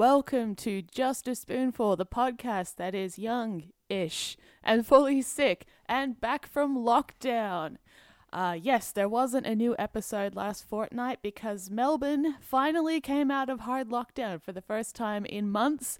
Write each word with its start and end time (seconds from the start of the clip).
Welcome 0.00 0.54
to 0.54 0.80
Just 0.80 1.28
a 1.28 1.34
Spoonful, 1.34 1.94
the 1.96 2.06
podcast 2.06 2.76
that 2.76 2.94
is 2.94 3.18
young 3.18 3.64
ish 3.90 4.38
and 4.62 4.86
fully 4.86 5.20
sick 5.20 5.66
and 5.84 6.18
back 6.18 6.46
from 6.46 6.74
lockdown. 6.74 7.76
Uh, 8.32 8.56
yes, 8.58 8.92
there 8.92 9.10
wasn't 9.10 9.44
a 9.44 9.54
new 9.54 9.76
episode 9.78 10.34
last 10.34 10.66
fortnight 10.66 11.18
because 11.20 11.68
Melbourne 11.68 12.36
finally 12.40 13.02
came 13.02 13.30
out 13.30 13.50
of 13.50 13.60
hard 13.60 13.90
lockdown 13.90 14.40
for 14.40 14.52
the 14.52 14.62
first 14.62 14.96
time 14.96 15.26
in 15.26 15.50
months, 15.50 15.98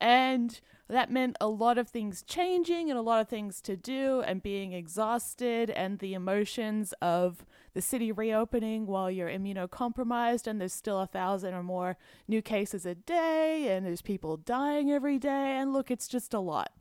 and 0.00 0.60
that 0.88 1.10
meant 1.10 1.36
a 1.40 1.48
lot 1.48 1.78
of 1.78 1.88
things 1.88 2.22
changing 2.22 2.90
and 2.90 2.98
a 2.98 3.02
lot 3.02 3.20
of 3.20 3.28
things 3.28 3.60
to 3.62 3.76
do 3.76 4.20
and 4.20 4.42
being 4.42 4.72
exhausted 4.72 5.70
and 5.70 5.98
the 5.98 6.14
emotions 6.14 6.94
of 7.02 7.44
the 7.74 7.82
city 7.82 8.12
reopening 8.12 8.86
while 8.86 9.10
you're 9.10 9.28
immunocompromised 9.28 10.46
and 10.46 10.60
there's 10.60 10.72
still 10.72 11.00
a 11.00 11.06
thousand 11.06 11.54
or 11.54 11.62
more 11.62 11.96
new 12.28 12.40
cases 12.40 12.86
a 12.86 12.94
day 12.94 13.68
and 13.68 13.84
there's 13.84 14.02
people 14.02 14.36
dying 14.36 14.90
every 14.92 15.18
day. 15.18 15.56
And 15.58 15.72
look 15.72 15.90
it's 15.90 16.08
just 16.08 16.32
a 16.32 16.40
lot. 16.40 16.72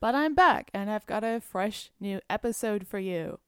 But 0.00 0.14
i'm 0.14 0.34
back 0.34 0.70
and 0.74 0.90
i've 0.90 1.06
got 1.06 1.24
a 1.24 1.40
fresh 1.40 1.90
new 2.00 2.20
episode 2.30 2.86
for 2.86 2.98
you. 2.98 3.38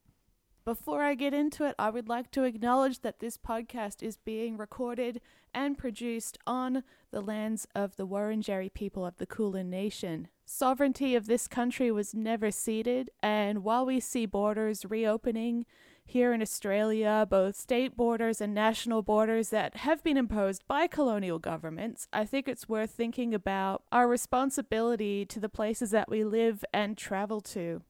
Before 0.65 1.03
I 1.03 1.15
get 1.15 1.33
into 1.33 1.65
it, 1.65 1.75
I 1.79 1.89
would 1.89 2.11
like 2.11 2.31
to 2.33 2.45
acknowledge 2.45 3.01
that 3.01 3.21
this 3.21 3.39
podcast 3.39 4.03
is 4.03 4.19
being 4.19 4.59
recorded 4.59 5.23
and 5.55 5.79
produced 5.79 6.39
on 6.47 6.83
the 7.11 7.21
lands 7.21 7.67
of 7.75 7.97
the 7.97 8.07
Wurundjeri 8.07 8.73
people 8.73 9.05
of 9.05 9.17
the 9.17 9.27
Kulin 9.27 9.71
Nation. 9.71 10.29
Sovereignty 10.45 11.15
of 11.15 11.27
this 11.27 11.47
country 11.47 11.91
was 11.91 12.15
never 12.15 12.51
ceded, 12.51 13.11
and 13.23 13.63
while 13.65 13.85
we 13.85 14.01
see 14.01 14.27
borders 14.27 14.85
reopening 14.85 15.67
here 16.05 16.33
in 16.33 16.41
Australia, 16.41 17.27
both 17.29 17.55
state 17.55 17.97
borders 17.97 18.41
and 18.41 18.55
national 18.55 19.03
borders 19.03 19.51
that 19.51 19.77
have 19.77 20.03
been 20.03 20.17
imposed 20.17 20.67
by 20.67 20.87
colonial 20.87 21.39
governments, 21.39 22.09
I 22.13 22.25
think 22.25 22.49
it's 22.49 22.69
worth 22.69 22.91
thinking 22.91 23.35
about 23.35 23.83
our 23.93 24.09
responsibility 24.09 25.27
to 25.27 25.39
the 25.39 25.51
places 25.51 25.91
that 25.91 26.09
we 26.09 26.25
live 26.25 26.65
and 26.73 26.97
travel 26.97 27.43
to 27.43 27.83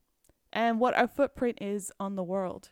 and 0.53 0.81
what 0.81 0.97
our 0.97 1.06
footprint 1.06 1.59
is 1.61 1.93
on 2.00 2.17
the 2.17 2.25
world. 2.25 2.70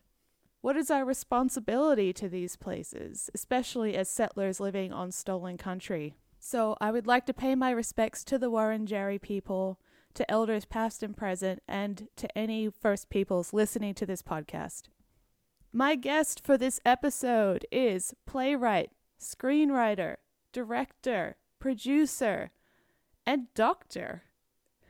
What 0.67 0.77
is 0.77 0.91
our 0.91 1.05
responsibility 1.05 2.13
to 2.15 2.29
these 2.29 2.57
places, 2.57 3.31
especially 3.33 3.95
as 3.95 4.09
settlers 4.09 4.59
living 4.59 4.93
on 4.93 5.13
stolen 5.13 5.57
country? 5.57 6.17
So, 6.41 6.77
I 6.81 6.91
would 6.91 7.07
like 7.07 7.25
to 7.27 7.33
pay 7.33 7.55
my 7.55 7.71
respects 7.71 8.25
to 8.25 8.37
the 8.37 8.51
Wurundjeri 8.51 9.23
people, 9.23 9.79
to 10.15 10.29
elders 10.29 10.65
past 10.65 11.05
and 11.05 11.17
present, 11.17 11.63
and 11.69 12.09
to 12.17 12.37
any 12.37 12.69
First 12.69 13.11
Peoples 13.11 13.53
listening 13.53 13.95
to 13.95 14.07
this 14.07 14.23
podcast. 14.23 14.89
My 15.73 15.95
guest 15.95 16.45
for 16.45 16.59
this 16.59 16.81
episode 16.85 17.65
is 17.71 18.13
playwright, 18.27 18.91
screenwriter, 19.21 20.17
director, 20.53 21.37
producer, 21.61 22.51
and 23.25 23.55
doctor, 23.55 24.25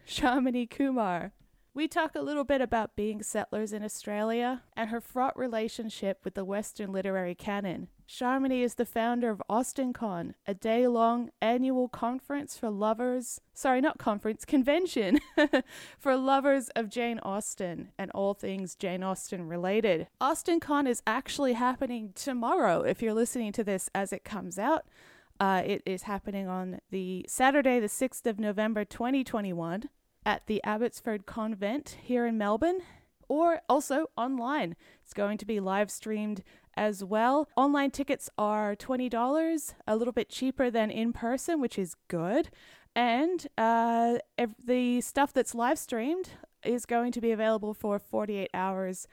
Shamini 0.09 0.71
Kumar. 0.71 1.33
We 1.77 1.89
talk 1.89 2.15
a 2.15 2.23
little 2.23 2.45
bit 2.45 2.63
about 2.63 2.97
being 2.97 3.23
settlers 3.23 3.75
in 3.75 3.85
Australia 3.85 4.63
and 4.75 4.89
her 4.89 4.99
fraught 4.99 5.37
relationship 5.37 6.21
with 6.25 6.33
the 6.33 6.43
Western 6.43 6.91
literary 6.91 7.35
canon. 7.35 7.89
Shamini 8.09 8.63
is 8.63 8.77
the 8.77 8.87
founder 8.87 9.29
of 9.29 9.43
AustenCon, 9.51 10.33
a 10.47 10.55
day 10.55 10.89
long 10.89 11.29
annual 11.43 11.91
conference 11.91 12.57
for 12.57 12.71
lovers, 12.71 13.43
sorry, 13.53 13.83
not 13.83 13.99
conference, 13.99 14.47
convention 14.47 15.21
for 15.99 16.17
lovers 16.17 16.71
of 16.71 16.89
Jane 16.89 17.19
Austen 17.19 17.91
and 17.99 18.11
all 18.13 18.33
things 18.33 18.75
Jane 18.75 19.03
Austen 19.03 19.47
related. 19.47 20.07
AustenCon 20.19 20.89
is 20.89 21.03
actually 21.07 21.53
happening 21.53 22.13
tomorrow 22.15 22.85
if 22.85 23.03
you're 23.03 23.13
listening 23.13 23.53
to 23.53 23.63
this 23.63 23.91
as 23.95 24.15
it 24.15 24.25
comes 24.25 24.59
out. 24.59 24.87
Uh, 25.39 25.63
it 25.67 25.83
is 25.85 26.05
happening 26.05 26.49
on 26.49 26.79
the 26.91 27.27
Saturday, 27.29 27.79
the 27.81 27.87
6th 27.87 28.25
of 28.25 28.41
November, 28.41 28.87
2021 28.87 29.91
at 30.27 30.47
the 30.47 30.63
Abbotsford 30.65 31.25
Convent 31.25 31.97
here 32.03 32.27
in 32.27 32.37
Melbourne 32.37 32.81
or 33.29 33.61
also 33.69 34.11
online. 34.17 34.75
It's 35.03 35.15
going 35.15 35.39
to 35.39 35.47
be 35.47 35.61
live 35.61 35.91
streamed 35.91 36.43
as 36.77 37.03
well. 37.03 37.49
Online 37.57 37.93
tickets 37.93 38.29
are 38.37 38.75
$20, 38.75 39.75
a 39.87 39.97
little 39.97 40.13
bit 40.13 40.29
cheaper 40.29 40.69
than 40.69 40.91
in 40.91 41.13
person, 41.13 41.61
which 41.61 41.79
is 41.79 41.95
good. 42.09 42.51
And 42.95 43.47
uh, 43.57 44.19
the 44.65 45.01
stuff 45.01 45.33
that's 45.33 45.55
live 45.55 45.79
streamed 45.79 46.31
is 46.65 46.87
going 46.87 47.13
to 47.13 47.21
be 47.21 47.31
available 47.31 47.73
for 47.73 47.99
48 47.99 48.51
hours 48.53 49.07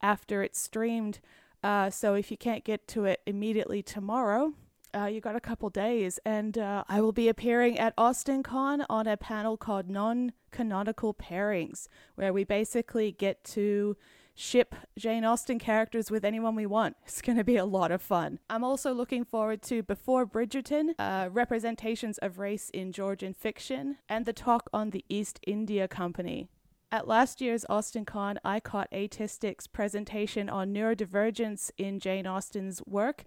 after 0.00 0.42
it's 0.42 0.60
streamed. 0.60 1.18
Uh, 1.64 1.90
so 1.90 2.14
if 2.14 2.30
you 2.30 2.36
can't 2.36 2.64
get 2.64 2.86
to 2.88 3.04
it 3.04 3.20
immediately 3.26 3.82
tomorrow, 3.82 4.54
uh, 4.94 5.06
you 5.06 5.20
got 5.20 5.36
a 5.36 5.40
couple 5.40 5.70
days, 5.70 6.18
and 6.24 6.58
uh, 6.58 6.84
I 6.88 7.00
will 7.00 7.12
be 7.12 7.28
appearing 7.28 7.78
at 7.78 7.96
AustenCon 7.96 8.84
on 8.88 9.06
a 9.06 9.16
panel 9.16 9.56
called 9.56 9.88
Non 9.88 10.32
Canonical 10.50 11.14
Pairings, 11.14 11.88
where 12.14 12.32
we 12.32 12.44
basically 12.44 13.12
get 13.12 13.42
to 13.44 13.96
ship 14.34 14.74
Jane 14.98 15.24
Austen 15.24 15.58
characters 15.58 16.10
with 16.10 16.24
anyone 16.24 16.54
we 16.54 16.66
want. 16.66 16.96
It's 17.04 17.22
going 17.22 17.38
to 17.38 17.44
be 17.44 17.56
a 17.56 17.64
lot 17.64 17.90
of 17.90 18.00
fun. 18.00 18.38
I'm 18.48 18.64
also 18.64 18.92
looking 18.92 19.24
forward 19.24 19.62
to 19.62 19.82
Before 19.82 20.26
Bridgerton, 20.26 20.94
uh, 20.98 21.28
representations 21.30 22.18
of 22.18 22.38
race 22.38 22.70
in 22.70 22.92
Georgian 22.92 23.34
fiction, 23.34 23.98
and 24.08 24.24
the 24.24 24.32
talk 24.32 24.70
on 24.72 24.90
the 24.90 25.04
East 25.08 25.40
India 25.46 25.86
Company. 25.86 26.48
At 26.92 27.06
last 27.06 27.40
year's 27.40 27.64
AustenCon, 27.70 28.38
I 28.44 28.58
caught 28.58 28.90
Atistic's 28.90 29.68
presentation 29.68 30.48
on 30.48 30.74
neurodivergence 30.74 31.70
in 31.78 32.00
Jane 32.00 32.26
Austen's 32.26 32.82
work 32.84 33.24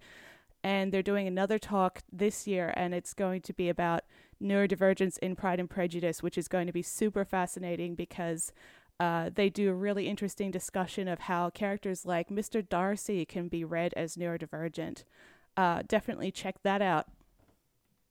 and 0.64 0.90
they're 0.90 1.02
doing 1.02 1.28
another 1.28 1.58
talk 1.58 2.00
this 2.10 2.46
year 2.46 2.72
and 2.74 2.94
it's 2.94 3.12
going 3.12 3.42
to 3.42 3.52
be 3.52 3.68
about 3.68 4.02
neurodivergence 4.42 5.18
in 5.18 5.36
pride 5.36 5.60
and 5.60 5.70
prejudice 5.70 6.22
which 6.22 6.38
is 6.38 6.48
going 6.48 6.66
to 6.66 6.72
be 6.72 6.82
super 6.82 7.24
fascinating 7.24 7.94
because 7.94 8.52
uh, 8.98 9.28
they 9.34 9.50
do 9.50 9.70
a 9.70 9.74
really 9.74 10.08
interesting 10.08 10.50
discussion 10.50 11.06
of 11.06 11.20
how 11.20 11.50
characters 11.50 12.06
like 12.06 12.30
mr 12.30 12.66
darcy 12.66 13.24
can 13.24 13.48
be 13.48 13.64
read 13.64 13.92
as 13.94 14.16
neurodivergent. 14.16 15.04
Uh, 15.56 15.82
definitely 15.86 16.30
check 16.32 16.56
that 16.62 16.82
out. 16.82 17.06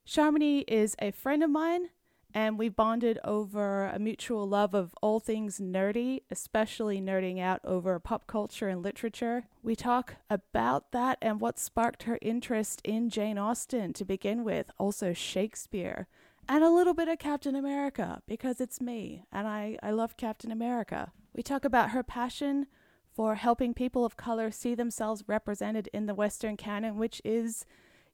Shamini 0.07 0.63
is 0.67 0.95
a 0.99 1.11
friend 1.11 1.43
of 1.43 1.49
mine 1.49 1.89
and 2.33 2.57
we 2.57 2.67
bonded 2.67 3.19
over 3.23 3.85
a 3.85 3.99
mutual 3.99 4.47
love 4.47 4.73
of 4.73 4.95
all 5.01 5.19
things 5.19 5.59
nerdy, 5.59 6.21
especially 6.31 6.99
nerding 6.99 7.39
out 7.39 7.61
over 7.63 7.99
pop 7.99 8.25
culture 8.25 8.67
and 8.67 8.81
literature. 8.81 9.45
We 9.61 9.75
talk 9.75 10.16
about 10.29 10.91
that 10.91 11.19
and 11.21 11.39
what 11.39 11.59
sparked 11.59 12.03
her 12.03 12.17
interest 12.21 12.81
in 12.83 13.09
Jane 13.09 13.38
Austen 13.38 13.94
to 13.94 14.05
begin 14.05 14.44
with, 14.44 14.71
also 14.79 15.13
Shakespeare, 15.13 16.07
and 16.49 16.63
a 16.63 16.71
little 16.71 16.95
bit 16.95 17.07
of 17.07 17.19
Captain 17.19 17.55
America 17.55 18.21
because 18.27 18.59
it's 18.59 18.81
me 18.81 19.23
and 19.31 19.47
I, 19.47 19.77
I 19.83 19.91
love 19.91 20.17
Captain 20.17 20.51
America. 20.51 21.11
We 21.35 21.44
talk 21.44 21.63
about 21.63 21.91
her 21.91 22.03
passion 22.03 22.67
for 23.15 23.35
helping 23.35 23.73
people 23.73 24.05
of 24.05 24.17
color 24.17 24.50
see 24.50 24.73
themselves 24.73 25.23
represented 25.27 25.88
in 25.94 26.07
the 26.07 26.15
Western 26.15 26.57
canon, 26.57 26.97
which 26.97 27.21
is, 27.23 27.65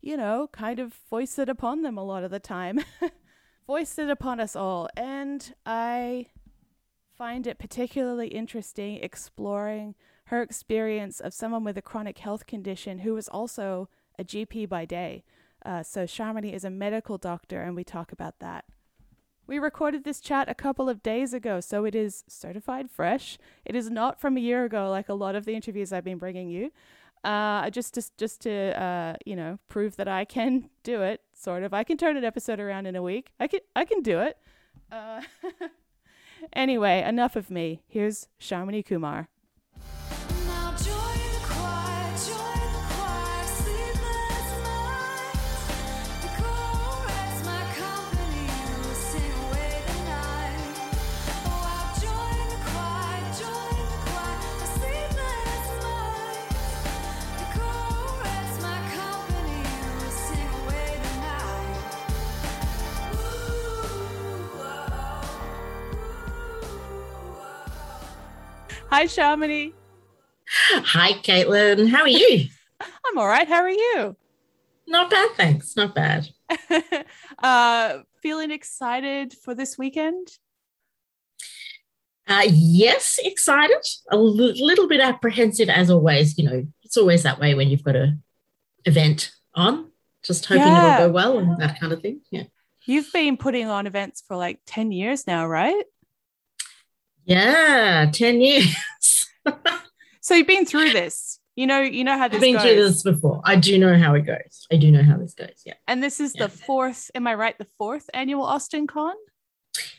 you 0.02 0.18
know, 0.18 0.50
kind 0.52 0.80
of 0.80 0.94
foisted 0.94 1.48
upon 1.48 1.84
them 1.84 1.98
a 1.98 2.04
lot 2.04 2.26
of 2.26 2.32
the 2.32 2.40
time. 2.40 2.82
foisted 3.70 4.10
upon 4.10 4.40
us 4.40 4.56
all. 4.56 4.90
And 4.98 5.54
I 5.64 6.26
find 7.16 7.46
it 7.46 7.60
particularly 7.60 8.30
interesting 8.30 8.96
exploring 8.96 9.94
her 10.26 10.42
experience 10.42 11.20
of 11.20 11.36
someone 11.36 11.64
with 11.64 11.78
a 11.78 11.82
chronic 11.84 12.18
health 12.18 12.48
condition 12.48 13.00
who 13.00 13.14
was 13.14 13.28
also 13.28 13.88
a 14.18 14.24
GP 14.24 14.68
by 14.68 14.86
day. 14.86 15.24
Uh, 15.64 15.84
so 15.84 16.06
Shamini 16.06 16.52
is 16.52 16.64
a 16.64 16.72
medical 16.72 17.20
doctor, 17.20 17.62
and 17.62 17.76
we 17.76 17.84
talk 17.84 18.12
about 18.12 18.40
that. 18.40 18.66
We 19.46 19.60
recorded 19.60 20.04
this 20.04 20.20
chat 20.20 20.50
a 20.50 20.56
couple 20.56 20.90
of 20.90 21.04
days 21.04 21.32
ago, 21.32 21.60
so 21.60 21.86
it 21.86 21.94
is 21.94 22.24
certified 22.28 22.90
fresh. 22.90 23.38
It 23.66 23.76
is 23.76 23.92
not 23.92 24.20
from 24.20 24.36
a 24.36 24.42
year 24.42 24.66
ago, 24.66 24.90
like 24.90 25.10
a 25.10 25.14
lot 25.14 25.36
of 25.36 25.46
the 25.46 25.54
interviews 25.54 25.94
I've 25.94 26.04
been 26.04 26.18
bringing 26.18 26.50
you 26.50 26.72
uh, 27.24 27.70
just 27.70 27.94
just 27.94 28.18
just 28.18 28.42
to 28.42 28.82
uh, 28.82 29.16
you 29.26 29.36
know 29.36 29.60
prove 29.68 29.96
that 29.98 30.08
I 30.08 30.26
can 30.26 30.70
do 30.84 31.02
it. 31.02 31.22
Sort 31.34 31.64
of, 31.64 31.74
I 31.74 31.84
can 31.84 31.98
turn 31.98 32.18
an 32.18 32.24
episode 32.24 32.60
around 32.60 32.86
in 32.86 32.96
a 32.96 33.02
week. 33.02 33.32
I 33.40 33.48
can 33.48 33.62
I 33.76 33.86
can 33.86 34.02
do 34.02 34.20
it. 34.20 34.38
Uh, 34.92 35.22
anyway, 36.54 37.04
enough 37.04 37.36
of 37.36 37.50
me. 37.50 37.82
Here's 37.88 38.28
Shamini 38.40 38.86
Kumar. 38.86 39.30
Hi, 68.90 69.06
Shamini. 69.06 69.74
Hi, 70.72 71.14
Caitlin. 71.22 71.90
How 71.90 72.02
are 72.02 72.08
you? 72.08 72.46
I'm 72.82 73.18
all 73.18 73.28
right. 73.28 73.48
How 73.48 73.62
are 73.62 73.70
you? 73.70 74.16
Not 74.88 75.10
bad, 75.12 75.32
thanks. 75.36 75.76
Not 75.76 75.96
bad. 75.96 76.28
Uh, 77.42 78.00
feeling 78.22 78.52
excited 78.52 79.34
for 79.46 79.56
this 79.56 79.78
weekend? 79.78 80.28
Uh, 82.28 82.44
yes, 82.50 83.18
excited. 83.24 83.78
A 84.12 84.16
l- 84.16 84.36
little 84.36 84.90
bit 84.90 85.00
apprehensive 85.00 85.70
as 85.70 85.90
always. 85.90 86.38
You 86.38 86.50
know, 86.50 86.68
it's 86.84 86.98
always 86.98 87.24
that 87.24 87.40
way 87.40 87.54
when 87.54 87.70
you've 87.70 87.84
got 87.84 87.96
a 87.96 88.18
event 88.84 89.32
on. 89.56 89.90
Just 90.22 90.46
hoping 90.48 90.64
Yeah. 90.64 90.96
it'll 90.96 91.08
go 91.08 91.14
well 91.14 91.38
and 91.40 91.62
that 91.62 91.80
kind 91.80 91.94
of 91.94 92.02
thing. 92.02 92.20
Yeah. 92.30 92.44
You've 92.86 93.10
been 93.14 93.38
putting 93.38 93.68
on 93.68 93.88
events 93.88 94.22
for 94.28 94.36
like 94.36 94.60
10 94.66 94.92
years 94.92 95.26
now, 95.26 95.48
right? 95.48 95.86
Yeah, 97.30 98.10
10 98.12 98.42
years. 98.42 98.76
So 100.22 100.34
you've 100.36 100.48
been 100.48 100.66
through 100.66 100.90
this. 100.92 101.40
You 101.56 101.68
know, 101.68 101.80
you 101.82 102.04
know 102.04 102.18
how 102.18 102.28
this 102.28 102.36
I've 102.38 102.42
been 102.42 102.54
goes. 102.56 102.62
through 102.64 102.76
this 102.76 103.04
before. 103.04 103.42
I 103.46 103.56
do 103.56 103.78
know 103.78 103.98
how 103.98 104.14
it 104.16 104.22
goes. 104.22 104.66
I 104.72 104.76
do 104.78 104.92
know 104.92 105.04
how 105.04 105.18
this 105.18 105.34
goes. 105.34 105.62
Yeah. 105.66 105.74
And 105.88 106.02
this 106.04 106.20
is 106.20 106.34
Yeah. 106.36 106.48
the 106.48 106.50
fourth, 106.50 107.12
am 107.16 107.28
I 107.28 107.36
right? 107.36 107.58
The 107.58 107.68
fourth 107.78 108.10
annual 108.14 108.46
AustenCon? 108.46 109.14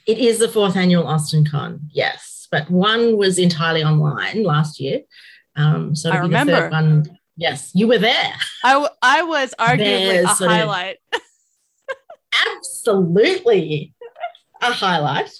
It 0.06 0.18
is 0.18 0.38
the 0.38 0.48
fourth 0.48 0.76
annual 0.76 1.04
AustenCon, 1.04 1.80
yes. 1.90 2.48
But 2.50 2.70
one 2.70 3.16
was 3.16 3.38
entirely 3.38 3.82
online 3.84 4.42
last 4.42 4.80
year. 4.80 5.00
Um, 5.56 5.94
so 5.94 6.10
I 6.10 6.16
it'll 6.16 6.28
the 6.28 6.36
third 6.38 6.46
remember. 6.48 6.70
one. 6.70 7.18
Yes, 7.36 7.70
you 7.74 7.86
were 7.88 7.98
there. 7.98 8.34
I, 8.64 8.72
w- 8.72 8.90
I 9.02 9.22
was 9.22 9.54
arguably 9.58 9.78
There's 9.78 10.30
a 10.30 10.34
sort 10.34 10.50
of- 10.50 10.56
highlight. 10.56 10.96
Absolutely 12.56 13.94
a 14.60 14.72
highlight. 14.72 15.30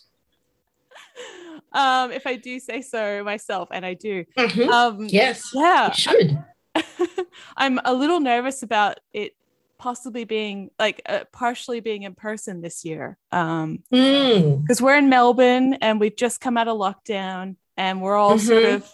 Um, 1.72 2.10
if 2.12 2.26
I 2.26 2.36
do 2.36 2.58
say 2.60 2.80
so 2.82 3.22
myself, 3.24 3.68
and 3.72 3.84
I 3.86 3.94
do. 3.94 4.24
Mhm. 4.36 4.68
Um, 4.68 5.06
Yes, 5.08 5.50
Yeah. 5.54 5.88
you 5.88 5.94
should. 5.94 6.44
I'm 7.56 7.80
a 7.84 7.92
little 7.94 8.20
nervous 8.20 8.62
about 8.62 9.00
it 9.12 9.34
possibly 9.78 10.24
being 10.24 10.70
like 10.78 11.00
uh, 11.06 11.24
partially 11.32 11.80
being 11.80 12.02
in 12.02 12.14
person 12.14 12.60
this 12.60 12.84
year. 12.84 13.16
Um, 13.32 13.82
Mm. 13.92 14.60
because 14.62 14.80
we're 14.82 14.96
in 14.98 15.08
Melbourne 15.08 15.74
and 15.74 15.98
we've 15.98 16.16
just 16.16 16.40
come 16.40 16.56
out 16.58 16.68
of 16.68 16.76
lockdown 16.76 17.56
and 17.76 18.02
we're 18.02 18.16
all 18.16 18.38
sort 18.38 18.64
Mhm. 18.64 18.74
of 18.76 18.92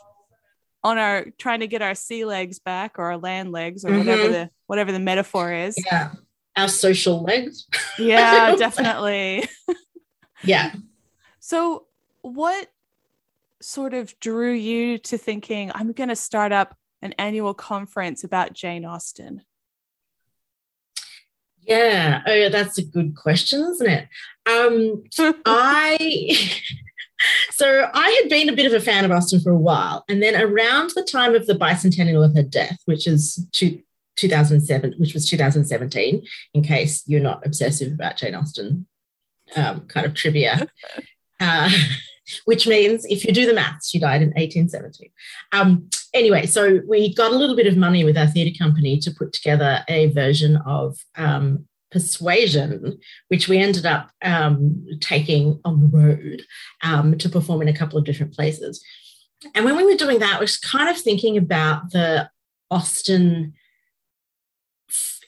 on 0.85 0.99
our 0.99 1.27
trying 1.39 1.61
to 1.61 1.67
get 1.67 1.83
our 1.83 1.97
sea 1.97 2.25
legs 2.25 2.61
back 2.61 2.99
or 3.01 3.07
our 3.07 3.19
land 3.19 3.51
legs 3.51 3.85
or 3.85 3.91
whatever 3.99 4.25
Mhm. 4.29 4.33
the 4.33 4.51
whatever 4.67 4.93
the 4.93 5.01
metaphor 5.01 5.53
is. 5.53 5.75
Yeah. 5.87 6.13
Our 6.57 6.69
social 6.69 7.21
legs. 7.23 7.67
Yeah, 7.99 8.55
definitely. 8.57 9.49
Yeah. 10.45 10.75
So, 11.41 11.86
what 12.27 12.69
sort 13.63 13.95
of 13.95 14.19
drew 14.21 14.53
you 14.53 14.99
to 14.99 15.17
thinking 15.17 15.71
I'm 15.75 15.93
going 15.93 16.09
to 16.09 16.17
start 16.17 16.53
up 16.53 16.77
an 17.03 17.15
annual 17.19 17.55
conference 17.55 18.25
about 18.25 18.53
Jane 18.53 18.85
Austen? 18.85 19.43
Yeah. 21.63 22.23
Oh, 22.27 22.33
yeah, 22.33 22.49
that's 22.49 22.79
a 22.79 22.85
good 22.85 23.17
question, 23.17 23.61
isn't 23.61 23.89
it? 23.89 24.09
Um, 24.47 25.05
I 25.47 26.61
so 27.51 27.91
I 27.93 28.21
had 28.21 28.31
been 28.31 28.49
a 28.49 28.57
bit 28.57 28.67
of 28.67 28.73
a 28.73 28.85
fan 28.85 29.05
of 29.05 29.11
Austen 29.11 29.41
for 29.41 29.51
a 29.51 29.59
while, 29.59 30.05
and 30.09 30.23
then 30.23 30.41
around 30.41 30.91
the 30.95 31.03
time 31.03 31.35
of 31.35 31.47
the 31.47 31.55
bicentennial 31.55 32.25
of 32.25 32.35
her 32.35 32.43
death, 32.43 32.79
which 32.85 33.07
is 33.07 33.47
two, 33.53 33.81
2007, 34.17 34.95
which 34.99 35.15
was 35.15 35.29
2017, 35.29 36.27
in 36.55 36.63
case 36.63 37.03
you're 37.07 37.21
not 37.21 37.45
obsessive 37.47 37.93
about 37.93 38.17
Jane 38.17 38.35
Austen, 38.35 38.87
um, 39.55 39.83
kind 39.83 40.07
of 40.07 40.15
trivia. 40.15 40.67
Uh, 41.39 41.69
which 42.45 42.67
means 42.67 43.05
if 43.07 43.25
you 43.25 43.33
do 43.33 43.47
the 43.47 43.55
maths, 43.55 43.89
she 43.89 43.99
died 43.99 44.23
in 44.23 44.29
1817. 44.31 45.11
Um, 45.53 45.89
anyway, 46.15 46.47
so 46.47 46.81
we 46.87 47.15
got 47.15 47.33
a 47.33 47.37
little 47.37 47.57
bit 47.57 47.67
of 47.67 47.77
money 47.77 48.05
with 48.05 48.19
our 48.19 48.27
theatre 48.27 48.57
company 48.59 48.99
to 49.01 49.11
put 49.11 49.33
together 49.33 49.85
a 49.89 50.07
version 50.13 50.57
of 50.67 50.99
um, 51.17 51.67
Persuasion, 51.93 52.99
which 53.29 53.49
we 53.49 53.59
ended 53.59 53.87
up 53.87 54.11
um, 54.23 54.85
taking 55.01 55.61
on 55.65 55.81
the 55.81 55.87
road 55.87 56.43
um, 56.83 57.17
to 57.17 57.29
perform 57.29 57.63
in 57.63 57.69
a 57.69 57.77
couple 57.77 57.97
of 57.97 58.05
different 58.05 58.35
places. 58.35 58.85
And 59.55 59.65
when 59.65 59.77
we 59.77 59.85
were 59.85 59.95
doing 59.95 60.19
that, 60.19 60.37
I 60.37 60.41
was 60.41 60.57
kind 60.57 60.89
of 60.89 60.99
thinking 60.99 61.37
about 61.37 61.93
the 61.93 62.29
Austen 62.71 63.55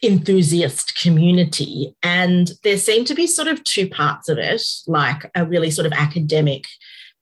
enthusiast 0.03 0.97
community. 0.97 1.95
And 2.03 2.53
there 2.65 2.79
seemed 2.79 3.07
to 3.09 3.15
be 3.15 3.27
sort 3.27 3.49
of 3.49 3.65
two 3.65 3.89
parts 3.89 4.29
of 4.29 4.39
it, 4.39 4.63
like 4.87 5.31
a 5.35 5.45
really 5.45 5.71
sort 5.71 5.87
of 5.87 5.93
academic 5.93 6.67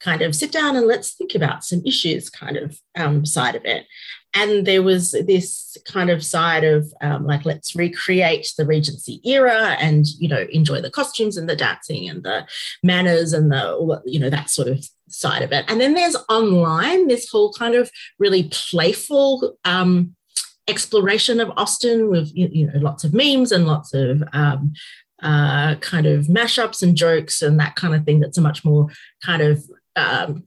kind 0.00 0.20
of 0.20 0.34
sit 0.34 0.52
down 0.52 0.76
and 0.76 0.87
let's 0.87 1.14
think 1.14 1.34
about 1.34 1.64
some 1.64 1.82
issues 1.87 2.28
kind 2.28 2.56
of 2.56 2.78
um, 2.96 3.25
side 3.25 3.55
of 3.55 3.64
it. 3.64 3.87
And 4.34 4.67
there 4.67 4.82
was 4.82 5.12
this 5.12 5.78
kind 5.87 6.11
of 6.11 6.23
side 6.23 6.64
of 6.64 6.93
um, 7.00 7.25
like, 7.26 7.46
let's 7.46 7.75
recreate 7.75 8.52
the 8.58 8.67
Regency 8.67 9.23
era 9.25 9.76
and, 9.81 10.05
you 10.19 10.28
know, 10.28 10.46
enjoy 10.52 10.82
the 10.82 10.90
costumes 10.90 11.38
and 11.38 11.49
the 11.49 11.56
dancing 11.56 12.06
and 12.06 12.23
the 12.23 12.46
manners 12.82 13.32
and 13.32 13.50
the, 13.50 14.02
you 14.05 14.20
know, 14.20 14.28
that 14.28 14.50
sort 14.50 14.69
of 14.69 14.87
side 15.08 15.40
of 15.40 15.52
it. 15.52 15.64
And 15.69 15.81
then 15.81 15.94
there's 15.94 16.17
online, 16.28 17.08
this 17.08 17.31
whole 17.31 17.55
kind 17.55 17.75
of 17.75 17.90
really 18.19 18.50
playful 18.52 19.56
um, 19.64 20.14
exploration 20.69 21.41
of 21.41 21.53
Austen 21.57 22.09
with, 22.09 22.31
you 22.35 22.67
know, 22.67 22.79
lots 22.81 23.05
of 23.05 23.15
memes 23.15 23.53
and 23.53 23.67
lots 23.67 23.95
of 23.95 24.23
um, 24.33 24.73
uh, 25.23 25.77
kind 25.77 26.07
of 26.07 26.27
mashups 26.27 26.83
and 26.83 26.97
jokes 26.97 27.43
and 27.43 27.59
that 27.61 27.77
kind 27.77 27.95
of 27.95 28.05
thing 28.05 28.21
that's 28.21 28.39
a 28.39 28.43
much 28.43 28.65
more 28.65 28.89
kind 29.25 29.43
of 29.43 29.65
um, 29.97 30.45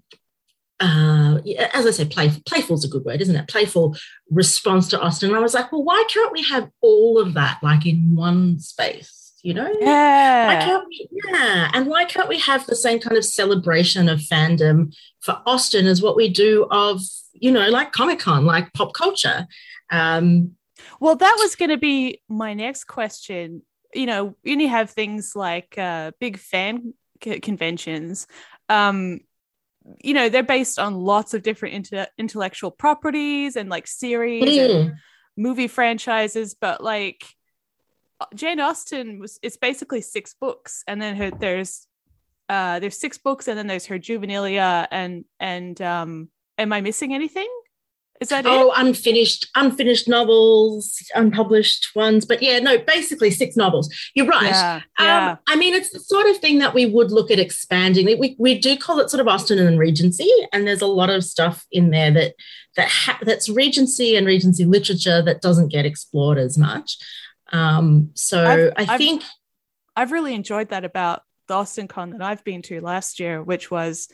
uh, 0.79 1.39
as 1.73 1.85
I 1.85 1.91
say, 1.91 2.05
play, 2.05 2.31
playful 2.45 2.77
is 2.77 2.85
a 2.85 2.87
good 2.87 3.03
word, 3.03 3.21
isn't 3.21 3.35
it? 3.35 3.47
Playful 3.47 3.97
response 4.29 4.87
to 4.89 5.01
Austen. 5.01 5.29
And 5.29 5.37
I 5.37 5.41
was 5.41 5.53
like, 5.53 5.71
well, 5.71 5.83
why 5.83 6.05
can't 6.09 6.31
we 6.31 6.43
have 6.43 6.69
all 6.81 7.19
of 7.19 7.33
that 7.33 7.59
like 7.61 7.85
in 7.85 8.15
one 8.15 8.59
space? 8.59 9.33
You 9.43 9.53
know? 9.55 9.65
Why 9.65 9.77
Yeah. 9.81 10.65
can't 10.65 10.87
we? 10.87 11.09
Yeah. 11.11 11.71
And 11.73 11.87
why 11.87 12.05
can't 12.05 12.29
we 12.29 12.39
have 12.39 12.65
the 12.65 12.75
same 12.75 12.99
kind 12.99 13.17
of 13.17 13.25
celebration 13.25 14.07
of 14.07 14.19
fandom 14.19 14.95
for 15.21 15.41
Austen 15.45 15.85
as 15.85 16.01
what 16.01 16.15
we 16.15 16.29
do 16.29 16.67
of, 16.71 17.01
you 17.33 17.51
know, 17.51 17.69
like 17.69 17.91
Comic 17.91 18.19
Con, 18.19 18.45
like 18.45 18.71
pop 18.73 18.93
culture? 18.93 19.47
Um, 19.89 20.55
Well, 20.99 21.15
that 21.15 21.35
was 21.39 21.55
going 21.55 21.69
to 21.71 21.77
be 21.77 22.21
my 22.29 22.53
next 22.53 22.85
question. 22.85 23.63
You 23.93 24.05
know, 24.05 24.35
when 24.43 24.59
you 24.59 24.69
have 24.69 24.91
things 24.91 25.35
like 25.35 25.77
uh, 25.77 26.11
big 26.19 26.37
fan 26.37 26.93
c- 27.23 27.39
conventions, 27.39 28.27
um, 28.69 29.19
you 30.03 30.13
know, 30.13 30.29
they're 30.29 30.43
based 30.43 30.77
on 30.77 30.95
lots 30.95 31.33
of 31.33 31.41
different 31.41 31.75
inte- 31.75 32.07
intellectual 32.17 32.71
properties 32.71 33.55
and 33.55 33.69
like 33.69 33.87
series 33.87 34.57
and 34.57 34.91
mm, 34.91 34.95
movie 35.35 35.67
franchises, 35.67 36.53
but 36.53 36.83
like 36.83 37.25
Jane 38.35 38.59
Austen 38.59 39.19
was 39.19 39.39
it's 39.41 39.57
basically 39.57 40.01
six 40.01 40.33
books, 40.33 40.83
and 40.87 41.01
then 41.01 41.15
her 41.15 41.31
there's 41.31 41.87
uh 42.49 42.79
there's 42.79 42.99
six 42.99 43.17
books, 43.17 43.47
and 43.47 43.57
then 43.57 43.67
there's 43.67 43.87
her 43.87 43.97
juvenilia 43.97 44.87
and 44.91 45.25
and 45.39 45.81
um 45.81 46.29
am 46.57 46.73
I 46.73 46.81
missing 46.81 47.13
anything? 47.13 47.49
Is 48.19 48.29
that 48.29 48.45
it? 48.45 48.49
oh, 48.51 48.73
unfinished, 48.75 49.47
unfinished 49.55 50.07
novels, 50.09 51.01
unpublished 51.15 51.95
ones. 51.95 52.25
But 52.25 52.41
yeah, 52.41 52.59
no, 52.59 52.77
basically 52.77 53.31
six 53.31 53.55
novels. 53.55 53.89
You're 54.13 54.25
right. 54.27 54.43
Yeah, 54.51 54.81
yeah. 54.99 55.31
Um, 55.31 55.37
I 55.47 55.55
mean, 55.55 55.73
it's 55.73 55.91
the 55.91 55.99
sort 56.01 56.27
of 56.27 56.37
thing 56.37 56.59
that 56.59 56.73
we 56.73 56.85
would 56.85 57.11
look 57.11 57.31
at 57.31 57.39
expanding. 57.39 58.05
We, 58.19 58.35
we 58.37 58.59
do 58.59 58.75
call 58.77 58.99
it 58.99 59.09
sort 59.09 59.21
of 59.21 59.27
Austen 59.29 59.57
and 59.59 59.79
Regency, 59.79 60.29
and 60.51 60.67
there's 60.67 60.81
a 60.81 60.87
lot 60.87 61.09
of 61.09 61.23
stuff 61.23 61.65
in 61.71 61.91
there 61.91 62.11
that 62.11 62.33
that 62.75 62.89
ha- 62.89 63.19
that's 63.21 63.47
Regency 63.47 64.15
and 64.17 64.27
Regency 64.27 64.65
literature 64.65 65.21
that 65.21 65.41
doesn't 65.41 65.69
get 65.69 65.85
explored 65.85 66.37
as 66.37 66.57
much. 66.57 66.97
Um, 67.53 68.11
so 68.15 68.45
I've- 68.45 68.71
I 68.75 68.93
I've- 68.93 69.03
think, 69.03 69.23
I've 69.95 70.11
really 70.11 70.33
enjoyed 70.35 70.69
that 70.69 70.83
about 70.85 71.23
the 71.47 71.55
AustenCon 71.55 72.11
that 72.11 72.21
I've 72.21 72.43
been 72.43 72.61
to 72.63 72.79
last 72.81 73.19
year, 73.19 73.41
which 73.41 73.71
was 73.71 74.07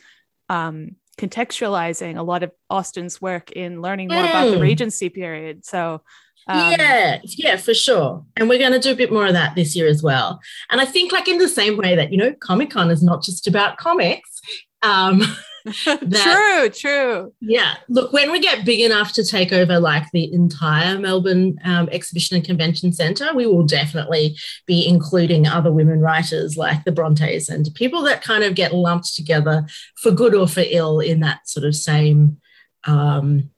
um, 0.48 0.96
contextualizing 1.18 2.18
a 2.18 2.22
lot 2.22 2.42
of 2.42 2.52
Austen's 2.70 3.20
work 3.20 3.50
in 3.52 3.80
learning 3.80 4.08
more 4.08 4.24
about 4.24 4.50
the 4.50 4.56
Mm. 4.56 4.62
Regency 4.62 5.08
period. 5.08 5.64
So, 5.64 6.02
um, 6.48 6.72
yeah, 6.72 7.18
yeah, 7.24 7.56
for 7.56 7.74
sure. 7.74 8.24
And 8.36 8.48
we're 8.48 8.58
going 8.58 8.72
to 8.72 8.78
do 8.78 8.92
a 8.92 8.96
bit 8.96 9.12
more 9.12 9.26
of 9.26 9.32
that 9.32 9.54
this 9.56 9.74
year 9.74 9.88
as 9.88 10.02
well. 10.02 10.40
And 10.70 10.80
I 10.80 10.84
think, 10.84 11.12
like 11.12 11.26
in 11.28 11.38
the 11.38 11.48
same 11.48 11.76
way 11.76 11.96
that 11.96 12.12
you 12.12 12.18
know, 12.18 12.34
Comic 12.40 12.70
Con 12.70 12.90
is 12.90 13.02
not 13.02 13.22
just 13.22 13.46
about 13.46 13.78
comics. 13.78 14.40
Um, 14.82 15.22
true, 15.82 16.68
true. 16.70 17.32
Yeah. 17.40 17.74
Look, 17.88 18.12
when 18.12 18.30
we 18.30 18.40
get 18.40 18.64
big 18.64 18.80
enough 18.80 19.12
to 19.14 19.24
take 19.24 19.52
over 19.52 19.80
like 19.80 20.10
the 20.12 20.32
entire 20.32 20.98
Melbourne 20.98 21.58
um, 21.64 21.88
Exhibition 21.90 22.36
and 22.36 22.44
Convention 22.44 22.92
Centre, 22.92 23.34
we 23.34 23.46
will 23.46 23.64
definitely 23.64 24.36
be 24.66 24.86
including 24.86 25.46
other 25.46 25.72
women 25.72 26.00
writers 26.00 26.56
like 26.56 26.84
the 26.84 26.92
Brontes 26.92 27.48
and 27.48 27.68
people 27.74 28.02
that 28.02 28.22
kind 28.22 28.44
of 28.44 28.54
get 28.54 28.74
lumped 28.74 29.14
together 29.14 29.66
for 29.96 30.10
good 30.10 30.34
or 30.34 30.46
for 30.46 30.62
ill 30.66 31.00
in 31.00 31.20
that 31.20 31.48
sort 31.48 31.66
of 31.66 31.74
same 31.74 32.38
um, 32.84 33.50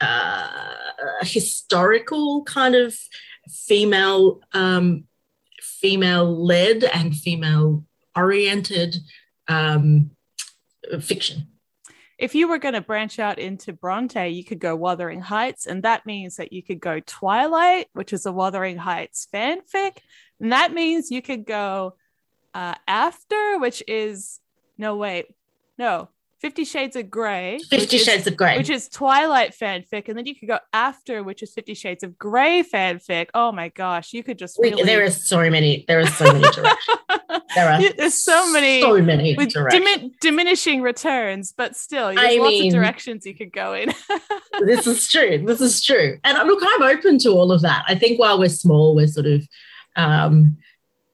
uh, 0.00 0.68
historical 1.22 2.44
kind 2.44 2.74
of 2.74 2.98
female 3.48 4.40
um, 4.52 5.04
female 5.60 6.44
led 6.44 6.84
and 6.84 7.14
female 7.16 7.84
oriented 8.16 8.96
um, 9.48 10.10
fiction. 11.00 11.48
if 12.18 12.34
you 12.34 12.48
were 12.48 12.58
going 12.58 12.74
to 12.74 12.80
branch 12.80 13.18
out 13.18 13.38
into 13.38 13.72
Bronte, 13.72 14.28
you 14.28 14.44
could 14.44 14.60
go 14.60 14.76
Wuthering 14.76 15.20
Heights, 15.20 15.66
and 15.66 15.82
that 15.82 16.06
means 16.06 16.36
that 16.36 16.52
you 16.52 16.62
could 16.62 16.80
go 16.80 17.00
Twilight, 17.00 17.88
which 17.92 18.12
is 18.12 18.26
a 18.26 18.32
Wuthering 18.32 18.76
Heights 18.76 19.26
fanfic, 19.32 19.98
and 20.40 20.52
that 20.52 20.72
means 20.72 21.10
you 21.10 21.22
could 21.22 21.44
go 21.44 21.96
uh, 22.54 22.74
After, 22.86 23.58
which 23.58 23.82
is 23.88 24.40
no 24.78 24.96
wait, 24.96 25.26
no, 25.76 26.08
Fifty 26.44 26.64
Shades 26.64 26.94
of 26.94 27.10
Grey. 27.10 27.58
Fifty 27.70 27.96
Shades 27.96 28.20
is, 28.20 28.26
of 28.26 28.36
Grey. 28.36 28.58
Which 28.58 28.68
is 28.68 28.90
Twilight 28.90 29.56
fanfic. 29.58 30.10
And 30.10 30.18
then 30.18 30.26
you 30.26 30.34
could 30.34 30.46
go 30.46 30.58
after, 30.74 31.22
which 31.22 31.42
is 31.42 31.54
Fifty 31.54 31.72
Shades 31.72 32.02
of 32.02 32.18
Grey 32.18 32.62
fanfic. 32.62 33.30
Oh 33.32 33.50
my 33.50 33.70
gosh. 33.70 34.12
You 34.12 34.22
could 34.22 34.38
just 34.38 34.58
really... 34.58 34.82
There 34.82 35.02
are 35.02 35.10
so 35.10 35.38
many. 35.48 35.86
There 35.88 36.00
are 36.00 36.06
so 36.06 36.26
many 36.26 36.42
directions. 36.42 36.98
There 37.54 37.68
are 37.68 37.80
There's 37.96 38.22
so 38.22 38.52
many. 38.52 38.82
So 38.82 39.00
many 39.00 39.34
with 39.36 39.54
dimi- 39.54 40.10
diminishing 40.20 40.82
returns, 40.82 41.54
but 41.56 41.76
still, 41.76 42.08
there's 42.08 42.18
I 42.18 42.36
lots 42.36 42.50
mean, 42.50 42.66
of 42.66 42.74
directions 42.74 43.24
you 43.24 43.34
could 43.34 43.52
go 43.52 43.72
in. 43.74 43.94
this 44.60 44.86
is 44.86 45.08
true. 45.08 45.42
This 45.46 45.60
is 45.60 45.80
true. 45.80 46.18
And 46.24 46.36
look, 46.46 46.60
I'm 46.62 46.82
open 46.82 47.18
to 47.20 47.30
all 47.30 47.52
of 47.52 47.62
that. 47.62 47.84
I 47.88 47.94
think 47.94 48.18
while 48.18 48.38
we're 48.38 48.48
small, 48.48 48.94
we're 48.94 49.06
sort 49.06 49.26
of 49.26 49.48
um, 49.96 50.58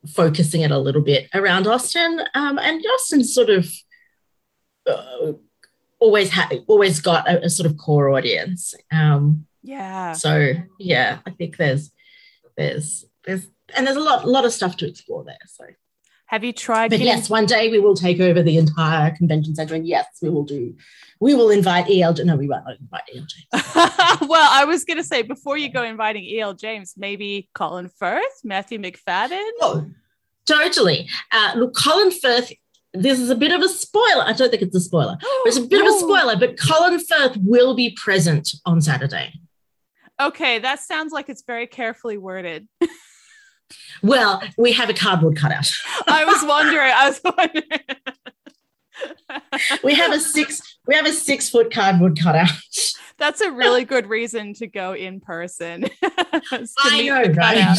focusing 0.09 0.63
it 0.63 0.71
a 0.71 0.79
little 0.79 1.03
bit 1.03 1.29
around 1.35 1.67
Austen. 1.67 2.21
Um, 2.35 2.59
and 2.59 2.83
Austen's 2.95 3.35
sort 3.35 3.51
of 3.51 3.71
uh, 4.99 5.33
always 5.99 6.31
had 6.31 6.65
always 6.67 7.01
got 7.01 7.29
a, 7.29 7.45
a, 7.45 7.51
sort 7.51 7.71
of 7.71 7.77
core 7.77 8.11
audience. 8.11 8.75
Um, 8.91 9.47
yeah. 9.63 10.13
So 10.13 10.55
yeah, 10.79 11.19
I 11.27 11.31
think 11.31 11.57
there's 11.57 11.91
there's 12.57 13.05
there's 13.25 13.47
and 13.77 13.87
there's 13.87 13.97
a 13.97 14.01
lot 14.01 14.27
lot 14.27 14.45
of 14.45 14.53
stuff 14.53 14.77
to 14.79 14.89
explore 14.89 15.25
there. 15.25 15.39
So 15.47 15.67
have 16.31 16.45
you 16.45 16.53
tried? 16.53 16.91
But 16.91 16.99
getting- 16.99 17.09
yes, 17.09 17.29
one 17.29 17.45
day 17.45 17.71
we 17.71 17.81
will 17.81 17.97
take 17.97 18.21
over 18.21 18.41
the 18.41 18.57
entire 18.57 19.11
convention 19.11 19.55
center, 19.55 19.75
and 19.75 19.87
yes, 19.87 20.07
we 20.23 20.31
will 20.31 20.45
do. 20.45 20.77
We 21.19 21.35
will 21.35 21.51
invite 21.51 21.91
EL. 21.91 22.15
No, 22.25 22.37
we 22.37 22.49
won't 22.49 22.65
invite 22.81 23.03
EL 23.15 23.27
James. 23.27 23.75
well, 24.29 24.49
I 24.51 24.65
was 24.65 24.85
going 24.85 24.97
to 24.97 25.05
say 25.05 25.23
before 25.23 25.59
you 25.59 25.71
go 25.71 25.83
inviting 25.83 26.25
EL 26.39 26.55
James, 26.55 26.95
maybe 26.97 27.51
Colin 27.53 27.91
Firth, 27.99 28.23
Matthew 28.45 28.79
Macfadyen. 28.79 29.51
Oh, 29.61 29.87
totally. 30.47 31.09
Uh, 31.33 31.55
look, 31.57 31.75
Colin 31.75 32.13
Firth 32.13 32.53
this 32.93 33.21
is 33.21 33.31
a 33.31 33.37
bit 33.37 33.53
of 33.53 33.61
a 33.61 33.69
spoiler. 33.69 34.25
I 34.25 34.33
don't 34.33 34.51
think 34.51 34.63
it's 34.63 34.75
a 34.75 34.81
spoiler. 34.81 35.17
it's 35.45 35.57
a 35.57 35.63
bit 35.63 35.81
of 35.81 35.87
a 35.87 35.93
spoiler, 35.99 36.37
but 36.37 36.59
Colin 36.59 36.99
Firth 36.99 37.37
will 37.39 37.75
be 37.75 37.91
present 37.93 38.55
on 38.67 38.81
Saturday. 38.81 39.35
Okay, 40.21 40.59
that 40.59 40.81
sounds 40.81 41.13
like 41.13 41.29
it's 41.29 41.43
very 41.43 41.67
carefully 41.67 42.19
worded. 42.19 42.69
well, 44.03 44.43
we 44.59 44.73
have 44.73 44.91
a 44.91 44.95
cardboard 44.95 45.37
cutout. 45.37 45.71
I 46.07 46.25
was 46.25 46.45
wondering. 46.45 46.93
I 46.95 47.09
was 47.09 47.21
wondering. 47.25 47.65
we 49.85 49.95
have 49.95 50.13
a 50.13 50.21
six. 50.21 50.79
We 50.87 50.95
have 50.95 51.07
a 51.07 51.13
six 51.13 51.49
foot 51.49 51.73
cardboard 51.73 52.21
cutout. 52.21 52.51
That's 53.19 53.41
a 53.41 53.51
really 53.51 53.85
good 53.85 54.07
reason 54.09 54.55
to 54.55 54.67
go 54.67 54.95
in 54.95 55.21
person. 55.21 55.87
I 56.03 57.03
know, 57.03 57.33
right? 57.35 57.79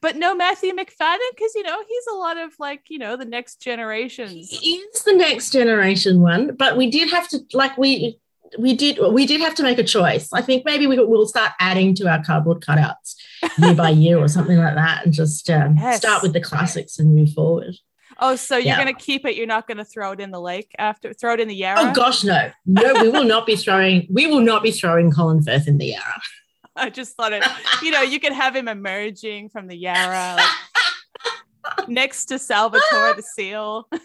But 0.00 0.16
no 0.16 0.34
Matthew 0.34 0.72
Macfadyen 0.72 1.18
because 1.34 1.54
you 1.54 1.62
know 1.62 1.82
he's 1.88 2.06
a 2.12 2.16
lot 2.16 2.36
of 2.36 2.52
like 2.58 2.82
you 2.88 2.98
know 2.98 3.16
the 3.16 3.24
next 3.24 3.60
generation. 3.60 4.28
He 4.28 4.76
is 4.76 5.02
the 5.04 5.14
next 5.14 5.50
generation 5.50 6.20
one, 6.20 6.54
but 6.56 6.76
we 6.76 6.90
did 6.90 7.10
have 7.10 7.28
to 7.28 7.40
like 7.52 7.76
we 7.78 8.18
we 8.58 8.74
did 8.74 8.98
we 9.12 9.26
did 9.26 9.40
have 9.40 9.54
to 9.56 9.62
make 9.62 9.78
a 9.78 9.84
choice. 9.84 10.32
I 10.32 10.42
think 10.42 10.64
maybe 10.64 10.86
we 10.86 10.98
will 10.98 11.26
start 11.26 11.52
adding 11.60 11.94
to 11.96 12.08
our 12.08 12.22
cardboard 12.22 12.60
cutouts 12.60 13.16
year 13.58 13.74
by 13.74 13.90
year 14.04 14.18
or 14.18 14.28
something 14.28 14.56
like 14.56 14.74
that, 14.74 15.04
and 15.04 15.12
just 15.12 15.48
um, 15.50 15.76
yes. 15.76 15.98
start 15.98 16.22
with 16.22 16.32
the 16.32 16.40
classics 16.40 16.98
and 16.98 17.14
move 17.14 17.32
forward. 17.32 17.76
Oh, 18.18 18.36
so 18.36 18.56
you're 18.56 18.66
yeah. 18.66 18.82
going 18.82 18.94
to 18.94 19.00
keep 19.00 19.24
it? 19.24 19.34
You're 19.34 19.46
not 19.46 19.66
going 19.66 19.78
to 19.78 19.84
throw 19.84 20.12
it 20.12 20.20
in 20.20 20.30
the 20.30 20.40
lake 20.40 20.72
after 20.78 21.12
throw 21.12 21.34
it 21.34 21.40
in 21.40 21.48
the 21.48 21.54
Yarra? 21.54 21.80
Oh 21.80 21.92
gosh, 21.92 22.22
no, 22.22 22.50
no, 22.66 23.02
we 23.02 23.08
will 23.08 23.24
not 23.24 23.46
be 23.46 23.56
throwing. 23.56 24.06
We 24.10 24.26
will 24.26 24.40
not 24.40 24.62
be 24.62 24.70
throwing 24.70 25.10
Colin 25.10 25.42
Firth 25.42 25.66
in 25.66 25.78
the 25.78 25.86
Yarra. 25.86 26.20
I 26.76 26.90
just 26.90 27.16
thought 27.16 27.32
it, 27.32 27.44
you 27.82 27.90
know, 27.90 28.02
you 28.02 28.18
could 28.18 28.32
have 28.32 28.56
him 28.56 28.68
emerging 28.68 29.50
from 29.50 29.68
the 29.68 29.76
Yarra 29.76 30.36
like, 30.36 31.88
next 31.88 32.26
to 32.26 32.38
Salvatore 32.38 33.14
the 33.14 33.22
seal. 33.22 33.88
oh, 33.92 33.98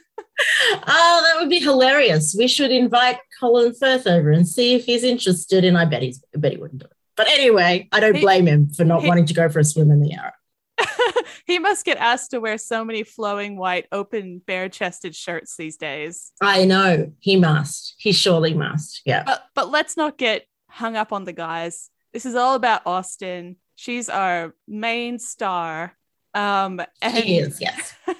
that 1.23 1.35
would 1.39 1.49
be 1.49 1.59
hilarious. 1.59 2.35
We 2.37 2.47
should 2.47 2.71
invite 2.71 3.17
Colin 3.39 3.73
Firth 3.73 4.07
over 4.07 4.31
and 4.31 4.47
see 4.47 4.75
if 4.75 4.85
he's 4.85 5.03
interested. 5.03 5.63
And 5.63 5.77
I 5.77 5.85
bet 5.85 6.03
he's, 6.03 6.23
I 6.35 6.39
bet 6.39 6.51
he 6.51 6.57
wouldn't 6.57 6.81
do 6.81 6.85
it. 6.85 6.93
But 7.15 7.27
anyway, 7.27 7.89
I 7.91 7.99
don't 7.99 8.15
he, 8.15 8.21
blame 8.21 8.47
him 8.47 8.69
for 8.69 8.85
not 8.85 9.01
he, 9.01 9.07
wanting 9.07 9.25
to 9.25 9.33
go 9.33 9.49
for 9.49 9.59
a 9.59 9.63
swim 9.63 9.91
in 9.91 9.99
the 9.99 10.09
Yarra. 10.09 10.33
he 11.45 11.59
must 11.59 11.85
get 11.85 11.97
asked 11.97 12.31
to 12.31 12.39
wear 12.39 12.57
so 12.57 12.85
many 12.85 13.03
flowing 13.03 13.57
white, 13.57 13.87
open, 13.91 14.41
bare 14.45 14.69
chested 14.69 15.15
shirts 15.15 15.57
these 15.57 15.75
days. 15.75 16.31
I 16.41 16.65
know. 16.65 17.11
He 17.19 17.35
must. 17.35 17.95
He 17.97 18.13
surely 18.13 18.53
must. 18.53 19.01
Yeah. 19.05 19.23
But, 19.25 19.43
but 19.53 19.69
let's 19.69 19.97
not 19.97 20.17
get 20.17 20.45
hung 20.69 20.95
up 20.95 21.11
on 21.11 21.25
the 21.25 21.33
guys. 21.33 21.89
This 22.13 22.25
is 22.25 22.35
all 22.35 22.55
about 22.55 22.81
Austen. 22.85 23.57
She's 23.75 24.09
our 24.09 24.53
main 24.67 25.19
star. 25.19 25.95
Um, 26.33 26.81
and- 27.01 27.17
she 27.17 27.37
is, 27.37 27.59
yes. 27.61 27.93
um, 28.07 28.13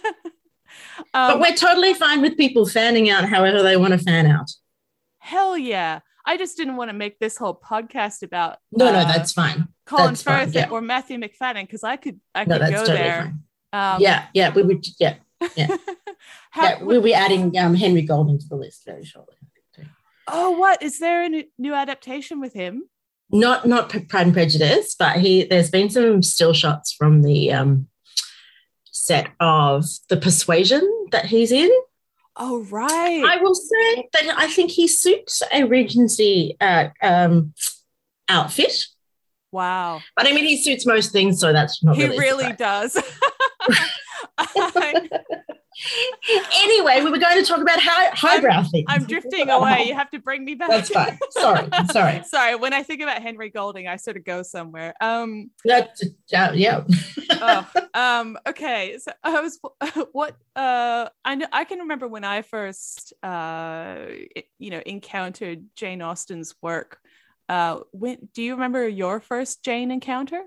but 1.14 1.40
we're 1.40 1.56
totally 1.56 1.94
fine 1.94 2.22
with 2.22 2.38
people 2.38 2.66
fanning 2.68 3.10
out 3.10 3.26
however 3.26 3.64
they 3.64 3.78
want 3.78 3.94
to 3.94 4.00
fan 4.00 4.26
out. 4.26 4.52
Hell 5.20 5.58
yeah. 5.58 6.00
I 6.26 6.38
just 6.38 6.58
didn't 6.58 6.76
want 6.76 6.90
to 6.90 6.94
make 6.94 7.18
this 7.20 7.38
whole 7.38 7.56
podcast 7.56 8.22
about 8.22 8.58
no, 8.72 8.88
uh, 8.88 8.92
no, 8.92 9.00
that's 9.06 9.34
fine. 9.34 9.68
Colin 9.86 10.10
that's 10.10 10.22
Firth 10.22 10.54
yeah. 10.54 10.70
or 10.70 10.82
Matthew 10.82 11.18
Macfadyen 11.18 11.64
because 11.64 11.84
I 11.84 11.96
could, 11.96 12.20
I 12.36 12.46
could 12.46 12.62
no, 12.62 12.70
go 12.70 12.78
totally 12.78 12.98
there. 12.98 13.34
Um, 13.74 14.02
yeah, 14.02 14.28
yeah, 14.34 14.54
we 14.54 14.62
would, 14.62 14.86
yeah, 15.00 15.16
yeah. 15.56 15.76
How, 16.52 16.64
yeah 16.64 16.84
we'll 16.84 17.02
be 17.02 17.14
adding 17.14 17.58
um, 17.58 17.74
Henry 17.74 18.04
Golding 18.04 18.38
to 18.38 18.48
the 18.48 18.56
list 18.56 18.86
very 18.86 19.06
shortly. 19.06 19.36
Oh, 20.32 20.52
what 20.52 20.84
is 20.84 21.00
there 21.00 21.26
a 21.26 21.46
new 21.58 21.74
adaptation 21.74 22.40
with 22.40 22.54
him? 22.54 22.84
Not 23.32 23.68
not 23.68 23.90
Pride 23.90 24.28
and 24.28 24.34
Prejudice, 24.34 24.96
but 24.98 25.18
he 25.18 25.44
there's 25.44 25.70
been 25.70 25.90
some 25.90 26.24
still 26.24 26.54
shots 26.54 26.92
from 26.92 27.22
the 27.22 27.52
um, 27.52 27.88
set 28.86 29.32
of 29.40 29.86
the 30.10 30.18
Persuasion 30.18 30.82
that 31.12 31.26
he's 31.26 31.52
in. 31.52 31.72
Oh 32.36 32.64
right. 32.72 33.24
I 33.26 33.38
will 33.42 33.56
say 33.56 34.10
that 34.14 34.34
I 34.38 34.48
think 34.48 34.72
he 34.72 34.88
suits 34.88 35.44
a 35.52 35.64
Regency 35.64 36.56
uh, 36.62 36.90
um, 37.02 37.54
outfit. 38.28 38.86
Wow. 39.52 40.02
But 40.16 40.28
I 40.28 40.32
mean, 40.32 40.46
he 40.46 40.62
suits 40.62 40.86
most 40.86 41.12
things, 41.12 41.40
so 41.40 41.52
that's 41.52 41.84
not. 41.84 41.96
He 41.96 42.04
really, 42.04 42.20
really 42.20 42.54
does. 42.54 42.98
anyway, 46.56 47.02
we 47.04 47.10
were 47.10 47.18
going 47.18 47.38
to 47.38 47.44
talk 47.44 47.62
about 47.62 47.80
high, 47.80 48.10
highbrow 48.14 48.52
I'm, 48.52 48.66
things. 48.66 48.86
I'm 48.88 49.06
drifting 49.06 49.50
away. 49.50 49.86
You 49.88 49.96
have 49.96 50.10
to 50.12 50.20
bring 50.20 50.44
me 50.44 50.56
back. 50.56 50.70
That's 50.70 50.90
fine. 50.90 51.18
Sorry. 51.32 51.70
sorry. 51.92 52.24
sorry. 52.28 52.56
When 52.56 52.74
I 52.74 52.84
think 52.84 53.02
about 53.02 53.22
Henry 53.22 53.50
Golding, 53.50 53.88
I 53.88 53.96
sort 53.96 54.18
of 54.18 54.26
go 54.26 54.44
somewhere. 54.44 54.94
Um, 55.02 55.52
That's, 55.64 56.04
uh, 56.36 56.52
yeah. 56.54 56.84
oh, 57.32 57.70
um, 57.94 58.38
okay. 58.48 58.98
So 59.00 59.12
I 59.24 59.42
was, 59.42 59.60
what, 60.12 60.36
uh, 60.56 61.10
I 61.24 61.36
know, 61.36 61.48
I 61.52 61.64
can 61.64 61.80
remember 61.80 62.08
when 62.08 62.24
I 62.24 62.42
first, 62.42 63.14
uh, 63.24 64.06
you 64.58 64.72
know, 64.72 64.82
encountered 64.86 65.66
Jane 65.76 66.02
Austen's 66.02 66.56
work. 66.62 67.00
Uh, 67.48 67.80
when, 67.92 68.30
do 68.34 68.44
you 68.44 68.54
remember 68.54 68.88
your 68.88 69.20
first 69.20 69.64
Jane 69.64 69.92
encounter? 69.92 70.44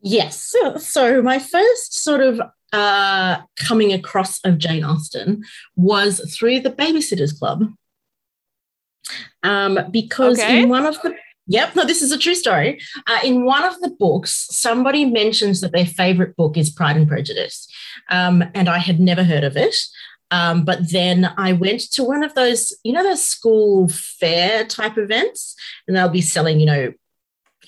Yes. 0.00 0.40
So, 0.42 0.76
so 0.76 1.22
my 1.22 1.38
first 1.38 2.02
sort 2.02 2.20
of 2.20 2.40
uh, 2.74 3.40
coming 3.56 3.92
across 3.92 4.44
of 4.44 4.58
Jane 4.58 4.82
Austen 4.82 5.44
was 5.76 6.20
through 6.34 6.60
the 6.60 6.70
Babysitters 6.70 7.38
Club. 7.38 7.66
Um, 9.44 9.78
because 9.90 10.40
okay. 10.40 10.62
in 10.62 10.68
one 10.68 10.84
of 10.84 11.00
the 11.02 11.14
Yep, 11.46 11.76
no, 11.76 11.84
this 11.84 12.00
is 12.00 12.10
a 12.10 12.18
true 12.18 12.34
story. 12.34 12.80
Uh, 13.06 13.18
in 13.22 13.44
one 13.44 13.64
of 13.64 13.78
the 13.80 13.90
books, 13.90 14.48
somebody 14.50 15.04
mentions 15.04 15.60
that 15.60 15.72
their 15.72 15.84
favorite 15.84 16.36
book 16.36 16.56
is 16.56 16.70
Pride 16.70 16.96
and 16.96 17.06
Prejudice. 17.06 17.68
Um, 18.08 18.42
and 18.54 18.66
I 18.66 18.78
had 18.78 18.98
never 18.98 19.22
heard 19.22 19.44
of 19.44 19.54
it. 19.54 19.76
Um, 20.30 20.64
but 20.64 20.90
then 20.90 21.30
I 21.36 21.52
went 21.52 21.82
to 21.92 22.02
one 22.02 22.24
of 22.24 22.34
those, 22.34 22.72
you 22.82 22.92
know, 22.92 23.02
those 23.02 23.22
school 23.22 23.88
fair 23.88 24.64
type 24.64 24.96
events, 24.96 25.54
and 25.86 25.94
they'll 25.94 26.08
be 26.08 26.22
selling, 26.22 26.60
you 26.60 26.66
know, 26.66 26.92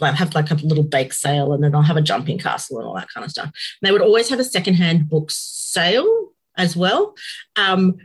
like 0.01 0.15
have 0.15 0.35
like 0.35 0.51
a 0.51 0.55
little 0.55 0.85
bake 0.85 1.13
sale 1.13 1.53
and 1.53 1.63
then 1.63 1.75
I'll 1.75 1.83
have 1.83 1.97
a 1.97 2.03
jumping 2.03 2.39
castle 2.39 2.79
and 2.79 2.87
all 2.87 2.95
that 2.95 3.09
kind 3.13 3.25
of 3.25 3.31
stuff. 3.31 3.47
And 3.47 3.89
they 3.89 3.93
would 3.93 4.03
always 4.03 4.29
have 4.29 4.39
a 4.39 4.45
secondhand 4.45 5.09
book 5.09 5.31
sale 5.31 6.31
as 6.57 6.77
well. 6.77 7.15
Um, 7.57 7.97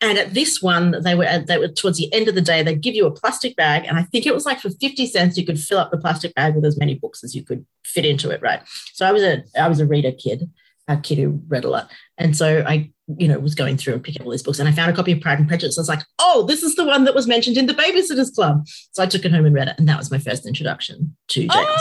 and 0.00 0.18
at 0.18 0.34
this 0.34 0.60
one, 0.60 1.02
they 1.02 1.14
were, 1.14 1.44
they 1.46 1.58
were 1.58 1.68
towards 1.68 1.98
the 1.98 2.12
end 2.12 2.26
of 2.26 2.34
the 2.34 2.40
day, 2.40 2.62
they'd 2.62 2.80
give 2.80 2.96
you 2.96 3.06
a 3.06 3.12
plastic 3.12 3.54
bag. 3.54 3.84
And 3.86 3.96
I 3.96 4.02
think 4.02 4.26
it 4.26 4.34
was 4.34 4.44
like 4.44 4.58
for 4.58 4.68
50 4.68 5.06
cents, 5.06 5.38
you 5.38 5.46
could 5.46 5.60
fill 5.60 5.78
up 5.78 5.92
the 5.92 5.98
plastic 5.98 6.34
bag 6.34 6.56
with 6.56 6.64
as 6.64 6.76
many 6.76 6.96
books 6.96 7.22
as 7.22 7.36
you 7.36 7.44
could 7.44 7.64
fit 7.84 8.04
into 8.04 8.30
it. 8.30 8.42
Right. 8.42 8.60
So 8.94 9.06
I 9.06 9.12
was 9.12 9.22
a, 9.22 9.44
I 9.58 9.68
was 9.68 9.78
a 9.78 9.86
reader 9.86 10.10
kid, 10.10 10.50
a 10.88 10.96
kid 10.96 11.18
who 11.18 11.40
read 11.48 11.64
a 11.64 11.70
lot. 11.70 11.90
And 12.18 12.36
so 12.36 12.64
I 12.66 12.92
you 13.18 13.28
know, 13.28 13.38
was 13.38 13.54
going 13.54 13.76
through 13.76 13.94
and 13.94 14.02
picking 14.02 14.22
up 14.22 14.26
all 14.26 14.32
these 14.32 14.42
books. 14.42 14.58
And 14.58 14.68
I 14.68 14.72
found 14.72 14.90
a 14.90 14.94
copy 14.94 15.12
of 15.12 15.20
Pride 15.20 15.38
and 15.38 15.48
Prejudice. 15.48 15.78
I 15.78 15.80
was 15.80 15.88
like, 15.88 16.04
oh, 16.18 16.44
this 16.46 16.62
is 16.62 16.74
the 16.76 16.84
one 16.84 17.04
that 17.04 17.14
was 17.14 17.26
mentioned 17.26 17.56
in 17.56 17.66
the 17.66 17.74
Babysitters 17.74 18.34
Club. 18.34 18.66
So 18.66 19.02
I 19.02 19.06
took 19.06 19.24
it 19.24 19.32
home 19.32 19.44
and 19.44 19.54
read 19.54 19.68
it. 19.68 19.74
And 19.78 19.88
that 19.88 19.98
was 19.98 20.10
my 20.10 20.18
first 20.18 20.46
introduction 20.46 21.16
to 21.28 21.40
Jane 21.40 21.50
oh, 21.52 21.76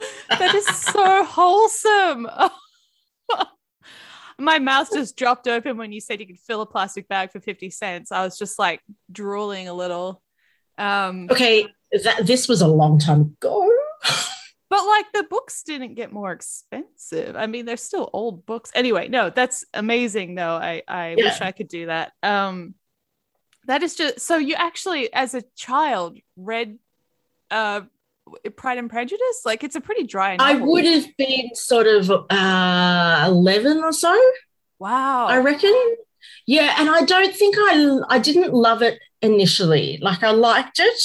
Austen. 0.00 0.38
that 0.38 0.54
is 0.54 0.66
so 0.66 1.24
wholesome. 1.24 2.28
my 4.38 4.58
mouth 4.58 4.90
just 4.92 5.16
dropped 5.16 5.48
open 5.48 5.76
when 5.76 5.92
you 5.92 6.00
said 6.00 6.20
you 6.20 6.26
could 6.26 6.38
fill 6.38 6.62
a 6.62 6.66
plastic 6.66 7.08
bag 7.08 7.32
for 7.32 7.40
50 7.40 7.70
cents. 7.70 8.12
I 8.12 8.24
was 8.24 8.38
just 8.38 8.58
like 8.58 8.80
drooling 9.10 9.68
a 9.68 9.74
little. 9.74 10.22
Um, 10.78 11.28
okay, 11.30 11.66
that, 12.04 12.26
this 12.26 12.48
was 12.48 12.62
a 12.62 12.68
long 12.68 12.98
time 12.98 13.20
ago. 13.20 13.70
but 14.70 14.86
like 14.86 15.12
the 15.12 15.24
books 15.24 15.62
didn't 15.62 15.94
get 15.94 16.12
more 16.12 16.32
expensive. 16.32 17.36
I 17.36 17.46
mean, 17.46 17.66
they're 17.66 17.76
still 17.76 18.08
old 18.12 18.46
books. 18.46 18.70
Anyway, 18.74 19.08
no, 19.08 19.28
that's 19.28 19.64
amazing 19.74 20.36
though. 20.36 20.54
I, 20.54 20.82
I 20.88 21.16
yeah. 21.18 21.24
wish 21.24 21.40
I 21.42 21.52
could 21.52 21.68
do 21.68 21.86
that. 21.86 22.12
Um, 22.22 22.74
that 23.66 23.82
is 23.82 23.94
just 23.96 24.20
so 24.20 24.38
you 24.38 24.54
actually, 24.54 25.12
as 25.12 25.34
a 25.34 25.42
child, 25.56 26.16
read 26.36 26.78
uh 27.50 27.82
Pride 28.56 28.78
and 28.78 28.88
Prejudice? 28.88 29.42
Like 29.44 29.64
it's 29.64 29.76
a 29.76 29.80
pretty 29.80 30.04
dry. 30.04 30.36
Novel. 30.36 30.56
I 30.56 30.58
would 30.64 30.84
have 30.84 31.16
been 31.16 31.54
sort 31.54 31.86
of 31.86 32.10
uh, 32.10 33.24
eleven 33.26 33.78
or 33.78 33.92
so. 33.92 34.16
Wow. 34.78 35.26
I 35.26 35.38
reckon. 35.38 35.74
Yeah, 36.46 36.74
and 36.78 36.88
I 36.88 37.02
don't 37.02 37.34
think 37.34 37.56
I 37.58 37.98
I 38.08 38.18
didn't 38.18 38.54
love 38.54 38.82
it 38.82 39.00
initially. 39.22 39.98
Like 40.00 40.22
I 40.22 40.30
liked 40.30 40.78
it, 40.78 41.02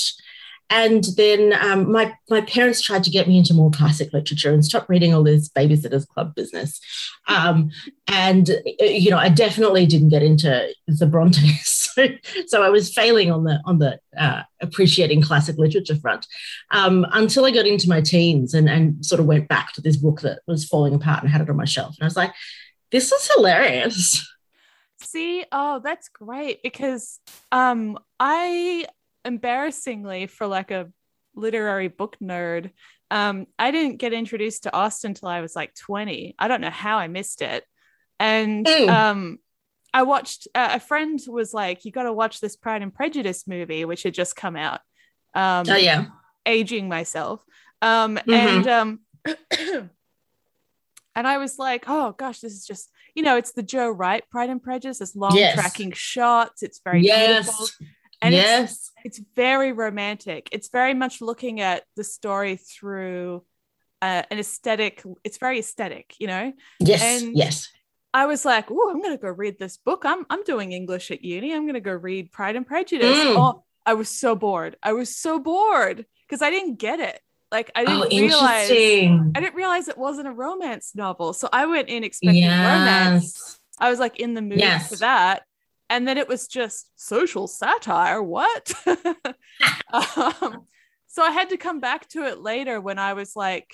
and 0.70 1.04
then 1.16 1.54
um, 1.54 1.92
my 1.92 2.14
my 2.30 2.42
parents 2.42 2.82
tried 2.82 3.04
to 3.04 3.12
get 3.12 3.28
me 3.28 3.38
into 3.38 3.54
more 3.54 3.70
classic 3.70 4.12
literature 4.14 4.52
and 4.52 4.66
stop 4.66 4.90
reading 4.90 5.14
all 5.14 5.24
this 5.24 5.50
babysitters 5.50 6.08
club 6.08 6.34
business. 6.34 6.80
Um, 7.28 7.70
and 8.08 8.50
uh, 8.50 8.86
you 8.86 9.12
know, 9.12 9.18
I 9.18 9.30
definitely 9.30 9.86
didn't 9.86 10.10
get 10.10 10.24
into 10.24 10.74
the 10.88 11.06
Brontes, 11.06 11.66
so, 11.96 12.08
so 12.48 12.64
I 12.64 12.70
was 12.70 12.94
failing 12.94 13.32
on 13.32 13.44
the 13.44 13.62
on 13.66 13.80
the 13.80 14.00
uh, 14.18 14.44
appreciating 14.62 15.22
classic 15.22 15.58
literature 15.58 15.96
front 15.96 16.26
um, 16.72 17.06
until 17.12 17.46
I 17.46 17.52
got 17.52 17.68
into 17.68 17.88
my 17.88 18.02
teens 18.02 18.54
and 18.54 18.68
and 18.68 19.06
sort 19.06 19.20
of 19.20 19.28
went 19.28 19.48
back 19.48 19.74
to 19.74 19.82
this 19.82 19.98
book 19.98 20.22
that 20.22 20.40
was 20.48 20.66
falling 20.66 20.96
apart 20.96 21.22
and 21.22 21.32
had 21.32 21.42
it 21.42 21.50
on 21.50 21.58
my 21.58 21.66
shelf, 21.66 21.96
and 22.00 22.06
I 22.06 22.08
was 22.08 22.18
like, 22.18 22.34
this 22.92 23.12
is 23.12 23.30
hilarious. 23.36 24.28
See, 25.00 25.46
oh, 25.52 25.80
that's 25.84 26.10
great 26.10 26.64
because 26.64 27.20
um, 27.52 28.00
I 28.20 28.88
embarrassingly 29.26 30.28
for 30.28 30.48
like 30.48 30.72
a 30.72 30.92
literary 31.36 31.88
book 31.88 32.16
nerd 32.22 32.72
um, 33.12 33.46
i 33.60 33.72
didn't 33.72 33.98
get 33.98 34.14
introduced 34.14 34.64
to 34.64 34.74
austen 34.74 35.12
until 35.12 35.28
i 35.28 35.42
was 35.42 35.56
like 35.56 35.74
20 35.76 36.36
i 36.40 36.48
don't 36.48 36.62
know 36.62 36.70
how 36.70 36.98
i 36.98 37.08
missed 37.08 37.42
it 37.42 37.64
and 38.20 38.66
mm. 38.66 38.90
um, 38.90 39.38
i 39.94 40.04
watched 40.04 40.48
uh, 40.56 40.70
a 40.74 40.80
friend 40.80 41.20
was 41.28 41.54
like 41.54 41.86
you 41.86 41.92
got 41.92 42.04
to 42.04 42.14
watch 42.14 42.40
this 42.40 42.56
pride 42.56 42.82
and 42.82 42.94
prejudice 42.94 43.48
movie 43.48 43.86
which 43.86 44.04
had 44.04 44.14
just 44.14 44.36
come 44.36 44.56
out 44.56 44.80
um, 45.34 45.66
oh 45.70 45.76
yeah 45.76 46.06
aging 46.46 46.88
myself 46.88 47.44
um, 47.82 48.16
mm-hmm. 48.16 48.32
and 48.32 48.68
um, 48.68 49.00
and 51.16 51.28
i 51.28 51.38
was 51.38 51.58
like 51.58 51.86
oh 51.88 52.14
gosh 52.18 52.40
this 52.40 52.54
is 52.54 52.66
just 52.66 52.90
you 53.16 53.24
know 53.24 53.38
it's 53.38 53.54
the 53.54 53.64
joe 53.64 53.90
wright 53.90 54.24
pride 54.30 54.50
and 54.50 54.62
prejudice 54.62 55.02
it's 55.02 55.16
long 55.16 55.36
yes. 55.36 55.56
tracking 55.56 55.92
shots 55.92 56.64
it's 56.64 56.80
very 56.84 57.02
yes. 57.02 57.46
beautiful 57.46 57.88
and 58.26 58.36
yes. 58.36 58.92
It's, 59.04 59.20
it's, 59.20 59.28
very 59.36 59.72
romantic. 59.72 60.50
It's 60.52 60.70
very 60.70 60.94
much 60.94 61.22
looking 61.22 61.62
at 61.62 61.84
the 61.96 62.04
story 62.04 62.58
through 62.58 63.44
uh, 64.02 64.24
an 64.30 64.40
aesthetic. 64.40 65.04
It's 65.24 65.38
very 65.38 65.60
aesthetic, 65.60 66.16
you 66.20 66.28
know? 66.28 66.54
Yes. 66.80 67.24
And 67.24 67.38
yes. 67.38 67.70
I 68.14 68.26
was 68.26 68.46
like, 68.46 68.72
oh, 68.72 68.90
I'm 68.90 69.02
going 69.02 69.16
to 69.16 69.22
go 69.22 69.30
read 69.30 69.60
this 69.60 69.78
book. 69.78 70.04
I'm, 70.06 70.26
I'm 70.30 70.44
doing 70.44 70.72
English 70.72 71.12
at 71.12 71.24
uni. 71.24 71.54
I'm 71.54 71.64
going 71.64 71.76
to 71.76 71.82
go 71.82 71.94
read 71.94 72.32
Pride 72.32 72.56
and 72.56 72.66
Prejudice. 72.66 73.18
Mm. 73.18 73.36
Oh, 73.38 73.64
I 73.86 73.94
was 73.94 74.10
so 74.10 74.36
bored. 74.36 74.78
I 74.82 74.94
was 74.94 75.16
so 75.16 75.40
bored 75.40 76.06
because 76.28 76.42
I 76.42 76.50
didn't 76.50 76.76
get 76.76 77.00
it. 77.00 77.20
Like 77.52 77.72
I 77.76 77.86
didn't 77.86 78.12
oh, 78.12 78.18
realize 78.18 78.70
I 78.72 79.40
didn't 79.40 79.56
realize 79.56 79.88
it 79.88 79.98
wasn't 79.98 80.28
a 80.28 80.32
romance 80.32 80.94
novel. 80.96 81.32
So 81.34 81.48
I 81.54 81.68
went 81.68 81.90
in 81.90 82.04
expecting 82.04 82.44
yes. 82.44 82.58
romance. 82.58 83.60
I 83.80 83.90
was 83.90 84.00
like 84.00 84.20
in 84.20 84.34
the 84.34 84.42
mood 84.42 84.60
yes. 84.60 84.90
for 84.90 84.96
that 84.98 85.44
and 85.90 86.08
then 86.08 86.18
it 86.18 86.28
was 86.28 86.48
just 86.48 86.90
social 86.96 87.48
satire. 87.48 88.22
What? 88.22 88.74
Um, 89.94 90.68
so 91.16 91.24
i 91.24 91.32
had 91.32 91.50
to 91.50 91.58
come 91.58 91.80
back 91.80 92.08
to 92.10 92.26
it 92.26 92.42
later 92.42 92.82
when 92.82 93.00
i 93.00 93.14
was 93.14 93.36
like 93.36 93.74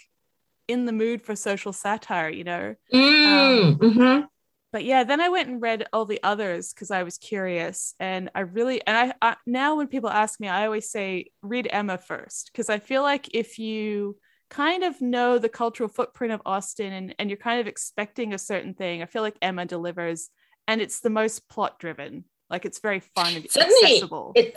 in 0.68 0.86
the 0.86 0.92
mood 0.92 1.24
for 1.24 1.36
social 1.36 1.74
satire 1.74 2.30
you 2.30 2.44
know? 2.44 2.76
Mm, 2.94 3.26
um, 3.26 3.78
mm-hmm. 3.78 4.26
but 4.72 4.84
yeah 4.84 5.04
then 5.04 5.20
i 5.20 5.30
went 5.30 5.50
and 5.50 5.62
read 5.62 5.88
all 5.92 6.06
the 6.06 6.22
others 6.22 6.72
because 6.72 6.92
i 6.92 7.04
was 7.04 7.18
curious. 7.18 7.96
And 8.00 8.30
i 8.36 8.42
really 8.42 8.86
and 8.86 8.96
I, 8.96 9.30
I 9.30 9.36
now 9.48 9.76
when 9.76 9.88
people 9.88 10.10
ask 10.10 10.40
me 10.40 10.48
i 10.48 10.66
always 10.66 10.92
say 10.92 11.32
read 11.42 11.68
emma 11.72 11.98
first. 11.98 12.52
Because 12.54 12.70
i 12.70 12.78
feel 12.78 13.02
like 13.02 13.34
if 13.34 13.58
you 13.58 14.18
kind 14.52 14.84
of 14.84 15.02
know 15.02 15.40
the 15.40 15.50
cultural 15.50 15.90
footprint 15.90 16.34
of 16.34 16.42
austen 16.46 16.94
and, 16.94 17.16
and 17.18 17.30
you're 17.30 17.38
kind 17.38 17.60
of 17.60 17.68
expecting 17.68 18.34
a 18.34 18.38
certain 18.38 18.74
thing 18.74 19.02
i 19.02 19.06
feel 19.06 19.22
like 19.22 19.38
emma 19.42 19.66
delivers 19.66 20.30
and 20.72 20.82
it's 20.82 21.02
the 21.02 21.10
most 21.10 21.50
plot 21.50 21.80
driven. 21.80 22.24
Like 22.50 22.64
it's 22.64 22.80
very 22.80 23.02
fun 23.02 23.36
and 23.36 23.52
certainly, 23.52 23.84
accessible. 23.84 24.32
It, 24.36 24.56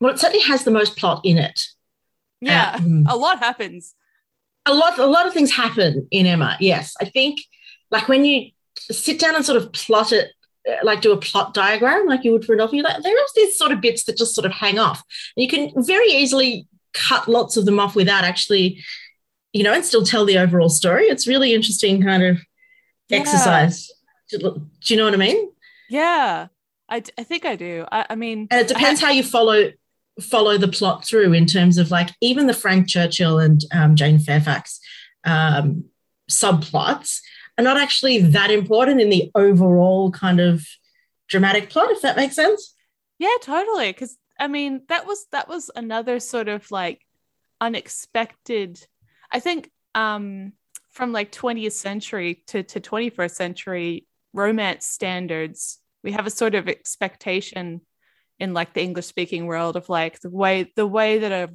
well, 0.00 0.14
it 0.14 0.20
certainly 0.20 0.44
has 0.44 0.62
the 0.62 0.70
most 0.70 0.96
plot 0.96 1.22
in 1.24 1.38
it. 1.38 1.66
Yeah, 2.40 2.76
um, 2.76 3.04
a 3.08 3.16
lot 3.16 3.40
happens. 3.40 3.94
A 4.64 4.72
lot, 4.72 4.98
a 4.98 5.06
lot 5.06 5.26
of 5.26 5.32
things 5.32 5.50
happen 5.50 6.06
in 6.12 6.26
Emma. 6.26 6.56
Yes, 6.60 6.94
I 7.00 7.06
think 7.06 7.40
like 7.90 8.08
when 8.08 8.24
you 8.24 8.50
sit 8.78 9.18
down 9.18 9.34
and 9.34 9.44
sort 9.44 9.60
of 9.60 9.72
plot 9.72 10.12
it, 10.12 10.30
uh, 10.68 10.76
like 10.84 11.00
do 11.00 11.12
a 11.12 11.16
plot 11.16 11.52
diagram, 11.52 12.06
like 12.06 12.22
you 12.22 12.30
would 12.30 12.44
for 12.44 12.54
a 12.54 12.56
novel, 12.56 12.82
like, 12.82 13.02
there 13.02 13.12
are 13.12 13.26
these 13.34 13.58
sort 13.58 13.72
of 13.72 13.80
bits 13.80 14.04
that 14.04 14.16
just 14.16 14.34
sort 14.36 14.44
of 14.44 14.52
hang 14.52 14.78
off. 14.78 15.02
And 15.36 15.42
you 15.42 15.48
can 15.48 15.84
very 15.84 16.10
easily 16.10 16.68
cut 16.94 17.26
lots 17.28 17.56
of 17.56 17.64
them 17.64 17.80
off 17.80 17.96
without 17.96 18.22
actually, 18.22 18.82
you 19.52 19.64
know, 19.64 19.72
and 19.72 19.84
still 19.84 20.04
tell 20.04 20.24
the 20.24 20.38
overall 20.38 20.68
story. 20.68 21.06
It's 21.06 21.26
really 21.26 21.54
interesting 21.54 22.02
kind 22.02 22.22
of 22.22 22.40
yeah. 23.08 23.18
exercise 23.18 23.90
do 24.30 24.62
you 24.84 24.96
know 24.96 25.04
what 25.04 25.14
I 25.14 25.18
mean? 25.18 25.50
Yeah, 25.88 26.48
I, 26.88 27.02
I 27.18 27.22
think 27.24 27.44
I 27.44 27.56
do. 27.56 27.86
I, 27.90 28.06
I 28.10 28.14
mean, 28.14 28.48
and 28.50 28.60
it 28.60 28.68
depends 28.68 29.00
how 29.00 29.10
you 29.10 29.22
follow 29.22 29.70
follow 30.20 30.58
the 30.58 30.68
plot 30.68 31.04
through 31.04 31.32
in 31.32 31.46
terms 31.46 31.78
of 31.78 31.90
like 31.90 32.10
even 32.20 32.46
the 32.46 32.54
Frank 32.54 32.88
Churchill 32.88 33.38
and 33.38 33.64
um, 33.72 33.96
Jane 33.96 34.18
Fairfax 34.18 34.80
um, 35.24 35.84
subplots 36.30 37.20
are 37.58 37.64
not 37.64 37.76
actually 37.76 38.18
that 38.18 38.50
important 38.50 39.00
in 39.00 39.10
the 39.10 39.30
overall 39.34 40.10
kind 40.10 40.40
of 40.40 40.66
dramatic 41.28 41.70
plot, 41.70 41.90
if 41.90 42.02
that 42.02 42.16
makes 42.16 42.34
sense. 42.34 42.74
Yeah, 43.18 43.36
totally. 43.42 43.92
Because 43.92 44.16
I 44.38 44.48
mean, 44.48 44.82
that 44.88 45.06
was 45.06 45.26
that 45.32 45.48
was 45.48 45.70
another 45.74 46.20
sort 46.20 46.48
of 46.48 46.70
like 46.70 47.00
unexpected. 47.60 48.84
I 49.30 49.40
think 49.40 49.70
um, 49.94 50.52
from 50.90 51.12
like 51.12 51.32
20th 51.32 51.72
century 51.72 52.42
to, 52.48 52.62
to 52.62 52.80
21st 52.80 53.30
century 53.30 54.06
romance 54.32 54.86
standards 54.86 55.78
we 56.02 56.12
have 56.12 56.26
a 56.26 56.30
sort 56.30 56.54
of 56.54 56.68
expectation 56.68 57.80
in 58.38 58.54
like 58.54 58.72
the 58.74 58.82
english 58.82 59.06
speaking 59.06 59.46
world 59.46 59.76
of 59.76 59.88
like 59.88 60.20
the 60.20 60.30
way 60.30 60.70
the 60.76 60.86
way 60.86 61.18
that 61.18 61.32
a 61.32 61.54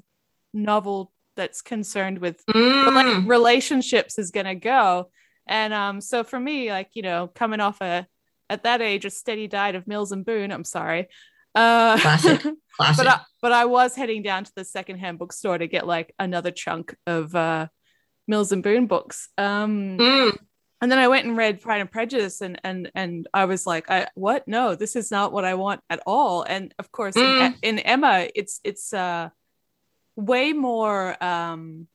novel 0.54 1.12
that's 1.36 1.62
concerned 1.62 2.20
with 2.20 2.44
mm. 2.48 3.30
relationships 3.30 4.18
is 4.18 4.32
going 4.32 4.46
to 4.46 4.56
go. 4.56 5.10
And 5.48 5.74
um 5.74 6.02
so 6.02 6.24
for 6.24 6.40
me 6.40 6.72
like 6.72 6.90
you 6.94 7.04
know 7.04 7.28
coming 7.28 7.60
off 7.60 7.80
a 7.82 8.08
at 8.50 8.64
that 8.64 8.82
age 8.82 9.06
a 9.06 9.12
steady 9.12 9.48
diet 9.48 9.76
of 9.76 9.86
mills 9.88 10.12
and 10.12 10.26
boon 10.26 10.52
i'm 10.52 10.64
sorry 10.64 11.08
uh 11.54 12.00
classic. 12.00 12.42
Classic. 12.78 12.98
but 12.98 13.08
I, 13.08 13.20
but 13.42 13.52
I 13.52 13.66
was 13.66 13.96
heading 13.96 14.24
down 14.24 14.44
to 14.44 14.52
the 14.56 14.66
secondhand 14.66 15.20
bookstore 15.20 15.58
to 15.58 15.68
get 15.68 15.86
like 15.86 16.14
another 16.18 16.50
chunk 16.50 16.96
of 17.06 17.36
uh 17.36 17.68
mills 18.28 18.52
and 18.52 18.64
boon 18.64 18.88
books. 18.88 19.30
Um 19.38 20.00
mm 20.00 20.38
and 20.82 20.92
then 20.92 21.00
I 21.00 21.08
went 21.08 21.26
and 21.26 21.38
read 21.38 21.62
Pride 21.62 21.82
and 21.82 21.92
Prejudice, 21.92 22.42
and 22.42 22.60
and 22.64 22.92
and 22.96 23.28
I 23.34 23.46
was 23.46 23.66
like, 23.66 23.90
I 23.90 24.08
what? 24.16 24.48
No, 24.48 24.76
this 24.76 24.96
is 24.96 25.10
not 25.10 25.32
what 25.32 25.46
I 25.46 25.54
want 25.54 25.82
at 25.90 26.02
all. 26.06 26.44
And 26.44 26.74
of 26.78 26.92
course, 26.92 27.16
mm. 27.16 27.56
in, 27.62 27.78
in, 27.78 27.80
Emma, 27.80 28.28
it's 28.36 28.60
it's 28.64 28.94
uh, 28.94 29.30
way 30.16 30.52
more. 30.52 31.24
Um, 31.24 31.88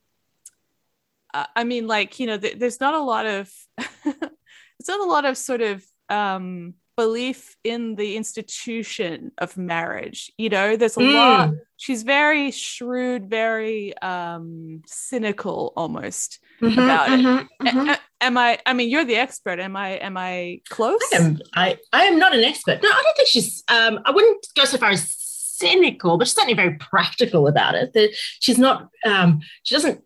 uh, 1.35 1.45
I 1.55 1.65
mean, 1.65 1.87
like 1.87 2.19
you 2.19 2.27
know, 2.27 2.39
th- 2.39 2.59
there's 2.59 2.81
not 2.81 2.95
a 2.95 3.03
lot 3.03 3.27
of, 3.27 3.53
it's 3.79 4.89
not 4.89 5.01
a 5.01 5.11
lot 5.11 5.27
of 5.27 5.37
sort 5.37 5.61
of 5.61 5.85
um, 6.09 6.75
belief 6.97 7.57
in 7.63 7.97
the 7.97 8.17
institution 8.17 9.31
of 9.37 9.59
marriage. 9.59 10.33
You 10.39 10.49
know, 10.49 10.77
there's 10.77 10.97
a 10.97 11.01
mm. 11.01 11.15
lot. 11.15 11.51
She's 11.77 12.03
very 12.03 12.51
shrewd, 12.51 13.29
very 13.29 13.97
um, 13.99 14.83
cynical, 14.87 15.75
almost 15.77 16.41
mm-hmm, 16.63 16.79
about 16.79 17.09
mm-hmm, 17.11 17.67
it. 17.67 17.75
Mm-hmm 17.75 17.93
am 18.21 18.37
I? 18.37 18.59
I 18.67 18.73
mean, 18.73 18.91
you're 18.91 19.05
the 19.05 19.17
expert. 19.17 19.59
Am 19.59 19.77
I? 19.77 19.91
Am 19.93 20.17
I 20.17 20.61
close? 20.69 21.01
I 21.13 21.17
am. 21.17 21.39
I, 21.55 21.79
I 21.93 22.05
am 22.05 22.19
not 22.19 22.35
an 22.35 22.45
expert. 22.45 22.83
No, 22.83 22.89
I 22.89 23.03
don't 23.03 23.17
think 23.17 23.29
she's. 23.29 23.63
Um, 23.69 24.01
I 24.05 24.11
wouldn't 24.11 24.47
go 24.57 24.65
so 24.65 24.79
far 24.79 24.91
as 24.91 25.15
cynical, 25.17 26.19
but 26.19 26.27
she's 26.27 26.35
certainly 26.35 26.55
very 26.55 26.77
practical 26.77 27.47
about 27.47 27.75
it. 27.75 27.93
That 27.93 28.11
she's 28.41 28.59
not. 28.59 28.89
Um, 29.05 29.41
she 29.63 29.75
doesn't 29.75 30.03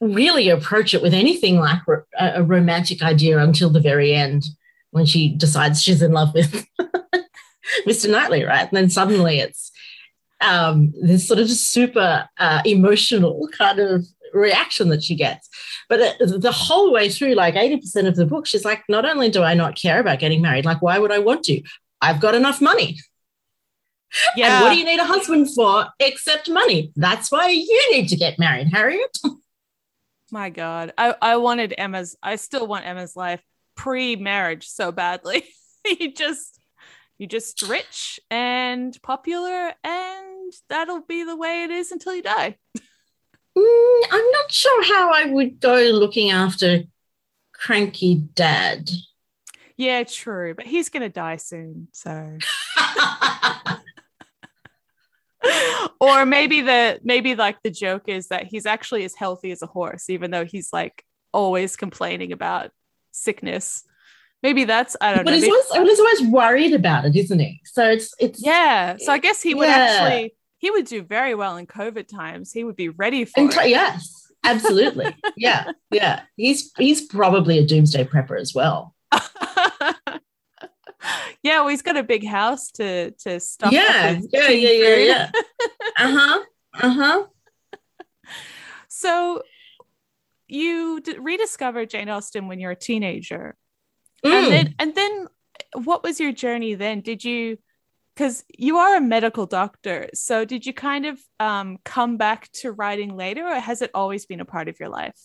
really 0.00 0.48
approach 0.48 0.94
it 0.94 1.02
with 1.02 1.14
anything 1.14 1.58
like 1.58 1.80
a, 2.18 2.42
romantic 2.42 3.02
idea 3.02 3.38
until 3.38 3.70
the 3.70 3.80
very 3.80 4.14
end, 4.14 4.44
when 4.90 5.06
she 5.06 5.34
decides 5.34 5.82
she's 5.82 6.02
in 6.02 6.12
love 6.12 6.34
with 6.34 6.66
Mr. 7.86 8.10
Knightley, 8.10 8.44
right? 8.44 8.68
And 8.68 8.76
then 8.76 8.90
suddenly 8.90 9.38
it's 9.38 9.72
um, 10.40 10.92
this 11.00 11.26
sort 11.26 11.40
of 11.40 11.48
super 11.48 12.28
uh, 12.38 12.62
emotional 12.64 13.48
kind 13.56 13.78
of 13.78 14.06
reaction 14.36 14.88
that 14.90 15.02
she 15.02 15.14
gets. 15.14 15.48
But 15.88 16.18
the 16.18 16.52
whole 16.52 16.92
way 16.92 17.08
through, 17.08 17.34
like 17.34 17.54
80% 17.54 18.06
of 18.06 18.16
the 18.16 18.26
book, 18.26 18.46
she's 18.46 18.64
like, 18.64 18.82
not 18.88 19.04
only 19.04 19.30
do 19.30 19.42
I 19.42 19.54
not 19.54 19.76
care 19.76 20.00
about 20.00 20.18
getting 20.18 20.42
married, 20.42 20.64
like, 20.64 20.82
why 20.82 20.98
would 20.98 21.12
I 21.12 21.18
want 21.18 21.44
to? 21.44 21.62
I've 22.00 22.20
got 22.20 22.34
enough 22.34 22.60
money. 22.60 22.98
Yeah. 24.36 24.56
And 24.56 24.64
what 24.64 24.72
do 24.72 24.78
you 24.78 24.84
need 24.84 25.00
a 25.00 25.04
husband 25.04 25.52
for 25.54 25.86
except 25.98 26.48
money? 26.48 26.92
That's 26.96 27.30
why 27.30 27.48
you 27.48 27.90
need 27.92 28.08
to 28.08 28.16
get 28.16 28.38
married, 28.38 28.68
Harriet. 28.72 29.16
My 30.30 30.50
God. 30.50 30.92
I, 30.98 31.14
I 31.20 31.36
wanted 31.36 31.74
Emma's, 31.76 32.16
I 32.22 32.36
still 32.36 32.66
want 32.66 32.86
Emma's 32.86 33.16
life 33.16 33.42
pre 33.76 34.16
marriage 34.16 34.66
so 34.66 34.92
badly. 34.92 35.44
you 35.84 36.12
just, 36.12 36.58
you 37.18 37.26
just 37.26 37.62
rich 37.62 38.20
and 38.30 38.96
popular, 39.02 39.72
and 39.82 40.52
that'll 40.68 41.02
be 41.02 41.24
the 41.24 41.36
way 41.36 41.64
it 41.64 41.70
is 41.70 41.92
until 41.92 42.14
you 42.14 42.22
die. 42.22 42.56
Mm, 43.56 44.02
I'm 44.10 44.30
not 44.32 44.52
sure 44.52 44.84
how 44.84 45.12
I 45.12 45.26
would 45.26 45.60
go 45.60 45.76
looking 45.76 46.30
after 46.30 46.82
cranky 47.52 48.16
dad. 48.16 48.90
Yeah, 49.76 50.04
true, 50.04 50.54
but 50.54 50.66
he's 50.66 50.88
going 50.88 51.02
to 51.02 51.08
die 51.08 51.36
soon, 51.36 51.88
so. 51.92 52.38
or 56.00 56.26
maybe 56.26 56.60
the 56.60 57.00
maybe 57.02 57.34
like 57.34 57.62
the 57.62 57.70
joke 57.70 58.08
is 58.08 58.28
that 58.28 58.46
he's 58.46 58.66
actually 58.66 59.04
as 59.04 59.14
healthy 59.14 59.52
as 59.52 59.62
a 59.62 59.66
horse, 59.66 60.10
even 60.10 60.30
though 60.30 60.44
he's 60.44 60.72
like 60.72 61.04
always 61.32 61.76
complaining 61.76 62.32
about 62.32 62.70
sickness. 63.12 63.84
Maybe 64.42 64.64
that's 64.64 64.96
I 65.00 65.14
don't 65.14 65.24
but 65.24 65.30
know. 65.32 65.36
But 65.38 65.44
he's 65.44 65.72
always, 65.72 65.90
he's 65.90 66.00
always 66.00 66.22
worried 66.32 66.72
about 66.72 67.04
it, 67.04 67.16
isn't 67.16 67.38
he? 67.38 67.60
So 67.64 67.88
it's 67.88 68.14
it's 68.18 68.44
yeah. 68.44 68.96
So 68.98 69.12
I 69.12 69.18
guess 69.18 69.42
he 69.42 69.54
would 69.54 69.68
yeah. 69.68 69.74
actually 69.76 70.34
he 70.58 70.70
would 70.70 70.86
do 70.86 71.02
very 71.02 71.34
well 71.34 71.56
in 71.56 71.66
COVID 71.66 72.08
times. 72.08 72.52
He 72.52 72.64
would 72.64 72.76
be 72.76 72.88
ready 72.88 73.24
for 73.24 73.40
and, 73.40 73.52
it. 73.52 73.68
Yes, 73.68 74.30
absolutely. 74.44 75.14
yeah, 75.36 75.72
yeah. 75.90 76.22
He's 76.36 76.72
he's 76.76 77.02
probably 77.02 77.58
a 77.58 77.66
doomsday 77.66 78.04
prepper 78.04 78.40
as 78.40 78.54
well. 78.54 78.94
yeah, 81.42 81.60
well, 81.60 81.68
he's 81.68 81.82
got 81.82 81.96
a 81.96 82.02
big 82.02 82.26
house 82.26 82.70
to 82.72 83.10
to 83.10 83.40
stop. 83.40 83.72
Yeah, 83.72 84.18
yeah, 84.32 84.48
yeah, 84.48 84.70
yeah, 84.70 84.96
yeah. 84.96 85.30
uh 85.98 86.16
huh. 86.16 86.44
Uh 86.74 86.90
huh. 86.90 87.26
So 88.88 89.42
you 90.48 91.00
d- 91.00 91.18
rediscovered 91.18 91.90
Jane 91.90 92.08
Austen 92.08 92.48
when 92.48 92.58
you 92.60 92.68
were 92.68 92.72
a 92.72 92.76
teenager, 92.76 93.56
mm. 94.24 94.32
and 94.32 94.52
then 94.52 94.74
and 94.78 94.94
then 94.94 95.26
what 95.84 96.02
was 96.02 96.18
your 96.18 96.32
journey 96.32 96.74
then? 96.74 97.02
Did 97.02 97.22
you? 97.22 97.58
Because 98.16 98.44
you 98.56 98.78
are 98.78 98.96
a 98.96 99.00
medical 99.00 99.44
doctor, 99.44 100.08
so 100.14 100.46
did 100.46 100.64
you 100.64 100.72
kind 100.72 101.04
of 101.04 101.20
um, 101.38 101.78
come 101.84 102.16
back 102.16 102.50
to 102.60 102.72
writing 102.72 103.14
later, 103.14 103.46
or 103.46 103.60
has 103.60 103.82
it 103.82 103.90
always 103.92 104.24
been 104.24 104.40
a 104.40 104.46
part 104.46 104.68
of 104.68 104.80
your 104.80 104.88
life? 104.88 105.18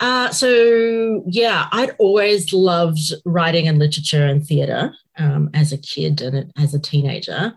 Uh, 0.00 0.30
so 0.30 1.22
yeah, 1.26 1.68
I'd 1.70 1.94
always 1.98 2.52
loved 2.52 3.12
writing 3.24 3.68
and 3.68 3.78
literature 3.78 4.24
and 4.24 4.44
theatre 4.44 4.94
um, 5.16 5.50
as 5.54 5.72
a 5.72 5.78
kid 5.78 6.20
and 6.20 6.52
as 6.58 6.74
a 6.74 6.80
teenager. 6.80 7.54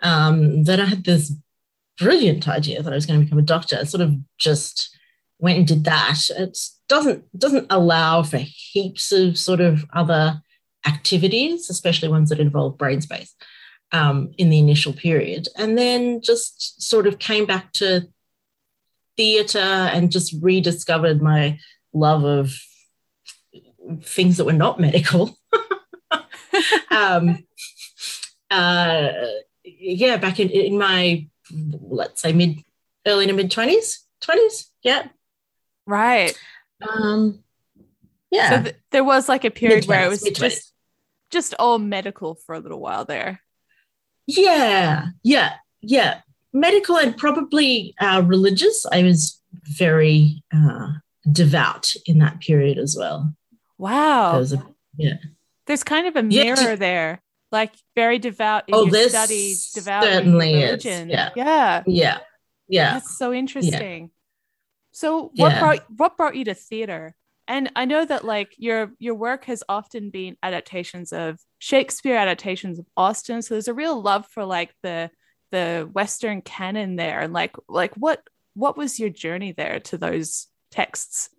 Um, 0.00 0.64
then 0.64 0.80
I 0.80 0.84
had 0.84 1.04
this 1.04 1.32
brilliant 1.98 2.48
idea 2.48 2.82
that 2.82 2.92
I 2.92 2.96
was 2.96 3.06
going 3.06 3.20
to 3.20 3.24
become 3.24 3.38
a 3.38 3.42
doctor. 3.42 3.78
I 3.80 3.84
sort 3.84 4.00
of 4.00 4.14
just 4.38 4.96
went 5.38 5.58
and 5.58 5.66
did 5.66 5.84
that. 5.84 6.20
It 6.30 6.58
doesn't 6.88 7.24
doesn't 7.38 7.66
allow 7.70 8.22
for 8.22 8.38
heaps 8.38 9.12
of 9.12 9.38
sort 9.38 9.60
of 9.60 9.84
other 9.92 10.40
activities, 10.86 11.70
especially 11.70 12.08
ones 12.08 12.30
that 12.30 12.40
involve 12.40 12.78
brain 12.78 13.00
space 13.00 13.34
um, 13.92 14.32
in 14.38 14.50
the 14.50 14.58
initial 14.58 14.92
period, 14.92 15.48
and 15.56 15.76
then 15.76 16.20
just 16.22 16.82
sort 16.82 17.06
of 17.06 17.18
came 17.18 17.46
back 17.46 17.72
to 17.72 18.08
theatre 19.16 19.58
and 19.58 20.12
just 20.12 20.34
rediscovered 20.40 21.20
my 21.20 21.58
love 21.92 22.24
of 22.24 22.54
things 24.02 24.36
that 24.36 24.44
were 24.44 24.52
not 24.52 24.80
medical. 24.80 25.36
um, 26.90 27.44
uh, 28.50 29.08
yeah, 29.64 30.16
back 30.16 30.40
in, 30.40 30.48
in 30.50 30.78
my, 30.78 31.26
let's 31.52 32.22
say, 32.22 32.32
mid, 32.32 32.58
early 33.06 33.26
to 33.26 33.32
mid 33.32 33.50
20s, 33.50 33.98
20s. 34.22 34.70
Yeah. 34.82 35.08
Right. 35.86 36.38
Um, 36.88 37.42
yeah. 38.30 38.50
So 38.50 38.62
th- 38.62 38.76
there 38.90 39.04
was 39.04 39.28
like 39.28 39.44
a 39.44 39.50
period 39.50 39.86
where 39.86 40.04
it 40.04 40.08
was 40.08 40.22
just, 40.22 40.69
just 41.30 41.54
all 41.58 41.78
medical 41.78 42.34
for 42.34 42.54
a 42.54 42.60
little 42.60 42.80
while 42.80 43.04
there. 43.04 43.40
Yeah. 44.26 45.06
Yeah. 45.22 45.54
Yeah 45.80 46.20
medical 46.52 46.96
and 46.96 47.16
probably 47.16 47.94
uh, 48.00 48.22
religious. 48.24 48.86
I 48.90 49.02
was 49.02 49.40
very 49.64 50.42
uh, 50.54 50.88
devout 51.30 51.92
in 52.06 52.18
that 52.18 52.40
period 52.40 52.78
as 52.78 52.96
well. 52.98 53.34
Wow. 53.78 54.40
A, 54.40 54.46
yeah. 54.96 55.14
There's 55.66 55.84
kind 55.84 56.06
of 56.06 56.16
a 56.16 56.22
mirror 56.22 56.56
yeah. 56.60 56.74
there, 56.74 57.22
like 57.52 57.72
very 57.94 58.18
devout 58.18 58.68
in 58.68 58.74
oh, 58.74 58.86
your 58.86 59.08
study, 59.08 59.54
devout 59.74 60.02
certainly 60.02 60.54
in 60.54 60.60
religion. 60.60 61.10
Is. 61.10 61.14
Yeah. 61.14 61.30
Yeah. 61.36 61.82
Yeah. 61.86 62.18
Yeah. 62.68 62.92
That's 62.94 63.16
so 63.16 63.32
interesting. 63.32 64.02
Yeah. 64.02 64.08
So 64.92 65.30
what 65.36 65.58
brought 65.58 65.84
what 65.96 66.16
brought 66.16 66.36
you 66.36 66.44
to 66.46 66.54
theater? 66.54 67.14
And 67.50 67.70
I 67.74 67.84
know 67.84 68.04
that 68.04 68.24
like 68.24 68.54
your 68.58 68.92
your 69.00 69.16
work 69.16 69.44
has 69.46 69.64
often 69.68 70.10
been 70.10 70.36
adaptations 70.42 71.12
of 71.12 71.40
Shakespeare, 71.58 72.16
adaptations 72.16 72.78
of 72.78 72.86
Austen. 72.96 73.42
So 73.42 73.54
there's 73.54 73.66
a 73.66 73.74
real 73.74 74.00
love 74.00 74.26
for 74.26 74.44
like 74.44 74.72
the 74.82 75.10
the 75.50 75.88
western 75.92 76.42
canon 76.42 76.96
there 76.96 77.20
and 77.20 77.32
like 77.32 77.56
like 77.68 77.92
what 77.96 78.22
what 78.54 78.76
was 78.76 79.00
your 79.00 79.10
journey 79.10 79.52
there 79.52 79.80
to 79.80 79.98
those 79.98 80.46
texts 80.70 81.30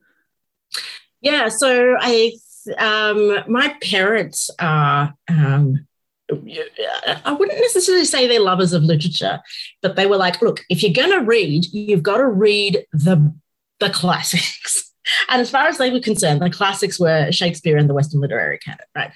yeah 1.22 1.48
so 1.48 1.96
i 2.00 2.34
um 2.78 3.40
my 3.48 3.74
parents 3.82 4.50
are 4.60 5.14
um 5.30 5.88
I 6.30 7.36
wouldn't 7.38 7.60
necessarily 7.60 8.06
say 8.06 8.26
they're 8.26 8.40
lovers 8.40 8.72
of 8.72 8.84
literature, 8.84 9.42
but 9.82 9.98
they 9.98 10.06
were 10.06 10.16
like, 10.16 10.42
look, 10.42 10.64
if 10.70 10.82
you're 10.82 10.94
going 10.94 11.12
to 11.12 11.26
read, 11.26 11.66
you've 11.74 12.04
got 12.04 12.20
to 12.20 12.26
read 12.26 12.86
the, 12.94 13.36
the 13.82 13.90
classics. 13.90 14.91
And 15.30 15.42
as 15.42 15.50
far 15.50 15.68
as 15.68 15.78
they 15.78 15.92
were 15.92 16.00
concerned, 16.00 16.42
the 16.42 16.50
classics 16.50 17.00
were 17.00 17.32
Shakespeare 17.32 17.78
and 17.78 17.90
the 17.90 17.94
Western 17.94 18.22
literary 18.22 18.60
canon, 18.60 18.86
right? 18.96 19.12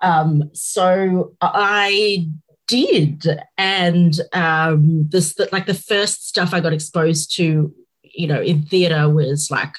Um, 0.00 0.50
so 0.52 1.34
I 1.40 2.28
did. 2.66 3.26
And 3.56 4.20
um, 4.32 5.08
this, 5.08 5.34
the, 5.34 5.48
like 5.52 5.66
the 5.66 5.74
first 5.74 6.28
stuff 6.28 6.54
I 6.54 6.60
got 6.60 6.72
exposed 6.72 7.34
to, 7.36 7.74
you 8.02 8.26
know, 8.26 8.40
in 8.40 8.62
theatre 8.62 9.08
was 9.08 9.50
like 9.50 9.74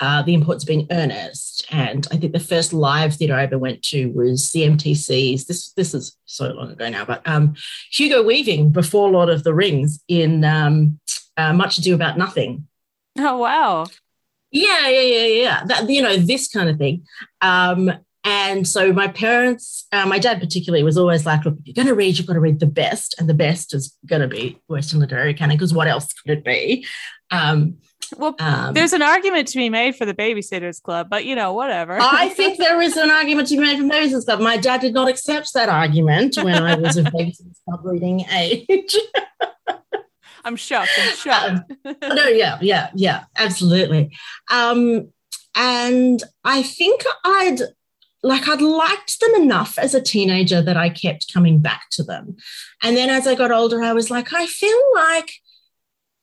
uh, 0.00 0.22
the 0.22 0.34
importance 0.34 0.64
of 0.64 0.68
being 0.68 0.86
earnest. 0.90 1.66
And 1.70 2.06
I 2.10 2.16
think 2.16 2.32
the 2.32 2.40
first 2.40 2.72
live 2.72 3.14
theatre 3.14 3.34
I 3.34 3.44
ever 3.44 3.58
went 3.58 3.82
to 3.84 4.08
was 4.08 4.50
CMTC's. 4.50 5.46
This 5.46 5.72
this 5.72 5.94
is 5.94 6.16
so 6.24 6.48
long 6.48 6.70
ago 6.70 6.88
now, 6.88 7.04
but 7.04 7.26
um, 7.26 7.54
Hugo 7.92 8.22
Weaving 8.22 8.70
before 8.70 9.10
Lord 9.10 9.28
of 9.28 9.44
the 9.44 9.54
Rings 9.54 10.02
in 10.08 10.44
um, 10.44 10.98
uh, 11.36 11.52
Much 11.52 11.78
Ado 11.78 11.94
About 11.94 12.18
Nothing. 12.18 12.66
Oh 13.18 13.38
wow! 13.38 13.86
Yeah, 14.54 14.88
yeah, 14.88 15.00
yeah, 15.00 15.26
yeah. 15.26 15.64
That 15.64 15.90
you 15.90 16.00
know 16.00 16.16
this 16.16 16.48
kind 16.48 16.70
of 16.70 16.78
thing. 16.78 17.04
Um, 17.40 17.92
and 18.22 18.66
so 18.66 18.92
my 18.92 19.08
parents, 19.08 19.86
uh, 19.92 20.06
my 20.06 20.18
dad 20.18 20.40
particularly, 20.40 20.82
was 20.82 20.96
always 20.96 21.26
like, 21.26 21.44
look, 21.44 21.56
if 21.58 21.66
you're 21.66 21.74
going 21.74 21.88
to 21.88 21.94
read, 21.94 22.16
you've 22.16 22.26
got 22.26 22.34
to 22.34 22.40
read 22.40 22.60
the 22.60 22.66
best. 22.66 23.14
And 23.18 23.28
the 23.28 23.34
best 23.34 23.74
is 23.74 23.94
going 24.06 24.22
to 24.22 24.28
be 24.28 24.58
Western 24.68 25.00
literary 25.00 25.34
canon, 25.34 25.56
because 25.56 25.74
what 25.74 25.88
else 25.88 26.10
could 26.12 26.38
it 26.38 26.44
be? 26.44 26.86
Um, 27.30 27.78
well, 28.16 28.36
um, 28.38 28.74
there's 28.74 28.92
an 28.92 29.02
argument 29.02 29.48
to 29.48 29.58
be 29.58 29.68
made 29.68 29.96
for 29.96 30.06
the 30.06 30.14
Babysitters 30.14 30.80
Club, 30.80 31.08
but 31.10 31.24
you 31.24 31.34
know, 31.34 31.52
whatever. 31.52 31.98
I 32.00 32.28
think 32.36 32.58
there 32.58 32.80
is 32.80 32.96
an 32.96 33.10
argument 33.10 33.48
to 33.48 33.56
be 33.56 33.62
made 33.62 33.78
for 33.78 33.84
Babysitters 33.84 34.24
Club. 34.24 34.40
My 34.40 34.56
dad 34.56 34.80
did 34.80 34.94
not 34.94 35.08
accept 35.08 35.52
that 35.54 35.68
argument 35.68 36.36
when 36.36 36.62
I 36.62 36.76
was 36.76 36.96
of 36.96 37.06
Babysitters 37.06 37.58
Club 37.68 37.80
reading 37.82 38.24
age. 38.32 38.96
I'm 40.44 40.56
shocked. 40.56 40.90
I'm 41.00 41.16
shocked. 41.16 41.72
Um, 41.84 41.96
no, 42.02 42.26
yeah, 42.26 42.58
yeah, 42.60 42.90
yeah, 42.94 43.24
absolutely. 43.36 44.16
Um, 44.50 45.10
and 45.56 46.22
I 46.44 46.62
think 46.62 47.02
I'd 47.24 47.60
like 48.22 48.48
I'd 48.48 48.62
liked 48.62 49.20
them 49.20 49.34
enough 49.34 49.78
as 49.78 49.94
a 49.94 50.00
teenager 50.00 50.62
that 50.62 50.76
I 50.76 50.88
kept 50.88 51.32
coming 51.32 51.60
back 51.60 51.86
to 51.92 52.02
them. 52.02 52.36
And 52.82 52.96
then 52.96 53.10
as 53.10 53.26
I 53.26 53.34
got 53.34 53.52
older, 53.52 53.82
I 53.82 53.92
was 53.92 54.10
like, 54.10 54.32
I 54.32 54.46
feel 54.46 54.78
like 54.94 55.30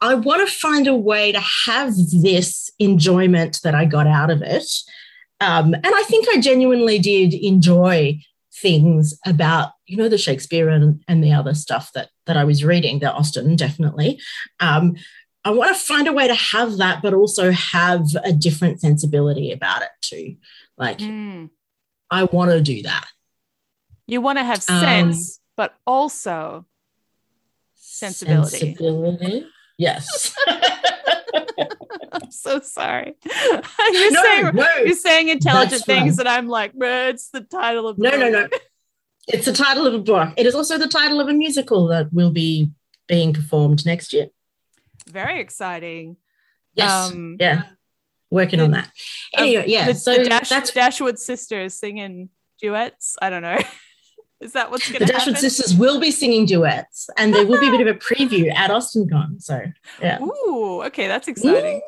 I 0.01 0.15
want 0.15 0.47
to 0.47 0.53
find 0.53 0.87
a 0.87 0.95
way 0.95 1.31
to 1.31 1.41
have 1.67 1.93
this 2.11 2.71
enjoyment 2.79 3.59
that 3.63 3.75
I 3.75 3.85
got 3.85 4.07
out 4.07 4.31
of 4.31 4.41
it. 4.41 4.65
Um, 5.39 5.73
and 5.73 5.85
I 5.85 6.03
think 6.07 6.27
I 6.29 6.41
genuinely 6.41 6.97
did 6.97 7.33
enjoy 7.33 8.19
things 8.61 9.17
about, 9.25 9.71
you 9.85 9.97
know, 9.97 10.09
the 10.09 10.17
Shakespeare 10.17 10.69
and, 10.69 11.03
and 11.07 11.23
the 11.23 11.33
other 11.33 11.53
stuff 11.53 11.91
that, 11.93 12.09
that 12.25 12.37
I 12.37 12.43
was 12.43 12.63
reading, 12.63 12.99
the 12.99 13.11
Austen, 13.11 13.55
definitely. 13.55 14.19
Um, 14.59 14.95
I 15.43 15.51
want 15.51 15.75
to 15.75 15.81
find 15.81 16.07
a 16.07 16.13
way 16.13 16.27
to 16.27 16.35
have 16.35 16.77
that, 16.77 17.01
but 17.01 17.13
also 17.13 17.51
have 17.51 18.05
a 18.23 18.31
different 18.31 18.79
sensibility 18.79 19.51
about 19.51 19.81
it 19.81 19.89
too. 20.01 20.35
Like, 20.77 20.99
mm 20.99 21.49
I 22.13 22.25
want 22.25 22.51
to 22.51 22.59
do 22.59 22.81
that. 22.81 23.07
You 24.05 24.19
want 24.19 24.37
to 24.37 24.43
have 24.43 24.61
sense, 24.61 25.37
um, 25.37 25.43
but 25.55 25.75
also 25.87 26.65
sensibility. 27.75 28.57
Sensibility. 28.57 29.47
Yes. 29.77 30.35
I'm 32.11 32.31
so 32.31 32.59
sorry. 32.59 33.15
you're, 33.25 34.11
No, 34.11 34.23
saying, 34.23 34.55
no, 34.55 34.75
you're 34.85 34.95
saying 34.95 35.29
intelligent 35.29 35.83
things, 35.85 36.15
fine. 36.17 36.27
and 36.27 36.29
I'm 36.29 36.47
like, 36.47 36.73
it's 36.75 37.29
the 37.29 37.41
title 37.41 37.87
of 37.87 37.97
the 37.97 38.03
No, 38.03 38.17
no, 38.17 38.29
no. 38.29 38.47
book." 38.47 38.61
It's 39.27 39.45
the 39.45 39.53
title 39.53 39.85
of 39.85 39.93
a 39.93 39.99
book. 39.99 40.33
It 40.35 40.45
is 40.45 40.55
also 40.55 40.77
the 40.77 40.87
title 40.87 41.19
of 41.21 41.27
a 41.29 41.33
musical 41.33 41.87
that 41.87 42.11
will 42.11 42.31
be 42.31 42.71
being 43.07 43.33
performed 43.33 43.85
next 43.85 44.13
year. 44.13 44.27
Very 45.09 45.39
exciting. 45.39 46.17
Yes. 46.73 46.89
Um, 47.11 47.37
yeah. 47.39 47.63
Working 48.29 48.61
on 48.61 48.71
that. 48.71 48.85
Um, 49.37 49.43
Anyway, 49.43 49.65
yeah. 49.67 49.87
the, 49.87 49.93
so 49.93 50.15
the 50.17 50.23
Dash, 50.29 50.49
that's 50.49 50.71
Dashwood 50.71 51.19
sisters 51.19 51.73
singing 51.73 52.29
duets. 52.61 53.17
I 53.21 53.29
don't 53.29 53.41
know. 53.41 53.59
Is 54.41 54.53
that 54.53 54.71
what's 54.71 54.89
going 54.89 54.99
the 54.99 55.05
Dashwood 55.05 55.37
sisters 55.37 55.75
will 55.75 55.99
be 55.99 56.09
singing 56.11 56.45
duets, 56.45 57.09
and 57.17 57.33
there 57.33 57.45
will 57.45 57.59
be 57.59 57.67
a 57.67 57.71
bit 57.71 57.81
of 57.87 57.95
a 57.95 57.99
preview 57.99 58.51
at 58.53 58.71
AustenCon. 58.71 59.41
So 59.41 59.61
yeah. 60.01 60.19
Ooh, 60.21 60.81
okay, 60.85 61.07
that's 61.07 61.27
exciting. 61.27 61.79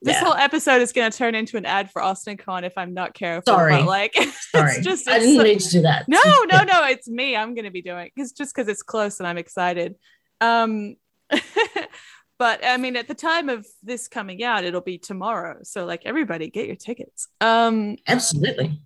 This 0.00 0.14
Yeah. 0.14 0.24
whole 0.26 0.34
episode 0.34 0.80
is 0.80 0.92
going 0.92 1.10
to 1.10 1.18
turn 1.18 1.34
into 1.34 1.56
an 1.56 1.66
ad 1.66 1.90
for 1.90 2.00
AustenCon 2.00 2.62
if 2.62 2.78
I'm 2.78 2.94
not 2.94 3.14
careful. 3.14 3.52
Sorry. 3.52 3.82
like, 3.82 4.14
Sorry, 4.52 4.74
it's 4.74 4.84
just 4.84 5.08
I 5.08 5.16
it's 5.16 5.24
didn't 5.24 5.38
so- 5.38 5.42
mean 5.42 5.58
to 5.58 5.68
do 5.70 5.82
that. 5.82 6.08
no, 6.08 6.20
no, 6.48 6.62
no. 6.62 6.84
It's 6.84 7.08
me. 7.08 7.34
I'm 7.34 7.54
going 7.54 7.64
to 7.64 7.72
be 7.72 7.82
doing 7.82 8.08
because 8.14 8.30
just 8.30 8.54
because 8.54 8.68
it's 8.68 8.82
close 8.84 9.18
and 9.18 9.26
I'm 9.26 9.38
excited. 9.38 9.96
Um, 10.40 10.94
but 12.38 12.64
I 12.64 12.76
mean, 12.76 12.94
at 12.94 13.08
the 13.08 13.14
time 13.14 13.48
of 13.48 13.66
this 13.82 14.06
coming 14.06 14.44
out, 14.44 14.62
it'll 14.64 14.80
be 14.80 14.98
tomorrow. 14.98 15.58
So 15.64 15.84
like, 15.84 16.02
everybody, 16.04 16.48
get 16.48 16.68
your 16.68 16.76
tickets. 16.76 17.26
Um, 17.40 17.96
Absolutely. 18.06 18.80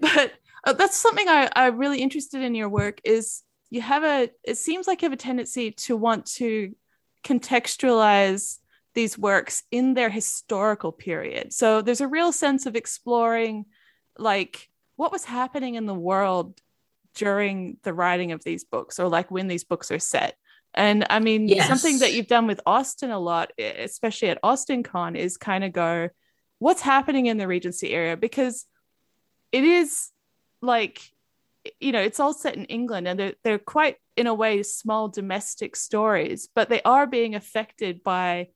but 0.00 0.32
uh, 0.64 0.72
that's 0.72 0.96
something 0.96 1.28
I, 1.28 1.50
I'm 1.54 1.76
really 1.76 2.00
interested 2.00 2.42
in 2.42 2.54
your 2.54 2.68
work 2.68 3.00
is 3.04 3.42
you 3.70 3.80
have 3.80 4.04
a 4.04 4.30
it 4.44 4.58
seems 4.58 4.86
like 4.86 5.02
you 5.02 5.06
have 5.06 5.12
a 5.12 5.16
tendency 5.16 5.70
to 5.72 5.96
want 5.96 6.26
to 6.26 6.74
contextualize 7.24 8.58
these 8.94 9.16
works 9.16 9.62
in 9.70 9.94
their 9.94 10.10
historical 10.10 10.92
period. 10.92 11.52
So 11.52 11.80
there's 11.80 12.02
a 12.02 12.08
real 12.08 12.32
sense 12.32 12.66
of 12.66 12.76
exploring 12.76 13.64
like 14.18 14.68
what 14.96 15.12
was 15.12 15.24
happening 15.24 15.76
in 15.76 15.86
the 15.86 15.94
world 15.94 16.60
during 17.14 17.78
the 17.82 17.94
writing 17.94 18.32
of 18.32 18.44
these 18.44 18.64
books 18.64 19.00
or 19.00 19.08
like 19.08 19.30
when 19.30 19.48
these 19.48 19.64
books 19.64 19.90
are 19.90 19.98
set. 19.98 20.36
And 20.74 21.06
i 21.10 21.18
mean 21.18 21.48
Yes. 21.48 21.68
something 21.68 21.98
that 21.98 22.12
you've 22.12 22.28
done 22.28 22.46
with 22.46 22.60
austen 22.66 23.10
a 23.10 23.18
lot 23.18 23.52
especially 23.58 24.28
at 24.28 24.42
AustenCon 24.42 25.16
is 25.16 25.36
kind 25.36 25.64
of 25.64 25.72
go 25.72 26.08
what's 26.58 26.80
happening 26.80 27.26
in 27.26 27.38
the 27.38 27.48
regency 27.48 27.90
area? 27.90 28.16
Because 28.16 28.66
it 29.50 29.64
is 29.64 30.10
like 30.62 31.00
you 31.80 31.92
know 31.92 32.00
it's 32.00 32.18
all 32.18 32.32
set 32.32 32.56
in 32.56 32.64
england 32.66 33.06
and 33.06 33.18
they're, 33.20 33.34
they're 33.44 33.58
quite 33.58 33.96
in 34.16 34.26
a 34.26 34.34
way 34.34 34.62
small 34.62 35.08
domestic 35.08 35.76
stories 35.76 36.48
but 36.54 36.68
they 36.68 36.80
are 36.82 37.06
being 37.06 37.34
affected 37.34 38.02
by 38.02 38.48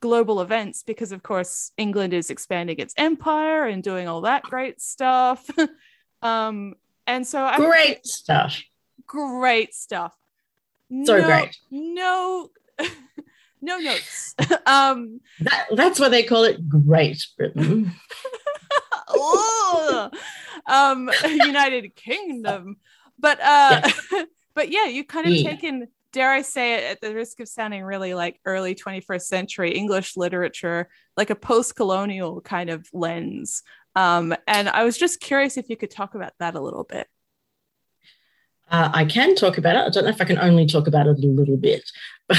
global 0.00 0.40
events 0.40 0.82
because 0.82 1.10
of 1.12 1.22
course 1.22 1.72
england 1.76 2.12
is 2.12 2.30
expanding 2.30 2.76
its 2.78 2.94
empire 2.98 3.64
and 3.64 3.82
doing 3.82 4.06
all 4.06 4.20
that 4.22 4.42
great 4.42 4.80
stuff 4.80 5.48
um 6.22 6.74
and 7.06 7.26
so 7.26 7.42
I 7.44 7.56
Great 7.56 8.04
stuff. 8.04 8.60
great 9.06 9.72
stuff 9.74 10.14
So 11.04 11.18
no, 11.18 11.24
great. 11.24 11.56
no 11.70 12.50
no 13.62 13.78
notes 13.78 14.34
um 14.66 15.20
That, 15.40 15.66
that's 15.74 15.98
why 16.00 16.08
they 16.08 16.22
call 16.24 16.44
it 16.44 16.68
Great 16.68 17.24
Britain. 17.38 17.92
Um 20.66 21.10
united 21.24 21.94
kingdom 21.96 22.76
but 23.18 23.40
uh 23.40 23.88
but 24.54 24.70
yeah 24.70 24.86
you 24.86 25.04
kind 25.04 25.26
of 25.26 25.32
Yeah. 25.34 25.50
taken 25.50 25.88
dare 26.12 26.32
i 26.32 26.42
say 26.42 26.74
it 26.74 26.84
at 26.84 27.00
the 27.00 27.14
risk 27.14 27.40
of 27.40 27.48
sounding 27.48 27.82
really 27.84 28.14
like 28.14 28.40
early 28.44 28.74
21st 28.74 29.22
century 29.26 29.72
english 29.72 30.16
literature 30.16 30.88
like 31.16 31.30
a 31.30 31.34
post-colonial 31.34 32.40
kind 32.40 32.70
of 32.70 32.86
lens 32.92 33.62
um 33.96 34.34
and 34.46 34.68
i 34.68 34.84
was 34.84 34.96
just 34.96 35.20
curious 35.20 35.56
if 35.56 35.68
you 35.68 35.76
could 35.76 35.90
talk 35.90 36.14
about 36.14 36.32
that 36.38 36.54
a 36.54 36.60
little 36.60 36.84
bit 36.84 37.06
Uh, 38.70 38.90
I 38.92 39.04
can 39.04 39.34
talk 39.36 39.58
about 39.58 39.76
it. 39.76 39.78
I 39.86 39.88
don't 39.90 40.04
know 40.04 40.10
if 40.10 40.20
I 40.20 40.24
can 40.24 40.38
only 40.38 40.66
talk 40.66 40.88
about 40.88 41.06
it 41.06 41.22
a 41.22 41.26
little 41.26 41.56
bit. 41.56 41.88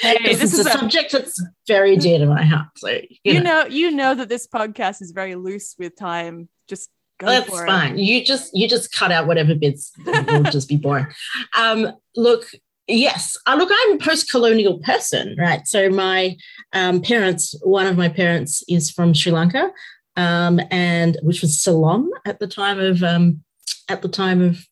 Hey, 0.00 0.18
this 0.22 0.42
it's 0.42 0.52
is 0.54 0.66
a, 0.66 0.70
subject 0.70 1.12
that's 1.12 1.42
very 1.66 1.96
dear 1.96 2.18
to 2.18 2.26
my 2.26 2.42
heart. 2.42 2.68
So 2.76 2.88
you, 2.88 3.08
you 3.24 3.40
know, 3.40 3.62
know 3.62 3.66
you 3.66 3.90
know 3.90 4.14
that 4.14 4.28
this 4.28 4.46
podcast 4.46 5.02
is 5.02 5.10
very 5.10 5.34
loose 5.34 5.74
with 5.78 5.96
time 5.96 6.48
just 6.68 6.88
go 7.18 7.26
that's 7.26 7.48
for 7.48 7.64
it 7.64 7.66
fine. 7.66 7.98
You 7.98 8.24
just 8.24 8.56
you 8.56 8.66
just 8.66 8.92
cut 8.92 9.12
out 9.12 9.26
whatever 9.26 9.54
bits 9.54 9.92
will 10.06 10.42
just 10.44 10.68
be 10.68 10.76
boring. 10.76 11.06
Um, 11.56 11.92
look, 12.16 12.46
yes, 12.86 13.36
uh, 13.46 13.56
look, 13.56 13.70
I'm 13.72 13.94
a 13.94 13.98
post-colonial 13.98 14.78
person, 14.78 15.36
right? 15.38 15.66
So 15.66 15.90
my 15.90 16.36
um, 16.72 17.02
parents, 17.02 17.54
one 17.62 17.86
of 17.86 17.96
my 17.96 18.08
parents 18.08 18.62
is 18.68 18.90
from 18.90 19.12
Sri 19.12 19.32
Lanka, 19.32 19.70
um, 20.16 20.60
and 20.70 21.18
which 21.22 21.42
was 21.42 21.60
Ceylon 21.60 22.08
at 22.24 22.38
the 22.38 22.46
time 22.46 22.78
of 22.78 23.02
um, 23.02 23.42
at 23.88 24.02
the 24.02 24.08
time 24.08 24.40
of 24.40 24.66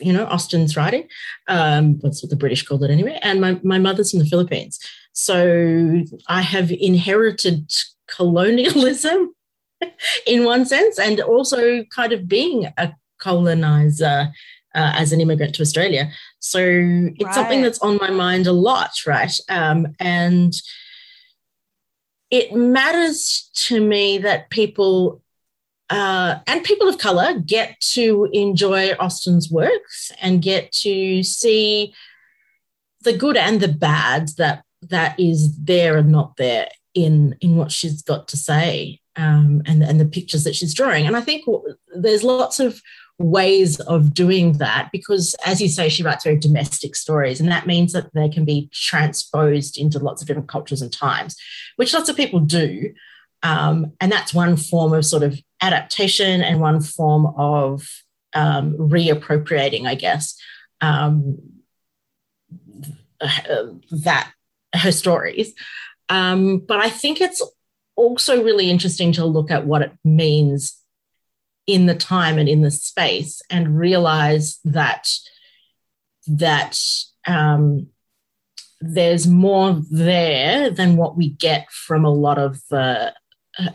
you 0.00 0.12
know 0.12 0.26
Austen's 0.26 0.76
writing. 0.76 1.08
Um, 1.48 1.98
that's 2.02 2.22
what 2.22 2.30
the 2.30 2.36
British 2.36 2.64
called 2.64 2.84
it 2.84 2.90
anyway. 2.90 3.18
And 3.22 3.40
my 3.40 3.60
my 3.62 3.78
mother's 3.78 4.10
from 4.10 4.20
the 4.20 4.26
Philippines, 4.26 4.78
so 5.12 6.02
I 6.28 6.42
have 6.42 6.70
inherited 6.70 7.72
colonialism 8.08 9.34
in 10.26 10.44
one 10.44 10.64
sense, 10.66 10.98
and 10.98 11.20
also 11.20 11.84
kind 11.84 12.12
of 12.12 12.28
being 12.28 12.72
a 12.76 12.92
colonizer 13.18 14.32
uh, 14.74 14.92
as 14.94 15.12
an 15.12 15.20
immigrant 15.20 15.54
to 15.56 15.62
Australia. 15.62 16.10
So 16.40 16.60
it's 17.16 17.34
something 17.34 17.62
that's 17.62 17.78
on 17.80 17.98
my 17.98 18.10
mind 18.10 18.46
a 18.46 18.52
lot, 18.52 18.90
right? 19.06 19.32
Um, 19.48 19.94
and 20.00 20.52
it 22.30 22.54
matters 22.54 23.50
to 23.54 23.80
me 23.80 24.18
that 24.18 24.50
people 24.50 25.21
uh, 25.92 26.40
and 26.46 26.64
people 26.64 26.88
of 26.88 26.98
color 26.98 27.38
get 27.40 27.78
to 27.80 28.28
enjoy 28.32 28.92
Austen's 28.92 29.50
works 29.50 30.10
and 30.20 30.40
get 30.40 30.72
to 30.72 31.22
see 31.22 31.92
the 33.02 33.16
good 33.16 33.36
and 33.36 33.60
the 33.60 33.68
bad 33.68 34.28
that 34.38 34.64
that 34.88 35.18
is 35.20 35.56
there 35.58 35.98
and 35.98 36.10
not 36.10 36.36
there 36.36 36.68
in 36.94 37.36
in 37.40 37.56
what 37.56 37.70
she's 37.70 38.02
got 38.02 38.26
to 38.28 38.36
say 38.36 39.00
um, 39.16 39.62
and 39.66 39.82
and 39.82 40.00
the 40.00 40.06
pictures 40.06 40.44
that 40.44 40.56
she's 40.56 40.74
drawing. 40.74 41.06
And 41.06 41.16
I 41.16 41.20
think 41.20 41.44
w- 41.44 41.76
there's 41.94 42.22
lots 42.22 42.58
of 42.58 42.80
ways 43.18 43.78
of 43.80 44.14
doing 44.14 44.54
that 44.54 44.88
because, 44.92 45.36
as 45.44 45.60
you 45.60 45.68
say, 45.68 45.88
she 45.90 46.02
writes 46.02 46.24
very 46.24 46.38
domestic 46.38 46.96
stories, 46.96 47.38
and 47.38 47.50
that 47.50 47.66
means 47.66 47.92
that 47.92 48.12
they 48.14 48.28
can 48.30 48.44
be 48.44 48.70
transposed 48.72 49.78
into 49.78 49.98
lots 49.98 50.22
of 50.22 50.28
different 50.28 50.48
cultures 50.48 50.80
and 50.80 50.92
times, 50.92 51.36
which 51.76 51.92
lots 51.92 52.08
of 52.08 52.16
people 52.16 52.40
do. 52.40 52.92
Um, 53.42 53.92
and 54.00 54.10
that's 54.10 54.32
one 54.32 54.56
form 54.56 54.92
of 54.92 55.04
sort 55.04 55.22
of 55.22 55.38
adaptation 55.60 56.42
and 56.42 56.60
one 56.60 56.80
form 56.80 57.26
of 57.36 57.88
um, 58.34 58.76
reappropriating, 58.76 59.86
I 59.86 59.94
guess, 59.94 60.36
um, 60.80 61.38
that 63.90 64.32
her 64.74 64.92
stories. 64.92 65.54
Um, 66.08 66.58
but 66.58 66.78
I 66.78 66.90
think 66.90 67.20
it's 67.20 67.42
also 67.96 68.42
really 68.42 68.70
interesting 68.70 69.12
to 69.12 69.24
look 69.24 69.50
at 69.50 69.66
what 69.66 69.82
it 69.82 69.92
means 70.04 70.76
in 71.66 71.86
the 71.86 71.94
time 71.94 72.38
and 72.38 72.48
in 72.48 72.62
the 72.62 72.70
space 72.70 73.40
and 73.50 73.78
realize 73.78 74.58
that 74.64 75.08
that 76.26 76.78
um, 77.26 77.88
there's 78.80 79.26
more 79.26 79.80
there 79.90 80.70
than 80.70 80.96
what 80.96 81.16
we 81.16 81.30
get 81.30 81.70
from 81.70 82.04
a 82.04 82.12
lot 82.12 82.38
of 82.38 82.60
the 82.70 83.14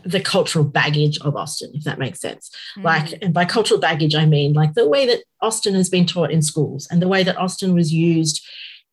the 0.04 0.20
cultural 0.20 0.64
baggage 0.64 1.18
of 1.20 1.36
Austen, 1.36 1.70
if 1.74 1.84
that 1.84 1.98
makes 1.98 2.20
sense. 2.20 2.50
Like, 2.78 3.14
and 3.22 3.32
by 3.32 3.44
cultural 3.44 3.80
baggage, 3.80 4.14
I 4.14 4.26
mean 4.26 4.52
like 4.52 4.74
the 4.74 4.88
way 4.88 5.06
that 5.06 5.22
Austen 5.40 5.74
has 5.74 5.88
been 5.88 6.06
taught 6.06 6.30
in 6.30 6.42
schools 6.42 6.88
and 6.90 7.00
the 7.00 7.08
way 7.08 7.22
that 7.22 7.38
Austen 7.38 7.74
was 7.74 7.92
used 7.92 8.44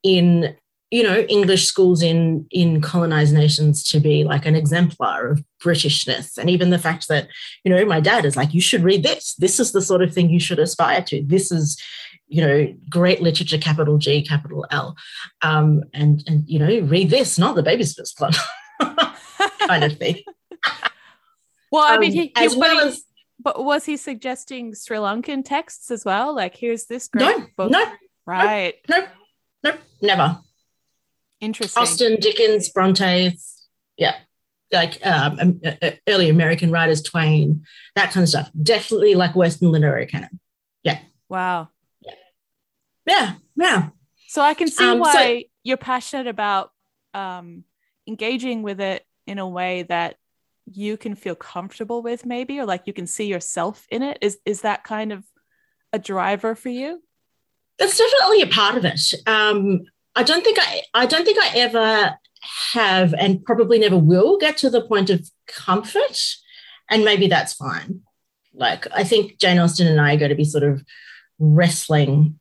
in 0.02 0.54
you 0.92 1.02
know 1.02 1.26
english 1.28 1.66
schools 1.66 2.00
in 2.00 2.46
in 2.52 2.80
colonized 2.80 3.34
nations 3.34 3.82
to 3.82 3.98
be 3.98 4.22
like 4.22 4.46
an 4.46 4.54
exemplar 4.54 5.30
of 5.30 5.44
britishness. 5.60 6.38
And 6.38 6.48
even 6.48 6.70
the 6.70 6.78
fact 6.78 7.08
that 7.08 7.28
you 7.64 7.74
know 7.74 7.84
my 7.84 8.00
dad 8.00 8.24
is 8.24 8.36
like 8.36 8.54
you 8.54 8.60
should 8.60 8.82
read 8.82 9.02
this. 9.02 9.34
This 9.34 9.58
is 9.58 9.72
the 9.72 9.82
sort 9.82 10.02
of 10.02 10.12
thing 10.12 10.30
you 10.30 10.40
should 10.40 10.58
aspire 10.58 11.02
to. 11.02 11.24
This 11.26 11.50
is 11.50 11.80
you 12.28 12.40
know 12.40 12.72
great 12.88 13.20
literature 13.20 13.58
capital 13.58 13.98
g 13.98 14.22
capital 14.22 14.64
l. 14.70 14.96
Um 15.42 15.82
and 15.92 16.22
and 16.26 16.44
you 16.46 16.58
know 16.58 16.86
read 16.86 17.10
this 17.10 17.38
not 17.38 17.56
the 17.56 17.62
Baby 17.62 17.82
babysitters 17.82 18.14
club. 18.14 18.34
Kind 19.66 19.84
of 19.84 19.98
thing 19.98 20.22
well 21.72 21.82
i 21.82 21.98
mean 21.98 22.10
Um, 22.10 22.14
he, 22.14 22.32
he, 22.50 22.56
well 22.58 22.80
he- 22.80 22.88
as 22.88 23.02
but 23.38 23.62
was 23.64 23.84
he 23.84 23.96
suggesting 23.96 24.74
sri 24.74 24.96
lankan 24.98 25.44
texts 25.44 25.90
as 25.90 26.04
well 26.04 26.34
like 26.34 26.56
here's 26.56 26.86
this 26.86 27.08
great 27.08 27.38
no 27.38 27.46
book 27.56 27.70
no 27.70 27.84
right 28.26 28.74
no 28.88 29.06
no 29.62 29.72
never 30.02 30.38
interesting 31.40 31.82
Austen, 31.82 32.16
Dickens, 32.18 32.70
Bronte's, 32.70 33.68
yeah, 33.98 34.14
like 34.72 34.98
um, 35.06 35.38
um, 35.38 35.60
uh, 35.64 35.72
uh, 35.82 35.90
early 36.08 36.30
American 36.30 36.70
writers, 36.70 37.02
Twain, 37.02 37.62
that 37.94 38.10
kind 38.10 38.22
of 38.24 38.28
stuff. 38.30 38.50
Definitely 38.60 39.14
like 39.16 39.36
Western 39.36 39.70
literary 39.70 40.06
canon. 40.06 40.40
Yeah. 40.82 40.98
Wow 41.28 41.68
Yeah, 42.00 42.12
yeah. 43.06 43.32
Yeah. 43.56 43.88
So 44.28 44.40
I 44.40 44.54
can 44.54 44.68
see 44.68 44.82
Um, 44.82 44.96
so- 44.96 45.00
why 45.02 45.44
you're 45.62 45.76
passionate 45.76 46.26
about 46.26 46.72
um, 47.12 47.64
engaging 48.06 48.62
with 48.62 48.80
it 48.80 49.04
in 49.26 49.38
a 49.38 49.46
way 49.46 49.82
that 49.82 50.16
you 50.66 50.96
can 50.96 51.14
feel 51.14 51.34
comfortable 51.34 52.02
with 52.02 52.26
maybe 52.26 52.58
or 52.58 52.66
like 52.66 52.82
you 52.86 52.92
can 52.92 53.06
see 53.06 53.26
yourself 53.26 53.86
in 53.90 54.02
it. 54.02 54.18
Is 54.20 54.38
is 54.44 54.62
that 54.62 54.84
kind 54.84 55.12
of 55.12 55.24
a 55.92 55.98
driver 55.98 56.54
for 56.54 56.68
you? 56.68 57.02
That's 57.78 57.98
definitely 57.98 58.42
a 58.42 58.46
part 58.48 58.76
of 58.76 58.84
it. 58.84 59.00
Um, 59.26 59.82
i 60.16 60.22
don't 60.22 60.42
think 60.42 60.58
i 60.58 60.82
i 60.94 61.04
don't 61.04 61.26
think 61.26 61.38
i 61.38 61.58
ever 61.58 62.16
have 62.72 63.14
and 63.14 63.44
probably 63.44 63.78
never 63.78 63.98
will 63.98 64.38
get 64.38 64.56
to 64.56 64.70
the 64.70 64.80
point 64.80 65.10
of 65.10 65.30
comfort 65.46 66.18
and 66.88 67.04
maybe 67.04 67.28
that's 67.28 67.52
fine. 67.52 68.00
Like 68.54 68.86
i 68.94 69.04
think 69.04 69.38
jane 69.38 69.58
austen 69.58 69.86
and 69.86 70.00
i 70.00 70.14
are 70.14 70.18
going 70.18 70.30
to 70.30 70.34
be 70.34 70.44
sort 70.44 70.64
of 70.64 70.82
wrestling 71.38 72.40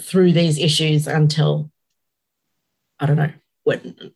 through 0.00 0.32
these 0.32 0.58
issues 0.58 1.06
until 1.06 1.70
i 2.98 3.04
don't 3.04 3.16
know 3.16 3.32
when 3.64 4.12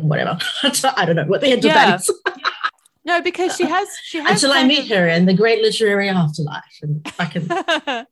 whatever. 0.00 0.38
I 0.62 1.04
don't 1.04 1.16
know 1.16 1.24
what 1.24 1.40
the 1.40 1.48
end 1.48 1.64
yeah. 1.64 1.94
of 1.94 2.06
that 2.06 2.08
is 2.08 2.10
no, 3.04 3.20
because 3.20 3.56
she 3.56 3.64
has 3.64 3.88
she 4.02 4.18
has 4.18 4.42
until 4.42 4.56
I 4.56 4.64
meet 4.64 4.90
her 4.90 5.08
in 5.08 5.26
the 5.26 5.34
great 5.34 5.62
literary 5.62 6.08
afterlife, 6.08 6.78
and 6.82 7.06
I 7.18 7.24
can 7.26 7.46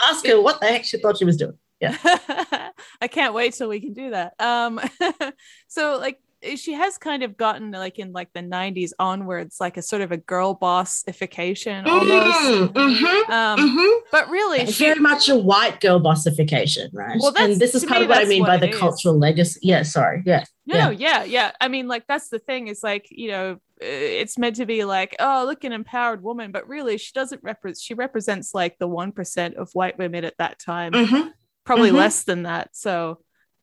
ask 0.00 0.26
her 0.26 0.40
what 0.40 0.60
the 0.60 0.66
heck 0.66 0.84
she 0.84 0.98
thought 0.98 1.18
she 1.18 1.24
was 1.24 1.36
doing. 1.36 1.58
Yeah, 1.80 1.96
I 3.00 3.08
can't 3.08 3.34
wait 3.34 3.54
till 3.54 3.68
we 3.68 3.80
can 3.80 3.92
do 3.92 4.10
that. 4.10 4.34
Um, 4.38 4.80
so 5.68 5.98
like 5.98 6.20
she 6.54 6.72
has 6.72 6.98
kind 6.98 7.22
of 7.22 7.36
gotten 7.36 7.70
like 7.72 7.98
in 7.98 8.12
like 8.12 8.32
the 8.32 8.40
90s 8.40 8.92
onwards 8.98 9.56
like 9.60 9.76
a 9.76 9.82
sort 9.82 10.02
of 10.02 10.12
a 10.12 10.16
girl 10.16 10.54
bossification 10.54 11.84
mm-hmm, 11.84 12.10
almost 12.10 12.74
mm-hmm, 12.74 13.32
um, 13.32 13.58
mm-hmm. 13.58 14.00
but 14.12 14.28
really 14.28 14.64
she, 14.66 14.84
very 14.84 15.00
much 15.00 15.28
a 15.28 15.36
white 15.36 15.80
girl 15.80 15.98
bossification 15.98 16.88
right 16.92 17.18
well 17.20 17.32
and 17.38 17.60
this 17.60 17.74
is 17.74 17.84
part 17.84 18.02
of 18.02 18.08
what 18.08 18.18
i 18.18 18.24
mean 18.24 18.42
what 18.42 18.48
by 18.48 18.56
the 18.56 18.68
is. 18.68 18.78
cultural 18.78 19.18
legacy 19.18 19.58
yeah 19.62 19.82
sorry 19.82 20.22
yeah 20.24 20.44
no 20.66 20.90
yeah. 20.90 20.90
yeah 20.90 21.24
yeah 21.24 21.52
i 21.60 21.68
mean 21.68 21.88
like 21.88 22.06
that's 22.06 22.28
the 22.28 22.38
thing 22.38 22.68
is 22.68 22.82
like 22.82 23.06
you 23.10 23.28
know 23.28 23.58
it's 23.78 24.38
meant 24.38 24.56
to 24.56 24.64
be 24.64 24.84
like 24.84 25.14
oh 25.20 25.44
look 25.46 25.64
an 25.64 25.72
empowered 25.72 26.22
woman 26.22 26.50
but 26.52 26.66
really 26.68 26.96
she 26.96 27.12
doesn't 27.12 27.42
represent 27.42 27.82
she 27.82 27.94
represents 27.94 28.54
like 28.54 28.78
the 28.78 28.88
1% 28.88 29.54
of 29.56 29.70
white 29.74 29.98
women 29.98 30.24
at 30.24 30.36
that 30.38 30.58
time 30.58 30.92
mm-hmm. 30.92 31.28
probably 31.64 31.88
mm-hmm. 31.88 31.98
less 31.98 32.24
than 32.24 32.44
that 32.44 32.74
so 32.74 33.18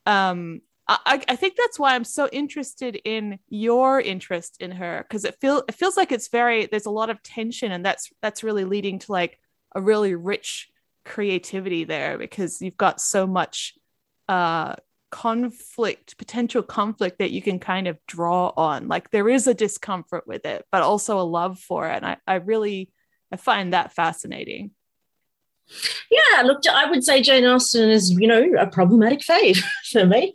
um 0.06 0.62
I, 0.88 1.24
I 1.30 1.36
think 1.38 1.56
that's 1.56 1.80
why 1.80 1.96
I'm 1.96 2.04
so 2.04 2.28
interested 2.28 3.00
in 3.06 3.39
your 3.48 4.02
interest 4.02 4.58
in 4.60 4.72
her 4.72 5.06
because 5.08 5.24
it 5.24 5.39
feel 5.39 5.63
it 5.67 5.76
feels 5.76 5.96
like 5.96 6.12
it's 6.12 6.28
very 6.28 6.65
there's 6.65 6.86
a 6.86 6.91
lot 6.91 7.10
of 7.10 7.24
tension 7.24 7.72
and 7.72 7.86
that's 7.86 8.12
that's 8.22 8.43
really 8.43 8.65
leading 8.65 9.00
to 9.00 9.12
like 9.12 9.39
a 9.76 9.82
really 9.82 10.13
rich 10.13 10.69
creativity 11.06 11.86
there 11.86 12.17
because 12.17 12.62
you've 12.62 12.78
got 12.78 13.00
so 13.00 13.26
much 13.26 13.76
uh 14.28 14.76
conflict 15.10 16.17
potential 16.17 16.63
conflict 16.63 17.19
that 17.19 17.32
you 17.32 17.41
can 17.41 17.60
kind 17.60 17.88
of 17.88 17.98
draw 18.08 18.52
on. 18.58 18.88
Like 18.88 19.12
there 19.12 19.30
is 19.30 19.48
a 19.48 19.54
discomfort 19.54 20.28
with 20.28 20.46
it 20.46 20.65
but 20.72 20.82
also 20.82 21.19
a 21.19 21.22
love 21.22 21.60
for 21.60 21.88
it. 21.88 21.98
And 21.98 22.06
I, 22.06 22.17
I 22.28 22.36
really 22.36 22.89
I 23.32 23.38
find 23.38 23.74
that 23.74 23.93
fascinating. 23.93 24.72
Yeah 26.12 26.41
look 26.41 26.62
I 26.67 26.89
would 26.89 27.06
say 27.06 27.22
Jane 27.22 27.46
Austen 27.46 27.89
is 27.89 28.12
you 28.12 28.28
know 28.28 28.43
a 28.60 28.67
problematic 28.67 29.19
fave 29.19 29.63
for 29.91 30.06
me 30.06 30.34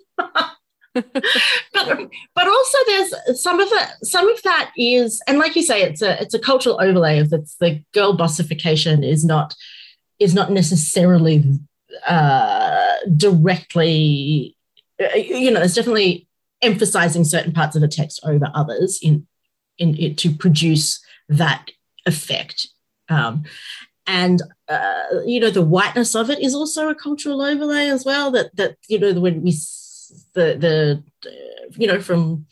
but 0.94 2.10
but 2.34 2.48
also 2.48 2.78
there's 2.86 3.40
some 3.40 3.60
of 3.60 3.68
it 3.70 3.88
some 4.02 4.28
of 4.28 4.42
that 4.42 4.72
is 4.76 5.22
and 5.28 5.38
like 5.38 5.54
you 5.54 5.62
say 5.62 5.82
it's 5.82 6.02
a 6.02 6.20
it's 6.20 6.34
a 6.34 6.38
cultural 6.38 6.80
overlay 6.80 7.18
of 7.18 7.30
that's 7.30 7.54
the 7.56 7.82
girl 7.92 8.16
bossification 8.16 9.04
is 9.04 9.24
not 9.24 9.54
is 10.18 10.34
not 10.34 10.50
necessarily 10.50 11.44
uh, 12.06 12.94
directly 13.16 14.56
uh, 15.00 15.16
you 15.16 15.50
know 15.50 15.60
it's 15.60 15.74
definitely 15.74 16.26
emphasizing 16.62 17.24
certain 17.24 17.52
parts 17.52 17.76
of 17.76 17.82
a 17.82 17.88
text 17.88 18.20
over 18.24 18.50
others 18.54 18.98
in 19.02 19.26
in 19.78 19.96
it 19.98 20.18
to 20.18 20.30
produce 20.30 21.00
that 21.28 21.70
effect. 22.06 22.68
Um, 23.08 23.44
and 24.06 24.42
uh, 24.68 25.02
you 25.26 25.38
know 25.40 25.50
the 25.50 25.62
whiteness 25.62 26.14
of 26.14 26.30
it 26.30 26.40
is 26.40 26.54
also 26.54 26.88
a 26.88 26.94
cultural 26.94 27.42
overlay 27.42 27.88
as 27.88 28.04
well 28.04 28.30
that 28.30 28.54
that 28.56 28.76
you 28.88 28.98
know 28.98 29.12
when 29.20 29.42
we 29.42 29.52
the 30.34 30.56
the 30.58 31.02
you 31.76 31.86
know 31.86 32.00
from 32.00 32.46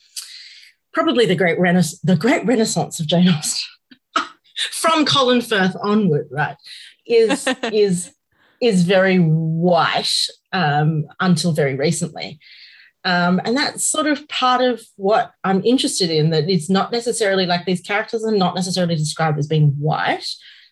probably 0.93 1.27
the 1.27 1.37
great 1.37 1.59
renaissance 1.59 2.01
the 2.01 2.17
great 2.17 2.45
renaissance 2.47 3.01
of 3.01 3.07
Jane 3.07 3.29
Austen 3.29 3.69
from 4.71 5.05
Colin 5.05 5.41
Firth 5.41 5.77
onward, 5.83 6.29
right, 6.31 6.57
is 7.07 7.47
is 7.73 8.13
is 8.61 8.85
very 8.85 9.19
white 9.19 10.15
um, 10.53 11.05
until 11.21 11.53
very 11.53 11.75
recently. 11.75 12.39
Um, 13.05 13.41
and 13.45 13.57
that's 13.57 13.87
sort 13.87 14.09
of 14.09 14.27
part 14.29 14.63
of 14.63 14.83
what 14.97 15.31
I'm 15.45 15.63
interested 15.65 16.11
in. 16.11 16.31
That 16.31 16.49
it's 16.49 16.69
not 16.69 16.91
necessarily 16.91 17.47
like 17.47 17.65
these 17.65 17.81
characters 17.81 18.25
are 18.25 18.33
not 18.33 18.55
necessarily 18.55 18.97
described 18.97 19.39
as 19.39 19.47
being 19.47 19.75
white. 19.79 20.27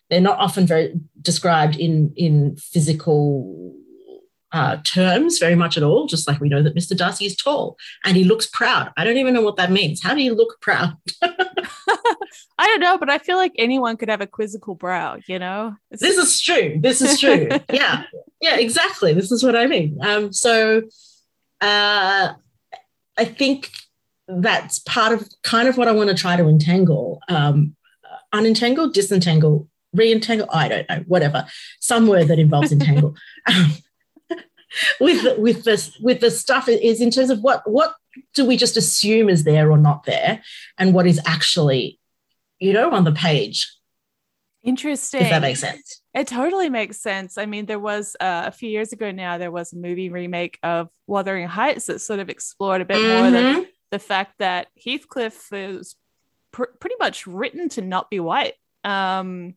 They're 0.09 0.19
not 0.21 0.39
often 0.39 0.67
very 0.67 0.99
described 1.21 1.77
in 1.77 2.13
in 2.15 2.57
physical 2.57 3.73
uh, 4.55 4.77
terms 4.85 5.37
very 5.37 5.53
much 5.53 5.75
at 5.75 5.83
all, 5.83 6.07
just 6.07 6.29
like 6.29 6.39
we 6.39 6.47
know 6.47 6.63
that 6.63 6.73
Mr. 6.73 6.95
Darcy 6.95 7.25
is 7.25 7.35
tall 7.35 7.75
and 8.05 8.15
he 8.15 8.23
looks 8.23 8.47
proud. 8.47 8.89
I 8.95 9.03
don't 9.03 9.17
even 9.17 9.33
know 9.33 9.41
what 9.41 9.57
that 9.57 9.69
means. 9.69 10.01
How 10.01 10.13
do 10.13 10.21
you 10.21 10.33
look 10.33 10.61
proud? 10.61 10.95
I 11.21 12.67
don't 12.67 12.79
know, 12.79 12.97
but 12.97 13.09
I 13.09 13.17
feel 13.17 13.35
like 13.35 13.51
anyone 13.57 13.97
could 13.97 14.07
have 14.07 14.21
a 14.21 14.27
quizzical 14.27 14.73
brow, 14.73 15.17
you 15.27 15.39
know? 15.39 15.75
It's- 15.91 15.99
this 15.99 16.15
is 16.17 16.39
true. 16.39 16.77
This 16.79 17.01
is 17.01 17.19
true. 17.19 17.49
yeah. 17.73 18.03
Yeah, 18.39 18.55
exactly. 18.55 19.11
This 19.13 19.29
is 19.29 19.43
what 19.43 19.57
I 19.57 19.67
mean. 19.67 19.97
Um, 20.01 20.31
so 20.31 20.83
uh, 21.59 22.33
I 23.17 23.25
think 23.25 23.71
that's 24.29 24.79
part 24.79 25.11
of 25.11 25.27
kind 25.43 25.67
of 25.67 25.77
what 25.77 25.89
I 25.89 25.91
want 25.91 26.11
to 26.11 26.15
try 26.15 26.37
to 26.37 26.47
entangle. 26.47 27.19
Um, 27.27 27.75
unentangle, 28.33 28.93
disentangle, 28.93 29.67
reentangle, 29.93 30.47
I 30.49 30.69
don't 30.69 30.89
know, 30.89 31.03
whatever, 31.07 31.45
some 31.81 32.07
word 32.07 32.29
that 32.29 32.39
involves 32.39 32.71
entangle. 32.71 33.15
Um, 33.47 33.73
with 34.99 35.37
with 35.37 35.63
this 35.63 35.97
with 35.99 36.19
the 36.19 36.31
stuff 36.31 36.67
is 36.67 37.01
in 37.01 37.11
terms 37.11 37.29
of 37.29 37.41
what 37.41 37.69
what 37.69 37.95
do 38.33 38.45
we 38.45 38.57
just 38.57 38.77
assume 38.77 39.29
is 39.29 39.43
there 39.43 39.71
or 39.71 39.77
not 39.77 40.05
there 40.05 40.41
and 40.77 40.93
what 40.93 41.07
is 41.07 41.19
actually 41.25 41.99
you 42.59 42.73
know 42.73 42.91
on 42.91 43.03
the 43.03 43.11
page? 43.11 43.71
Interesting 44.63 45.21
if 45.21 45.29
that 45.29 45.41
makes 45.41 45.59
sense. 45.59 46.01
It 46.13 46.27
totally 46.27 46.69
makes 46.69 46.99
sense. 46.99 47.37
I 47.37 47.45
mean 47.45 47.65
there 47.65 47.79
was 47.79 48.15
uh, 48.19 48.43
a 48.47 48.51
few 48.51 48.69
years 48.69 48.93
ago 48.93 49.11
now 49.11 49.37
there 49.37 49.51
was 49.51 49.73
a 49.73 49.77
movie 49.77 50.09
remake 50.09 50.57
of 50.63 50.89
wuthering 51.07 51.47
heights 51.47 51.85
that 51.85 51.99
sort 51.99 52.19
of 52.19 52.29
explored 52.29 52.81
a 52.81 52.85
bit 52.85 52.97
mm-hmm. 52.97 53.21
more 53.21 53.31
than 53.31 53.67
the 53.91 53.99
fact 53.99 54.35
that 54.39 54.67
heathcliff 54.83 55.53
is 55.53 55.95
pr- 56.51 56.73
pretty 56.79 56.95
much 56.99 57.27
written 57.27 57.69
to 57.69 57.81
not 57.81 58.09
be 58.09 58.19
white. 58.19 58.53
Um 58.83 59.55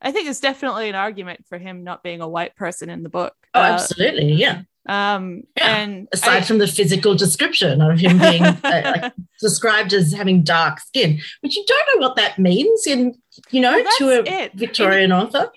I 0.00 0.12
think 0.12 0.26
there's 0.26 0.40
definitely 0.40 0.88
an 0.88 0.94
argument 0.94 1.46
for 1.48 1.58
him 1.58 1.84
not 1.84 2.02
being 2.02 2.20
a 2.20 2.28
white 2.28 2.54
person 2.56 2.88
in 2.90 3.02
the 3.02 3.08
book. 3.08 3.34
Oh, 3.54 3.60
uh, 3.60 3.64
absolutely, 3.64 4.32
yeah. 4.32 4.62
Um, 4.88 5.42
yeah. 5.56 5.76
and 5.76 6.08
aside 6.12 6.38
I, 6.38 6.40
from 6.42 6.58
the 6.58 6.66
physical 6.66 7.14
description 7.14 7.82
of 7.82 7.98
him 7.98 8.18
being 8.18 8.42
uh, 8.44 8.56
like, 8.64 9.12
described 9.40 9.92
as 9.92 10.12
having 10.12 10.42
dark 10.42 10.80
skin, 10.80 11.20
which 11.40 11.56
you 11.56 11.64
don't 11.66 11.88
know 11.94 12.06
what 12.06 12.16
that 12.16 12.38
means 12.38 12.86
in, 12.86 13.14
you 13.50 13.60
know, 13.60 13.72
well, 13.72 13.96
to 13.98 14.08
a 14.10 14.22
it. 14.24 14.54
Victorian 14.54 15.10
in, 15.10 15.12
author. 15.12 15.50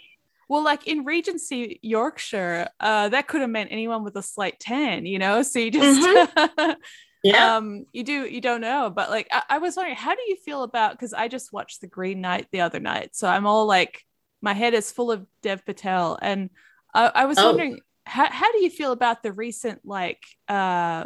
Well, 0.50 0.64
like 0.64 0.86
in 0.86 1.06
Regency 1.06 1.80
Yorkshire, 1.82 2.68
uh, 2.80 3.10
that 3.10 3.28
could 3.28 3.40
have 3.42 3.50
meant 3.50 3.72
anyone 3.72 4.04
with 4.04 4.18
a 4.18 4.24
slight 4.24 4.60
tan, 4.60 5.06
you 5.06 5.20
know. 5.20 5.44
So 5.44 5.60
you 5.60 5.72
just. 5.72 6.02
Mm-hmm. 6.02 6.72
yeah 7.24 7.58
um 7.58 7.86
you 7.94 8.04
do 8.04 8.26
you 8.26 8.42
don't 8.42 8.62
know 8.62 8.90
but 8.90 9.12
like 9.12 9.28
I, 9.32 9.44
I 9.50 9.58
was 9.60 9.76
wondering 9.76 9.96
how 9.96 10.16
do 10.16 10.22
you 10.28 10.36
feel 10.38 10.64
about 10.64 10.94
because 10.94 11.14
i 11.14 11.28
just 11.28 11.54
watched 11.54 11.82
the 11.82 11.86
green 11.86 12.20
knight 12.20 12.48
the 12.52 12.62
other 12.62 12.80
night 12.80 13.16
so 13.16 13.28
i'm 13.28 13.46
all 13.46 13.68
like 13.68 14.04
my 14.42 14.54
head 14.54 14.74
is 14.74 14.92
full 14.92 15.12
of 15.12 15.26
Dev 15.42 15.66
Patel, 15.66 16.18
and 16.22 16.50
I, 16.94 17.12
I 17.14 17.26
was 17.26 17.38
oh. 17.38 17.48
wondering 17.48 17.80
how 18.06 18.30
how 18.30 18.52
do 18.52 18.64
you 18.64 18.70
feel 18.70 18.92
about 18.92 19.24
the 19.24 19.32
recent 19.32 19.82
like 19.86 20.24
uh, 20.48 21.06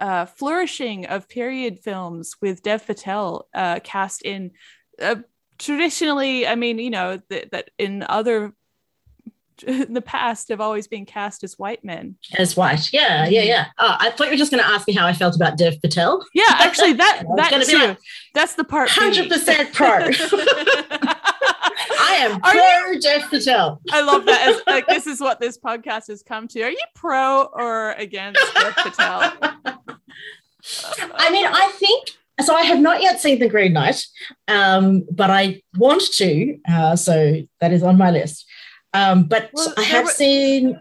uh, 0.00 0.26
flourishing 0.26 1.06
of 1.06 1.28
period 1.28 1.80
films 1.80 2.36
with 2.40 2.62
Dev 2.62 2.86
Patel 2.86 3.48
uh, 3.54 3.80
cast 3.82 4.22
in 4.22 4.52
uh, 5.00 5.16
traditionally, 5.58 6.46
I 6.46 6.54
mean, 6.54 6.78
you 6.78 6.90
know, 6.90 7.20
th- 7.28 7.50
that 7.50 7.70
in 7.78 8.04
other 8.08 8.52
in 9.66 9.92
the 9.94 10.02
past 10.02 10.48
have 10.50 10.60
always 10.60 10.86
been 10.86 11.04
cast 11.04 11.42
as 11.44 11.58
white 11.58 11.84
men. 11.84 12.16
As 12.38 12.56
white, 12.56 12.92
yeah, 12.92 13.26
yeah, 13.26 13.42
yeah. 13.42 13.66
Oh, 13.78 13.96
I 13.98 14.10
thought 14.10 14.28
you 14.28 14.32
were 14.32 14.36
just 14.36 14.50
going 14.50 14.62
to 14.62 14.68
ask 14.68 14.86
me 14.86 14.94
how 14.94 15.06
I 15.06 15.12
felt 15.12 15.34
about 15.36 15.58
Dev 15.58 15.80
Patel. 15.82 16.24
Yeah, 16.34 16.44
actually, 16.48 16.94
that 16.94 17.24
that 17.36 17.50
too. 17.66 17.78
Like, 17.78 17.98
That's 18.34 18.54
the 18.54 18.64
part. 18.64 18.90
Hundred 18.90 19.28
percent 19.28 19.72
pro. 19.72 20.10
I 23.04 23.10
am 23.10 23.20
Are 23.20 23.28
pro 23.28 23.38
you, 23.38 23.40
Dev 23.40 23.44
Patel. 23.44 23.80
I 23.92 24.00
love 24.02 24.26
that. 24.26 24.48
As, 24.48 24.62
like 24.66 24.86
this 24.86 25.06
is 25.06 25.20
what 25.20 25.40
this 25.40 25.58
podcast 25.58 26.08
has 26.08 26.22
come 26.22 26.48
to. 26.48 26.62
Are 26.62 26.70
you 26.70 26.84
pro 26.94 27.44
or 27.44 27.92
against 27.92 28.40
Dev 28.54 28.74
Patel? 28.76 29.32
I 31.14 31.30
mean, 31.30 31.46
I 31.46 31.72
think 31.76 32.10
so. 32.40 32.54
I 32.54 32.62
have 32.62 32.80
not 32.80 33.02
yet 33.02 33.20
seen 33.20 33.38
The 33.38 33.48
Green 33.48 33.72
Knight, 33.72 34.04
um, 34.48 35.06
but 35.10 35.30
I 35.30 35.62
want 35.76 36.02
to. 36.14 36.58
Uh, 36.68 36.96
so 36.96 37.42
that 37.60 37.72
is 37.72 37.82
on 37.82 37.96
my 37.96 38.10
list. 38.10 38.46
Um, 38.92 39.24
but 39.24 39.50
well, 39.52 39.74
I 39.76 39.82
have 39.82 40.08
seen. 40.08 40.80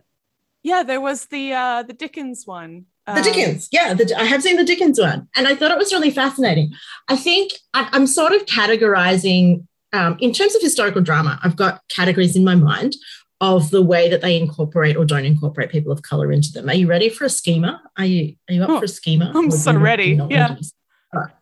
Yeah, 0.63 0.83
there 0.83 1.01
was 1.01 1.25
the 1.27 1.53
uh, 1.53 1.83
the 1.83 1.93
Dickens 1.93 2.45
one. 2.45 2.85
The 3.05 3.13
Um, 3.13 3.23
Dickens, 3.23 3.69
yeah, 3.71 3.93
the, 3.93 4.13
I 4.19 4.25
have 4.25 4.43
seen 4.43 4.57
the 4.57 4.65
Dickens 4.65 4.99
one, 4.99 5.29
and 5.35 5.47
I 5.47 5.55
thought 5.55 5.71
it 5.71 5.77
was 5.77 5.93
really 5.93 6.11
fascinating. 6.11 6.73
I 7.07 7.15
think 7.15 7.53
I, 7.73 7.87
I'm 7.93 8.05
sort 8.05 8.33
of 8.33 8.45
categorizing 8.45 9.65
um, 9.93 10.17
in 10.19 10.33
terms 10.33 10.55
of 10.55 10.61
historical 10.61 11.01
drama. 11.01 11.39
I've 11.43 11.55
got 11.55 11.81
categories 11.89 12.35
in 12.35 12.43
my 12.43 12.55
mind 12.55 12.93
of 13.39 13.69
the 13.69 13.81
way 13.83 14.09
that 14.09 14.21
they 14.21 14.35
incorporate 14.35 14.97
or 14.97 15.05
don't 15.05 15.25
incorporate 15.25 15.69
people 15.69 15.91
of 15.91 16.01
color 16.01 16.31
into 16.31 16.51
them. 16.51 16.67
Are 16.69 16.73
you 16.73 16.87
ready 16.87 17.09
for 17.09 17.25
a 17.25 17.29
schema? 17.29 17.81
Are 17.97 18.05
you 18.05 18.35
are 18.49 18.53
you 18.53 18.63
up 18.63 18.69
Oh, 18.69 18.79
for 18.79 18.85
a 18.85 18.87
schema? 18.87 19.31
I'm 19.35 19.51
so 19.51 19.77
ready, 19.77 20.19
yeah. 20.29 20.49
want 20.49 20.63
to? 20.63 20.71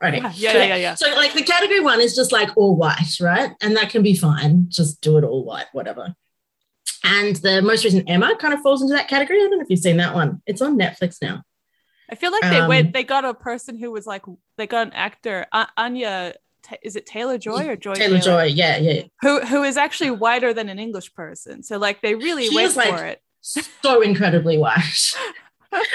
Ready. 0.02 0.18
Yeah, 0.18 0.32
yeah, 0.36 0.54
yeah, 0.54 0.64
yeah, 0.66 0.76
yeah. 0.76 0.94
So, 0.96 1.10
like 1.16 1.34
the 1.34 1.42
category 1.42 1.80
one 1.80 2.00
is 2.02 2.16
just 2.16 2.32
like 2.32 2.50
all 2.56 2.76
white, 2.76 3.18
right? 3.20 3.52
And 3.62 3.76
that 3.78 3.90
can 3.90 4.04
be 4.04 4.16
fine. 4.16 4.66
Just 4.70 5.02
do 5.02 5.18
it 5.18 5.24
all 5.24 5.44
white, 5.44 5.66
whatever. 5.74 6.14
And 7.04 7.36
the 7.38 7.62
most 7.62 7.84
recent 7.84 8.10
Emma 8.10 8.36
kind 8.40 8.54
of 8.54 8.62
falls 8.62 8.82
into 8.82 8.94
that 8.94 9.08
category. 9.08 9.40
I 9.40 9.42
don't 9.44 9.52
know 9.58 9.62
if 9.62 9.70
you've 9.70 9.80
seen 9.80 9.98
that 9.98 10.14
one. 10.14 10.42
It's 10.46 10.62
on 10.62 10.78
Netflix 10.78 11.18
now. 11.22 11.44
I 12.10 12.16
feel 12.16 12.32
like 12.32 12.44
they 12.44 12.60
Um, 12.60 12.68
went. 12.68 12.94
They 12.94 13.04
got 13.04 13.26
a 13.26 13.34
person 13.34 13.78
who 13.80 13.92
was 13.92 14.06
like. 14.06 14.24
They 14.58 14.68
got 14.68 14.88
an 14.88 14.94
actor, 14.94 15.46
Anya. 15.78 16.36
Is 16.84 16.96
it 16.96 17.06
Taylor 17.06 17.38
Joy 17.38 17.68
or 17.68 17.76
Joy 17.76 17.94
Taylor 17.94 18.20
Joy, 18.20 18.44
yeah, 18.46 18.78
yeah. 18.78 19.04
Who 19.22 19.42
who 19.42 19.64
is 19.64 19.78
actually 19.78 20.12
whiter 20.12 20.54
than 20.54 20.70
an 20.70 20.80
English 20.80 21.14
person. 21.14 21.64
So 21.64 21.78
like 21.78 22.02
they 22.02 22.16
really 22.16 22.48
She 22.48 22.56
went 22.56 22.68
is, 22.70 22.78
like, 22.78 22.90
for 22.90 23.06
it. 23.06 23.22
So 23.42 24.02
incredibly 24.02 24.58
white. 24.58 25.14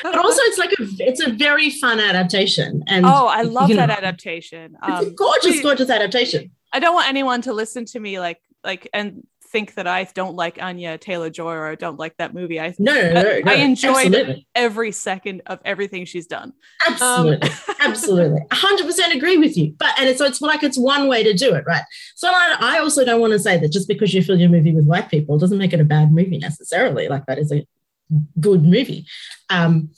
But 0.02 0.16
also, 0.18 0.40
it's 0.42 0.58
like 0.58 0.72
a 0.72 0.86
it's 0.98 1.20
a 1.20 1.30
very 1.30 1.70
fun 1.70 1.98
adaptation. 1.98 2.84
And 2.86 3.04
oh, 3.06 3.26
I 3.26 3.42
love 3.42 3.68
that 3.70 3.88
know, 3.88 3.94
adaptation. 3.94 4.76
It's 4.82 5.06
a 5.06 5.08
Um, 5.08 5.14
gorgeous, 5.14 5.60
gorgeous 5.60 5.90
adaptation. 5.90 6.52
I 6.72 6.78
don't 6.78 6.94
want 6.94 7.08
anyone 7.08 7.42
to 7.42 7.52
listen 7.52 7.84
to 7.86 8.00
me 8.00 8.20
like 8.20 8.40
like 8.62 8.88
and 8.92 9.26
think 9.50 9.74
that 9.74 9.86
I 9.86 10.04
don't 10.04 10.36
like 10.36 10.62
Anya 10.62 10.96
Taylor 10.96 11.28
Joy 11.30 11.52
or 11.52 11.66
I 11.66 11.74
don't 11.74 11.98
like 11.98 12.16
that 12.18 12.32
movie. 12.32 12.60
I 12.60 12.74
No, 12.78 12.94
no, 12.94 13.22
no, 13.22 13.40
no. 13.40 13.52
I 13.52 13.56
enjoyed 13.56 14.06
absolutely, 14.06 14.46
every 14.54 14.92
second 14.92 15.42
of 15.46 15.58
everything 15.64 16.04
she's 16.04 16.26
done. 16.26 16.52
absolutely, 16.86 17.50
absolutely, 17.80 18.40
hundred 18.52 18.86
percent 18.86 19.14
agree 19.14 19.38
with 19.38 19.56
you. 19.56 19.74
But 19.78 19.98
and 19.98 20.08
it's 20.08 20.18
so 20.18 20.26
it's 20.26 20.40
like 20.40 20.62
it's 20.62 20.78
one 20.78 21.08
way 21.08 21.22
to 21.24 21.32
do 21.32 21.54
it, 21.54 21.64
right? 21.66 21.82
So 22.14 22.28
I, 22.28 22.56
I 22.60 22.78
also 22.78 23.04
don't 23.04 23.20
want 23.20 23.32
to 23.32 23.38
say 23.38 23.58
that 23.58 23.72
just 23.72 23.88
because 23.88 24.14
you 24.14 24.22
fill 24.22 24.38
your 24.38 24.50
movie 24.50 24.74
with 24.74 24.86
white 24.86 25.10
people 25.10 25.38
doesn't 25.38 25.58
make 25.58 25.72
it 25.72 25.80
a 25.80 25.84
bad 25.84 26.12
movie 26.12 26.38
necessarily. 26.38 27.08
Like 27.08 27.26
that 27.26 27.38
is 27.38 27.52
a 27.52 27.66
good 28.38 28.64
movie. 28.64 29.06
Um, 29.48 29.90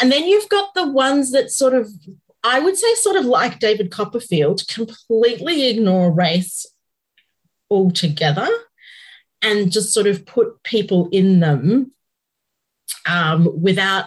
and 0.00 0.10
then 0.10 0.24
you've 0.24 0.48
got 0.48 0.74
the 0.74 0.86
ones 0.86 1.32
that 1.32 1.50
sort 1.50 1.74
of, 1.74 1.90
I 2.44 2.60
would 2.60 2.76
say, 2.76 2.94
sort 2.94 3.16
of 3.16 3.24
like 3.24 3.58
David 3.58 3.90
Copperfield, 3.90 4.66
completely 4.68 5.68
ignore 5.68 6.12
race 6.12 6.66
altogether 7.70 8.48
and 9.42 9.72
just 9.72 9.92
sort 9.92 10.06
of 10.06 10.26
put 10.26 10.62
people 10.62 11.08
in 11.12 11.40
them 11.40 11.92
um, 13.06 13.48
without 13.60 14.06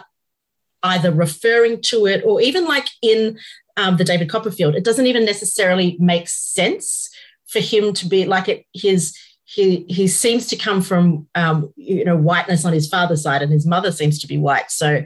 either 0.82 1.12
referring 1.12 1.80
to 1.80 2.06
it 2.06 2.22
or 2.24 2.40
even 2.40 2.64
like 2.64 2.88
in 3.02 3.38
um, 3.76 3.96
the 3.96 4.04
David 4.04 4.28
Copperfield, 4.28 4.74
it 4.74 4.84
doesn't 4.84 5.06
even 5.06 5.24
necessarily 5.24 5.96
make 5.98 6.28
sense 6.28 7.10
for 7.46 7.60
him 7.60 7.92
to 7.94 8.06
be 8.06 8.24
like 8.24 8.48
it. 8.48 8.66
His 8.72 9.16
he 9.44 9.84
he 9.88 10.08
seems 10.08 10.46
to 10.48 10.56
come 10.56 10.80
from 10.80 11.28
um, 11.34 11.72
you 11.76 12.04
know 12.04 12.16
whiteness 12.16 12.64
on 12.64 12.72
his 12.72 12.88
father's 12.88 13.22
side, 13.22 13.42
and 13.42 13.52
his 13.52 13.66
mother 13.66 13.92
seems 13.92 14.18
to 14.20 14.26
be 14.26 14.38
white. 14.38 14.70
So 14.70 15.04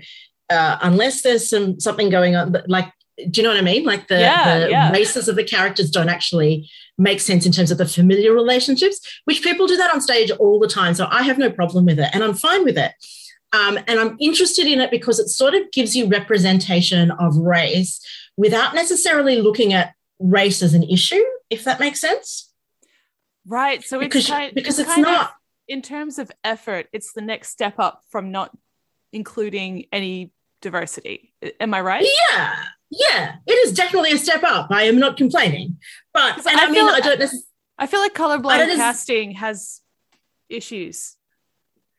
uh, 0.51 0.79
unless 0.83 1.23
there's 1.23 1.49
some 1.49 1.79
something 1.81 2.11
going 2.11 2.37
on, 2.37 2.57
like 2.67 2.91
do 3.17 3.41
you 3.41 3.43
know 3.43 3.49
what 3.51 3.59
I 3.59 3.63
mean? 3.63 3.85
Like 3.85 4.09
the, 4.09 4.21
Yeah, 4.21 4.59
the 4.61 4.71
yeah. 4.71 4.91
races 4.93 5.29
of 5.29 5.37
the 5.37 5.45
characters 5.45 5.91
don't 5.91 6.09
actually 6.09 6.71
make 6.99 7.21
sense 7.21 7.47
in 7.47 7.53
terms 7.53 7.71
of 7.71 7.79
the 7.79 7.87
familiar 7.87 8.33
relationships, 8.33 9.01
which 9.25 9.43
people 9.43 9.67
do 9.67 9.77
that 9.77 9.93
on 9.95 10.01
stage 10.01 10.31
all 10.33 10.59
the 10.59 10.69
time. 10.69 10.95
So 10.95 11.07
I 11.11 11.23
have 11.23 11.39
no 11.39 11.51
problem 11.51 11.87
with 11.87 11.99
it, 11.99 12.11
and 12.13 12.23
I'm 12.23 12.35
fine 12.35 12.65
with 12.65 12.77
it. 12.79 12.93
Um, 13.53 13.79
and 13.87 13.99
I'm 14.01 14.17
interested 14.21 14.67
in 14.67 14.81
it 14.81 14.91
because 14.91 15.19
it 15.19 15.29
sort 15.29 15.55
of 15.55 15.71
gives 15.73 15.97
you 15.97 16.09
representation 16.09 17.11
of 17.13 17.37
race 17.37 18.01
without 18.37 18.75
necessarily 18.75 19.41
looking 19.41 19.73
at 19.73 19.95
race 20.19 20.63
as 20.63 20.75
an 20.75 20.83
issue, 20.83 21.23
if 21.49 21.65
that 21.65 21.81
makes 21.81 22.01
sense. 22.01 22.53
Right. 23.47 23.83
So 23.85 24.01
it's 24.01 24.07
Because, 24.09 24.27
kind, 24.27 24.53
because 24.55 24.79
it's 24.79 24.91
of- 24.91 24.99
not, 24.99 25.33
in 25.69 25.81
terms 25.81 26.19
of 26.19 26.31
effort, 26.45 26.89
it's 26.93 27.13
the 27.13 27.21
next 27.23 27.51
step 27.51 27.79
up 27.79 28.03
from 28.11 28.31
not 28.31 28.55
including 29.13 29.87
any 29.93 30.33
diversity. 30.61 31.33
Am 31.61 31.73
I 31.73 31.81
right? 31.81 32.07
yeah, 32.33 32.57
yeah, 32.91 33.37
it 33.47 33.53
is 33.67 33.73
definitely 33.73 34.13
a 34.13 34.19
step 34.19 34.43
up. 34.45 34.69
I 34.71 34.85
am 34.85 34.99
not 34.99 35.17
complaining. 35.17 35.79
but 36.15 36.39
and 36.47 36.47
I 36.61 36.65
I, 36.65 36.67
mean, 36.67 36.75
feel- 36.75 36.87
I 36.95 37.01
don't 37.01 37.19
necessarily. 37.19 37.43
I 37.79 37.87
feel 37.87 38.01
like 38.01 38.15
colorblind 38.15 38.75
casting 38.77 39.33
has 39.33 39.81
issues. 40.49 41.16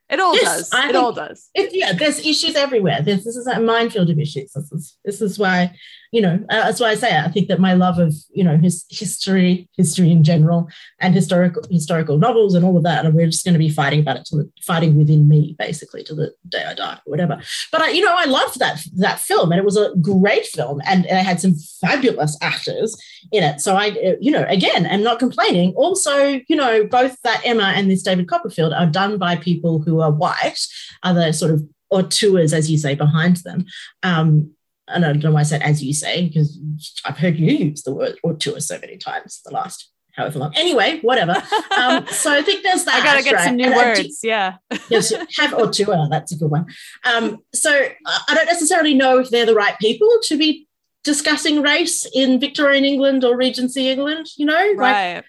It 0.09 0.21
all 0.21 0.33
Yes, 0.35 0.43
does. 0.43 0.73
I 0.73 0.89
it 0.89 0.95
all 0.95 1.11
does. 1.11 1.49
It, 1.53 1.71
yeah, 1.73 1.91
there's 1.91 2.19
issues 2.19 2.55
everywhere. 2.55 3.01
There's, 3.01 3.25
this 3.25 3.35
is 3.35 3.45
a 3.45 3.59
minefield 3.59 4.09
of 4.09 4.17
issues. 4.17 4.53
This 4.53 4.71
is 4.71 4.97
this 5.03 5.21
is 5.21 5.37
why, 5.37 5.75
you 6.13 6.21
know, 6.21 6.39
uh, 6.49 6.63
that's 6.63 6.79
why 6.79 6.91
I 6.91 6.95
say 6.95 7.09
it. 7.09 7.25
I 7.25 7.27
think 7.27 7.49
that 7.49 7.59
my 7.59 7.73
love 7.73 7.99
of 7.99 8.15
you 8.31 8.41
know 8.41 8.55
his 8.55 8.85
history, 8.89 9.67
history 9.75 10.09
in 10.09 10.23
general, 10.23 10.69
and 11.01 11.13
historical 11.13 11.63
historical 11.69 12.17
novels 12.17 12.55
and 12.55 12.63
all 12.63 12.77
of 12.77 12.83
that, 12.83 13.05
and 13.05 13.15
we're 13.15 13.25
just 13.25 13.43
going 13.43 13.53
to 13.53 13.59
be 13.59 13.69
fighting 13.69 13.99
about 13.99 14.15
it 14.15 14.25
till 14.25 14.37
the, 14.37 14.51
fighting 14.61 14.95
within 14.95 15.27
me 15.27 15.57
basically 15.59 16.03
to 16.05 16.15
the 16.15 16.33
day 16.47 16.63
I 16.63 16.73
die, 16.73 16.99
or 17.05 17.11
whatever. 17.11 17.41
But 17.69 17.81
I, 17.81 17.89
you 17.89 18.01
know, 18.01 18.15
I 18.15 18.25
loved 18.25 18.59
that 18.59 18.81
that 18.95 19.19
film, 19.19 19.51
and 19.51 19.59
it 19.59 19.65
was 19.65 19.75
a 19.75 19.93
great 20.01 20.45
film, 20.45 20.81
and 20.85 21.05
it 21.05 21.11
had 21.11 21.41
some 21.41 21.55
fabulous 21.81 22.37
actors 22.41 22.95
in 23.33 23.43
it. 23.43 23.59
So 23.59 23.75
I, 23.75 24.15
you 24.21 24.31
know, 24.31 24.45
again, 24.47 24.87
I'm 24.89 25.03
not 25.03 25.19
complaining. 25.19 25.73
Also, 25.75 26.39
you 26.47 26.55
know, 26.55 26.85
both 26.85 27.21
that 27.23 27.41
Emma 27.43 27.73
and 27.75 27.91
this 27.91 28.03
David 28.03 28.29
Copperfield 28.29 28.71
are 28.71 28.85
done 28.85 29.17
by 29.17 29.35
people 29.35 29.79
who 29.79 29.96
are 30.01 30.11
white, 30.11 30.59
other 31.03 31.31
sort 31.33 31.51
of 31.51 31.63
auteurs, 31.89 32.53
as 32.53 32.69
you 32.69 32.77
say, 32.77 32.95
behind 32.95 33.37
them. 33.37 33.65
Um, 34.03 34.51
and 34.87 35.03
I 35.05 35.09
don't 35.11 35.23
know 35.23 35.31
why 35.31 35.41
I 35.41 35.43
said 35.43 35.61
as 35.61 35.83
you 35.83 35.93
say, 35.93 36.27
because 36.27 36.59
I've 37.05 37.17
heard 37.17 37.37
you 37.37 37.51
use 37.51 37.83
the 37.83 37.93
word 37.93 38.17
auteur 38.23 38.59
so 38.59 38.79
many 38.79 38.97
times 38.97 39.41
the 39.45 39.51
last 39.53 39.89
however 40.15 40.39
long. 40.39 40.53
Anyway, 40.55 40.99
whatever. 41.01 41.33
Um, 41.77 42.07
so 42.07 42.31
I 42.33 42.41
think 42.41 42.63
there's 42.63 42.85
that. 42.85 42.95
I 42.95 43.03
gotta 43.03 43.23
get 43.23 43.35
right? 43.35 43.45
some 43.45 43.55
new 43.57 43.65
And 43.65 43.73
I 43.75 43.93
do- 43.95 44.01
words. 44.03 44.19
yeah. 44.23 44.55
yes, 44.89 45.13
have 45.37 45.53
auteur. 45.53 46.07
That's 46.09 46.31
a 46.31 46.37
good 46.37 46.49
one. 46.51 46.65
Um, 47.03 47.39
so 47.53 47.71
I 47.71 48.33
don't 48.33 48.45
necessarily 48.45 48.93
know 48.93 49.19
if 49.19 49.29
they're 49.29 49.45
the 49.45 49.55
right 49.55 49.77
people 49.79 50.09
to 50.23 50.37
be 50.37 50.67
discussing 51.03 51.61
race 51.61 52.05
in 52.13 52.39
Victorian 52.39 52.83
England 52.85 53.23
or 53.23 53.37
Regency 53.37 53.89
England. 53.89 54.27
You 54.37 54.45
know, 54.45 54.73
like 54.75 54.77
right 54.77 55.23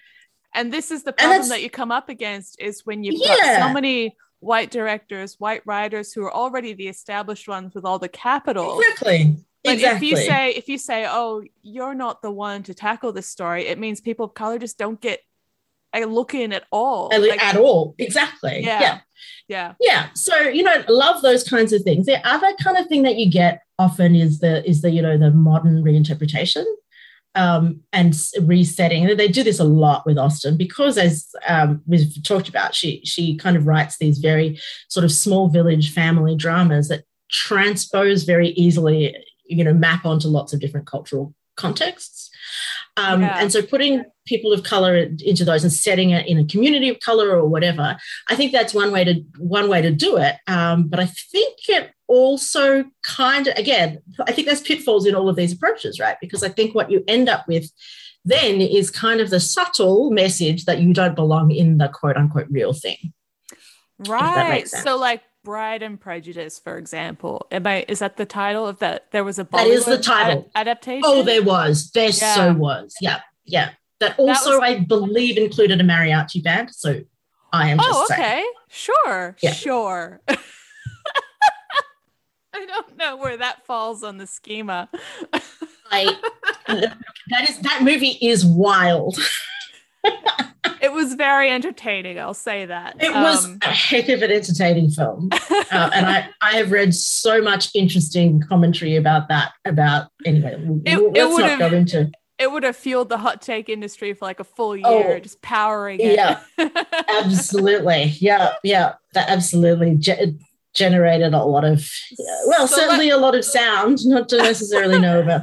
and 0.55 0.73
this 0.73 0.89
is 0.89 1.03
the 1.03 1.13
problem 1.13 1.47
that 1.49 1.61
you 1.61 1.69
come 1.69 1.91
up 1.91 2.09
against 2.09 2.59
is 2.59 2.85
when 2.85 3.03
you've 3.03 3.21
got 3.21 3.59
so 3.67 3.73
many 3.73 4.15
white 4.39 4.71
directors 4.71 5.35
white 5.39 5.61
writers 5.65 6.13
who 6.13 6.23
are 6.23 6.33
already 6.33 6.73
the 6.73 6.87
established 6.87 7.47
ones 7.47 7.73
with 7.75 7.85
all 7.85 7.99
the 7.99 8.07
capital 8.07 8.79
exactly. 8.79 9.35
but 9.63 9.73
exactly. 9.73 10.07
if 10.07 10.11
you 10.11 10.17
say 10.17 10.51
if 10.51 10.69
you 10.69 10.77
say 10.77 11.05
oh 11.07 11.43
you're 11.61 11.93
not 11.95 12.21
the 12.21 12.31
one 12.31 12.63
to 12.63 12.73
tackle 12.73 13.11
this 13.11 13.27
story 13.27 13.67
it 13.67 13.77
means 13.77 13.99
people 13.99 14.25
of 14.25 14.33
color 14.33 14.57
just 14.57 14.77
don't 14.77 15.01
get 15.01 15.19
a 15.93 16.05
look 16.05 16.33
in 16.35 16.53
at 16.53 16.63
all 16.71 17.11
at, 17.11 17.19
Like, 17.21 17.43
at 17.43 17.57
all, 17.57 17.95
exactly. 17.97 18.61
yeah 18.63 18.79
yeah. 18.79 18.99
yeah 19.47 19.73
yeah 19.81 20.07
so 20.13 20.37
you 20.39 20.63
know 20.63 20.83
love 20.87 21.21
those 21.21 21.43
kinds 21.43 21.73
of 21.73 21.81
things 21.81 22.05
the 22.05 22.25
other 22.27 22.53
kind 22.63 22.77
of 22.77 22.87
thing 22.87 23.03
that 23.03 23.17
you 23.17 23.29
get 23.29 23.61
often 23.77 24.15
is 24.15 24.39
the 24.39 24.67
is 24.69 24.81
the 24.81 24.91
you 24.91 25.01
know 25.01 25.17
the 25.17 25.31
modern 25.31 25.83
reinterpretation 25.83 26.63
um, 27.35 27.81
and 27.93 28.15
resetting 28.41 29.15
they 29.15 29.27
do 29.27 29.43
this 29.43 29.59
a 29.59 29.63
lot 29.63 30.05
with 30.05 30.17
austen 30.17 30.57
because 30.57 30.97
as 30.97 31.27
um, 31.47 31.81
we've 31.85 32.21
talked 32.23 32.49
about 32.49 32.73
she 32.75 33.01
she 33.05 33.35
kind 33.37 33.55
of 33.55 33.67
writes 33.67 33.97
these 33.97 34.17
very 34.17 34.59
sort 34.87 35.03
of 35.03 35.11
small 35.11 35.47
village 35.47 35.93
family 35.93 36.35
dramas 36.35 36.87
that 36.87 37.03
transpose 37.29 38.23
very 38.23 38.49
easily 38.49 39.15
you 39.45 39.63
know 39.63 39.73
map 39.73 40.05
onto 40.05 40.27
lots 40.27 40.53
of 40.53 40.59
different 40.59 40.87
cultural 40.87 41.33
contexts 41.55 42.29
um, 42.97 43.21
Yeah. 43.21 43.37
and 43.39 43.51
so 43.51 43.61
putting 43.61 44.03
people 44.25 44.51
of 44.51 44.63
color 44.63 44.95
into 44.95 45.45
those 45.45 45.63
and 45.63 45.71
setting 45.71 46.09
it 46.11 46.27
in 46.27 46.37
a 46.37 46.45
community 46.45 46.89
of 46.89 46.99
color 46.99 47.29
or 47.29 47.47
whatever 47.47 47.97
I 48.27 48.35
think 48.35 48.51
that's 48.51 48.73
one 48.73 48.91
way 48.91 49.03
to 49.03 49.23
one 49.37 49.69
way 49.69 49.81
to 49.81 49.91
do 49.91 50.17
it. 50.17 50.35
Um, 50.47 50.87
but 50.87 50.99
I 50.99 51.05
think 51.05 51.57
it 51.67 51.91
also 52.09 52.83
kind 53.03 53.47
of 53.47 53.57
again, 53.57 54.01
I 54.27 54.31
think 54.33 54.47
there's 54.47 54.61
pitfalls 54.61 55.05
in 55.05 55.15
all 55.15 55.29
of 55.29 55.35
these 55.37 55.53
approaches, 55.53 55.99
right? 55.99 56.17
Because 56.19 56.43
I 56.43 56.49
think 56.49 56.75
what 56.75 56.91
you 56.91 57.03
end 57.07 57.29
up 57.29 57.47
with 57.47 57.71
then 58.25 58.59
is 58.59 58.91
kind 58.91 59.21
of 59.21 59.29
the 59.29 59.39
subtle 59.39 60.11
message 60.11 60.65
that 60.65 60.79
you 60.79 60.93
don't 60.93 61.15
belong 61.15 61.51
in 61.51 61.77
the 61.77 61.87
quote 61.87 62.17
unquote 62.17 62.47
real 62.49 62.73
thing. 62.73 63.13
right 64.07 64.67
so 64.67 64.97
like 64.97 65.21
bride 65.43 65.81
and 65.83 65.99
prejudice 65.99 66.57
for 66.59 66.77
example 66.77 67.47
am 67.51 67.65
i 67.67 67.83
is 67.87 67.99
that 67.99 68.15
the 68.17 68.25
title 68.25 68.65
of 68.67 68.79
that 68.79 69.09
there 69.11 69.23
was 69.25 69.39
a 69.39 69.43
That 69.51 69.67
is 69.67 69.85
the 69.85 69.97
title. 69.97 70.49
ad- 70.55 70.67
adaptation 70.67 71.03
Oh, 71.05 71.23
there 71.23 71.43
was, 71.43 71.91
there 71.91 72.09
Yeah. 72.09 72.35
so 72.35 72.53
was, 72.53 72.95
yeah, 73.01 73.19
yeah. 73.45 73.69
That 73.99 74.17
also, 74.17 74.51
was- 74.59 74.61
I 74.63 74.79
believe, 74.79 75.37
included 75.37 75.81
a 75.81 75.83
mariachi 75.83 76.41
band. 76.41 76.69
So 76.73 77.01
I 77.51 77.69
am 77.69 77.79
oh, 77.81 77.83
just 77.83 77.99
Oh, 77.99 78.05
saying. 78.07 78.21
okay. 78.21 78.45
Sure. 78.69 79.35
Yeah. 79.41 79.51
Sure. 79.53 80.21
I 82.61 82.65
don't 82.65 82.97
know 82.97 83.17
where 83.17 83.37
that 83.37 83.65
falls 83.65 84.03
on 84.03 84.17
the 84.17 84.27
schema. 84.27 84.89
I, 85.91 86.15
that 86.67 87.49
is 87.49 87.59
that 87.59 87.81
movie 87.83 88.17
is 88.21 88.45
wild. 88.45 89.17
It 90.81 90.93
was 90.93 91.13
very 91.15 91.51
entertaining. 91.51 92.19
I'll 92.19 92.33
say 92.33 92.65
that 92.65 92.95
it 93.01 93.11
was 93.13 93.45
Um, 93.45 93.59
a 93.63 93.67
heck 93.67 94.07
of 94.07 94.21
an 94.21 94.31
entertaining 94.31 94.89
film, 94.89 95.27
uh, 95.33 95.89
and 95.93 96.05
I 96.05 96.29
I 96.41 96.51
have 96.51 96.71
read 96.71 96.93
so 96.95 97.41
much 97.41 97.69
interesting 97.75 98.41
commentary 98.47 98.95
about 98.95 99.27
that. 99.27 99.51
About 99.65 100.07
anyway, 100.25 100.53
It- 100.85 100.97
let's 100.97 101.37
it 101.37 101.41
not 101.41 101.59
go 101.59 101.67
into. 101.75 102.09
it 102.37 102.49
would 102.51 102.63
have 102.63 102.77
fueled 102.77 103.09
the 103.09 103.17
hot 103.17 103.41
take 103.41 103.67
industry 103.67 104.13
for 104.13 104.23
like 104.25 104.39
a 104.39 104.45
full 104.45 104.75
year, 104.77 105.15
Oh, 105.17 105.19
just 105.19 105.41
powering 105.41 105.99
it. 105.99 106.15
yeah. 106.15 106.39
Absolutely, 107.09 108.03
yeah, 108.19 108.53
yeah. 108.63 108.93
That 109.13 109.27
absolutely 109.29 109.97
generated 110.75 111.33
a 111.33 111.43
lot 111.43 111.65
of 111.65 111.89
well, 112.47 112.67
So 112.67 112.77
certainly 112.77 113.09
a 113.09 113.17
lot 113.17 113.35
of 113.35 113.43
sound. 113.45 113.99
Not 114.05 114.29
to 114.29 114.37
necessarily 114.37 114.99
know 114.99 115.19
about. 115.23 115.41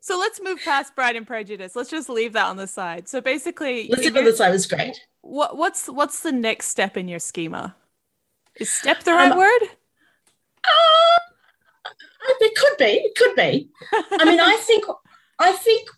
So 0.00 0.18
let's 0.18 0.40
move 0.42 0.58
past 0.64 0.94
Pride 0.96 1.14
and 1.14 1.26
Prejudice. 1.26 1.76
Let's 1.76 1.90
just 1.90 2.08
leave 2.08 2.32
that 2.32 2.46
on 2.46 2.56
the 2.56 2.66
side. 2.66 3.08
So 3.08 3.20
basically, 3.20 3.88
Listen 3.88 4.06
in 4.08 4.14
to 4.14 4.20
your- 4.22 4.30
the 4.32 4.36
side 4.36 4.50
was 4.50 4.66
great. 4.66 5.00
what 5.20 5.56
what's 5.56 5.86
what's 5.88 6.20
the 6.20 6.32
next 6.32 6.66
step 6.68 6.96
in 6.96 7.06
your 7.08 7.20
schema? 7.20 7.76
Is 8.56 8.70
step 8.70 9.02
the 9.04 9.12
right 9.12 9.32
Um, 9.32 9.38
word? 9.38 9.62
Uh, 10.64 11.20
it 12.40 12.54
could 12.56 12.76
be. 12.78 12.84
It 12.84 13.14
could 13.16 13.34
be. 13.36 13.68
I 14.12 14.24
mean, 14.24 14.40
I 14.40 14.56
think 14.60 14.84
I 15.38 15.52
think 15.52 15.88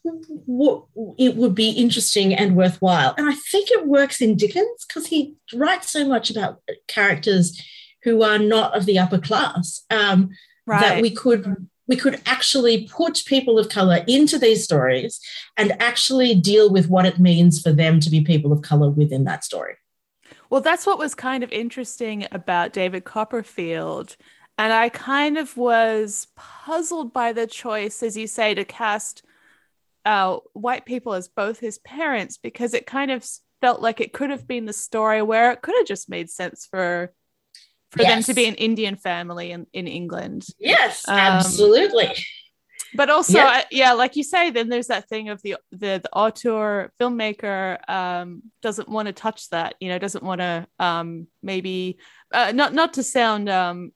what 0.47 0.85
it 1.19 1.37
would 1.37 1.55
be 1.55 1.71
interesting 1.71 2.35
and 2.35 2.57
worthwhile, 2.57 3.15
and 3.19 3.29
I 3.29 3.35
think 3.35 3.71
it 3.71 3.87
works 3.87 4.21
in 4.21 4.37
Dickens 4.37 4.85
because 4.87 5.07
he 5.09 5.35
writes 5.53 5.91
so 5.91 6.07
much 6.07 6.31
about 6.31 6.63
characters 6.89 7.61
who 8.05 8.23
are 8.23 8.39
not 8.39 8.77
of 8.77 8.87
the 8.87 8.99
upper 8.99 9.19
class 9.19 9.85
um, 9.91 10.31
that 10.67 11.03
we 11.03 11.11
could 11.11 11.69
we 11.87 11.97
could 11.97 12.21
actually 12.25 12.89
put 12.89 13.23
people 13.27 13.59
of 13.59 13.69
color 13.69 14.03
into 14.07 14.39
these 14.39 14.65
stories 14.65 15.21
and 15.57 15.81
actually 15.83 16.35
deal 16.35 16.71
with 16.71 16.89
what 16.89 17.05
it 17.05 17.19
means 17.19 17.61
for 17.61 17.73
them 17.73 18.01
to 18.01 18.09
be 18.09 18.23
people 18.23 18.53
of 18.53 18.63
color 18.63 18.89
within 18.89 19.25
that 19.25 19.45
story. 19.45 19.75
Well, 20.49 20.63
that's 20.63 20.87
what 20.87 20.99
was 20.99 21.15
kind 21.15 21.45
of 21.45 21.53
interesting 21.53 22.27
about 22.33 22.73
David 22.73 23.05
Copperfield. 23.05 24.17
And 24.57 24.73
I 24.73 24.89
kind 24.89 25.37
of 25.37 25.57
was 25.57 26.29
puzzled 26.37 27.13
by 27.13 27.33
the 27.33 27.47
choice, 27.47 28.03
as 28.03 28.17
you 28.17 28.27
say, 28.27 28.55
to 28.55 28.65
cast 28.65 29.23
uh, 30.07 30.39
white 30.53 30.87
people 30.87 31.13
as 31.13 31.29
both 31.29 31.59
his 31.59 31.79
parents, 31.79 32.39
because 32.39 32.73
it 32.73 32.87
kind 32.87 33.11
of 33.11 33.27
felt 33.61 33.83
like 33.83 34.01
it 34.01 34.13
could 34.13 34.31
have 34.31 34.47
been 34.47 34.65
the 34.65 34.73
story 34.73 35.23
where 35.23 35.51
it 35.51 35.61
could 35.61 35.75
have 35.77 35.87
just 35.87 36.09
made 36.09 36.31
sense 36.31 36.67
for 36.71 37.13
for 37.97 38.03
them 38.03 38.23
to 38.23 38.35
be 38.35 38.47
an 38.47 38.55
Indian 38.55 38.97
family 38.97 39.51
in, 39.53 39.67
in 39.73 39.87
England. 39.87 40.47
Yes, 40.59 41.09
Um, 41.09 41.19
absolutely. 41.19 42.11
But 42.97 43.11
also, 43.11 43.39
Yeah. 43.39 43.57
yeah. 43.57 43.65
yeah, 43.71 43.93
like 43.93 44.15
you 44.15 44.23
say, 44.23 44.51
then 44.51 44.69
there's 44.69 44.87
that 44.87 45.09
thing 45.09 45.29
of 45.29 45.43
the 45.43 45.57
the, 45.73 46.01
the 46.03 46.11
auteur 46.13 46.93
filmmaker 47.01 47.79
um, 47.91 48.43
doesn't 48.63 48.89
want 48.89 49.07
to 49.07 49.13
touch 49.13 49.49
that, 49.51 49.75
you 49.81 49.89
know, 49.89 49.99
doesn't 49.99 50.23
want 50.23 50.41
to 50.41 50.67
um, 50.79 51.27
maybe 51.43 51.99
uh, 52.33 52.53
not 52.55 52.73
not 52.73 52.93
to 52.95 53.03
sound 53.03 53.49
um, 53.49 53.91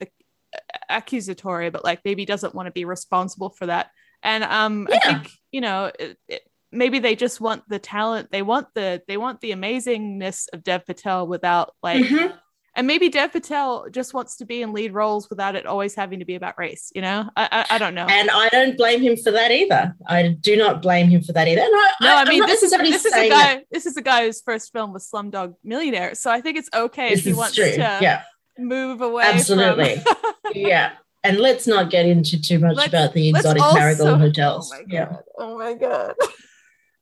accusatory, 0.88 1.70
but 1.70 1.84
like 1.84 2.00
maybe 2.04 2.24
doesn't 2.24 2.54
want 2.54 2.66
to 2.66 2.72
be 2.72 2.84
responsible 2.84 3.50
for 3.50 3.66
that. 3.66 3.90
And 4.22 4.42
um, 4.44 4.88
I 4.90 4.98
think 4.98 5.30
you 5.52 5.60
know, 5.60 5.92
it, 5.98 6.18
it, 6.26 6.42
maybe 6.72 6.98
they 6.98 7.14
just 7.14 7.40
want 7.40 7.62
the 7.68 7.78
talent, 7.78 8.30
they 8.32 8.42
want 8.42 8.66
the 8.74 9.00
they 9.06 9.16
want 9.16 9.40
the 9.40 9.52
amazingness 9.52 10.46
of 10.52 10.64
Dev 10.64 10.84
Patel 10.86 11.26
without 11.28 11.72
like. 11.82 12.04
Mhm. 12.04 12.36
And 12.74 12.86
maybe 12.86 13.08
Dev 13.08 13.32
Patel 13.32 13.86
just 13.90 14.14
wants 14.14 14.36
to 14.36 14.44
be 14.44 14.62
in 14.62 14.72
lead 14.72 14.92
roles 14.92 15.28
without 15.28 15.56
it 15.56 15.66
always 15.66 15.94
having 15.94 16.20
to 16.20 16.24
be 16.24 16.36
about 16.36 16.58
race. 16.58 16.92
You 16.94 17.02
know, 17.02 17.28
I 17.36 17.48
I, 17.50 17.74
I 17.74 17.78
don't 17.78 17.94
know. 17.94 18.06
And 18.08 18.30
I 18.30 18.48
don't 18.50 18.76
blame 18.76 19.00
him 19.00 19.16
for 19.16 19.30
that 19.32 19.50
either. 19.50 19.94
I 20.06 20.28
do 20.40 20.56
not 20.56 20.80
blame 20.82 21.08
him 21.08 21.22
for 21.22 21.32
that 21.32 21.48
either. 21.48 21.62
I, 21.62 21.92
No, 22.00 22.14
I 22.16 22.24
mean 22.28 22.46
this 22.46 22.62
is 22.62 22.70
this 22.70 23.04
is 23.04 23.12
a 23.12 23.28
guy 23.28 23.64
this 23.70 23.86
is 23.86 23.96
a 23.96 24.02
guy 24.02 24.26
whose 24.26 24.40
first 24.40 24.72
film 24.72 24.92
was 24.92 25.08
Slumdog 25.10 25.54
Millionaire. 25.64 26.14
So 26.14 26.30
I 26.30 26.40
think 26.40 26.56
it's 26.56 26.70
okay 26.72 27.12
if 27.12 27.24
he 27.24 27.32
wants 27.32 27.54
true. 27.56 27.70
to 27.70 27.98
Yeah, 28.00 28.22
move 28.58 29.00
away. 29.00 29.24
Absolutely. 29.24 29.96
From... 29.96 30.14
yeah. 30.54 30.92
And 31.24 31.38
let's 31.38 31.66
not 31.66 31.90
get 31.90 32.06
into 32.06 32.40
too 32.40 32.60
much 32.60 32.76
Let's- 32.76 32.88
about 32.88 33.12
the 33.12 33.28
exotic 33.30 33.62
also- 33.62 33.78
marigold 33.78 34.20
hotels. 34.20 34.72
Oh 34.74 34.82
yeah. 34.86 35.16
Oh 35.36 35.58
my 35.58 35.74
god! 35.74 36.14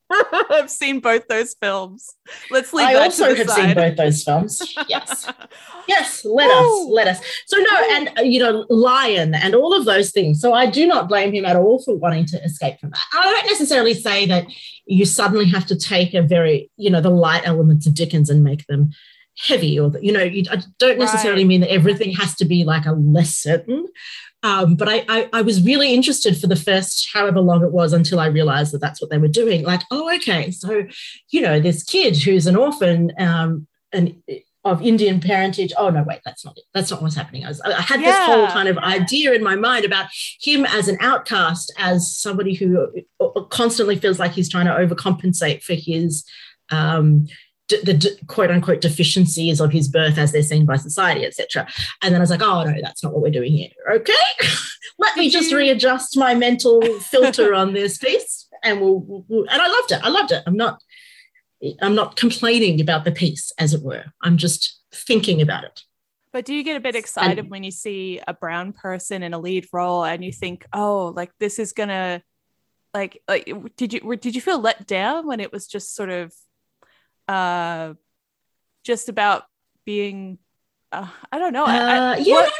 I've 0.50 0.70
seen 0.70 1.00
both 1.00 1.26
those 1.28 1.54
films. 1.60 2.14
Let's 2.50 2.72
leave 2.72 2.86
I 2.88 2.92
that 2.94 3.02
also 3.02 3.28
to 3.28 3.32
the 3.32 3.38
have 3.38 3.48
side. 3.48 3.66
seen 3.66 3.74
both 3.74 3.96
those 3.96 4.22
films. 4.22 4.74
Yes. 4.88 5.30
Yes, 5.88 6.24
let 6.24 6.50
us, 6.50 6.86
let 6.90 7.06
us. 7.06 7.20
So 7.46 7.58
no, 7.58 7.70
and 7.92 8.10
uh, 8.18 8.22
you 8.22 8.40
know, 8.40 8.66
lion 8.68 9.34
and 9.36 9.54
all 9.54 9.72
of 9.72 9.84
those 9.84 10.10
things. 10.10 10.40
So 10.40 10.52
I 10.52 10.66
do 10.66 10.84
not 10.84 11.08
blame 11.08 11.32
him 11.32 11.44
at 11.44 11.54
all 11.54 11.80
for 11.80 11.94
wanting 11.94 12.26
to 12.26 12.42
escape 12.42 12.80
from 12.80 12.90
that. 12.90 12.98
I 13.14 13.22
don't 13.22 13.46
necessarily 13.46 13.94
say 13.94 14.26
that 14.26 14.46
you 14.86 15.04
suddenly 15.04 15.46
have 15.46 15.64
to 15.66 15.76
take 15.76 16.12
a 16.12 16.22
very, 16.22 16.72
you 16.76 16.90
know, 16.90 17.00
the 17.00 17.10
light 17.10 17.46
elements 17.46 17.86
of 17.86 17.94
Dickens 17.94 18.28
and 18.28 18.42
make 18.42 18.66
them 18.66 18.90
heavy, 19.38 19.78
or 19.78 19.88
that 19.90 20.02
you 20.02 20.10
know, 20.10 20.24
you, 20.24 20.42
I 20.50 20.60
don't 20.80 20.98
necessarily 20.98 21.42
Right. 21.44 21.48
mean 21.50 21.60
that 21.60 21.70
everything 21.70 22.10
has 22.14 22.34
to 22.36 22.44
be 22.44 22.64
like 22.64 22.84
a 22.86 22.92
lesson. 22.92 23.86
Um, 24.46 24.76
but 24.76 24.88
I, 24.88 25.04
I, 25.08 25.28
I 25.32 25.42
was 25.42 25.60
really 25.64 25.92
interested 25.92 26.38
for 26.40 26.46
the 26.46 26.54
first 26.54 27.08
however 27.12 27.40
long 27.40 27.64
it 27.64 27.72
was 27.72 27.92
until 27.92 28.20
I 28.20 28.26
realized 28.26 28.72
that 28.72 28.80
that's 28.80 29.00
what 29.00 29.10
they 29.10 29.18
were 29.18 29.26
doing. 29.26 29.64
Like, 29.64 29.82
oh, 29.90 30.14
okay, 30.16 30.52
so 30.52 30.84
you 31.30 31.40
know, 31.40 31.58
this 31.58 31.82
kid 31.82 32.16
who's 32.16 32.46
an 32.46 32.54
orphan, 32.54 33.12
um, 33.18 33.66
and 33.92 34.22
of 34.64 34.82
Indian 34.82 35.20
parentage. 35.20 35.72
Oh 35.76 35.90
no, 35.90 36.04
wait, 36.04 36.20
that's 36.24 36.44
not 36.44 36.56
it. 36.58 36.64
That's 36.74 36.92
not 36.92 37.02
what's 37.02 37.16
happening. 37.16 37.44
I, 37.44 37.48
was, 37.48 37.60
I 37.60 37.80
had 37.80 38.00
this 38.00 38.16
whole 38.16 38.46
kind 38.48 38.68
of 38.68 38.78
idea 38.78 39.32
in 39.32 39.42
my 39.42 39.56
mind 39.56 39.84
about 39.84 40.06
him 40.40 40.64
as 40.64 40.86
an 40.86 40.98
outcast, 41.00 41.72
as 41.78 42.16
somebody 42.16 42.54
who 42.54 42.88
uh, 43.20 43.40
constantly 43.50 43.96
feels 43.96 44.20
like 44.20 44.32
he's 44.32 44.48
trying 44.48 44.66
to 44.66 44.72
overcompensate 44.72 45.62
for 45.64 45.74
his 45.74 46.24
um, 46.70 47.26
the 47.68 48.18
quote 48.28 48.50
unquote 48.50 48.80
deficiencies 48.80 49.60
of 49.60 49.72
his 49.72 49.88
birth 49.88 50.18
as 50.18 50.32
they're 50.32 50.42
seen 50.42 50.66
by 50.66 50.76
society, 50.76 51.24
etc. 51.24 51.66
And 52.02 52.12
then 52.14 52.20
I 52.20 52.22
was 52.22 52.30
like, 52.30 52.42
oh 52.42 52.62
no, 52.64 52.74
that's 52.80 53.02
not 53.02 53.12
what 53.12 53.22
we're 53.22 53.30
doing 53.30 53.52
here. 53.52 53.70
Okay, 53.90 54.12
let 54.98 55.16
me 55.16 55.30
just 55.30 55.52
readjust 55.52 56.16
my 56.16 56.34
mental 56.34 56.80
filter 57.00 57.54
on 57.54 57.72
this 57.72 57.98
piece, 57.98 58.48
and 58.62 58.80
we'll, 58.80 59.00
we'll- 59.00 59.24
we'll- 59.28 59.46
and 59.50 59.60
I 59.60 59.66
loved 59.68 59.92
it. 59.92 60.00
I 60.02 60.08
loved 60.08 60.32
it. 60.32 60.42
I'm 60.46 60.56
not. 60.56 60.80
I'm 61.80 61.94
not 61.94 62.16
complaining 62.16 62.80
about 62.82 63.04
the 63.06 63.12
piece, 63.12 63.50
as 63.58 63.72
it 63.72 63.82
were. 63.82 64.04
I'm 64.22 64.36
just 64.36 64.78
thinking 64.92 65.40
about 65.40 65.64
it. 65.64 65.80
But 66.30 66.44
do 66.44 66.52
you 66.54 66.62
get 66.62 66.76
a 66.76 66.80
bit 66.80 66.94
excited 66.94 67.48
when 67.50 67.64
you 67.64 67.70
see 67.70 68.20
a 68.28 68.34
brown 68.34 68.74
person 68.74 69.22
in 69.22 69.32
a 69.32 69.38
lead 69.38 69.66
role 69.72 70.04
and 70.04 70.22
you 70.22 70.32
think, 70.32 70.66
oh, 70.74 71.14
like 71.16 71.30
this 71.40 71.58
is 71.58 71.72
gonna, 71.72 72.22
like, 72.92 73.22
like 73.26 73.50
did 73.78 73.94
you 73.94 74.16
did 74.16 74.34
you 74.34 74.42
feel 74.42 74.60
let 74.60 74.86
down 74.86 75.26
when 75.26 75.40
it 75.40 75.50
was 75.50 75.66
just 75.66 75.94
sort 75.94 76.10
of, 76.10 76.34
uh, 77.28 77.94
just 78.84 79.08
about 79.08 79.44
being, 79.84 80.38
uh, 80.92 81.08
I 81.32 81.38
don't 81.38 81.52
know, 81.52 81.64
I- 81.64 81.76
I- 81.78 81.96
Uh, 82.12 82.16
yeah, 82.18 82.34
what- 82.34 82.52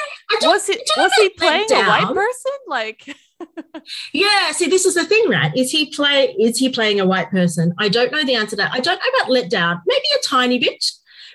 was 0.43 0.69
it 0.69 0.81
was 0.97 1.13
he 1.15 1.29
playing 1.31 1.67
a 1.73 1.89
white 1.89 2.15
person? 2.15 2.53
Like, 2.67 3.17
Yeah, 4.13 4.51
see, 4.53 4.67
this 4.67 4.87
is 4.87 4.95
the 4.95 5.05
thing, 5.05 5.29
right? 5.29 5.53
Is 5.57 5.71
he 5.71 5.91
play? 5.91 6.35
Is 6.39 6.59
he 6.59 6.69
playing 6.69 7.01
a 7.01 7.07
white 7.07 7.31
person? 7.31 7.75
I 7.79 7.89
don't 7.89 8.11
know 8.11 8.25
the 8.25 8.35
answer 8.35 8.51
to 8.51 8.57
that. 8.57 8.73
I 8.73 8.81
don't 8.81 8.99
know 8.99 9.11
about 9.21 9.31
let 9.31 9.51
down. 9.51 9.83
Maybe 9.87 10.05
a 10.19 10.27
tiny 10.27 10.59
bit, 10.59 10.85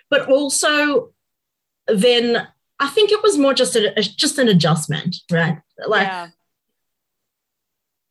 but 0.10 0.28
also 0.30 1.14
then 1.88 2.48
I 2.80 2.88
think 2.90 3.12
it 3.12 3.22
was 3.22 3.38
more 3.38 3.54
just 3.54 3.76
a, 3.76 3.98
a- 3.98 4.02
just 4.02 4.40
an 4.40 4.48
adjustment, 4.48 5.16
right? 5.32 5.58
Like, 5.88 6.08
yeah, 6.08 6.28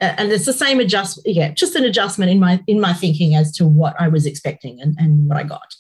and 0.00 0.32
it's 0.32 0.46
the 0.46 0.52
same 0.52 0.80
adjustment 0.80 1.34
Yeah, 1.36 1.50
just 1.50 1.74
an 1.76 1.84
adjustment 1.84 2.30
in 2.30 2.38
my 2.40 2.62
in 2.66 2.80
my 2.80 2.92
thinking 2.92 3.34
as 3.34 3.52
to 3.56 3.66
what 3.66 3.94
I 4.00 4.08
was 4.08 4.26
expecting 4.26 4.80
and, 4.80 4.96
and 4.98 5.28
what 5.28 5.38
I 5.38 5.42
got. 5.44 5.74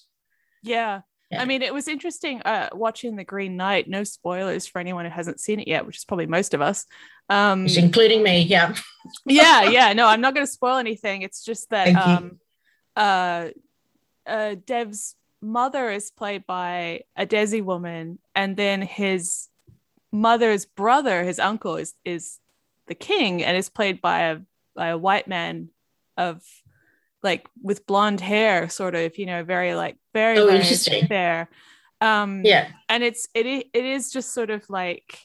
yeah. 0.62 1.00
Yeah. 1.32 1.42
I 1.42 1.44
mean, 1.44 1.62
it 1.62 1.72
was 1.72 1.86
interesting 1.86 2.42
uh, 2.42 2.70
watching 2.72 3.14
The 3.14 3.22
Green 3.22 3.56
Knight. 3.56 3.88
No 3.88 4.02
spoilers 4.02 4.66
for 4.66 4.80
anyone 4.80 5.04
who 5.04 5.12
hasn't 5.12 5.38
seen 5.38 5.60
it 5.60 5.68
yet, 5.68 5.86
which 5.86 5.98
is 5.98 6.04
probably 6.04 6.26
most 6.26 6.54
of 6.54 6.60
us. 6.60 6.86
Um, 7.28 7.62
Which 7.62 7.76
including 7.78 8.24
me. 8.24 8.40
Yeah, 8.42 8.74
yeah 9.24 9.62
yeah 9.70 9.92
no 9.92 10.06
i'm 10.08 10.20
not 10.20 10.34
going 10.34 10.44
to 10.44 10.52
spoil 10.52 10.76
anything 10.76 11.22
it's 11.22 11.44
just 11.44 11.70
that 11.70 11.94
um 11.94 12.38
uh 12.96 13.48
uh 14.26 14.56
dev's 14.66 15.14
mother 15.40 15.90
is 15.90 16.10
played 16.10 16.44
by 16.46 17.02
a 17.16 17.24
desi 17.26 17.62
woman 17.62 18.18
and 18.34 18.56
then 18.56 18.82
his 18.82 19.48
mother's 20.12 20.66
brother 20.66 21.22
his 21.24 21.38
uncle 21.38 21.76
is 21.76 21.94
is 22.04 22.39
the 22.90 22.94
king 22.96 23.42
and 23.44 23.56
is 23.56 23.70
played 23.70 24.02
by 24.02 24.18
a 24.22 24.38
by 24.74 24.88
a 24.88 24.98
white 24.98 25.28
man 25.28 25.68
of 26.16 26.42
like 27.22 27.48
with 27.62 27.86
blonde 27.86 28.20
hair 28.20 28.68
sort 28.68 28.94
of 28.96 29.16
you 29.16 29.26
know 29.26 29.44
very 29.44 29.74
like 29.76 29.96
very 30.12 30.38
Oh, 30.38 30.46
very 30.48 31.06
fair. 31.06 31.48
Um 32.00 32.42
yeah, 32.44 32.66
and 32.88 33.04
it's 33.04 33.28
it 33.32 33.46
it 33.46 33.84
is 33.84 34.10
just 34.10 34.34
sort 34.34 34.50
of 34.50 34.68
like 34.68 35.18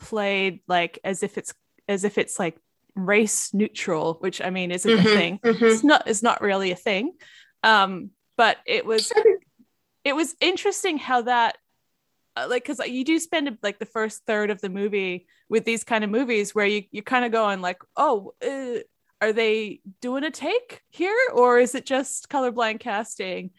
played 0.00 0.60
like 0.66 0.98
as 1.04 1.22
if 1.22 1.38
it's 1.38 1.54
as 1.88 2.02
if 2.02 2.18
it's 2.18 2.38
like 2.38 2.58
race 2.96 3.52
neutral 3.54 4.16
which 4.20 4.40
i 4.40 4.50
mean 4.50 4.70
isn't 4.72 4.90
a 4.98 5.02
Mhm, 5.02 5.14
thing. 5.14 5.38
mhm. 5.44 5.62
it's 5.62 5.84
not 5.84 6.02
it's 6.08 6.22
not 6.22 6.40
really 6.40 6.72
a 6.72 6.76
thing. 6.76 7.12
Um 7.62 8.10
but 8.36 8.56
it 8.66 8.84
was 8.84 9.12
it 10.04 10.14
was 10.16 10.34
interesting 10.40 10.98
how 10.98 11.22
that 11.22 11.56
uh, 12.36 12.46
like 12.50 12.64
because 12.66 12.80
you 12.88 13.04
do 13.04 13.18
spend 13.20 13.56
like 13.62 13.78
the 13.78 13.86
first 13.86 14.24
third 14.26 14.50
of 14.50 14.60
the 14.60 14.68
movie 14.68 15.26
with 15.48 15.64
these 15.64 15.84
kind 15.84 16.04
of 16.04 16.10
movies 16.10 16.54
where 16.54 16.66
you 16.66 16.84
you're 16.90 17.02
kind 17.02 17.24
of 17.24 17.32
going 17.32 17.60
like 17.60 17.78
oh 17.96 18.34
uh, 18.46 18.78
are 19.20 19.32
they 19.32 19.80
doing 20.00 20.24
a 20.24 20.30
take 20.30 20.82
here 20.90 21.16
or 21.32 21.58
is 21.58 21.74
it 21.74 21.86
just 21.86 22.28
colorblind 22.28 22.80
casting 22.80 23.50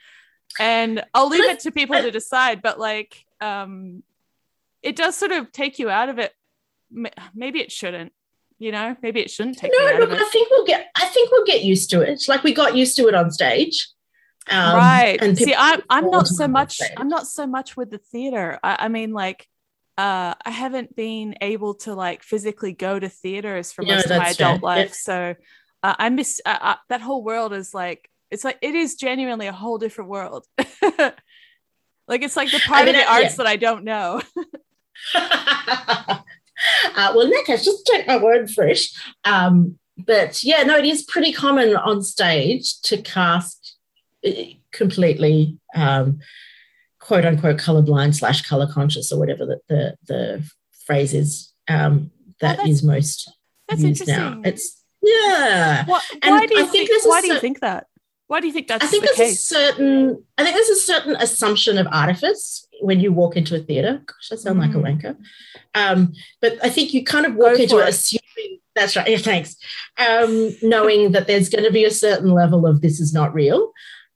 and 0.59 1.03
I'll 1.13 1.29
leave 1.29 1.43
it 1.43 1.61
to 1.61 1.71
people 1.71 1.95
to 1.95 2.11
decide. 2.11 2.61
But 2.61 2.79
like, 2.79 3.25
um, 3.41 4.03
it 4.81 4.95
does 4.95 5.15
sort 5.15 5.31
of 5.31 5.51
take 5.51 5.79
you 5.79 5.89
out 5.89 6.09
of 6.09 6.19
it. 6.19 6.33
Maybe 7.33 7.59
it 7.59 7.71
shouldn't. 7.71 8.13
You 8.59 8.71
know, 8.71 8.95
maybe 9.03 9.19
it 9.19 9.29
shouldn't 9.29 9.59
take. 9.59 9.71
No, 9.71 9.99
look, 9.99 10.11
I 10.11 10.29
think 10.29 10.49
we'll 10.49 10.65
get. 10.65 10.87
I 10.95 11.05
think 11.05 11.31
we'll 11.31 11.45
get 11.45 11.63
used 11.63 11.91
to 11.91 12.01
it. 12.01 12.23
Like 12.27 12.43
we 12.43 12.53
got 12.53 12.75
used 12.75 12.95
to 12.97 13.07
it 13.07 13.13
on 13.13 13.29
stage. 13.29 13.87
Um, 14.49 14.75
right. 14.75 15.17
And 15.21 15.37
see, 15.37 15.53
I'm 15.55 15.81
I'm 15.89 16.09
not 16.09 16.27
so 16.27 16.47
much. 16.47 16.79
I'm 16.95 17.09
not 17.09 17.27
so 17.27 17.45
much 17.45 17.77
with 17.77 17.91
the 17.91 17.99
theater. 17.99 18.59
I, 18.63 18.77
I 18.85 18.87
mean, 18.87 19.11
like, 19.11 19.47
uh, 19.97 20.35
I 20.45 20.51
haven't 20.51 20.95
been 20.95 21.35
able 21.41 21.73
to 21.75 21.95
like 21.95 22.23
physically 22.23 22.73
go 22.73 22.99
to 22.99 23.09
theaters 23.09 23.71
for 23.71 23.81
most 23.83 24.05
of 24.05 24.17
my 24.17 24.29
adult 24.29 24.61
life. 24.61 24.93
So 24.93 25.35
uh, 25.83 25.95
I 25.97 26.09
miss 26.09 26.39
uh, 26.45 26.57
uh, 26.61 26.75
that 26.89 27.01
whole 27.01 27.23
world. 27.23 27.53
Is 27.53 27.73
like 27.73 28.09
it's 28.29 28.43
like 28.43 28.59
it 28.61 28.75
is 28.75 28.95
genuinely 28.95 29.47
a 29.47 29.51
whole 29.51 29.77
different 29.77 30.09
world. 30.09 30.45
like 30.57 32.21
it's 32.21 32.37
like 32.37 32.51
the 32.51 32.59
part 32.59 32.81
I 32.81 32.85
mean, 32.85 32.95
of 32.95 33.01
the 33.01 33.11
arts 33.11 33.31
yeah. 33.31 33.35
that 33.37 33.47
I 33.47 33.55
don't 33.55 33.83
know. 33.83 34.21
Uh, 36.95 37.13
well, 37.15 37.27
Nick 37.27 37.49
I 37.49 37.57
just 37.57 37.85
take 37.85 38.07
my 38.07 38.17
word 38.17 38.49
for 38.49 38.65
it. 38.65 38.81
Um, 39.23 39.77
but 39.97 40.43
yeah, 40.43 40.63
no, 40.63 40.77
it 40.77 40.85
is 40.85 41.03
pretty 41.03 41.31
common 41.31 41.75
on 41.75 42.01
stage 42.03 42.81
to 42.81 43.01
cast 43.01 43.75
uh, 44.25 44.31
completely 44.71 45.57
um, 45.75 46.19
quote 46.99 47.25
unquote 47.25 47.57
colorblind 47.57 48.15
slash 48.15 48.41
color 48.41 48.67
conscious 48.71 49.11
or 49.11 49.19
whatever 49.19 49.45
the, 49.45 49.59
the, 49.67 49.97
the 50.07 50.51
phrase 50.85 51.13
is 51.13 51.53
um, 51.67 52.11
that 52.41 52.59
oh, 52.59 52.67
is 52.67 52.83
most 52.83 53.31
that's 53.67 53.81
used 53.81 54.07
now. 54.07 54.41
It's 54.45 54.83
yeah. 55.01 55.85
What, 55.85 56.03
why 56.23 56.45
do 56.45 56.55
you 56.55 56.63
I 56.63 56.67
think, 56.67 56.89
think 56.89 57.05
why 57.05 57.21
do 57.21 57.27
you 57.27 57.39
think 57.39 57.59
that? 57.59 57.87
Why 58.27 58.41
do 58.41 58.47
you 58.47 58.53
think 58.53 58.67
that's 58.67 58.83
I 58.83 58.87
think 58.87 59.03
the 59.03 59.13
there's 59.15 59.29
case? 59.29 59.51
a 59.51 59.55
certain 59.55 60.23
I 60.37 60.43
think 60.43 60.55
there's 60.55 60.69
a 60.69 60.75
certain 60.75 61.15
assumption 61.15 61.77
of 61.77 61.87
artifice 61.91 62.67
when 62.81 62.99
you 62.99 63.11
walk 63.11 63.37
into 63.37 63.55
a 63.55 63.59
theater. 63.59 64.01
Gosh, 64.05 64.31
I 64.31 64.35
sound 64.35 64.59
mm. 64.59 64.61
like 64.61 64.71
a 64.71 64.79
mm. 64.79 65.01
wanker. 65.01 65.17
Um, 65.75 66.13
but 66.41 66.57
I 66.63 66.69
think 66.69 66.93
you 66.93 67.03
kind 67.03 67.25
of 67.25 67.35
walk 67.35 67.57
Go 67.57 67.63
into 67.63 67.77
it 67.79 67.89
assuming 67.89 68.59
that's 68.75 68.95
right. 68.95 69.07
Yeah, 69.07 69.17
thanks. 69.31 69.55
Um, 69.97 70.51
knowing 70.61 71.11
that 71.13 71.27
there's 71.27 71.49
going 71.49 71.63
to 71.63 71.71
be 71.71 71.85
a 71.85 71.91
certain 71.91 72.31
level 72.31 72.65
of 72.65 72.81
this 72.81 72.99
is 72.99 73.13
not 73.13 73.33
real. 73.33 73.71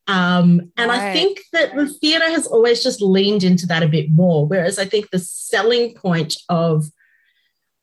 Um, 0.08 0.72
and 0.78 0.90
right. 0.90 1.00
I 1.00 1.14
think 1.14 1.40
that 1.54 1.76
the 1.76 1.88
theatre 1.88 2.30
has 2.30 2.48
always 2.48 2.84
just 2.84 3.02
leaned 3.02 3.44
into 3.44 3.66
that 3.68 3.84
a 3.84 3.88
bit 3.88 4.12
more. 4.12 4.46
Whereas 4.46 4.80
I 4.80 4.86
think 4.86 5.10
the 5.10 5.20
selling 5.20 5.94
point 5.94 6.36
of 6.50 6.86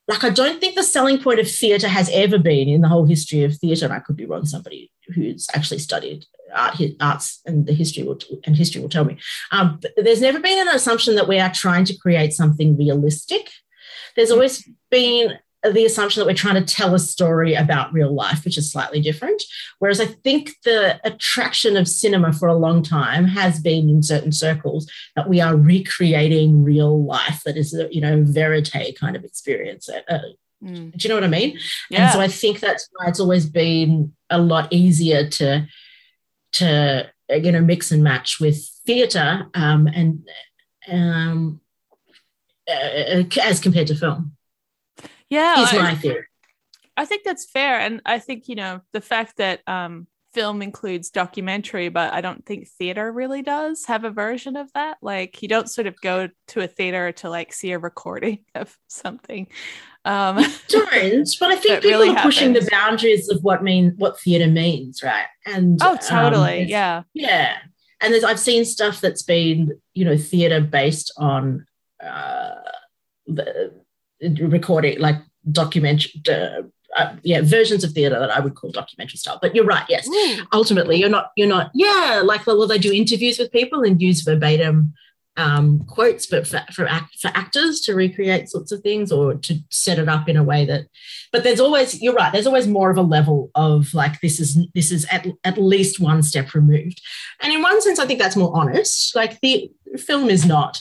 like 0.09 0.25
I 0.25 0.31
don't 0.31 0.59
think 0.59 0.75
the 0.75 0.83
selling 0.83 1.23
point 1.23 1.39
of 1.39 1.51
theatre 1.51 1.89
has 1.89 2.11
ever 2.13 2.39
been 2.39 2.67
in 2.67 2.81
the 2.81 2.89
whole 2.89 3.05
history 3.05 3.45
of 3.45 3.55
theatre. 3.57 3.85
And 3.85 3.95
I 3.95 4.01
could 4.01 4.17
be 4.17 4.25
wrong. 4.25 4.47
Somebody 4.47 4.91
who's 5.15 5.47
actually 5.55 5.79
studied 5.79 6.25
art, 6.55 6.81
arts 7.01 7.41
and 7.47 7.67
the 7.67 7.75
history 7.75 8.03
will 8.03 8.19
and 8.45 8.57
history 8.57 8.81
will 8.81 8.89
tell 8.89 9.05
me. 9.05 9.19
Um, 9.53 9.81
there's 9.97 10.23
never 10.23 10.41
been 10.41 10.67
an 10.67 10.75
assumption 10.75 11.15
that 11.17 11.29
we 11.29 11.39
are 11.39 11.53
trying 11.53 11.85
to 11.87 11.99
create 11.99 12.33
something 12.33 12.77
realistic. 12.77 13.51
There's 14.17 14.31
always 14.31 14.69
been 14.91 15.39
the 15.65 15.85
assumption 15.85 16.21
that 16.21 16.27
we're 16.27 16.35
trying 16.35 16.65
to 16.65 16.75
tell 16.75 16.95
a 16.95 16.99
story 16.99 17.55
about 17.55 17.93
real 17.93 18.15
life, 18.15 18.45
which 18.45 18.57
is 18.57 18.71
slightly 18.71 19.01
different. 19.01 19.43
Whereas 19.81 20.01
I 20.01 20.07
think 20.07 20.53
the 20.65 21.01
attraction 21.05 21.77
of 21.77 21.89
cinema 21.89 22.33
for 22.33 22.49
a 22.49 22.55
long 22.55 22.83
time 22.83 23.25
has 23.25 23.59
been 23.61 23.89
in 23.89 24.03
certain 24.03 24.31
circles 24.31 24.91
that 25.17 25.29
we 25.29 25.41
are 25.41 25.57
recreating 25.57 26.63
real 26.63 27.05
life 27.05 27.43
that 27.45 27.57
is 27.57 27.75
a 27.75 27.93
you 27.93 28.01
know 28.01 28.23
verite 28.25 28.97
kind 28.99 29.17
of 29.17 29.25
experience. 29.25 29.89
Uh, 29.89 30.19
mm. 30.63 30.93
Do 30.93 30.99
you 31.01 31.09
know 31.09 31.17
what 31.17 31.25
I 31.25 31.29
mean? 31.29 31.59
Yeah. 31.91 32.05
And 32.05 32.13
so 32.13 32.21
I 32.21 32.29
think 32.29 32.61
that's 32.61 32.89
why 32.93 33.09
it's 33.09 33.21
always 33.21 33.47
been 33.47 34.13
a 34.31 34.39
lot 34.39 34.73
easier 34.73 35.29
to 35.29 35.67
to 36.53 37.11
you 37.31 37.53
know 37.53 37.61
mix 37.61 37.91
and 37.91 38.05
match 38.05 38.39
with 38.41 38.65
theatre 38.87 39.47
um, 39.55 39.89
and 39.89 40.29
um, 40.89 41.61
uh, 42.71 43.25
as 43.43 43.59
compared 43.59 43.89
to 43.89 43.97
film 43.97 44.38
yeah 45.31 45.63
is 45.63 45.73
my 45.73 45.99
I, 46.11 46.17
i 46.97 47.05
think 47.05 47.25
that's 47.25 47.45
fair 47.45 47.79
and 47.81 48.01
i 48.07 48.19
think 48.19 48.49
you 48.49 48.55
know 48.55 48.81
the 48.93 49.01
fact 49.01 49.37
that 49.39 49.61
um 49.67 50.07
film 50.35 50.61
includes 50.61 51.09
documentary 51.11 51.89
but 51.89 52.13
i 52.13 52.21
don't 52.21 52.45
think 52.45 52.69
theater 52.69 53.11
really 53.11 53.43
does 53.43 53.87
have 53.87 54.05
a 54.05 54.11
version 54.11 54.57
of 54.57 54.71
that. 54.75 54.99
Like 55.01 55.43
you 55.43 55.49
don't 55.49 55.71
sort 55.71 55.87
of 55.87 55.99
go 56.03 56.29
to 56.49 56.61
a 56.61 56.67
theater 56.67 57.13
to 57.13 57.31
like 57.31 57.53
see 57.53 57.73
a 57.73 57.79
recording 57.79 58.41
of 58.55 58.77
something 58.89 59.49
um 60.05 60.37
don't 60.69 60.91
but 61.41 61.51
i 61.51 61.57
think 61.57 61.83
people 61.83 61.91
really 61.91 62.11
are 62.11 62.23
pushing 62.23 62.53
the 62.53 62.69
boundaries 62.71 63.29
of 63.31 63.43
what 63.43 63.63
mean 63.63 63.95
what 63.97 64.21
theater 64.21 64.47
means 64.47 65.03
right? 65.03 65.27
And 65.47 65.79
oh 65.83 65.97
totally 65.97 66.63
um, 66.63 66.69
yeah. 66.69 67.03
Yeah 67.15 67.57
and 68.01 68.13
there's 68.13 68.25
i've 68.25 68.41
seen 68.41 68.65
stuff 68.65 69.01
that's 69.01 69.23
been 69.23 69.81
you 69.95 70.05
know 70.05 70.17
theater 70.17 70.61
based 70.61 71.13
on 71.17 71.67
uh 72.03 72.55
the 73.27 73.73
recording 74.21 74.99
like 74.99 75.17
documentary 75.51 76.21
uh, 76.29 76.63
uh, 76.97 77.15
yeah 77.23 77.41
versions 77.43 77.85
of 77.85 77.93
theater 77.93 78.19
that 78.19 78.31
i 78.31 78.41
would 78.41 78.55
call 78.55 78.71
documentary 78.71 79.17
style. 79.17 79.39
But 79.41 79.55
you're 79.55 79.65
right 79.65 79.85
yes. 79.89 80.09
Mm. 80.09 80.47
ultimately 80.53 80.97
you're 80.97 81.09
not 81.09 81.31
you're 81.37 81.49
not 81.49 81.71
yeah 81.75 82.23
like 82.25 82.47
well 82.47 82.67
they 82.67 82.79
do 82.79 82.93
interviews 82.93 83.39
with 83.39 83.53
people 83.53 83.83
and 83.83 84.01
use 84.01 84.23
verbatim 84.23 84.95
um, 85.39 85.85
quotes 85.85 86.27
but 86.27 86.49
for, 86.49 86.65
for, 86.73 86.87
act, 86.89 87.17
for 87.21 87.29
actors 87.29 87.81
to 87.83 87.95
recreate 87.95 88.49
sorts 88.49 88.73
of 88.73 88.81
things 88.81 89.13
or 89.13 89.35
to 89.35 89.61
set 89.71 90.01
it 90.01 90.09
up 90.09 90.29
in 90.29 90.37
a 90.37 90.43
way 90.43 90.65
that 90.65 90.87
but 91.31 91.45
there's 91.45 91.61
always 91.61 92.03
you're 92.03 92.15
right 92.15 92.33
there's 92.33 92.47
always 92.47 92.67
more 92.67 92.91
of 92.91 92.99
a 92.99 93.03
level 93.03 93.51
of 93.55 93.95
like 93.95 94.21
this 94.21 94.41
is 94.41 94.59
this 94.75 94.91
is 94.91 95.07
at, 95.13 95.27
at 95.45 95.57
least 95.57 96.01
one 96.01 96.25
step 96.25 96.55
removed. 96.55 97.01
And 97.41 97.53
in 97.53 97.63
one 97.63 97.81
sense 97.81 98.01
i 98.01 98.07
think 98.07 98.19
that's 98.19 98.37
more 98.37 98.55
honest. 98.55 99.15
Like 99.15 99.41
the 99.41 99.71
film 99.97 100.29
is 100.29 100.45
not 100.45 100.81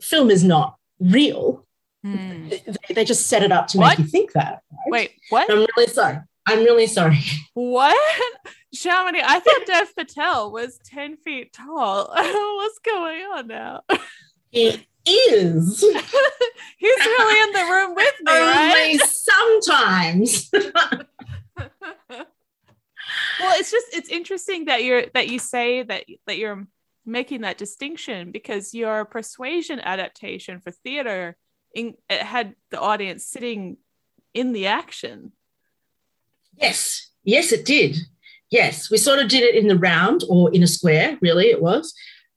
film 0.00 0.30
is 0.30 0.42
not 0.42 0.76
real 0.98 1.66
Mm. 2.06 2.50
They, 2.50 2.94
they, 2.94 3.04
just 3.04 3.26
set 3.26 3.42
it 3.42 3.50
up 3.50 3.66
to 3.68 3.78
what? 3.78 3.98
make 3.98 4.06
you 4.06 4.10
think 4.10 4.32
that. 4.32 4.62
Right? 4.70 5.10
Wait, 5.10 5.12
what? 5.30 5.50
I'm 5.50 5.66
really 5.76 5.88
sorry. 5.88 6.18
I'm 6.46 6.64
really 6.64 6.86
sorry. 6.86 7.18
What? 7.54 7.96
Shamini, 8.74 9.20
I 9.22 9.40
thought 9.40 9.66
Dev 9.66 9.94
Patel 9.96 10.52
was 10.52 10.78
10 10.84 11.16
feet 11.16 11.52
tall. 11.52 12.08
What's 12.14 12.78
going 12.78 13.22
on 13.22 13.48
now? 13.48 13.82
He 14.50 14.86
is. 15.06 15.80
He's 16.78 16.98
really 16.98 17.42
in 17.42 17.52
the 17.52 17.72
room 17.72 17.94
with 17.94 18.14
me, 18.22 18.32
Only 18.32 18.46
right? 18.46 18.98
sometimes. 19.00 20.50
well, 20.52 21.06
it's 23.58 23.70
just 23.70 23.86
it's 23.92 24.08
interesting 24.08 24.66
that 24.66 24.84
you're 24.84 25.06
that 25.14 25.28
you 25.28 25.38
say 25.38 25.82
that 25.82 26.04
that 26.26 26.38
you're 26.38 26.66
making 27.04 27.40
that 27.40 27.58
distinction 27.58 28.30
because 28.30 28.74
your 28.74 29.04
persuasion 29.04 29.80
adaptation 29.80 30.60
for 30.60 30.70
theater 30.70 31.36
in, 31.74 31.94
it 32.08 32.22
had 32.22 32.54
the 32.70 32.80
audience 32.80 33.24
sitting 33.24 33.76
in 34.34 34.52
the 34.52 34.66
action. 34.66 35.32
Yes, 36.56 37.10
yes, 37.24 37.52
it 37.52 37.64
did. 37.64 37.96
Yes, 38.50 38.90
we 38.90 38.98
sort 38.98 39.18
of 39.18 39.28
did 39.28 39.42
it 39.42 39.54
in 39.54 39.68
the 39.68 39.78
round 39.78 40.24
or 40.28 40.52
in 40.52 40.62
a 40.62 40.66
square, 40.66 41.18
really, 41.20 41.46
it 41.46 41.60
was. 41.60 41.94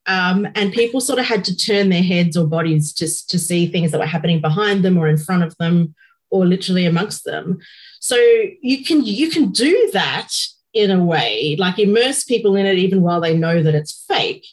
Um, 0.08 0.48
and 0.56 0.74
people 0.74 1.00
sort 1.00 1.20
of 1.20 1.26
had 1.26 1.46
to 1.46 1.56
turn 1.56 1.90
their 1.90 2.04
heads 2.04 2.36
or 2.36 2.48
bodies 2.48 2.92
just 2.92 3.30
to 3.30 3.40
see 3.40 3.68
things 3.68 3.92
that 3.92 4.00
were 4.00 4.06
happening 4.06 4.42
behind 4.42 4.84
them 4.84 4.98
or 4.98 5.08
in 5.08 5.18
front 5.18 5.44
of 5.44 5.56
them 5.58 5.96
or 6.30 6.46
literally 6.46 6.86
amongst 6.86 7.24
them. 7.24 7.60
So 8.00 8.16
you 8.62 8.84
can 8.84 9.06
you 9.06 9.30
can 9.30 9.52
do 9.52 9.90
that 9.94 10.30
in 10.74 10.90
a 10.90 11.04
way, 11.04 11.56
like 11.60 11.78
immerse 11.78 12.24
people 12.24 12.56
in 12.56 12.66
it 12.66 12.78
even 12.78 13.02
while 13.02 13.22
they 13.22 13.38
know 13.38 13.62
that 13.62 13.76
it's 13.76 14.06
fake. 14.08 14.46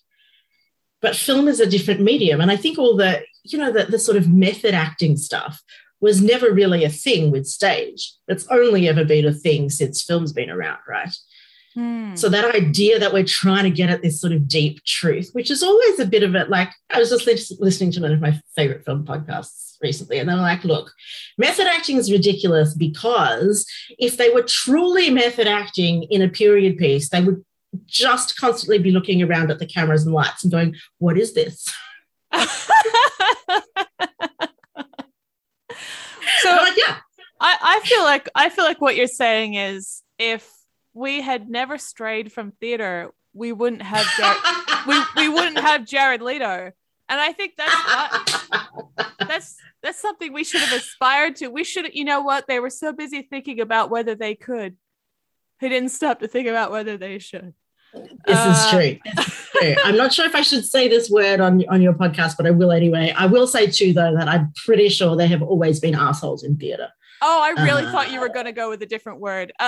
But 1.01 1.16
film 1.16 1.49
is 1.49 1.61
a 1.61 1.66
different 1.66 2.01
medium. 2.01 2.41
And 2.41 2.51
I 2.51 2.57
think 2.57 2.79
all 2.79 2.97
the, 2.97 3.22
you 3.45 3.59
know, 3.59 3.72
the, 3.72 3.84
the 3.84 3.99
sort 3.99 4.16
of 4.16 4.28
method 4.28 4.74
acting 4.74 5.16
stuff 5.16 5.62
was 6.01 6.22
never 6.22 6.53
really 6.53 6.84
a 6.84 6.91
thing 6.91 7.30
with 7.30 7.47
stage. 7.47 8.12
It's 8.28 8.47
only 8.49 8.89
ever 8.89 9.05
been 9.05 9.26
a 9.26 9.32
thing 9.32 9.68
since 9.68 10.03
film's 10.03 10.32
been 10.32 10.51
around, 10.51 10.78
right? 10.89 11.14
Hmm. 11.74 12.14
So 12.16 12.28
that 12.28 12.55
idea 12.55 12.99
that 12.99 13.12
we're 13.12 13.24
trying 13.24 13.64
to 13.64 13.70
get 13.70 13.91
at 13.91 14.03
this 14.03 14.20
sort 14.20 14.32
of 14.32 14.49
deep 14.49 14.82
truth, 14.84 15.30
which 15.32 15.51
is 15.51 15.62
always 15.62 15.99
a 15.99 16.07
bit 16.07 16.22
of 16.22 16.34
it. 16.34 16.49
Like 16.51 16.70
I 16.91 16.99
was 16.99 17.11
just 17.11 17.61
listening 17.61 17.93
to 17.93 18.01
one 18.01 18.12
of 18.12 18.20
my 18.20 18.41
favorite 18.57 18.84
film 18.84 19.05
podcasts 19.05 19.76
recently, 19.82 20.18
and 20.18 20.28
they're 20.28 20.36
like, 20.36 20.64
"Look, 20.64 20.93
method 21.36 21.66
acting 21.66 21.97
is 21.97 22.11
ridiculous 22.11 22.74
because 22.74 23.66
if 23.99 24.16
they 24.16 24.30
were 24.30 24.43
truly 24.43 25.11
method 25.11 25.47
acting 25.47 26.05
in 26.05 26.22
a 26.22 26.28
period 26.28 26.78
piece, 26.78 27.11
they 27.11 27.22
would 27.22 27.45
just 27.86 28.36
constantly 28.36 28.78
be 28.78 28.91
looking 28.91 29.22
around 29.22 29.51
at 29.51 29.59
the 29.59 29.66
cameras 29.66 30.05
and 30.05 30.14
lights 30.14 30.43
and 30.43 30.53
going, 30.53 30.74
"What 30.99 31.18
is 31.18 31.34
this?" 31.34 31.72
so 32.35 32.41
like, 36.51 36.76
yeah, 36.76 36.99
I, 37.41 37.57
I 37.62 37.81
feel 37.85 38.03
like 38.03 38.29
I 38.35 38.49
feel 38.49 38.64
like 38.64 38.81
what 38.81 38.97
you're 38.97 39.07
saying 39.07 39.55
is 39.55 40.03
if 40.18 40.51
we 40.95 41.20
had 41.20 41.49
never 41.49 41.79
strayed 41.79 42.33
from 42.33 42.53
theater, 42.53 43.12
we 43.33 43.53
wouldn't 43.53 43.83
have 43.83 44.07
Jared, 44.16 44.39
we, 44.87 45.01
we 45.16 45.29
wouldn't 45.29 45.59
have 45.59 45.87
Jared 45.87 46.22
Leto. 46.22 46.72
And 47.11 47.20
I 47.20 47.33
think 47.33 47.55
that's 47.57 47.74
what, 47.74 49.29
that's 49.29 49.57
that's 49.83 50.01
something 50.01 50.33
we 50.33 50.45
should 50.45 50.61
have 50.61 50.76
aspired 50.79 51.37
to. 51.37 51.49
We 51.49 51.64
should, 51.64 51.95
you 51.95 52.05
know 52.05 52.20
what? 52.20 52.47
They 52.47 52.61
were 52.61 52.70
so 52.70 52.93
busy 52.93 53.22
thinking 53.22 53.61
about 53.61 53.91
whether 53.91 54.14
they 54.14 54.35
could, 54.35 54.76
they 55.61 55.68
didn't 55.68 55.91
stop 55.91 56.20
to 56.20 56.29
think 56.29 56.49
about 56.49 56.70
whether 56.70 56.97
they 56.97 57.18
should. 57.18 57.55
This 57.93 58.36
uh, 58.36 58.55
is 58.55 58.70
true. 58.70 59.74
I'm 59.84 59.97
not 59.97 60.12
sure 60.12 60.26
if 60.26 60.34
I 60.34 60.43
should 60.43 60.64
say 60.64 60.89
this 60.89 61.11
word 61.11 61.41
on, 61.41 61.64
on 61.68 61.80
your 61.80 61.95
podcast, 61.95 62.36
but 62.36 62.47
I 62.47 62.51
will 62.51 62.70
anyway. 62.70 63.12
I 63.16 63.26
will 63.26 63.47
say 63.47 63.66
too, 63.66 63.93
though, 63.93 64.14
that 64.14 64.28
I'm 64.28 64.53
pretty 64.64 64.89
sure 64.89 65.16
there 65.16 65.28
have 65.28 65.43
always 65.43 65.80
been 65.80 65.95
assholes 65.95 66.45
in 66.45 66.57
theatre. 66.57 66.89
Oh, 67.20 67.41
I 67.43 67.62
really 67.62 67.84
uh, 67.84 67.93
thought 67.93 68.12
you 68.12 68.20
were 68.20 68.28
going 68.28 68.47
to 68.47 68.53
go 68.53 68.70
with 68.70 68.82
a 68.82 68.86
different 68.86 69.20
word. 69.20 69.53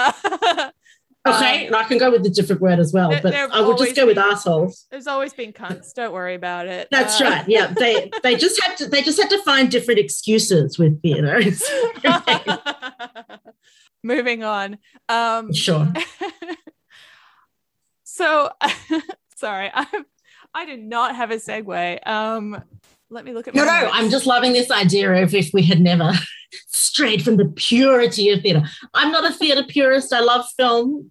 Uh, 1.23 1.35
okay, 1.35 1.69
um, 1.69 1.75
I 1.75 1.85
can 1.85 1.99
go 1.99 2.11
with 2.11 2.25
a 2.25 2.31
different 2.31 2.63
word 2.63 2.79
as 2.79 2.95
well, 2.95 3.11
but 3.23 3.35
I 3.35 3.61
will 3.61 3.77
just 3.77 3.95
go 3.95 4.07
been, 4.07 4.07
with 4.07 4.17
assholes. 4.17 4.87
There's 4.91 5.07
always 5.07 5.35
been 5.35 5.53
cunts. 5.53 5.93
Don't 5.93 6.15
worry 6.15 6.35
about 6.35 6.67
it. 6.67 6.89
That's 6.91 7.21
uh, 7.21 7.25
right. 7.25 7.45
Yeah, 7.47 7.75
they 7.79 8.11
they 8.23 8.37
just 8.37 8.59
had 8.63 8.79
to 8.79 8.87
they 8.87 9.03
just 9.03 9.21
had 9.21 9.29
to 9.29 9.43
find 9.43 9.71
different 9.71 10.01
excuses 10.01 10.79
with 10.79 11.03
theatre. 11.03 11.43
Moving 14.03 14.45
on. 14.45 14.79
Um, 15.11 15.53
sure. 15.53 15.93
So, 18.21 18.51
sorry, 19.37 19.71
I 19.73 19.87
I 20.55 20.67
did 20.67 20.81
not 20.81 21.17
have 21.17 21.31
a 21.31 21.37
segue. 21.37 22.07
Um, 22.07 22.63
let 23.09 23.25
me 23.25 23.33
look 23.33 23.49
at. 23.49 23.55
No, 23.55 23.65
no, 23.65 23.81
notes. 23.81 23.93
I'm 23.95 24.11
just 24.11 24.27
loving 24.27 24.53
this 24.53 24.71
idea 24.71 25.23
of 25.23 25.35
if 25.35 25.53
we 25.53 25.63
had 25.63 25.81
never 25.81 26.13
strayed 26.69 27.25
from 27.25 27.37
the 27.37 27.47
purity 27.47 28.31
of 28.31 28.43
theatre. 28.43 28.63
I'm 28.95 29.11
not 29.11 29.29
a 29.29 29.33
theatre 29.33 29.65
purist. 29.67 30.13
I 30.13 30.21
love 30.21 30.45
film. 30.57 31.11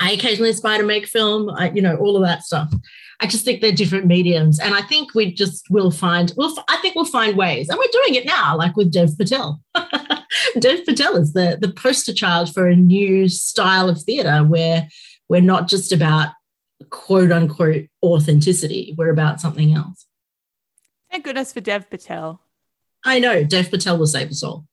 I 0.00 0.12
occasionally 0.12 0.50
aspire 0.50 0.78
to 0.78 0.84
make 0.84 1.06
film. 1.06 1.50
I, 1.50 1.70
you 1.70 1.82
know, 1.82 1.96
all 1.96 2.16
of 2.16 2.22
that 2.22 2.42
stuff. 2.42 2.72
I 3.20 3.26
just 3.26 3.44
think 3.44 3.60
they're 3.60 3.72
different 3.72 4.06
mediums, 4.06 4.58
and 4.58 4.74
I 4.74 4.82
think 4.82 5.14
we 5.14 5.32
just 5.32 5.70
will 5.70 5.90
find. 5.90 6.32
We'll, 6.36 6.54
I 6.68 6.76
think 6.78 6.94
we'll 6.94 7.04
find 7.04 7.36
ways, 7.36 7.68
and 7.68 7.78
we're 7.78 7.86
doing 8.02 8.14
it 8.14 8.26
now, 8.26 8.56
like 8.56 8.76
with 8.76 8.92
Dev 8.92 9.16
Patel. 9.18 9.60
Dev 10.58 10.84
Patel 10.84 11.16
is 11.16 11.32
the 11.32 11.58
the 11.60 11.72
poster 11.72 12.12
child 12.12 12.52
for 12.52 12.68
a 12.68 12.76
new 12.76 13.28
style 13.28 13.88
of 13.88 14.00
theatre 14.02 14.44
where 14.44 14.88
we're 15.28 15.40
not 15.40 15.68
just 15.68 15.92
about 15.92 16.28
quote 16.94 17.32
unquote 17.32 17.88
authenticity. 18.02 18.94
We're 18.96 19.10
about 19.10 19.40
something 19.40 19.74
else. 19.74 20.06
Thank 21.10 21.24
goodness 21.24 21.52
for 21.52 21.60
Dev 21.60 21.90
Patel. 21.90 22.40
I 23.04 23.18
know 23.18 23.42
Dev 23.42 23.70
Patel 23.70 23.98
will 23.98 24.06
save 24.06 24.30
us 24.30 24.42
all. 24.44 24.66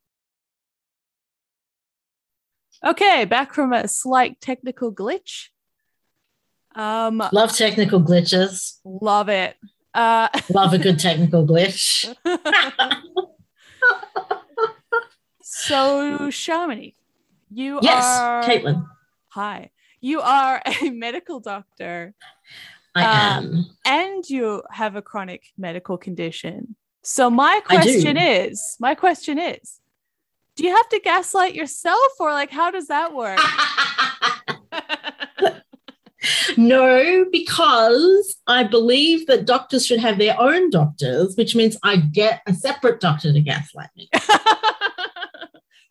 Okay, 2.86 3.26
back 3.26 3.54
from 3.54 3.74
a 3.74 3.88
slight 3.88 4.40
technical 4.40 4.94
glitch. 4.94 5.48
Um, 6.76 7.22
love 7.32 7.56
technical 7.56 8.02
glitches. 8.02 8.78
Love 8.86 9.30
it. 9.30 9.58
Uh, 9.94 10.30
love 10.50 10.74
a 10.74 10.78
good 10.78 11.00
technical 11.00 11.46
glitch. 11.46 12.06
so, 15.42 16.30
Shamini, 16.30 16.94
you 17.52 17.80
yes, 17.82 18.06
are. 18.06 18.44
Caitlin. 18.44 18.88
Hi. 19.30 19.72
You 20.02 20.22
are 20.22 20.62
a 20.66 20.90
medical 20.90 21.40
doctor. 21.40 22.14
I 22.94 23.38
um, 23.38 23.46
am. 23.46 23.66
And 23.86 24.30
you 24.30 24.64
have 24.72 24.96
a 24.96 25.02
chronic 25.02 25.44
medical 25.58 25.98
condition. 25.98 26.76
So, 27.04 27.30
my 27.30 27.62
question 27.66 28.18
is 28.18 28.76
my 28.80 28.96
question 28.96 29.40
is 29.40 29.80
do 30.56 30.66
you 30.66 30.76
have 30.76 30.90
to 30.90 31.00
gaslight 31.00 31.56
yourself 31.56 32.12
or 32.20 32.32
like 32.32 32.52
how 32.52 32.70
does 32.70 32.88
that 32.88 33.14
work? 33.14 33.40
no, 36.58 37.26
because 37.32 38.36
I 38.48 38.64
believe 38.64 39.28
that 39.28 39.46
doctors 39.46 39.86
should 39.86 40.00
have 40.00 40.18
their 40.18 40.40
own 40.40 40.70
doctors, 40.70 41.36
which 41.38 41.56
means 41.56 41.78
I 41.84 41.98
get 41.98 42.42
a 42.46 42.54
separate 42.54 43.00
doctor 43.00 43.32
to 43.34 43.42
gaslight 43.42 43.90
me. 43.96 44.10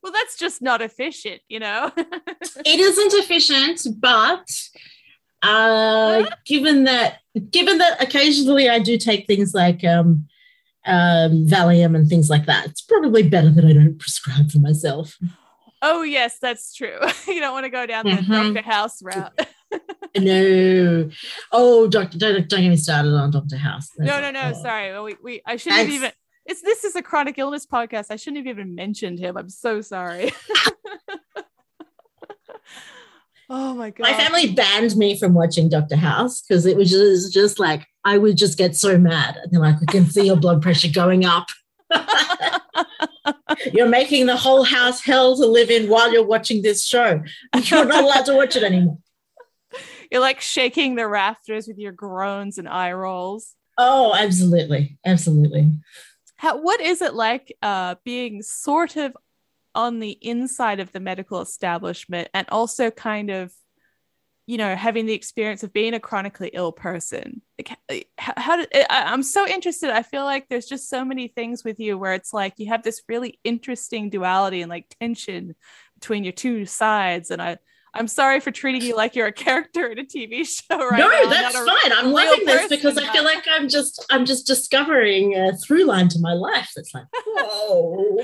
well, 0.03 0.13
that's 0.13 0.37
just 0.37 0.63
not 0.63 0.81
efficient, 0.81 1.43
you 1.49 1.61
know? 1.61 1.91
it 1.97 2.81
isn't 2.81 3.15
efficient, 3.15 3.87
but 3.99 4.49
uh, 5.43 6.25
given 6.47 6.85
that 6.85 7.19
given 7.51 7.79
that 7.79 8.03
occasionally 8.03 8.69
I 8.69 8.79
do 8.79 8.99
take 8.99 9.27
things 9.27 9.55
like 9.55 9.85
um, 9.85 10.29
um, 10.87 11.47
Valium 11.47 11.95
and 11.95 12.09
things 12.09 12.29
like 12.29 12.47
that, 12.47 12.67
it's 12.67 12.83
probably 12.83 13.23
better 13.23 13.51
that 13.51 13.65
I 13.65 13.73
don't 13.73 13.99
prescribe 13.99 14.51
for 14.51 14.59
myself. 14.59 15.17
Oh 15.83 16.03
yes, 16.03 16.39
that's 16.41 16.75
true. 16.75 16.99
you 17.27 17.41
don't 17.41 17.53
want 17.53 17.65
to 17.65 17.71
go 17.71 17.87
down 17.87 18.05
the 18.05 18.13
mm-hmm. 18.13 18.55
Doctor 18.55 18.63
House 18.63 19.03
route. 19.03 19.33
no. 20.19 21.11
Oh, 21.53 21.89
doctor, 21.89 22.19
don't, 22.19 22.49
don't 22.49 22.61
get 22.63 22.69
me 22.69 22.77
started 22.77 23.15
on 23.15 23.31
Doctor 23.31 23.57
House. 23.57 23.89
no, 23.99 24.21
no, 24.21 24.31
no. 24.31 24.53
Sorry. 24.53 25.01
We, 25.01 25.17
we 25.23 25.43
I 25.47 25.57
shouldn't 25.57 25.81
have 25.81 25.91
even. 25.91 26.13
It's 26.51 26.63
this 26.63 26.83
is 26.83 26.97
a 26.97 27.03
chronic 27.03 27.39
illness 27.39 27.65
podcast. 27.65 28.07
I 28.11 28.17
shouldn't 28.17 28.45
have 28.45 28.49
even 28.49 28.75
mentioned 28.75 29.21
him. 29.21 29.37
I'm 29.37 29.49
so 29.49 29.81
sorry. 29.81 30.33
oh 33.49 33.73
my 33.75 33.91
god. 33.91 34.03
My 34.03 34.15
family 34.15 34.53
banned 34.53 34.97
me 34.97 35.17
from 35.17 35.33
watching 35.33 35.69
Doctor 35.69 35.95
House 35.95 36.41
because 36.41 36.67
it 36.67 36.77
was 36.77 36.91
just, 36.91 37.33
just 37.33 37.61
like 37.61 37.87
I 38.05 38.19
would 38.19 38.37
just 38.37 38.59
get 38.59 38.75
so 38.75 38.99
mad. 38.99 39.37
And 39.37 39.53
they're 39.53 39.61
like, 39.61 39.79
we 39.81 39.87
can 39.87 40.07
see 40.07 40.27
your 40.27 40.35
blood 40.35 40.61
pressure 40.61 40.91
going 40.93 41.25
up. 41.25 41.47
you're 43.73 43.87
making 43.87 44.27
the 44.27 44.37
whole 44.37 44.65
house 44.65 45.05
hell 45.05 45.37
to 45.37 45.47
live 45.47 45.71
in 45.71 45.89
while 45.89 46.13
you're 46.13 46.27
watching 46.27 46.63
this 46.63 46.85
show. 46.85 47.23
You're 47.63 47.85
not 47.85 48.03
allowed 48.03 48.27
to 48.27 48.35
watch 48.35 48.57
it 48.57 48.65
anymore. 48.65 48.99
You're 50.11 50.21
like 50.21 50.41
shaking 50.41 50.97
the 50.97 51.07
rafters 51.07 51.69
with 51.69 51.79
your 51.79 51.93
groans 51.93 52.59
and 52.59 52.69
eye 52.69 52.91
rolls. 52.91 53.55
Oh, 53.79 54.17
absolutely. 54.17 54.99
Absolutely. 55.07 55.71
How, 56.41 56.57
what 56.57 56.81
is 56.81 57.03
it 57.03 57.13
like 57.13 57.55
uh, 57.61 57.97
being 58.03 58.41
sort 58.41 58.97
of 58.97 59.15
on 59.75 59.99
the 59.99 60.13
inside 60.23 60.81
of 60.81 60.91
the 60.91 60.99
medical 60.99 61.43
establishment 61.43 62.31
and 62.33 62.49
also 62.49 62.91
kind 62.91 63.29
of 63.29 63.53
you 64.47 64.57
know 64.57 64.75
having 64.75 65.05
the 65.05 65.13
experience 65.13 65.63
of 65.63 65.75
being 65.75 65.93
a 65.93 66.01
chronically 66.01 66.51
ill 66.55 66.73
person? 66.73 67.43
Like 67.59 68.09
how, 68.17 68.33
how 68.39 68.57
did 68.57 68.69
I, 68.73 69.13
i'm 69.13 69.23
so 69.23 69.47
interested. 69.47 69.91
I 69.91 70.03
feel 70.03 70.25
like 70.25 70.49
there's 70.49 70.65
just 70.65 70.89
so 70.89 71.05
many 71.05 71.29
things 71.29 71.63
with 71.63 71.79
you 71.79 71.99
where 71.99 72.15
it's 72.15 72.33
like 72.33 72.55
you 72.57 72.69
have 72.69 72.85
this 72.85 73.03
really 73.07 73.39
interesting 73.45 74.09
duality 74.09 74.63
and 74.63 74.71
like 74.71 74.97
tension 74.99 75.55
between 75.93 76.25
your 76.25 76.33
two 76.33 76.65
sides. 76.65 77.31
And 77.31 77.43
i 77.43 77.59
i'm 77.95 78.09
sorry 78.09 78.41
for 78.41 78.51
treating 78.51 78.83
you 78.83 78.97
like 78.97 79.15
you're 79.15 79.27
a 79.27 79.33
character 79.33 79.87
in 79.87 79.99
a 79.99 80.05
tv 80.05 80.47
show 80.47 80.79
right 80.79 80.99
no 80.99 81.09
now, 81.09 81.29
that's 81.29 81.57
fine 81.57 81.93
i'm 81.93 82.13
loving 82.13 82.45
this 82.47 82.69
because 82.69 82.97
i 82.97 83.13
feel 83.13 83.25
like 83.25 83.45
i'm 83.51 83.69
just 83.69 84.05
i'm 84.11 84.25
just 84.25 84.47
discovering 84.47 85.37
a 85.37 85.57
through 85.57 85.85
line 85.85 86.09
to 86.09 86.19
my 86.21 86.33
life 86.33 86.71
that's 86.75 86.95
like 86.95 87.05
whoa 87.27 88.19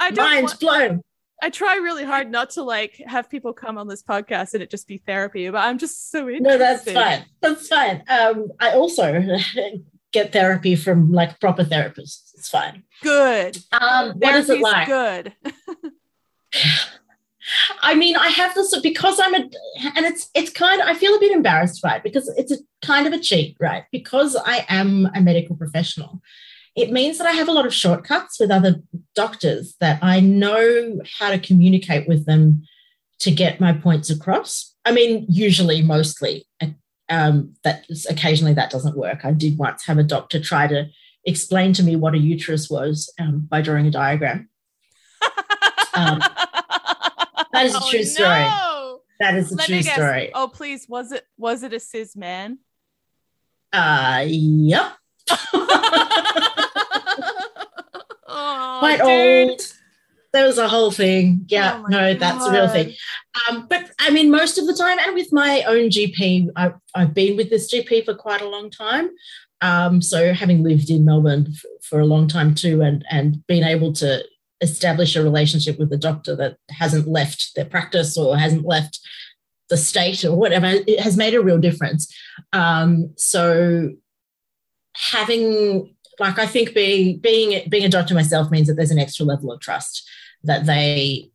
I 0.00 0.10
mind 0.10 0.44
want, 0.44 0.60
blown 0.60 1.02
I 1.40 1.50
try 1.50 1.76
really 1.76 2.04
hard 2.04 2.30
not 2.30 2.50
to 2.50 2.62
like 2.62 3.00
have 3.06 3.30
people 3.30 3.52
come 3.52 3.78
on 3.78 3.86
this 3.86 4.02
podcast 4.02 4.54
and 4.54 4.62
it 4.62 4.70
just 4.70 4.88
be 4.88 4.98
therapy, 4.98 5.48
but 5.50 5.58
I'm 5.58 5.78
just 5.78 6.10
so 6.10 6.28
interested. 6.28 6.42
No, 6.42 6.58
that's 6.58 6.90
fine. 6.90 7.24
That's 7.40 7.68
fine. 7.68 8.02
Um, 8.08 8.48
I 8.58 8.72
also 8.72 9.24
get 10.12 10.32
therapy 10.32 10.74
from 10.74 11.12
like 11.12 11.38
proper 11.40 11.64
therapists. 11.64 12.34
It's 12.34 12.48
fine. 12.48 12.82
Good. 13.02 13.58
Um, 13.72 14.12
what 14.18 14.34
is 14.34 14.50
it 14.50 14.60
like? 14.60 14.88
Good. 14.88 15.34
I 17.82 17.94
mean, 17.94 18.16
I 18.16 18.28
have 18.28 18.54
this 18.54 18.78
because 18.80 19.20
I'm 19.20 19.34
a, 19.34 19.38
and 19.94 20.06
it's 20.06 20.28
it's 20.34 20.50
kind 20.50 20.80
of 20.80 20.88
I 20.88 20.94
feel 20.94 21.14
a 21.14 21.20
bit 21.20 21.32
embarrassed 21.32 21.82
right? 21.82 22.02
because 22.02 22.28
it's 22.36 22.52
a 22.52 22.58
kind 22.82 23.06
of 23.06 23.12
a 23.12 23.18
cheat, 23.18 23.56
right? 23.60 23.84
Because 23.92 24.36
I 24.36 24.66
am 24.68 25.08
a 25.14 25.20
medical 25.20 25.56
professional 25.56 26.20
it 26.78 26.92
means 26.92 27.18
that 27.18 27.26
I 27.26 27.32
have 27.32 27.48
a 27.48 27.52
lot 27.52 27.66
of 27.66 27.74
shortcuts 27.74 28.38
with 28.38 28.52
other 28.52 28.76
doctors 29.16 29.74
that 29.80 29.98
I 30.00 30.20
know 30.20 31.00
how 31.18 31.30
to 31.30 31.38
communicate 31.38 32.06
with 32.06 32.24
them 32.24 32.62
to 33.18 33.32
get 33.32 33.58
my 33.58 33.72
points 33.72 34.10
across. 34.10 34.76
I 34.84 34.92
mean, 34.92 35.26
usually, 35.28 35.82
mostly, 35.82 36.46
um, 37.08 37.54
that 37.64 37.84
occasionally 38.08 38.54
that 38.54 38.70
doesn't 38.70 38.96
work. 38.96 39.24
I 39.24 39.32
did 39.32 39.58
once 39.58 39.86
have 39.86 39.98
a 39.98 40.04
doctor 40.04 40.40
try 40.40 40.68
to 40.68 40.86
explain 41.24 41.72
to 41.72 41.82
me 41.82 41.96
what 41.96 42.14
a 42.14 42.18
uterus 42.18 42.70
was 42.70 43.12
um, 43.18 43.48
by 43.50 43.60
drawing 43.60 43.86
a 43.86 43.90
diagram. 43.90 44.48
Um, 45.94 46.22
that 47.52 47.66
is 47.66 47.74
a 47.74 47.78
oh, 47.80 47.90
true 47.90 48.04
story. 48.04 48.40
No. 48.40 49.00
That 49.20 49.34
is 49.36 49.50
a 49.52 49.56
Let 49.56 49.66
true 49.66 49.82
story. 49.82 50.30
Oh, 50.34 50.48
please, 50.48 50.88
was 50.88 51.12
it 51.12 51.26
was 51.36 51.62
it 51.62 51.72
a 51.72 51.80
cis 51.80 52.16
man? 52.16 52.58
Uh, 53.72 54.24
yep. 54.26 54.92
oh, 58.26 58.76
Quite 58.78 58.98
dude. 58.98 59.50
old. 59.50 59.60
There 60.32 60.46
was 60.46 60.58
a 60.58 60.68
whole 60.68 60.90
thing. 60.90 61.46
Yeah, 61.48 61.82
oh 61.82 61.86
no, 61.88 62.12
God. 62.12 62.20
that's 62.20 62.46
a 62.46 62.52
real 62.52 62.68
thing. 62.68 62.94
Um, 63.48 63.66
but 63.68 63.90
I 63.98 64.10
mean, 64.10 64.30
most 64.30 64.58
of 64.58 64.66
the 64.66 64.74
time, 64.74 64.98
and 64.98 65.14
with 65.14 65.32
my 65.32 65.62
own 65.62 65.88
GP, 65.88 66.50
I've, 66.54 66.74
I've 66.94 67.14
been 67.14 67.36
with 67.36 67.50
this 67.50 67.72
GP 67.72 68.04
for 68.04 68.14
quite 68.14 68.42
a 68.42 68.48
long 68.48 68.70
time. 68.70 69.10
Um, 69.60 70.00
so 70.02 70.32
having 70.34 70.62
lived 70.62 70.90
in 70.90 71.04
Melbourne 71.04 71.48
f- 71.50 71.64
for 71.82 71.98
a 72.00 72.06
long 72.06 72.28
time 72.28 72.54
too, 72.54 72.82
and 72.82 73.04
and 73.10 73.44
being 73.46 73.64
able 73.64 73.92
to 73.94 74.22
establish 74.60 75.16
a 75.16 75.22
relationship 75.22 75.78
with 75.78 75.92
a 75.92 75.96
doctor 75.96 76.34
that 76.36 76.56
hasn't 76.70 77.06
left 77.06 77.54
their 77.54 77.64
practice 77.64 78.16
or 78.16 78.36
hasn't 78.36 78.64
left 78.64 79.00
the 79.68 79.76
state 79.76 80.24
or 80.24 80.34
whatever, 80.34 80.66
it 80.66 81.00
has 81.00 81.16
made 81.16 81.34
a 81.34 81.42
real 81.42 81.58
difference. 81.58 82.12
Um, 82.52 83.12
so 83.16 83.92
having 84.94 85.94
like 86.18 86.38
I 86.38 86.46
think 86.46 86.74
being 86.74 87.18
being 87.18 87.68
being 87.68 87.84
a 87.84 87.88
doctor 87.88 88.14
myself 88.14 88.50
means 88.50 88.66
that 88.66 88.74
there's 88.74 88.90
an 88.90 88.98
extra 88.98 89.24
level 89.24 89.52
of 89.52 89.60
trust 89.60 90.08
that 90.42 90.66
they 90.66 91.30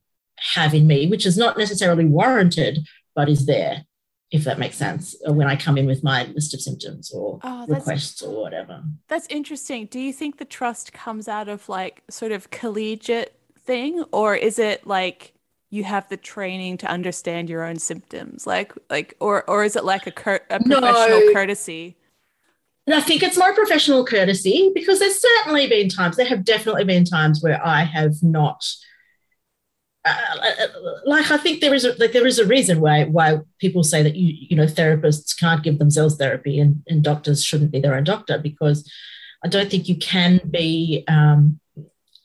have 0.56 0.74
in 0.74 0.88
me, 0.88 1.08
which 1.08 1.26
is 1.26 1.38
not 1.38 1.58
necessarily 1.58 2.06
warranted, 2.06 2.80
but 3.16 3.30
is 3.30 3.46
there. 3.46 3.86
If 4.34 4.44
that 4.46 4.58
makes 4.58 4.76
sense, 4.76 5.16
uh, 5.28 5.32
when 5.32 5.48
I 5.48 5.56
come 5.56 5.78
in 5.78 5.86
with 5.86 6.04
my 6.04 6.24
list 6.26 6.56
of 6.56 6.60
symptoms 6.60 7.12
or 7.14 7.40
Oh, 7.44 7.66
requests 7.68 8.22
or 8.24 8.42
whatever. 8.42 8.84
that's 9.08 9.28
interesting. 9.30 9.86
Do 9.86 10.00
you 10.00 10.12
think 10.12 10.38
the 10.40 10.46
trust 10.46 10.92
comes 10.92 11.28
out 11.28 11.48
of 11.48 11.70
like 11.70 12.02
sort 12.10 12.32
of 12.32 12.50
collegiate 12.50 13.40
thing, 13.64 14.04
or 14.12 14.36
is 14.36 14.58
it 14.58 14.88
like 14.88 15.34
you 15.70 15.84
have 15.84 16.10
the 16.10 16.18
training 16.18 16.78
to 16.78 16.88
understand 16.88 17.48
your 17.48 17.64
own 17.64 17.78
symptoms, 17.78 18.48
like 18.48 18.74
like, 18.90 19.16
or 19.20 19.48
or 19.48 19.64
is 19.64 19.76
it 19.76 19.86
like 19.86 20.08
a 20.08 20.12
cur- 20.12 20.46
a 20.50 20.60
No. 20.68 20.82
professional 20.82 21.32
courtesy? 21.34 21.96
And 22.88 22.96
I 22.96 23.02
think 23.02 23.22
it's 23.24 23.38
more 23.38 23.54
professional 23.54 24.04
courtesy 24.04 24.72
because 24.74 25.00
there's 25.00 25.22
certainly 25.22 25.68
been 25.68 25.90
times, 25.90 26.18
there 26.18 26.26
have 26.26 26.44
definitely 26.44 26.84
been 26.86 27.06
times 27.06 27.42
where 27.42 27.66
I 27.66 27.84
have 27.84 28.16
not. 28.24 28.66
Uh, 30.06 30.68
like 31.06 31.32
I 31.32 31.38
think 31.38 31.62
there 31.62 31.74
is 31.74 31.86
a, 31.86 31.96
like 31.98 32.12
there 32.12 32.28
is 32.28 32.40
a 32.40 32.46
reason 32.46 32.82
why 32.82 33.06
why 33.06 33.40
people 33.60 33.84
say 33.84 34.04
that 34.04 34.16
you 34.16 34.36
you 34.50 34.56
know 34.58 34.66
therapists 34.66 35.38
can't 35.40 35.64
give 35.64 35.80
themselves 35.80 36.18
therapy 36.18 36.60
and, 36.60 36.84
and 36.88 37.04
doctors 37.04 37.44
shouldn't 37.44 37.72
be 37.72 37.80
their 37.80 37.96
own 37.96 38.04
doctor 38.04 38.38
because 38.38 38.90
I 39.46 39.48
don't 39.48 39.72
think 39.72 39.88
you 39.88 39.96
can 39.96 40.42
be 40.50 41.06
um, 41.08 41.60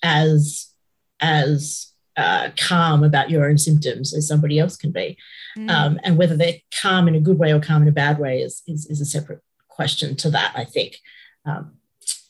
as 0.02 0.72
as 1.20 1.92
uh, 2.16 2.50
calm 2.56 3.04
about 3.04 3.30
your 3.30 3.48
own 3.48 3.58
symptoms 3.58 4.12
as 4.12 4.26
somebody 4.26 4.58
else 4.58 4.76
can 4.76 4.90
be 4.90 5.16
Mm. 5.58 5.70
um, 5.70 6.00
and 6.04 6.16
whether 6.16 6.36
they're 6.36 6.60
calm 6.80 7.08
in 7.08 7.14
a 7.14 7.20
good 7.20 7.38
way 7.38 7.52
or 7.52 7.60
calm 7.60 7.82
in 7.82 7.88
a 7.88 7.92
bad 7.92 8.18
way 8.18 8.40
is, 8.42 8.62
is, 8.66 8.86
is 8.86 9.00
a 9.00 9.04
separate 9.04 9.40
question 9.68 10.14
to 10.16 10.30
that, 10.30 10.52
I 10.54 10.64
think. 10.64 10.98
Um, 11.44 11.72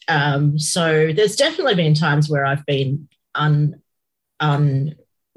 um, 0.09 0.59
so 0.59 1.13
there's 1.13 1.37
definitely 1.37 1.75
been 1.75 1.95
times 1.95 2.31
where 2.31 2.47
I've 2.47 2.65
been 2.65 3.09
un, 3.35 3.83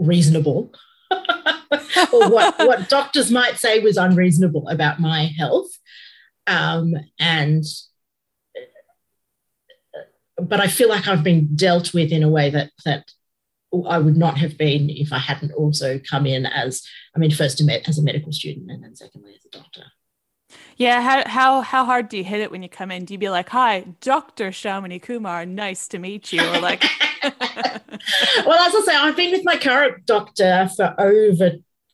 unreasonable, 0.02 0.74
or 1.12 2.30
what, 2.30 2.58
what 2.60 2.89
doctors 2.89 3.32
might 3.32 3.58
say 3.58 3.80
was 3.80 3.97
unreasonable 3.97 4.68
about 4.68 4.99
my 4.99 5.32
health. 5.38 5.70
Um, 6.47 6.93
and 7.20 7.64
but 10.41 10.60
I 10.60 10.68
feel 10.68 10.89
like 10.89 11.08
I've 11.08 11.24
been 11.24 11.56
dealt 11.56 11.93
with 11.93 12.12
in 12.12 12.24
a 12.24 12.30
way 12.30 12.49
that 12.49 12.72
that 12.86 13.12
I 13.88 13.99
would 13.99 14.18
not 14.18 14.38
have 14.38 14.58
been 14.58 14.89
if 14.89 15.14
I 15.14 15.20
hadn't 15.20 15.54
also 15.54 15.99
come 15.99 16.26
in 16.26 16.45
as 16.45 16.84
I 17.16 17.20
mean, 17.20 17.32
first 17.32 17.62
as 17.62 17.97
a 17.97 18.04
medical 18.04 18.32
student 18.32 18.70
and 18.70 18.84
then 18.84 18.95
secondly 18.95 19.36
as 19.36 19.45
a 19.45 19.58
doctor. 19.58 19.84
Yeah, 20.82 21.00
how 21.02 21.30
how 21.30 21.62
how 21.62 21.86
hard 21.86 22.10
do 22.10 22.18
you 22.18 22.24
hit 22.24 22.40
it 22.40 22.50
when 22.50 22.64
you 22.64 22.70
come 22.70 22.90
in? 22.90 23.06
Do 23.06 23.14
you 23.14 23.20
be 23.20 23.30
like, 23.30 23.50
"Hi, 23.50 23.82
Doctor 24.02 24.50
Shamini 24.50 25.00
Kumar, 25.00 25.46
nice 25.46 25.88
to 25.90 26.00
meet 26.00 26.34
you," 26.34 26.42
or 26.42 26.60
like? 26.60 26.84
well, 27.24 28.60
as 28.68 28.74
I 28.76 28.82
say, 28.84 28.96
I've 28.96 29.16
been 29.16 29.30
with 29.32 29.46
my 29.46 29.58
current 29.58 30.08
doctor 30.08 30.68
for 30.76 30.96
over 31.00 31.52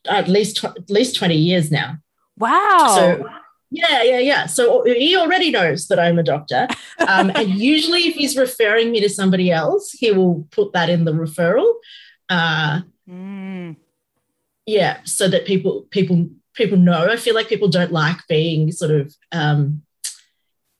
at 0.08 0.30
least 0.30 0.64
at 0.64 0.90
least 0.90 1.18
twenty 1.18 1.36
years 1.36 1.70
now. 1.70 1.98
wow. 2.38 2.94
So 2.96 3.30
yeah, 3.72 4.04
yeah, 4.04 4.20
yeah. 4.20 4.46
So 4.46 4.86
he 4.86 5.18
already 5.18 5.52
knows 5.52 5.90
that 5.90 6.00
I'm 6.00 6.18
a 6.18 6.24
doctor, 6.24 6.70
um, 7.10 7.30
and 7.36 7.50
usually, 7.74 8.04
if 8.08 8.16
he's 8.16 8.38
referring 8.38 8.92
me 8.92 9.02
to 9.02 9.10
somebody 9.10 9.52
else, 9.52 9.92
he 9.92 10.12
will 10.14 10.48
put 10.52 10.72
that 10.72 10.90
in 10.90 11.04
the 11.04 11.12
referral. 11.12 11.74
Uh, 12.30 12.82
Mm. 13.10 13.78
yeah 14.66 14.98
so 15.06 15.30
that 15.30 15.46
people 15.46 15.88
people 15.92 16.28
people 16.58 16.78
know 16.78 17.08
i 17.10 17.16
feel 17.16 17.36
like 17.36 17.48
people 17.48 17.68
don't 17.70 17.92
like 17.92 18.18
being 18.28 18.72
sort 18.72 18.92
of 18.92 19.14
um 19.32 19.82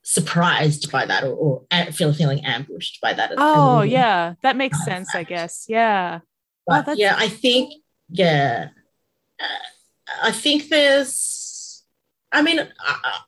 surprised 0.04 0.92
by 0.92 1.06
that 1.06 1.24
or, 1.24 1.34
or 1.34 1.66
feel 1.92 2.14
feeling 2.14 2.44
ambushed 2.46 3.00
by 3.02 3.14
that 3.14 3.34
Oh 3.38 3.82
yeah, 3.82 4.36
that 4.42 4.56
makes 4.56 4.78
Oh, 4.82 4.86
sense. 4.86 5.14
I 5.14 5.24
guess. 5.24 5.66
Yeah. 5.68 6.20
but 6.66 6.80
that's- 6.86 6.98
yeah 6.98 7.16
i 7.18 7.28
think 7.28 7.74
yeah 8.10 8.70
uh, 9.42 9.64
i 10.24 10.32
think 10.32 10.70
there's 10.70 11.84
i 12.32 12.42
mean 12.42 12.60
I, 12.80 13.20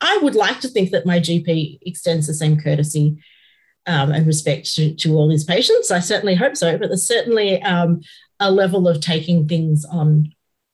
I 0.00 0.18
would 0.22 0.34
like 0.34 0.60
to 0.60 0.68
think 0.68 0.90
that 0.90 1.06
my 1.06 1.18
gp 1.20 1.78
extends 1.82 2.26
the 2.26 2.34
same 2.34 2.60
courtesy 2.60 3.16
um, 3.86 4.10
and 4.12 4.26
respect 4.26 4.74
to, 4.74 4.94
to 4.96 5.14
all 5.16 5.30
his 5.30 5.44
patients 5.44 5.90
i 5.92 6.00
certainly 6.00 6.34
hope 6.34 6.56
so 6.56 6.76
but 6.78 6.88
there's 6.88 7.06
certainly 7.06 7.62
um, 7.62 8.00
a 8.40 8.50
level 8.50 8.88
of 8.88 9.00
taking 9.00 9.46
things 9.46 9.84
on 9.84 10.32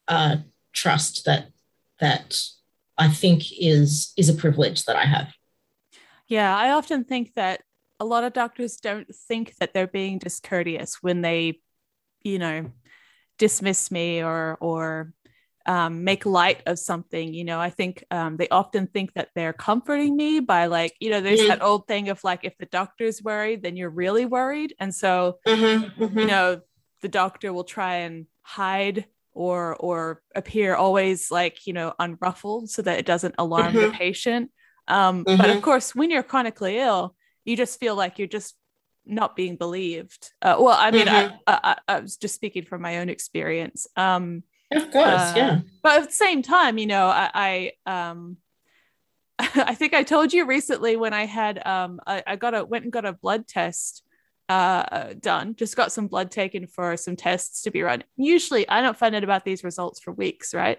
uh, 0.08 0.36
trust 0.72 1.24
that 1.24 1.48
that 2.00 2.40
i 2.98 3.08
think 3.08 3.44
is 3.58 4.12
is 4.16 4.28
a 4.28 4.34
privilege 4.34 4.84
that 4.84 4.96
i 4.96 5.04
have 5.04 5.28
Yeah, 6.28 6.56
I 6.56 6.70
often 6.70 7.04
think 7.04 7.34
that 7.34 7.62
a 7.98 8.04
lot 8.04 8.24
of 8.24 8.32
doctors 8.32 8.76
don't 8.76 9.12
think 9.14 9.54
that 9.56 9.74
they're 9.74 9.86
being 9.86 10.18
discourteous 10.18 10.98
when 11.02 11.22
they, 11.22 11.60
you 12.22 12.38
know, 12.38 12.70
dismiss 13.38 13.90
me 13.90 14.22
or 14.22 14.56
or 14.60 15.12
um, 15.66 16.04
make 16.04 16.24
light 16.26 16.62
of 16.66 16.78
something. 16.78 17.34
You 17.34 17.44
know, 17.44 17.60
I 17.60 17.70
think 17.70 18.04
um, 18.10 18.36
they 18.36 18.48
often 18.48 18.86
think 18.86 19.14
that 19.14 19.28
they're 19.34 19.52
comforting 19.52 20.16
me 20.16 20.40
by 20.40 20.66
like, 20.66 20.94
you 21.00 21.10
know, 21.10 21.20
there's 21.20 21.46
that 21.46 21.62
old 21.62 21.86
thing 21.86 22.08
of 22.08 22.22
like, 22.24 22.40
if 22.44 22.56
the 22.58 22.66
doctor's 22.66 23.22
worried, 23.22 23.62
then 23.62 23.76
you're 23.76 23.90
really 23.90 24.24
worried, 24.26 24.74
and 24.78 24.94
so 24.94 25.38
Mm-hmm. 25.46 26.20
you 26.20 26.26
know 26.26 26.60
the 27.02 27.08
doctor 27.08 27.52
will 27.52 27.64
try 27.64 27.96
and 27.96 28.26
hide 28.42 29.06
or 29.40 29.74
or 29.76 30.20
appear 30.34 30.74
always 30.74 31.30
like 31.30 31.66
you 31.66 31.72
know 31.72 31.94
unruffled 31.98 32.68
so 32.68 32.82
that 32.82 32.98
it 32.98 33.06
doesn't 33.06 33.34
alarm 33.38 33.72
the 33.74 33.80
Mhm. 33.80 33.92
patient. 33.92 34.50
Um 34.86 35.24
but 35.24 35.48
of 35.50 35.56
Mhm. 35.56 35.62
course 35.62 35.94
when 35.94 36.10
you're 36.10 36.22
chronically 36.32 36.76
ill 36.78 37.14
you 37.46 37.56
just 37.56 37.80
feel 37.80 37.94
like 37.96 38.18
you're 38.18 38.28
just 38.38 38.54
not 39.06 39.34
being 39.34 39.56
believed. 39.56 40.22
Uh, 40.42 40.56
well 40.60 40.76
i 40.78 40.90
mean 40.90 41.08
I, 41.08 41.22
I, 41.46 41.58
I- 41.70 41.94
I 41.94 42.00
was 42.00 42.16
just 42.18 42.34
speaking 42.34 42.64
from 42.66 42.82
my 42.82 42.98
own 43.00 43.08
experience. 43.08 43.86
Um 43.96 44.42
of 44.70 44.90
course 44.90 45.30
Uh, 45.32 45.32
yeah. 45.40 45.56
but 45.82 45.92
at 46.02 46.06
the 46.08 46.12
same 46.26 46.42
time 46.42 46.76
you 46.76 46.86
know 46.86 47.06
i, 47.08 47.26
I 47.48 47.72
um 47.96 48.36
i 49.72 49.74
think 49.74 49.94
i 49.94 50.02
told 50.02 50.32
you 50.34 50.44
recently 50.56 50.96
when 50.96 51.14
i 51.14 51.24
had 51.24 51.54
um 51.66 51.98
i, 52.06 52.22
I 52.32 52.36
got 52.36 52.54
a 52.54 52.62
went 52.72 52.84
and 52.84 52.92
got 52.92 53.06
a 53.06 53.14
blood 53.24 53.48
test 53.48 54.02
uh 54.52 55.14
done. 55.20 55.54
Just 55.54 55.76
got 55.76 55.92
some 55.92 56.06
blood 56.08 56.30
taken 56.30 56.66
for 56.66 56.96
some 56.96 57.16
tests 57.16 57.62
to 57.62 57.70
be 57.70 57.82
run. 57.82 58.02
Usually 58.16 58.68
i 58.68 58.80
don't 58.82 58.96
find 58.96 59.14
out 59.14 59.24
about 59.24 59.44
these 59.44 59.64
results 59.64 60.00
for 60.00 60.12
weeks 60.12 60.52
right? 60.54 60.78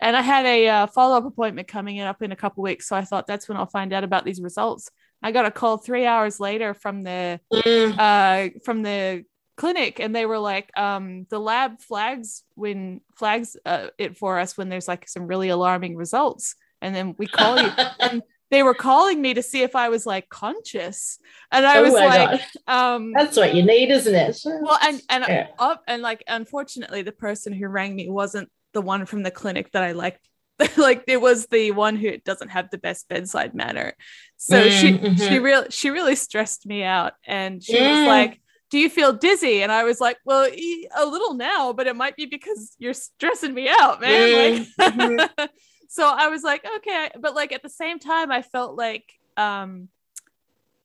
And 0.00 0.16
i 0.16 0.22
had 0.22 0.46
a 0.46 0.68
uh, 0.68 0.86
follow-up 0.86 1.26
appointment 1.26 1.68
coming 1.68 1.96
in 1.96 2.06
up 2.06 2.22
in 2.22 2.32
a 2.32 2.36
couple 2.36 2.62
weeks 2.62 2.88
so 2.88 2.96
i 2.96 3.04
thought 3.04 3.26
that's 3.26 3.48
when 3.48 3.58
i'll 3.58 3.66
find 3.78 3.92
out 3.92 4.04
about 4.04 4.24
these 4.24 4.40
results. 4.40 4.90
I 5.22 5.32
got 5.32 5.44
a 5.44 5.50
call 5.50 5.76
three 5.76 6.06
hours 6.06 6.40
later 6.40 6.72
from 6.74 7.02
the 7.02 7.40
Mm. 7.52 7.98
uh, 7.98 8.58
from 8.64 8.82
the 8.82 9.24
clinic 9.56 10.00
and 10.00 10.16
they 10.16 10.24
were 10.24 10.38
like 10.38 10.70
um, 10.78 11.26
the 11.28 11.38
lab 11.38 11.80
flags 11.82 12.44
when 12.54 13.02
flags 13.18 13.56
uh, 13.66 13.88
it 13.98 14.16
for 14.16 14.38
us 14.38 14.56
when 14.56 14.70
there's 14.70 14.88
like 14.88 15.06
some 15.06 15.26
really 15.26 15.50
alarming 15.50 15.94
results 15.96 16.54
and 16.80 16.94
then 16.94 17.14
we 17.18 17.26
call 17.26 17.60
you. 17.60 17.70
And 18.00 18.22
they 18.50 18.62
were 18.62 18.74
calling 18.74 19.20
me 19.22 19.34
to 19.34 19.42
see 19.42 19.62
if 19.62 19.76
i 19.76 19.88
was 19.88 20.06
like 20.06 20.28
conscious. 20.28 21.18
And 21.52 21.64
i 21.66 21.78
oh 21.78 21.82
was 21.82 21.92
like 21.92 22.40
um 22.66 23.12
that's 23.14 23.36
what 23.36 23.54
you 23.54 23.62
need 23.62 23.90
isn't 23.90 24.14
it? 24.14 24.40
Well 24.44 24.78
and 24.82 25.02
and 25.08 25.24
Yeah. 25.24 25.46
uh, 25.58 25.76
and 25.86 26.02
like 26.02 26.22
unfortunately 26.28 27.02
the 27.02 27.12
person 27.12 27.52
who 27.52 27.68
rang 27.68 27.94
me 27.94 28.08
wasn't 28.08 28.50
the 28.72 28.80
one 28.82 29.06
from 29.06 29.22
the 29.22 29.30
clinic 29.30 29.70
that 29.72 29.82
i 29.82 29.92
liked. 29.92 30.20
Like 30.76 31.04
it 31.08 31.20
was 31.20 31.46
the 31.46 31.70
one 31.70 31.96
who 31.96 32.18
doesn't 32.18 32.50
have 32.50 32.68
the 32.70 32.78
best 32.78 33.08
bedside 33.08 33.54
manner. 33.54 33.94
So 34.36 34.68
she 34.68 34.92
Mm, 34.92 35.16
she 35.16 35.38
mhm. 35.38 35.42
really 35.42 35.66
she 35.70 35.90
really 35.90 36.16
stressed 36.16 36.66
me 36.66 36.82
out. 36.82 37.14
And 37.26 37.62
she 37.62 37.76
was 37.80 38.02
Mm. 38.02 38.06
like 38.06 38.40
do 38.70 38.78
you 38.78 38.88
feel 38.90 39.12
dizzy? 39.12 39.62
And 39.62 39.72
i 39.72 39.84
was 39.84 40.00
like 40.00 40.18
well 40.24 40.44
a 40.46 41.06
little 41.06 41.34
now 41.34 41.72
but 41.72 41.86
it 41.86 41.96
might 41.96 42.14
be 42.16 42.26
because 42.26 42.76
you're 42.78 42.94
stressing 42.94 43.54
me 43.54 43.68
out 43.68 44.00
man. 44.00 44.30
Mm, 44.30 45.28
like 45.38 45.50
so 45.92 46.04
i 46.06 46.28
was 46.28 46.42
like 46.44 46.64
okay 46.76 47.10
but 47.20 47.34
like 47.34 47.52
at 47.52 47.62
the 47.62 47.68
same 47.68 47.98
time 47.98 48.30
i 48.30 48.42
felt 48.42 48.76
like 48.76 49.12
um 49.36 49.88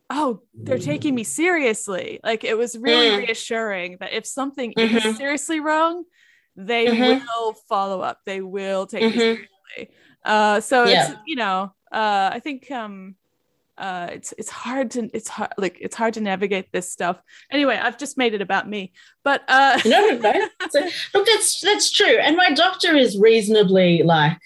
oh 0.09 0.41
they're 0.63 0.79
taking 0.79 1.13
me 1.13 1.23
seriously 1.23 2.19
like 2.23 2.43
it 2.43 2.57
was 2.57 2.75
really 2.77 3.09
Mm. 3.09 3.17
reassuring 3.17 3.97
that 3.99 4.13
if 4.13 4.25
something 4.25 4.73
Mhm. 4.75 5.05
is 5.05 5.17
seriously 5.17 5.59
wrong 5.59 6.03
they 6.55 6.87
Mhm. 6.87 7.19
will 7.37 7.53
follow 7.69 8.01
up 8.01 8.19
they 8.25 8.41
will 8.41 8.87
take 8.87 9.03
me 9.03 9.09
Mhm. 9.09 9.19
seriously 9.19 9.95
uh 10.25 10.59
so 10.59 10.85
it's 10.85 11.11
you 11.27 11.35
know 11.35 11.71
uh 11.91 12.29
i 12.33 12.39
think 12.39 12.69
um 12.71 13.15
uh 13.77 14.07
it's 14.11 14.33
it's 14.37 14.49
hard 14.49 14.89
to 14.91 15.09
it's 15.13 15.27
hard 15.27 15.51
like 15.57 15.77
it's 15.81 15.95
hard 15.95 16.13
to 16.13 16.21
navigate 16.21 16.71
this 16.71 16.89
stuff 16.91 17.21
anyway 17.51 17.75
i've 17.77 17.97
just 17.97 18.17
made 18.17 18.33
it 18.33 18.41
about 18.41 18.67
me 18.69 18.93
but 19.23 19.43
uh 19.49 19.77
no, 19.85 19.99
no, 20.07 20.17
no. 20.17 20.47
So, 20.71 20.79
look, 21.13 21.27
that's 21.27 21.61
that's 21.61 21.91
true. 21.91 22.17
And 22.17 22.35
my 22.35 22.49
doctor 22.51 22.95
is 22.95 23.19
reasonably 23.19 24.01
like, 24.03 24.37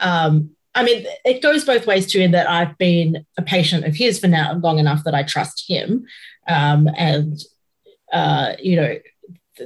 um, 0.00 0.50
I 0.74 0.84
mean, 0.84 1.04
it 1.24 1.42
goes 1.42 1.64
both 1.64 1.86
ways 1.86 2.10
too, 2.10 2.20
in 2.20 2.30
that 2.32 2.48
I've 2.48 2.76
been 2.78 3.26
a 3.36 3.42
patient 3.42 3.84
of 3.84 3.94
his 3.94 4.18
for 4.18 4.28
now 4.28 4.54
long 4.54 4.78
enough 4.78 5.04
that 5.04 5.14
I 5.14 5.22
trust 5.22 5.64
him. 5.68 6.06
Um, 6.46 6.88
and 6.96 7.38
uh, 8.12 8.54
you 8.60 8.76
know, 8.76 8.98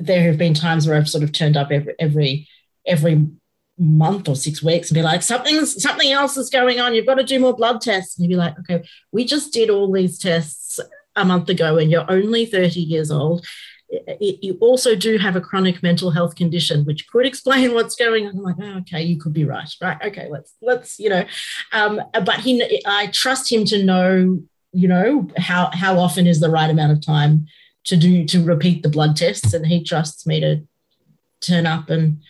there 0.01 0.23
have 0.23 0.39
been 0.39 0.55
times 0.55 0.87
where 0.87 0.97
I've 0.97 1.09
sort 1.09 1.25
of 1.25 1.33
turned 1.33 1.57
up 1.57 1.71
every 1.71 1.95
every 1.99 2.49
every 2.87 3.29
month 3.79 4.29
or 4.29 4.37
six 4.37 4.63
weeks 4.63 4.91
and 4.91 4.95
be 4.95 5.03
like, 5.03 5.23
something's 5.23 5.83
something 5.83 6.11
else 6.11 6.37
is 6.37 6.51
going 6.51 6.81
on. 6.81 6.95
You've 6.95 7.07
got 7.07 7.17
to 7.17 7.25
do 7.25 7.41
more 7.41 7.57
blood 7.57 7.81
tests. 7.81 8.17
And 8.17 8.25
you'd 8.25 8.35
be 8.35 8.39
like, 8.39 8.59
okay, 8.61 8.85
we 9.13 9.25
just 9.25 9.53
did 9.53 9.71
all 9.71 9.91
these 9.91 10.19
tests 10.19 10.79
a 11.17 11.25
month 11.25 11.49
ago 11.49 11.79
and 11.79 11.91
you're 11.91 12.11
only 12.11 12.45
30 12.45 12.81
years 12.81 13.11
old 13.11 13.47
you 14.21 14.57
also 14.61 14.95
do 14.95 15.19
have 15.19 15.37
a 15.37 15.41
chronic 15.41 15.83
mental 15.83 16.11
health 16.11 16.35
condition, 16.35 16.85
which 16.85 17.07
could 17.09 17.27
explain 17.27 17.75
what's 17.75 17.97
going 17.97 18.27
on. 18.27 18.37
I'm 18.37 18.43
like, 18.43 18.57
oh, 18.61 18.79
okay, 18.79 19.03
you 19.03 19.19
could 19.19 19.33
be 19.33 19.45
right, 19.45 19.69
right? 19.81 19.99
Okay, 20.03 20.29
let's 20.31 20.55
let's 20.63 20.99
you 20.99 21.09
know. 21.09 21.25
Um, 21.73 22.01
but 22.13 22.41
he, 22.41 22.83
I 22.87 23.09
trust 23.09 23.51
him 23.51 23.65
to 23.67 23.83
know, 23.83 24.43
you 24.73 24.89
know, 24.89 25.29
how 25.37 25.71
how 25.73 25.99
often 25.99 26.27
is 26.27 26.41
the 26.41 26.51
right 26.51 26.71
amount 26.71 26.93
of 26.93 27.05
time 27.05 27.47
to 27.85 27.97
do 27.97 28.25
to 28.27 28.43
repeat 28.43 28.83
the 28.83 28.89
blood 28.89 29.17
tests, 29.17 29.53
and 29.53 29.67
he 29.67 29.83
trusts 29.83 30.27
me 30.27 30.41
to 30.41 30.63
turn 31.41 31.67
up 31.67 31.91
and 31.91 32.21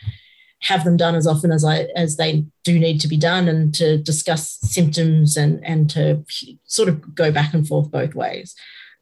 have 0.62 0.84
them 0.84 0.96
done 0.96 1.14
as 1.14 1.26
often 1.26 1.52
as 1.52 1.64
I 1.64 1.88
as 1.94 2.16
they 2.16 2.46
do 2.64 2.78
need 2.78 3.00
to 3.00 3.08
be 3.08 3.16
done, 3.16 3.48
and 3.48 3.74
to 3.74 3.98
discuss 3.98 4.58
symptoms 4.62 5.36
and 5.36 5.64
and 5.64 5.88
to 5.90 6.24
sort 6.64 6.88
of 6.88 7.14
go 7.14 7.30
back 7.30 7.54
and 7.54 7.66
forth 7.66 7.90
both 7.90 8.14
ways 8.14 8.54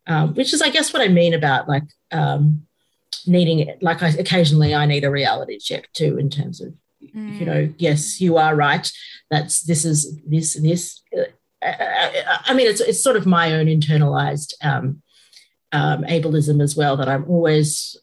um, 0.07 0.35
which 0.35 0.53
is, 0.53 0.63
I 0.63 0.71
guess, 0.71 0.93
what 0.93 1.03
I 1.03 1.09
mean 1.09 1.35
about 1.35 1.69
like 1.69 1.85
um, 2.11 2.67
needing 3.27 3.61
it. 3.61 3.83
Like, 3.83 4.03
I 4.03 4.09
occasionally 4.09 4.75
I 4.75 4.87
need 4.87 5.05
a 5.05 5.11
reality 5.11 5.59
check 5.59 5.93
too, 5.93 6.19
in 6.19 6.31
terms 6.31 6.61
of, 6.61 6.75
mm. 7.15 7.39
you 7.39 7.47
know, 7.47 7.73
yes, 7.79 8.21
you 8.21 8.37
are 8.37 8.55
right. 8.55 8.91
That's 9.31 9.63
this 9.63 9.85
is 9.85 10.21
this 10.27 10.55
this. 10.55 11.01
Uh, 11.15 12.39
I 12.45 12.55
mean, 12.55 12.67
it's 12.67 12.81
it's 12.81 13.03
sort 13.03 13.17
of 13.17 13.27
my 13.27 13.55
own 13.55 13.67
internalized 13.67 14.55
um, 14.63 15.03
um, 15.71 16.03
ableism 16.05 16.63
as 16.63 16.77
well 16.77 16.97
that 16.97 17.09
I'm 17.09 17.25
always 17.29 17.97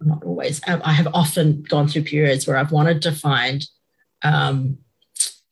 not 0.00 0.24
always. 0.24 0.60
I 0.66 0.92
have 0.92 1.08
often 1.12 1.62
gone 1.62 1.88
through 1.88 2.04
periods 2.04 2.46
where 2.46 2.56
I've 2.56 2.72
wanted 2.72 3.02
to 3.02 3.12
find. 3.12 3.66
Um, 4.22 4.78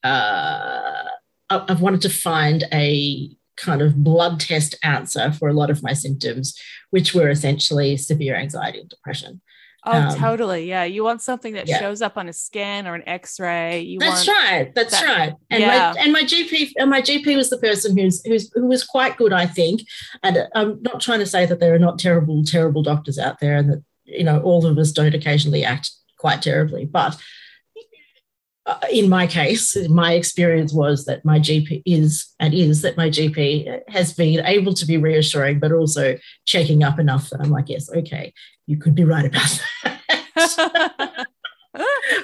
uh, 0.05 1.05
I've 1.51 1.81
wanted 1.81 2.03
to 2.03 2.11
find 2.11 2.65
a 2.73 3.31
kind 3.59 3.83
of 3.83 4.03
blood 4.03 4.41
test 4.41 4.75
answer 4.83 5.33
for 5.33 5.49
a 5.49 5.53
lot 5.53 5.71
of 5.71 5.83
my 5.83 5.93
symptoms, 5.93 6.59
which 6.91 7.15
were 7.15 7.29
essentially 7.29 7.97
severe 7.97 8.35
anxiety 8.35 8.81
and 8.81 8.89
depression. 8.89 9.41
Oh, 9.85 9.93
um, 9.93 10.15
totally. 10.17 10.69
Yeah. 10.69 10.85
You 10.85 11.05
want 11.05 11.23
something 11.23 11.55
that 11.55 11.69
yeah. 11.69 11.79
shows 11.79 12.03
up 12.03 12.17
on 12.19 12.29
a 12.29 12.33
scan 12.33 12.87
or 12.87 12.95
an 12.95 13.05
x-ray. 13.07 13.81
You 13.81 13.99
That's 13.99 14.27
right. 14.27 14.73
That's 14.75 14.91
that, 14.91 15.07
right. 15.07 15.35
And 15.51 15.61
yeah. 15.61 15.95
my 15.95 16.03
and 16.03 16.13
my 16.13 16.23
GP 16.23 16.73
and 16.77 16.91
my 16.91 17.01
GP 17.01 17.37
was 17.37 17.49
the 17.49 17.59
person 17.59 17.97
who's 17.97 18.25
who's 18.27 18.51
who 18.55 18.67
was 18.67 18.85
quite 18.85 19.17
good, 19.17 19.33
I 19.33 19.47
think. 19.47 19.83
And 20.23 20.49
I'm 20.55 20.83
not 20.83 21.01
trying 21.01 21.21
to 21.21 21.27
say 21.27 21.47
that 21.47 21.61
there 21.61 21.75
are 21.75 21.79
not 21.79 21.99
terrible, 21.99 22.45
terrible 22.45 22.83
doctors 22.83 23.19
out 23.19 23.39
there 23.41 23.57
and 23.57 23.71
that, 23.71 23.85
you 24.05 24.25
know, 24.25 24.41
all 24.41 24.67
of 24.67 24.77
us 24.79 24.91
don't 24.91 25.15
occasionally 25.15 25.65
act 25.65 25.91
quite 26.19 26.43
terribly. 26.43 26.85
But 26.85 27.17
in 28.91 29.09
my 29.09 29.27
case, 29.27 29.77
my 29.89 30.15
experience 30.15 30.73
was 30.73 31.05
that 31.07 31.25
my 31.25 31.39
GP 31.39 31.83
is 31.87 32.35
and 32.39 32.55
is 32.55 32.83
that 32.83 32.97
my 32.97 33.09
GP 33.09 33.81
has 33.89 34.13
been 34.13 34.45
able 34.45 34.75
to 34.75 34.87
be 34.87 34.97
reassuring, 34.97 35.59
but 35.59 35.73
also 35.73 36.17
checking 36.47 36.83
up 36.83 36.99
enough 36.99 37.31
that 37.31 37.41
I'm 37.41 37.51
like, 37.51 37.69
yes, 37.69 37.91
okay, 37.91 38.33
you 38.67 38.77
could 38.77 38.95
be 38.95 39.05
right 39.05 39.25
about 39.25 39.61
that. 39.85 41.27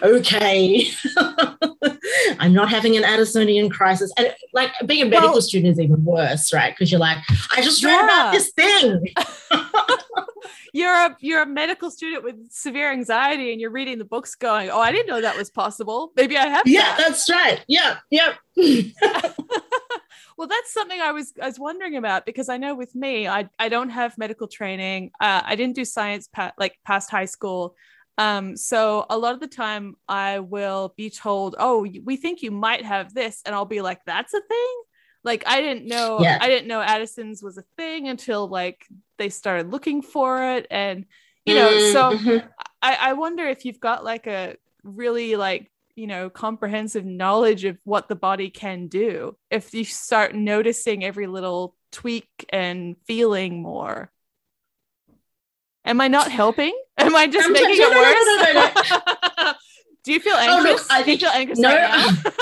okay. 0.02 0.86
I'm 2.38 2.52
not 2.52 2.68
having 2.68 2.96
an 2.96 3.02
Addisonian 3.02 3.70
crisis. 3.70 4.12
And 4.16 4.34
like 4.52 4.70
being 4.86 5.02
a 5.02 5.06
medical 5.06 5.32
well, 5.32 5.42
student 5.42 5.72
is 5.72 5.80
even 5.80 6.04
worse, 6.04 6.52
right? 6.52 6.74
Because 6.74 6.90
you're 6.90 7.00
like, 7.00 7.18
I 7.56 7.62
just 7.62 7.84
read 7.84 8.04
about 8.04 8.32
this 8.32 8.50
thing 8.52 9.06
you're 10.74 10.92
a 10.92 11.16
you're 11.20 11.40
a 11.40 11.46
medical 11.46 11.90
student 11.90 12.24
with 12.24 12.50
severe 12.50 12.90
anxiety 12.90 13.52
and 13.52 13.60
you're 13.60 13.70
reading 13.70 13.96
the 13.96 14.04
books 14.04 14.34
going 14.34 14.68
oh 14.68 14.80
i 14.80 14.90
didn't 14.90 15.06
know 15.06 15.20
that 15.20 15.36
was 15.36 15.48
possible 15.48 16.12
maybe 16.16 16.36
i 16.36 16.46
have 16.46 16.66
yeah 16.66 16.96
that. 16.96 16.98
that's 16.98 17.30
right 17.30 17.64
yeah 17.68 17.98
yeah 18.10 18.34
well 20.36 20.48
that's 20.48 20.72
something 20.72 21.00
i 21.00 21.12
was 21.12 21.32
i 21.40 21.46
was 21.46 21.58
wondering 21.58 21.96
about 21.96 22.26
because 22.26 22.48
i 22.48 22.56
know 22.56 22.74
with 22.74 22.94
me 22.94 23.26
i 23.28 23.48
i 23.58 23.68
don't 23.68 23.90
have 23.90 24.18
medical 24.18 24.48
training 24.48 25.10
uh, 25.20 25.40
i 25.44 25.54
didn't 25.54 25.76
do 25.76 25.84
science 25.84 26.28
pa- 26.28 26.52
like 26.58 26.76
past 26.84 27.08
high 27.08 27.24
school 27.24 27.76
um, 28.18 28.56
so 28.56 29.06
a 29.10 29.18
lot 29.18 29.34
of 29.34 29.40
the 29.40 29.48
time 29.48 29.96
I 30.08 30.38
will 30.40 30.94
be 30.96 31.10
told, 31.10 31.56
oh, 31.58 31.86
we 32.04 32.16
think 32.16 32.42
you 32.42 32.50
might 32.50 32.84
have 32.84 33.12
this. 33.12 33.42
And 33.44 33.54
I'll 33.54 33.64
be 33.64 33.80
like, 33.80 34.00
that's 34.04 34.34
a 34.34 34.40
thing 34.40 34.76
like 35.24 35.42
i 35.46 35.60
didn't 35.60 35.86
know 35.86 36.20
yeah. 36.20 36.38
i 36.40 36.48
didn't 36.48 36.68
know 36.68 36.80
addison's 36.80 37.42
was 37.42 37.58
a 37.58 37.64
thing 37.76 38.08
until 38.08 38.46
like 38.46 38.86
they 39.18 39.28
started 39.28 39.70
looking 39.70 40.02
for 40.02 40.52
it 40.52 40.66
and 40.70 41.06
you 41.44 41.54
know 41.54 41.70
mm-hmm. 41.70 42.38
so 42.38 42.42
I, 42.82 42.96
I 43.00 43.12
wonder 43.14 43.46
if 43.46 43.64
you've 43.64 43.80
got 43.80 44.04
like 44.04 44.26
a 44.26 44.56
really 44.82 45.36
like 45.36 45.70
you 45.96 46.06
know 46.06 46.28
comprehensive 46.28 47.04
knowledge 47.04 47.64
of 47.64 47.78
what 47.84 48.08
the 48.08 48.16
body 48.16 48.50
can 48.50 48.88
do 48.88 49.36
if 49.50 49.72
you 49.72 49.84
start 49.84 50.34
noticing 50.34 51.04
every 51.04 51.26
little 51.26 51.74
tweak 51.90 52.28
and 52.50 52.96
feeling 53.06 53.62
more 53.62 54.10
am 55.84 56.00
i 56.00 56.08
not 56.08 56.30
helping? 56.30 56.72
Am 56.98 57.14
i 57.16 57.26
just 57.26 57.46
I'm 57.46 57.52
making 57.52 57.76
it 57.76 57.90
worse? 57.90 58.24
no, 58.24 58.52
no, 58.52 59.44
no, 59.44 59.52
do 60.04 60.12
you 60.12 60.20
feel 60.20 60.34
anxious? 60.34 60.56
oh, 60.56 60.62
look, 60.62 60.86
I 60.90 61.02
think, 61.02 61.20
do 61.20 61.26
you 61.26 61.32
feel 61.32 61.40
anxious 61.40 61.64
right 61.64 61.80
now? 61.90 62.32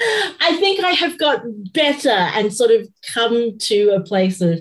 I 0.40 0.56
think 0.56 0.82
I 0.82 0.92
have 0.92 1.18
got 1.18 1.42
better 1.72 2.08
and 2.08 2.54
sort 2.54 2.70
of 2.70 2.88
come 3.12 3.58
to 3.58 3.90
a 3.90 4.00
place 4.00 4.40
of, 4.40 4.60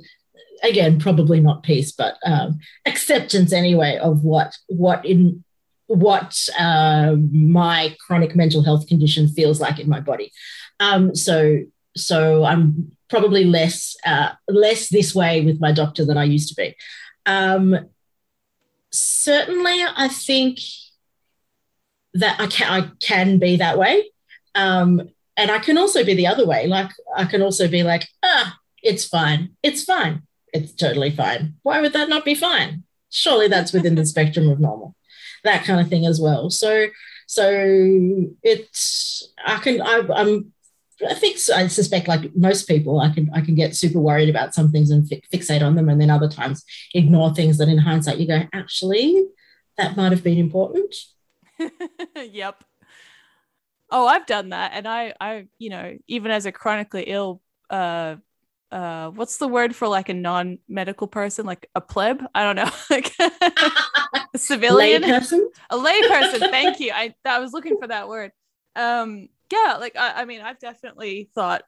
again, 0.64 1.00
probably 1.00 1.40
not 1.40 1.64
peace, 1.64 1.92
but 1.92 2.16
um, 2.26 2.60
acceptance 2.86 3.54
anyway 3.54 3.98
of 3.98 4.24
what 4.24 4.58
what 4.68 5.06
in 5.06 5.44
what 5.86 6.50
uh, 6.60 7.16
my 7.32 7.96
chronic 8.06 8.36
mental 8.36 8.64
health 8.64 8.88
condition 8.88 9.28
feels 9.28 9.62
like 9.62 9.80
in 9.80 9.88
my 9.88 10.00
body. 10.00 10.32
Um, 10.80 11.16
so 11.16 11.60
so 11.98 12.44
I'm 12.44 12.92
probably 13.10 13.44
less 13.44 13.96
uh, 14.06 14.32
less 14.48 14.90
this 14.90 15.16
way 15.16 15.42
with 15.42 15.60
my 15.60 15.72
doctor 15.72 16.06
than 16.06 16.18
I 16.18 16.24
used 16.24 16.50
to 16.50 16.56
be. 16.56 16.76
Um, 17.26 17.90
certainly, 18.92 19.84
I 19.96 20.08
think 20.08 20.60
that 22.14 22.40
I 22.40 22.48
can 22.48 22.84
I 22.84 22.90
can 23.00 23.40
be 23.40 23.58
that 23.58 23.78
way. 23.78 24.12
Um, 24.56 25.10
and 25.36 25.52
I 25.52 25.60
can 25.60 25.78
also 25.78 26.04
be 26.04 26.16
the 26.16 26.28
other 26.28 26.46
way. 26.46 26.68
Like 26.68 26.90
I 27.16 27.26
can 27.26 27.42
also 27.42 27.68
be 27.68 27.84
like, 27.84 28.08
ah, 28.24 28.58
it's 28.82 29.06
fine. 29.06 29.52
It's 29.62 29.84
fine. 29.84 30.24
It's 30.52 30.74
totally 30.74 31.12
fine. 31.12 31.56
Why 31.62 31.82
would 31.82 31.94
that 31.94 32.10
not 32.10 32.26
be 32.26 32.34
fine? 32.34 32.84
Surely 33.10 33.48
that's 33.48 33.72
within 33.72 33.96
the 33.96 34.06
spectrum 34.14 34.50
of 34.50 34.60
normal. 34.60 34.96
That 35.44 35.64
kind 35.64 35.80
of 35.80 35.88
thing 35.88 36.06
as 36.06 36.20
well. 36.20 36.50
So 36.50 36.88
so 37.28 37.50
it's 38.42 39.32
I 39.46 39.58
can 39.58 39.82
I, 39.82 40.02
I'm 40.16 40.54
I 41.06 41.14
think 41.14 41.38
I 41.54 41.68
suspect 41.68 42.08
like 42.08 42.36
most 42.36 42.68
people 42.68 43.00
I 43.00 43.10
can 43.10 43.30
I 43.34 43.42
can 43.42 43.56
get 43.56 43.76
super 43.76 44.00
worried 44.00 44.30
about 44.30 44.54
some 44.56 44.72
things 44.72 44.90
and 44.90 45.08
fi- 45.08 45.22
fixate 45.32 45.62
on 45.62 45.76
them 45.76 45.90
and 45.90 46.02
then 46.02 46.10
other 46.10 46.30
times 46.30 46.64
ignore 46.94 47.34
things 47.34 47.58
that 47.58 47.68
in 47.68 47.78
hindsight 47.78 48.18
you 48.18 48.28
go 48.28 48.44
actually 48.54 49.24
that 49.78 49.96
might 49.96 50.12
have 50.12 50.24
been 50.24 50.40
important. 50.40 50.96
yep. 52.16 52.64
Oh 53.90 54.08
i've 54.08 54.26
done 54.26 54.50
that 54.50 54.72
and 54.74 54.88
i 54.88 55.14
i 55.22 55.48
you 55.60 55.70
know 55.70 55.98
even 56.08 56.32
as 56.32 56.46
a 56.46 56.52
chronically 56.52 57.04
ill 57.04 57.42
uh 57.70 58.16
uh 58.72 59.10
what's 59.12 59.38
the 59.38 59.48
word 59.48 59.76
for 59.76 59.88
like 59.88 60.10
a 60.10 60.14
non-medical 60.14 61.08
person? 61.08 61.46
Like 61.46 61.70
a 61.76 61.82
pleb? 61.82 62.24
I 62.36 62.44
don't 62.44 62.56
know. 62.56 62.70
Like 62.90 63.14
a 64.34 64.38
civilian? 64.38 65.04
Lay 65.04 65.08
person? 65.08 65.50
A 65.70 65.78
lay 65.78 66.02
person 66.08 66.40
thank 66.40 66.80
you. 66.80 66.92
I 66.94 67.14
i 67.24 67.40
was 67.40 67.54
looking 67.54 67.78
for 67.80 67.88
that 67.88 68.08
word. 68.08 68.32
Um 68.76 69.30
yeah 69.52 69.78
like 69.80 69.96
I, 69.96 70.22
I 70.22 70.26
mean 70.26 70.42
i've 70.42 70.60
definitely 70.60 71.30
thought 71.34 71.64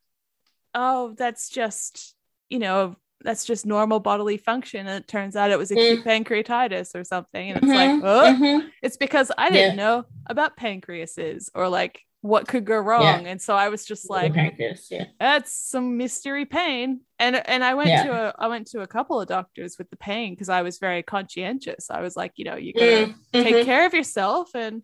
oh 0.74 1.16
that's 1.18 1.50
just 1.50 2.16
you 2.50 2.60
know 2.60 2.96
that's 3.22 3.46
just 3.46 3.66
normal 3.66 4.00
bodily 4.00 4.38
function 4.38 4.88
and 4.88 5.04
it 5.04 5.08
turns 5.08 5.36
out 5.36 5.52
it 5.52 5.58
was 5.58 5.72
acute 5.72 6.04
mm. 6.04 6.26
pancreatitis 6.26 6.96
or 6.96 7.04
something 7.04 7.50
and 7.50 7.58
it's 7.58 7.68
mm-hmm, 7.68 8.02
like 8.02 8.02
oh 8.04 8.34
mm-hmm. 8.34 8.68
it's 8.82 8.98
because 8.98 9.32
i 9.38 9.50
didn't 9.50 9.78
yeah. 9.78 9.84
know 9.84 10.06
about 10.28 10.58
pancreases 10.58 11.50
or 11.54 11.68
like 11.68 12.02
what 12.22 12.48
could 12.48 12.66
go 12.66 12.78
wrong 12.78 13.24
yeah. 13.24 13.32
and 13.32 13.42
so 13.42 13.56
i 13.56 13.70
was 13.70 13.86
just 13.86 14.10
like 14.10 14.34
yeah. 14.36 15.06
that's 15.20 15.54
some 15.54 15.98
mystery 15.98 16.46
pain 16.46 17.00
and 17.18 17.36
and 17.48 17.64
i 17.64 17.74
went 17.74 17.90
to 17.90 18.12
a 18.12 18.34
i 18.38 18.48
went 18.48 18.68
to 18.68 18.82
a 18.82 18.88
couple 18.88 19.22
of 19.22 19.28
doctors 19.28 19.78
with 19.78 19.90
the 19.90 19.96
pain 19.96 20.34
because 20.34 20.50
i 20.50 20.62
was 20.62 20.80
very 20.80 21.02
conscientious 21.02 21.90
i 21.90 22.02
was 22.02 22.18
like 22.18 22.34
you 22.36 22.44
know 22.44 22.56
you 22.56 22.74
gotta 22.74 23.08
mm-hmm. 23.08 23.42
take 23.44 23.66
care 23.66 23.86
of 23.86 23.94
yourself 23.94 24.50
and 24.54 24.82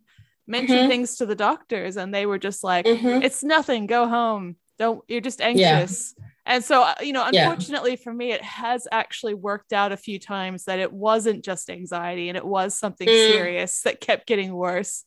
mention 0.47 0.77
mm-hmm. 0.77 0.89
things 0.89 1.17
to 1.17 1.25
the 1.25 1.35
doctors 1.35 1.97
and 1.97 2.13
they 2.13 2.25
were 2.25 2.37
just 2.37 2.63
like 2.63 2.85
mm-hmm. 2.85 3.23
it's 3.23 3.43
nothing 3.43 3.87
go 3.87 4.07
home 4.07 4.55
don't 4.77 5.03
you're 5.07 5.21
just 5.21 5.41
anxious 5.41 6.13
and 6.45 6.63
so 6.63 6.83
uh, 6.83 6.93
you 7.01 7.13
know 7.13 7.25
unfortunately 7.25 7.95
for 7.95 8.13
me 8.13 8.31
it 8.31 8.43
has 8.43 8.87
actually 8.91 9.33
worked 9.33 9.73
out 9.73 9.91
a 9.91 9.97
few 9.97 10.19
times 10.19 10.65
that 10.65 10.79
it 10.79 10.93
wasn't 10.93 11.43
just 11.43 11.69
anxiety 11.69 12.29
and 12.29 12.37
it 12.37 12.45
was 12.45 12.77
something 12.77 13.07
mm. 13.07 13.31
serious 13.31 13.81
that 13.81 13.99
kept 13.99 14.27
getting 14.27 14.53
worse 14.53 15.03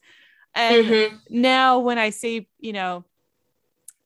and 0.55 0.87
mm-hmm. 0.87 1.17
now 1.31 1.79
when 1.79 1.99
I 1.99 2.11
see, 2.11 2.49
you 2.59 2.73
know, 2.73 3.05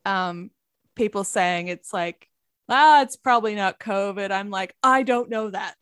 um, 0.04 0.50
people 0.94 1.24
saying 1.24 1.68
it's 1.68 1.92
like, 1.92 2.28
ah, 2.68 3.02
it's 3.02 3.16
probably 3.16 3.54
not 3.54 3.80
COVID, 3.80 4.30
I'm 4.30 4.50
like, 4.50 4.74
I 4.82 5.02
don't 5.02 5.30
know 5.30 5.50
that. 5.50 5.76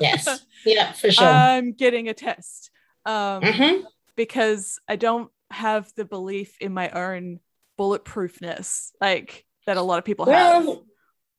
yes. 0.00 0.44
Yeah, 0.64 0.92
for 0.92 1.10
sure. 1.12 1.26
I'm 1.26 1.72
getting 1.72 2.08
a 2.08 2.14
test. 2.14 2.70
Um, 3.06 3.42
mm-hmm. 3.42 3.84
Because 4.16 4.78
I 4.88 4.96
don't 4.96 5.30
have 5.50 5.92
the 5.96 6.04
belief 6.04 6.56
in 6.60 6.72
my 6.72 6.90
own 6.90 7.40
bulletproofness, 7.78 8.90
like 9.00 9.44
that 9.66 9.76
a 9.76 9.82
lot 9.82 9.98
of 9.98 10.04
people 10.04 10.26
well, 10.26 10.84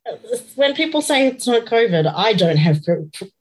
have. 0.06 0.16
When 0.56 0.76
people 0.76 1.02
say 1.02 1.28
it's 1.28 1.48
not 1.48 1.66
COVID, 1.66 2.12
I 2.14 2.34
don't 2.34 2.58
have 2.58 2.82
b- 2.84 3.32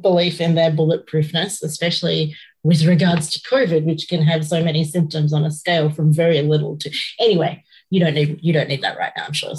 belief 0.00 0.40
in 0.40 0.54
their 0.54 0.70
bulletproofness, 0.70 1.62
especially 1.62 2.36
with 2.62 2.84
regards 2.84 3.30
to 3.30 3.40
COVID, 3.40 3.84
which 3.84 4.08
can 4.08 4.22
have 4.22 4.46
so 4.46 4.62
many 4.62 4.84
symptoms 4.84 5.32
on 5.32 5.44
a 5.44 5.50
scale 5.50 5.90
from 5.90 6.12
very 6.12 6.40
little 6.42 6.76
to 6.78 6.90
anyway. 7.18 7.64
You 7.90 8.00
don't 8.00 8.14
need 8.14 8.38
you 8.40 8.52
don't 8.52 8.68
need 8.68 8.82
that 8.82 8.96
right 8.96 9.12
now. 9.16 9.24
I'm 9.26 9.32
sure. 9.32 9.54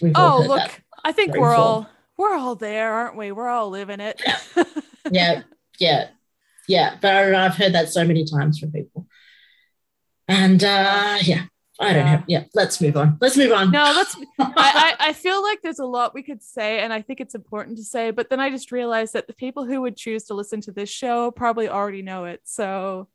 We've 0.00 0.12
oh 0.14 0.44
look, 0.46 0.82
I 1.04 1.12
think 1.12 1.36
we're 1.36 1.54
all 1.54 1.88
we're 2.16 2.34
all 2.34 2.54
there, 2.54 2.92
aren't 2.92 3.16
we? 3.16 3.32
We're 3.32 3.48
all 3.48 3.70
living 3.70 4.00
it. 4.00 4.22
Yeah, 4.24 4.64
yeah, 5.10 5.42
yeah, 5.78 6.06
yeah. 6.68 6.96
But 7.00 7.34
I 7.34 7.44
I've 7.44 7.56
heard 7.56 7.74
that 7.74 7.90
so 7.90 8.04
many 8.04 8.24
times 8.24 8.58
from 8.58 8.72
people, 8.72 9.06
and 10.28 10.62
uh, 10.62 11.18
yeah, 11.22 11.44
I 11.80 11.92
don't 11.92 12.06
yeah. 12.06 12.16
know. 12.16 12.22
Yeah, 12.28 12.44
let's 12.54 12.80
move 12.80 12.96
on. 12.96 13.18
Let's 13.20 13.36
move 13.36 13.52
on. 13.52 13.70
No, 13.70 13.82
let's. 13.96 14.16
I, 14.38 14.94
I, 14.98 15.08
I 15.08 15.12
feel 15.12 15.42
like 15.42 15.60
there's 15.62 15.80
a 15.80 15.86
lot 15.86 16.14
we 16.14 16.22
could 16.22 16.42
say, 16.42 16.80
and 16.80 16.92
I 16.92 17.02
think 17.02 17.20
it's 17.20 17.34
important 17.34 17.78
to 17.78 17.84
say. 17.84 18.10
But 18.10 18.30
then 18.30 18.40
I 18.40 18.50
just 18.50 18.70
realized 18.70 19.14
that 19.14 19.26
the 19.26 19.34
people 19.34 19.64
who 19.64 19.80
would 19.80 19.96
choose 19.96 20.24
to 20.24 20.34
listen 20.34 20.60
to 20.62 20.72
this 20.72 20.88
show 20.88 21.30
probably 21.30 21.68
already 21.68 22.02
know 22.02 22.26
it. 22.26 22.40
So 22.44 23.08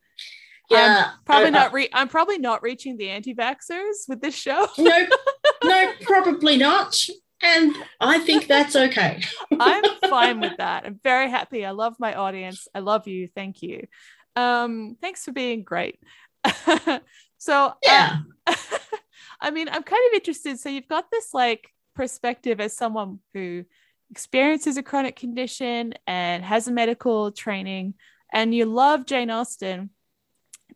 yeah, 0.70 1.12
I'm 1.14 1.26
probably 1.26 1.47
I, 1.47 1.52
not. 1.52 1.74
Re- 1.74 1.89
I'm 1.93 2.10
probably 2.10 2.38
not 2.38 2.62
reaching 2.62 2.97
the 2.97 3.10
anti-vaxxers 3.10 4.08
with 4.08 4.22
this 4.22 4.36
show. 4.36 4.68
no, 4.78 5.08
no, 5.64 5.91
probably 6.02 6.58
not. 6.58 7.00
And 7.42 7.76
I 8.00 8.20
think 8.20 8.48
that's 8.48 8.76
okay. 8.76 9.22
I'm 9.60 9.84
fine 10.10 10.40
with 10.42 10.58
that. 10.58 10.86
I'm 10.86 11.00
very 11.04 11.30
happy. 11.30 11.66
I 11.66 11.72
love 11.72 11.96
my 12.00 12.14
audience. 12.14 12.68
I 12.76 12.80
love 12.80 13.08
you. 13.08 13.28
Thank 13.28 13.62
you. 13.62 13.88
Um, 14.36 14.98
thanks 15.02 15.24
for 15.24 15.32
being 15.32 15.64
great. 15.64 16.00
So 17.40 17.68
uh, 17.68 17.74
yeah, 17.84 18.18
uh, 18.46 18.56
I 19.42 19.50
mean, 19.50 19.70
I'm 19.70 19.84
kind 19.84 20.04
of 20.10 20.14
interested. 20.14 20.60
So 20.60 20.70
you've 20.70 20.90
got 20.90 21.10
this 21.10 21.34
like 21.34 21.70
perspective 21.96 22.60
as 22.60 22.76
someone 22.76 23.20
who 23.34 23.64
experiences 24.12 24.78
a 24.78 24.84
chronic 24.84 25.16
condition 25.16 25.94
and 26.06 26.44
has 26.44 26.68
a 26.68 26.72
medical 26.72 27.32
training, 27.32 27.96
and 28.32 28.54
you 28.54 28.66
love 28.66 29.06
Jane 29.06 29.32
Austen, 29.32 29.90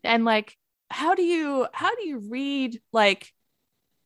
and 0.03 0.23
like, 0.23 0.57
how 0.89 1.15
do 1.15 1.21
you 1.21 1.67
how 1.73 1.93
do 1.95 2.07
you 2.07 2.19
read 2.29 2.81
like 2.93 3.33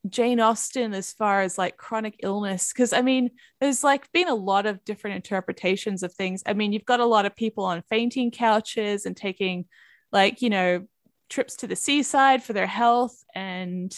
Jane 0.09 0.39
Austen 0.39 0.93
as 0.93 1.13
far 1.13 1.41
as 1.41 1.57
like 1.57 1.77
chronic 1.77 2.19
illness? 2.23 2.71
Because 2.73 2.93
I 2.93 3.01
mean, 3.01 3.31
there's 3.59 3.83
like 3.83 4.11
been 4.11 4.27
a 4.27 4.35
lot 4.35 4.65
of 4.65 4.83
different 4.85 5.15
interpretations 5.17 6.03
of 6.03 6.13
things. 6.13 6.43
I 6.45 6.53
mean, 6.53 6.73
you've 6.73 6.85
got 6.85 6.99
a 6.99 7.05
lot 7.05 7.25
of 7.25 7.35
people 7.35 7.65
on 7.65 7.83
fainting 7.89 8.31
couches 8.31 9.05
and 9.05 9.15
taking 9.15 9.65
like 10.11 10.41
you 10.41 10.49
know 10.49 10.87
trips 11.29 11.57
to 11.57 11.67
the 11.67 11.75
seaside 11.75 12.43
for 12.43 12.53
their 12.53 12.67
health 12.67 13.23
and 13.35 13.93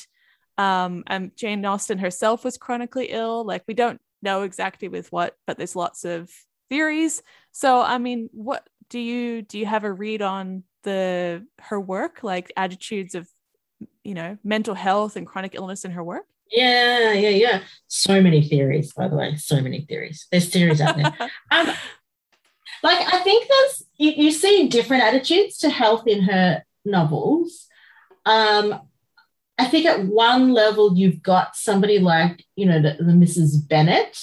um, 0.57 1.03
and 1.07 1.32
Jane 1.38 1.66
Austen 1.66 1.97
herself 1.99 2.43
was 2.43 2.57
chronically 2.57 3.07
ill. 3.12 3.45
Like 3.45 3.64
we 3.68 3.74
don't 3.74 4.01
know 4.22 4.43
exactly 4.43 4.89
with 4.89 5.12
what, 5.12 5.36
but 5.47 5.57
there's 5.57 5.76
lots 5.76 6.03
of 6.03 6.30
theories. 6.70 7.24
So 7.51 7.82
I 7.82 7.97
mean, 7.97 8.30
what 8.34 8.68
do 8.89 8.99
you 8.99 9.41
do? 9.41 9.60
You 9.60 9.66
have 9.66 9.84
a 9.84 9.93
read 9.93 10.22
on 10.22 10.64
the 10.84 11.45
her 11.62 11.80
work, 11.80 12.24
like 12.24 12.51
attitudes 12.57 13.16
of 13.16 13.28
you 14.10 14.16
know 14.16 14.38
mental 14.43 14.74
health 14.74 15.16
and 15.16 15.28
chronic 15.28 15.53
illness 15.53 15.86
in 15.86 15.91
her 15.91 16.03
work? 16.03 16.26
Yeah, 16.51 17.14
yeah, 17.14 17.30
yeah. 17.30 17.62
So 17.88 18.22
many 18.22 18.41
theories, 18.41 18.91
by 18.91 19.07
the 19.07 19.16
way. 19.16 19.36
So 19.36 19.62
many 19.62 19.82
theories. 19.82 20.26
There's 20.32 20.49
theories 20.49 20.82
out 20.82 20.97
there. 20.97 21.14
um, 21.51 21.68
like 22.82 23.14
I 23.14 23.20
think 23.20 23.47
there's 23.47 23.84
you, 23.97 24.12
you 24.24 24.32
see 24.32 24.68
different 24.68 25.03
attitudes 25.03 25.60
to 25.60 25.70
health 25.70 26.07
in 26.07 26.24
her 26.24 26.64
novels, 26.86 27.68
um, 28.26 28.82
I 29.60 29.66
think 29.66 29.86
at 29.86 30.05
one 30.05 30.53
level 30.53 30.97
you've 30.97 31.22
got 31.22 31.55
somebody 31.55 31.99
like 31.99 32.45
you 32.55 32.66
know 32.66 32.82
the, 32.82 32.95
the 33.03 33.12
Mrs. 33.12 33.68
Bennet 33.68 34.18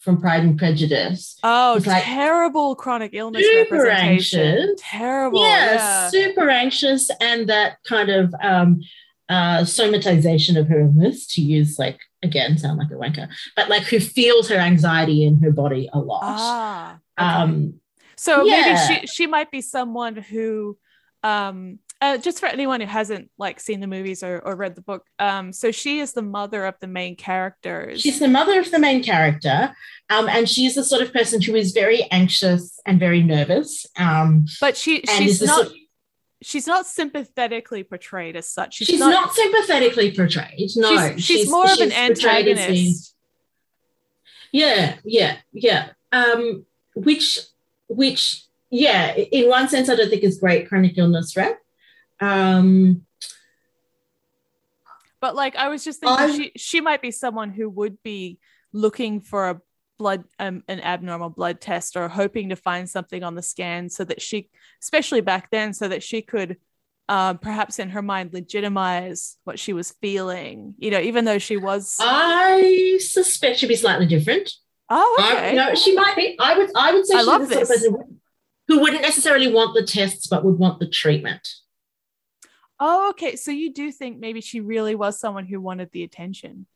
from 0.00 0.20
Pride 0.20 0.42
and 0.42 0.58
Prejudice. 0.58 1.38
Oh, 1.44 1.80
like 1.86 2.02
terrible 2.02 2.74
chronic 2.74 3.12
illness 3.14 3.44
super 3.44 3.88
anxious, 3.88 4.70
terrible. 4.78 5.40
Yeah, 5.40 5.74
yeah, 5.74 6.08
super 6.08 6.50
anxious, 6.50 7.10
and 7.20 7.48
that 7.48 7.78
kind 7.84 8.10
of 8.10 8.34
um, 8.42 8.80
uh, 9.28 9.60
somatization 9.60 10.58
of 10.58 10.68
her 10.68 10.80
illness, 10.80 11.26
to 11.34 11.40
use 11.40 11.78
like 11.78 12.00
again, 12.22 12.56
sound 12.58 12.78
like 12.78 12.90
a 12.90 12.94
wanker, 12.94 13.28
but 13.56 13.68
like 13.68 13.82
who 13.84 14.00
feels 14.00 14.48
her 14.48 14.56
anxiety 14.56 15.24
in 15.24 15.40
her 15.40 15.50
body 15.50 15.88
a 15.92 15.98
lot. 15.98 16.20
Ah, 16.22 16.98
okay. 17.18 17.28
um, 17.28 17.74
so 18.16 18.44
yeah. 18.44 18.78
maybe 18.88 19.00
she 19.00 19.06
she 19.06 19.26
might 19.26 19.50
be 19.50 19.60
someone 19.60 20.16
who 20.16 20.76
um 21.22 21.78
uh, 22.00 22.18
just 22.18 22.40
for 22.40 22.46
anyone 22.46 22.80
who 22.80 22.86
hasn't 22.86 23.30
like 23.38 23.60
seen 23.60 23.78
the 23.78 23.86
movies 23.86 24.24
or, 24.24 24.40
or 24.40 24.56
read 24.56 24.74
the 24.74 24.82
book 24.82 25.06
um 25.20 25.52
so 25.52 25.70
she 25.70 26.00
is 26.00 26.12
the 26.14 26.22
mother 26.22 26.66
of 26.66 26.74
the 26.80 26.88
main 26.88 27.14
characters 27.14 28.00
she's 28.00 28.18
the 28.18 28.26
mother 28.26 28.58
of 28.58 28.70
the 28.72 28.78
main 28.78 29.04
character 29.04 29.72
um 30.10 30.28
and 30.28 30.48
she's 30.48 30.74
the 30.74 30.82
sort 30.82 31.00
of 31.00 31.12
person 31.12 31.40
who 31.40 31.54
is 31.54 31.70
very 31.70 32.02
anxious 32.10 32.80
and 32.86 32.98
very 32.98 33.22
nervous 33.22 33.86
um 33.98 34.44
but 34.60 34.76
she 34.76 35.00
she's 35.16 35.40
not 35.40 35.66
sort 35.66 35.76
she's 36.42 36.66
not 36.66 36.86
sympathetically 36.86 37.84
portrayed 37.84 38.36
as 38.36 38.48
such. 38.48 38.74
She's, 38.74 38.88
she's 38.88 39.00
not, 39.00 39.10
not, 39.10 39.34
sympathetically 39.34 40.14
portrayed 40.14 40.70
no. 40.76 40.90
She's, 40.90 41.24
she's, 41.24 41.24
she's 41.24 41.50
more 41.50 41.70
of 41.70 41.78
an 41.78 41.92
antagonist. 41.92 43.14
Yeah 44.50 44.96
yeah 45.04 45.38
yeah. 45.52 45.90
Um 46.12 46.66
which 46.94 47.38
which 47.88 48.44
yeah 48.70 49.14
in 49.14 49.48
one 49.48 49.68
sense 49.68 49.88
i 49.88 49.94
don't 49.94 50.08
think 50.08 50.22
is 50.22 50.38
great 50.38 50.66
chronic 50.68 50.96
illness 50.96 51.36
rep 51.36 51.62
um, 52.22 53.04
but 55.20 55.34
like 55.34 55.56
I 55.56 55.68
was 55.68 55.84
just 55.84 56.00
thinking, 56.00 56.36
she 56.36 56.52
she 56.56 56.80
might 56.80 57.02
be 57.02 57.10
someone 57.10 57.50
who 57.50 57.68
would 57.68 58.00
be 58.02 58.38
looking 58.72 59.20
for 59.20 59.50
a 59.50 59.60
blood 60.02 60.24
um, 60.38 60.62
an 60.66 60.80
abnormal 60.80 61.30
blood 61.30 61.60
test 61.60 61.96
or 61.96 62.08
hoping 62.08 62.48
to 62.48 62.56
find 62.56 62.90
something 62.90 63.22
on 63.22 63.34
the 63.34 63.42
scan 63.42 63.88
so 63.88 64.04
that 64.04 64.20
she, 64.20 64.50
especially 64.82 65.20
back 65.20 65.50
then, 65.50 65.72
so 65.72 65.88
that 65.88 66.02
she 66.02 66.22
could. 66.22 66.58
Um, 67.08 67.38
perhaps 67.38 67.78
in 67.78 67.90
her 67.90 68.00
mind 68.00 68.32
legitimize 68.32 69.36
what 69.44 69.58
she 69.58 69.72
was 69.72 69.90
feeling 70.00 70.74
you 70.78 70.90
know 70.90 71.00
even 71.00 71.24
though 71.24 71.36
she 71.36 71.56
was 71.56 71.96
i 72.00 72.96
suspect 73.00 73.58
she'd 73.58 73.66
be 73.66 73.76
slightly 73.76 74.06
different 74.06 74.50
oh 74.88 75.16
okay. 75.18 75.50
I, 75.50 75.52
no 75.52 75.74
she 75.74 75.94
might 75.94 76.14
be 76.16 76.36
i 76.40 76.56
would 76.56 76.70
i 76.76 76.94
would 76.94 77.04
say 77.04 77.16
I 77.16 77.18
she's 77.18 77.26
the 77.26 77.32
sort 77.32 77.42
of 77.42 77.68
person 77.68 78.20
who 78.68 78.80
wouldn't 78.80 79.02
necessarily 79.02 79.52
want 79.52 79.74
the 79.74 79.84
tests 79.84 80.28
but 80.28 80.44
would 80.44 80.58
want 80.58 80.78
the 80.78 80.88
treatment 80.88 81.46
Oh, 82.84 83.10
okay. 83.10 83.36
So 83.36 83.52
you 83.52 83.72
do 83.72 83.92
think 83.92 84.18
maybe 84.18 84.40
she 84.40 84.60
really 84.60 84.96
was 84.96 85.20
someone 85.20 85.46
who 85.46 85.60
wanted 85.60 85.90
the 85.92 86.02
attention? 86.02 86.66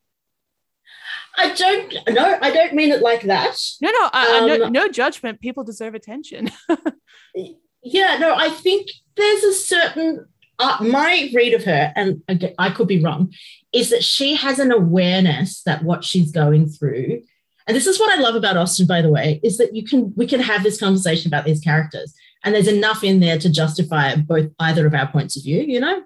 I 1.38 1.53
don't 1.54 1.95
no, 2.11 2.38
I 2.41 2.50
don't 2.50 2.75
mean 2.75 2.91
it 2.91 3.03
like 3.03 3.22
that. 3.22 3.57
No, 3.80 3.91
no, 3.91 4.11
I, 4.13 4.38
um, 4.38 4.46
no, 4.46 4.68
no 4.68 4.88
judgment. 4.88 5.41
People 5.41 5.64
deserve 5.64 5.95
attention. 5.95 6.50
yeah, 7.83 8.17
no, 8.18 8.34
I 8.34 8.49
think 8.49 8.88
there's 9.17 9.45
a 9.45 9.53
certain 9.53 10.26
uh, 10.58 10.79
my 10.80 11.30
read 11.34 11.53
of 11.53 11.64
her, 11.64 11.92
and 11.95 12.22
I 12.58 12.71
could 12.71 12.88
be 12.88 13.03
wrong, 13.03 13.34
is 13.72 13.91
that 13.91 14.03
she 14.03 14.37
has 14.37 14.58
an 14.58 14.72
awareness 14.72 15.63
that 15.64 15.84
what 15.84 16.03
she's 16.03 16.33
going 16.33 16.68
through, 16.68 17.22
and 17.67 17.76
this 17.76 17.87
is 17.87 18.00
what 18.00 18.17
I 18.17 18.22
love 18.22 18.34
about 18.34 18.57
Austen, 18.57 18.87
by 18.87 19.03
the 19.03 19.11
way, 19.11 19.41
is 19.42 19.58
that 19.58 19.75
you 19.75 19.84
can 19.84 20.14
we 20.17 20.26
can 20.26 20.41
have 20.41 20.63
this 20.63 20.80
conversation 20.80 21.29
about 21.29 21.45
these 21.45 21.61
characters 21.61 22.14
and 22.46 22.54
there's 22.54 22.68
enough 22.68 23.04
in 23.04 23.21
there 23.21 23.38
to 23.38 23.50
justify 23.50 24.14
both 24.14 24.50
either 24.61 24.87
of 24.87 24.95
our 24.95 25.08
points 25.08 25.37
of 25.37 25.42
view 25.42 25.61
you 25.61 25.80
know 25.80 26.03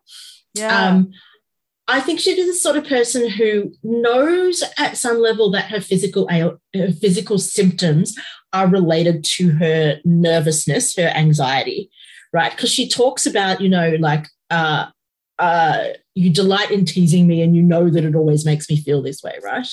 yeah 0.55 0.89
um, 0.89 1.13
I 1.91 2.01
think 2.01 2.21
she's 2.21 2.47
the 2.47 2.55
sort 2.55 2.77
of 2.77 2.87
person 2.87 3.29
who 3.29 3.73
knows 3.83 4.63
at 4.79 4.97
some 4.97 5.21
level 5.21 5.51
that 5.51 5.71
her 5.71 5.81
physical 5.81 6.29
her 6.29 6.59
physical 7.01 7.39
symptoms 7.39 8.15
are 8.53 8.69
related 8.69 9.25
to 9.25 9.51
her 9.51 10.01
nervousness, 10.05 10.97
her 10.97 11.09
anxiety, 11.09 11.91
right? 12.33 12.51
Because 12.51 12.71
she 12.71 12.89
talks 12.89 13.27
about, 13.27 13.61
you 13.61 13.69
know, 13.69 13.97
like 13.99 14.27
uh, 14.51 14.87
uh, 15.39 15.85
you 16.15 16.31
delight 16.31 16.71
in 16.71 16.85
teasing 16.85 17.27
me, 17.27 17.43
and 17.43 17.57
you 17.57 17.63
know 17.63 17.91
that 17.91 18.05
it 18.05 18.15
always 18.15 18.45
makes 18.45 18.71
me 18.71 18.77
feel 18.77 19.03
this 19.03 19.23
way, 19.23 19.39
right? 19.43 19.67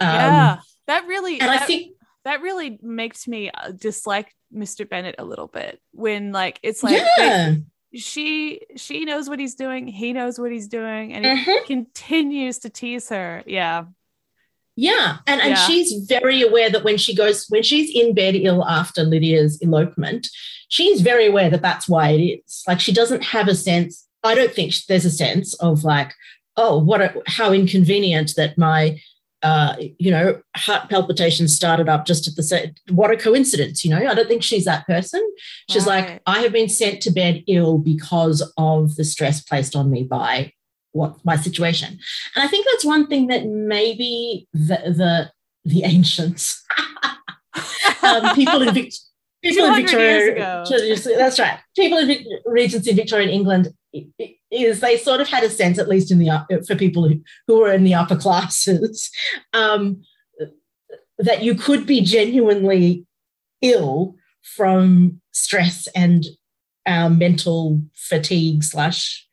Um, 0.00 0.08
yeah, 0.08 0.58
that 0.86 1.06
really. 1.06 1.40
And 1.40 1.50
that, 1.50 1.62
I 1.62 1.66
think 1.66 1.92
that 2.24 2.40
really 2.40 2.78
makes 2.82 3.28
me 3.28 3.50
uh, 3.50 3.72
dislike 3.72 4.34
Mr. 4.54 4.88
Bennet 4.88 5.16
a 5.18 5.24
little 5.24 5.46
bit 5.46 5.80
when 5.92 6.32
like 6.32 6.58
it's 6.62 6.82
like 6.82 6.94
yeah. 6.94 7.50
they, 7.50 7.62
she 7.94 8.60
she 8.76 9.04
knows 9.04 9.28
what 9.28 9.38
he's 9.38 9.54
doing, 9.54 9.86
he 9.86 10.12
knows 10.12 10.38
what 10.38 10.52
he's 10.52 10.68
doing, 10.68 11.12
and 11.12 11.24
mm-hmm. 11.24 11.50
he 11.50 11.60
continues 11.66 12.60
to 12.60 12.70
tease 12.70 13.08
her. 13.08 13.42
Yeah. 13.46 13.84
Yeah. 14.76 15.18
And 15.26 15.40
and 15.40 15.50
yeah. 15.50 15.66
she's 15.66 16.06
very 16.06 16.42
aware 16.42 16.70
that 16.70 16.84
when 16.84 16.96
she 16.96 17.14
goes 17.14 17.46
when 17.48 17.62
she's 17.62 17.90
in 17.94 18.14
bed 18.14 18.34
ill 18.36 18.64
after 18.64 19.02
Lydia's 19.02 19.60
elopement, 19.60 20.28
she's 20.68 21.00
very 21.00 21.26
aware 21.26 21.50
that 21.50 21.62
that's 21.62 21.88
why 21.88 22.10
it 22.10 22.22
is. 22.22 22.62
Like 22.66 22.80
she 22.80 22.92
doesn't 22.92 23.24
have 23.24 23.48
a 23.48 23.54
sense 23.54 24.06
I 24.22 24.34
don't 24.34 24.52
think 24.52 24.74
there's 24.88 25.04
a 25.04 25.10
sense 25.10 25.54
of 25.54 25.84
like, 25.84 26.12
oh, 26.56 26.78
what 26.78 27.00
a, 27.00 27.22
how 27.26 27.52
inconvenient 27.52 28.34
that 28.36 28.58
my 28.58 29.00
uh, 29.42 29.74
you 29.98 30.10
know, 30.10 30.40
heart 30.56 30.90
palpitations 30.90 31.54
started 31.54 31.88
up 31.88 32.04
just 32.04 32.28
at 32.28 32.36
the 32.36 32.42
same. 32.42 32.74
What 32.90 33.10
a 33.10 33.16
coincidence, 33.16 33.84
you 33.84 33.90
know. 33.90 33.96
I 33.96 34.14
don't 34.14 34.28
think 34.28 34.42
she's 34.42 34.66
that 34.66 34.86
person. 34.86 35.26
She's 35.70 35.86
right. 35.86 36.10
like, 36.10 36.22
I 36.26 36.40
have 36.40 36.52
been 36.52 36.68
sent 36.68 37.00
to 37.02 37.10
bed 37.10 37.42
ill 37.46 37.78
because 37.78 38.42
of 38.58 38.96
the 38.96 39.04
stress 39.04 39.40
placed 39.40 39.74
on 39.74 39.90
me 39.90 40.04
by 40.04 40.52
what 40.92 41.24
my 41.24 41.36
situation. 41.36 41.98
And 42.36 42.44
I 42.44 42.48
think 42.48 42.66
that's 42.66 42.84
one 42.84 43.06
thing 43.06 43.28
that 43.28 43.46
maybe 43.46 44.46
the 44.52 44.76
the 44.84 45.30
the 45.64 45.84
ancients, 45.84 46.62
um, 48.02 48.34
people 48.34 48.62
in 48.62 48.74
people 48.74 49.64
in 49.64 49.86
200 49.86 49.90
years 49.90 50.98
Victoria, 50.98 51.18
that's 51.18 51.38
right. 51.38 51.58
People 51.76 51.98
in 51.98 52.08
Vic- 52.08 52.26
Regency 52.44 52.92
Victorian 52.92 53.30
England 53.30 53.72
is 54.50 54.80
they 54.80 54.96
sort 54.96 55.20
of 55.20 55.28
had 55.28 55.44
a 55.44 55.50
sense, 55.50 55.78
at 55.78 55.88
least 55.88 56.10
in 56.10 56.18
the 56.18 56.64
for 56.66 56.74
people 56.74 57.08
who, 57.08 57.20
who 57.46 57.60
were 57.60 57.72
in 57.72 57.84
the 57.84 57.94
upper 57.94 58.16
classes, 58.16 59.10
um, 59.52 60.02
that 61.18 61.42
you 61.42 61.54
could 61.54 61.86
be 61.86 62.00
genuinely 62.00 63.06
ill 63.62 64.16
from 64.42 65.20
stress 65.32 65.86
and 65.88 66.26
uh, 66.86 67.08
mental 67.08 67.80
fatigue 67.94 68.64
slash 68.64 69.26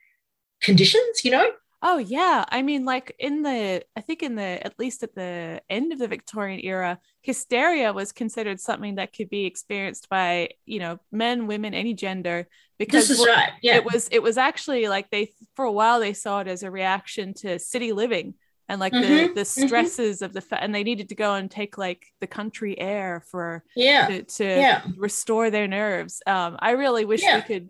conditions. 0.61 1.23
You 1.23 1.31
know, 1.31 1.51
Oh 1.89 1.99
yeah, 1.99 2.43
I 2.49 2.63
mean, 2.63 2.83
like 2.83 3.15
in 3.17 3.43
the, 3.43 3.81
I 3.95 4.01
think 4.01 4.21
in 4.21 4.35
the, 4.35 4.43
at 4.65 4.77
least 4.77 5.03
at 5.03 5.15
the 5.15 5.61
end 5.69 5.93
of 5.93 5.99
the 5.99 6.07
Victorian 6.09 6.59
era, 6.61 6.99
hysteria 7.21 7.93
was 7.93 8.11
considered 8.11 8.59
something 8.59 8.95
that 8.95 9.13
could 9.13 9.29
be 9.29 9.45
experienced 9.45 10.09
by, 10.09 10.49
you 10.65 10.79
know, 10.79 10.99
men, 11.13 11.47
women, 11.47 11.73
any 11.73 11.93
gender, 11.93 12.49
because 12.77 13.07
this 13.07 13.19
is 13.19 13.25
right. 13.25 13.51
Yeah, 13.61 13.75
it 13.77 13.85
was, 13.85 14.09
it 14.11 14.21
was 14.21 14.37
actually 14.37 14.89
like 14.89 15.09
they, 15.11 15.31
for 15.55 15.63
a 15.63 15.71
while, 15.71 16.01
they 16.01 16.11
saw 16.11 16.41
it 16.41 16.49
as 16.49 16.63
a 16.63 16.69
reaction 16.69 17.33
to 17.35 17.57
city 17.57 17.93
living 17.93 18.33
and 18.67 18.81
like 18.81 18.91
the 18.91 18.99
Mhm, 18.99 19.33
the 19.35 19.45
stresses 19.45 20.21
of 20.21 20.33
the, 20.33 20.41
fa- 20.41 20.61
and 20.61 20.75
they 20.75 20.83
needed 20.83 21.07
to 21.07 21.15
go 21.15 21.35
and 21.35 21.49
take 21.49 21.77
like 21.77 22.05
the 22.19 22.27
country 22.27 22.77
air 22.77 23.23
for 23.31 23.63
yeah, 23.77 24.07
to, 24.07 24.23
to 24.23 24.43
yeah. 24.43 24.81
restore 24.97 25.49
their 25.49 25.69
nerves. 25.69 26.21
Um, 26.27 26.57
I 26.59 26.71
really 26.71 27.05
wish 27.05 27.23
Yeah. 27.23 27.37
we 27.37 27.43
could 27.43 27.69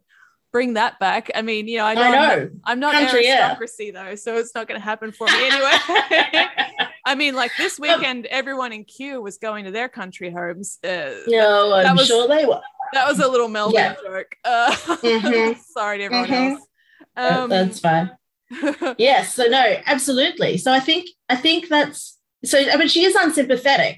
bring 0.57 0.73
that 0.73 0.97
back. 0.99 1.29
I 1.35 1.41
mean, 1.43 1.67
you 1.67 1.77
know, 1.77 1.85
I 1.85 1.91
I 1.91 1.93
know, 1.93 2.01
I'm 2.01 2.11
not- 2.11 2.37
know. 2.39 2.49
I'm 2.65 2.79
not 2.79 2.93
Country 2.93 3.27
air. 3.27 3.37
aristocracy 3.41 3.91
though, 3.91 4.15
so 4.15 4.37
it's 4.37 4.55
not 4.55 4.67
going 4.67 4.79
to 4.79 4.83
happen 4.83 5.11
for 5.11 5.27
me 5.27 5.47
anyway. 5.49 5.71
I 7.05 7.13
mean, 7.15 7.35
like 7.35 7.51
this 7.57 7.79
weekend, 7.79 8.25
everyone 8.25 8.73
in 8.73 8.83
Kew 8.83 9.21
was 9.21 9.37
going 9.37 9.65
to 9.65 9.71
their 9.71 9.87
country 9.87 10.29
homes. 10.31 10.79
Uh, 10.83 11.11
no, 11.27 11.73
I'm 11.73 11.83
That 11.83 11.95
was- 11.95 12.07
sure 12.07 12.27
they 12.27 12.45
were. 12.45 12.61
That 12.93 13.07
was 13.07 13.19
a 13.19 13.27
little 13.27 13.49
Melbourne 13.49 13.75
Yeah. 13.75 13.95
joke. 14.03 14.35
Uh, 14.43 14.71
Mhm. 14.71 15.57
sorry 15.77 15.99
to 15.99 16.03
everyone 16.05 16.29
Mhm. 16.29 16.51
else. 16.53 16.67
That- 17.15 17.39
Um, 17.39 17.49
that's 17.49 17.79
fine. 17.79 18.11
yes 18.97 19.33
so 19.33 19.43
no 19.43 19.63
absolutely 19.87 20.57
so 20.57 20.71
i 20.71 20.79
think 20.79 21.03
i 21.27 21.35
think 21.35 21.67
that's 21.67 22.17
so 22.45 22.57
i 22.57 22.77
mean 22.77 22.87
she 22.87 23.03
is 23.03 23.13
unsympathetic 23.13 23.97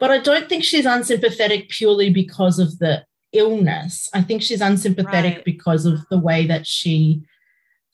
but 0.00 0.10
i 0.10 0.16
don't 0.16 0.48
think 0.48 0.64
she's 0.64 0.86
unsympathetic 0.86 1.68
purely 1.68 2.08
because 2.08 2.58
of 2.58 2.78
the 2.78 3.04
illness 3.32 4.08
i 4.14 4.20
think 4.20 4.42
she's 4.42 4.60
unsympathetic 4.60 5.36
Right. 5.36 5.44
because 5.44 5.86
of 5.86 6.00
the 6.10 6.18
way 6.18 6.46
that 6.46 6.66
she 6.66 7.22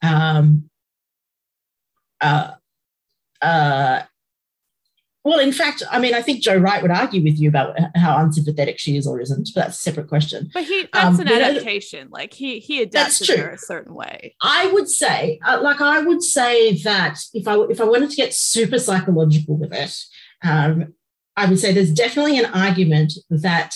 um 0.02 0.69
uh 2.20 2.52
uh 3.43 4.02
well 5.24 5.39
in 5.39 5.52
fact 5.52 5.82
i 5.90 5.98
mean 5.98 6.15
i 6.15 6.23
think 6.23 6.43
joe 6.43 6.56
wright 6.56 6.82
would 6.82 6.90
argue 6.90 7.23
with 7.23 7.39
you 7.39 7.48
about 7.48 7.77
how 7.97 8.16
unsympathetic 8.19 8.78
she 8.78 8.97
is 8.97 9.06
or 9.06 9.20
isn't 9.20 9.51
but 9.55 9.62
that's 9.66 9.78
a 9.78 9.82
separate 9.82 10.09
question 10.09 10.51
but 10.52 10.65
he 10.65 10.81
Um, 10.82 10.89
that's 10.93 11.19
an 11.20 11.27
you 11.28 11.39
know, 11.39 11.44
adaptation. 11.44 12.09
Like 12.10 12.32
he 12.32 12.59
he 12.59 12.82
adapts 12.82 13.20
adapted 13.20 13.44
her 13.44 13.51
a 13.51 13.59
certain 13.59 13.94
way. 13.94 14.35
I 14.43 14.70
would 14.73 14.89
say, 14.89 15.39
uh, 15.47 15.60
like, 15.62 15.81
I 15.81 16.01
would 16.01 16.23
say 16.23 16.74
that 16.82 17.19
if 17.35 17.47
I 17.47 17.55
if 17.70 17.81
I 17.81 17.85
wanted 17.85 18.10
to 18.10 18.16
get 18.16 18.35
super 18.35 18.78
psychological 18.78 19.56
with 19.56 19.73
it, 19.73 19.94
um, 20.43 20.94
I 21.36 21.47
would 21.47 21.59
say 21.60 21.73
there's 21.73 21.93
definitely 21.93 22.39
an 22.39 22.47
argument 22.47 23.12
that 23.31 23.74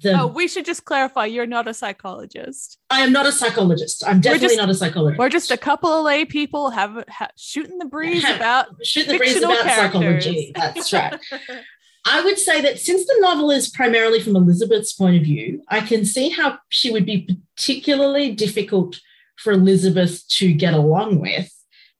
the 0.00 0.20
Oh, 0.20 0.26
we 0.26 0.48
should 0.48 0.64
just 0.64 0.84
clarify: 0.84 1.26
you're 1.26 1.46
not 1.46 1.68
a 1.68 1.74
psychologist. 1.74 2.78
I 2.90 3.00
am 3.00 3.12
not 3.12 3.26
a 3.26 3.32
psychologist. 3.32 4.02
I'm 4.06 4.20
definitely 4.20 4.48
just- 4.48 4.58
not 4.58 4.70
a 4.70 4.74
psychologist. 4.74 5.18
We're 5.18 5.28
just 5.28 5.50
a 5.50 5.56
couple 5.56 5.92
of 5.92 6.04
lay 6.04 6.24
people 6.24 6.70
have, 6.70 7.04
ha 7.08 7.28
shooting 7.36 7.78
the 7.78 7.84
breeze 7.86 8.22
Have- 8.24 8.36
about 8.36 8.66
shooting 8.84 9.12
the 9.12 9.18
breeze 9.18 9.36
about 9.36 9.64
characters. 9.64 10.24
psychology. 10.24 10.52
That's 10.54 10.92
right. 10.92 11.18
I 12.04 12.20
would 12.24 12.38
say 12.38 12.60
that 12.62 12.80
since 12.80 13.06
the 13.06 13.16
novel 13.20 13.50
is 13.52 13.70
primarily 13.70 14.18
from 14.20 14.34
Elizabeth's 14.34 14.92
point 14.92 15.16
of 15.16 15.22
view, 15.22 15.62
I 15.68 15.80
can 15.80 16.04
see 16.04 16.30
how 16.30 16.58
she 16.68 16.90
would 16.90 17.06
be 17.06 17.38
particularly 17.56 18.32
difficult 18.32 18.98
for 19.36 19.52
Elizabeth 19.52 20.26
to 20.38 20.52
get 20.52 20.74
along 20.74 21.20
with 21.20 21.52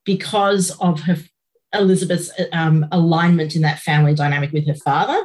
because 0.05 0.73
of 0.81 1.03
her 1.03 1.19
Elizabeth's 1.73 2.31
um, 2.53 2.85
alignment 2.93 3.55
in 3.57 3.63
that 3.63 3.79
family 3.79 4.15
dynamic 4.15 4.53
with 4.53 4.67
her 4.67 4.75
father, 4.75 5.23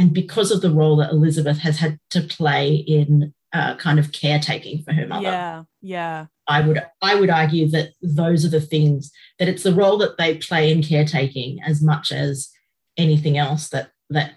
and 0.00 0.12
because 0.14 0.50
of 0.50 0.60
the 0.62 0.70
role 0.80 0.96
that 0.96 1.10
Elizabeth 1.10 1.58
has 1.58 1.78
had 1.78 1.98
to 2.10 2.22
play 2.22 2.74
in 2.74 3.34
uh, 3.52 3.74
kind 3.76 3.98
of 3.98 4.12
caretaking 4.12 4.82
for 4.84 4.92
her 4.92 5.06
mother. 5.06 5.22
yeah, 5.24 5.62
yeah. 5.82 6.26
I 6.46 6.60
would 6.66 6.82
I 7.02 7.14
would 7.14 7.30
argue 7.30 7.68
that 7.68 7.88
those 8.02 8.44
are 8.44 8.48
the 8.58 8.60
things 8.74 9.12
that 9.38 9.48
it's 9.48 9.62
the 9.62 9.74
role 9.74 9.98
that 9.98 10.16
they 10.18 10.38
play 10.38 10.72
in 10.72 10.82
caretaking 10.82 11.60
as 11.62 11.82
much 11.82 12.10
as 12.12 12.50
anything 12.96 13.36
else 13.38 13.68
that 13.70 13.90
that 14.16 14.30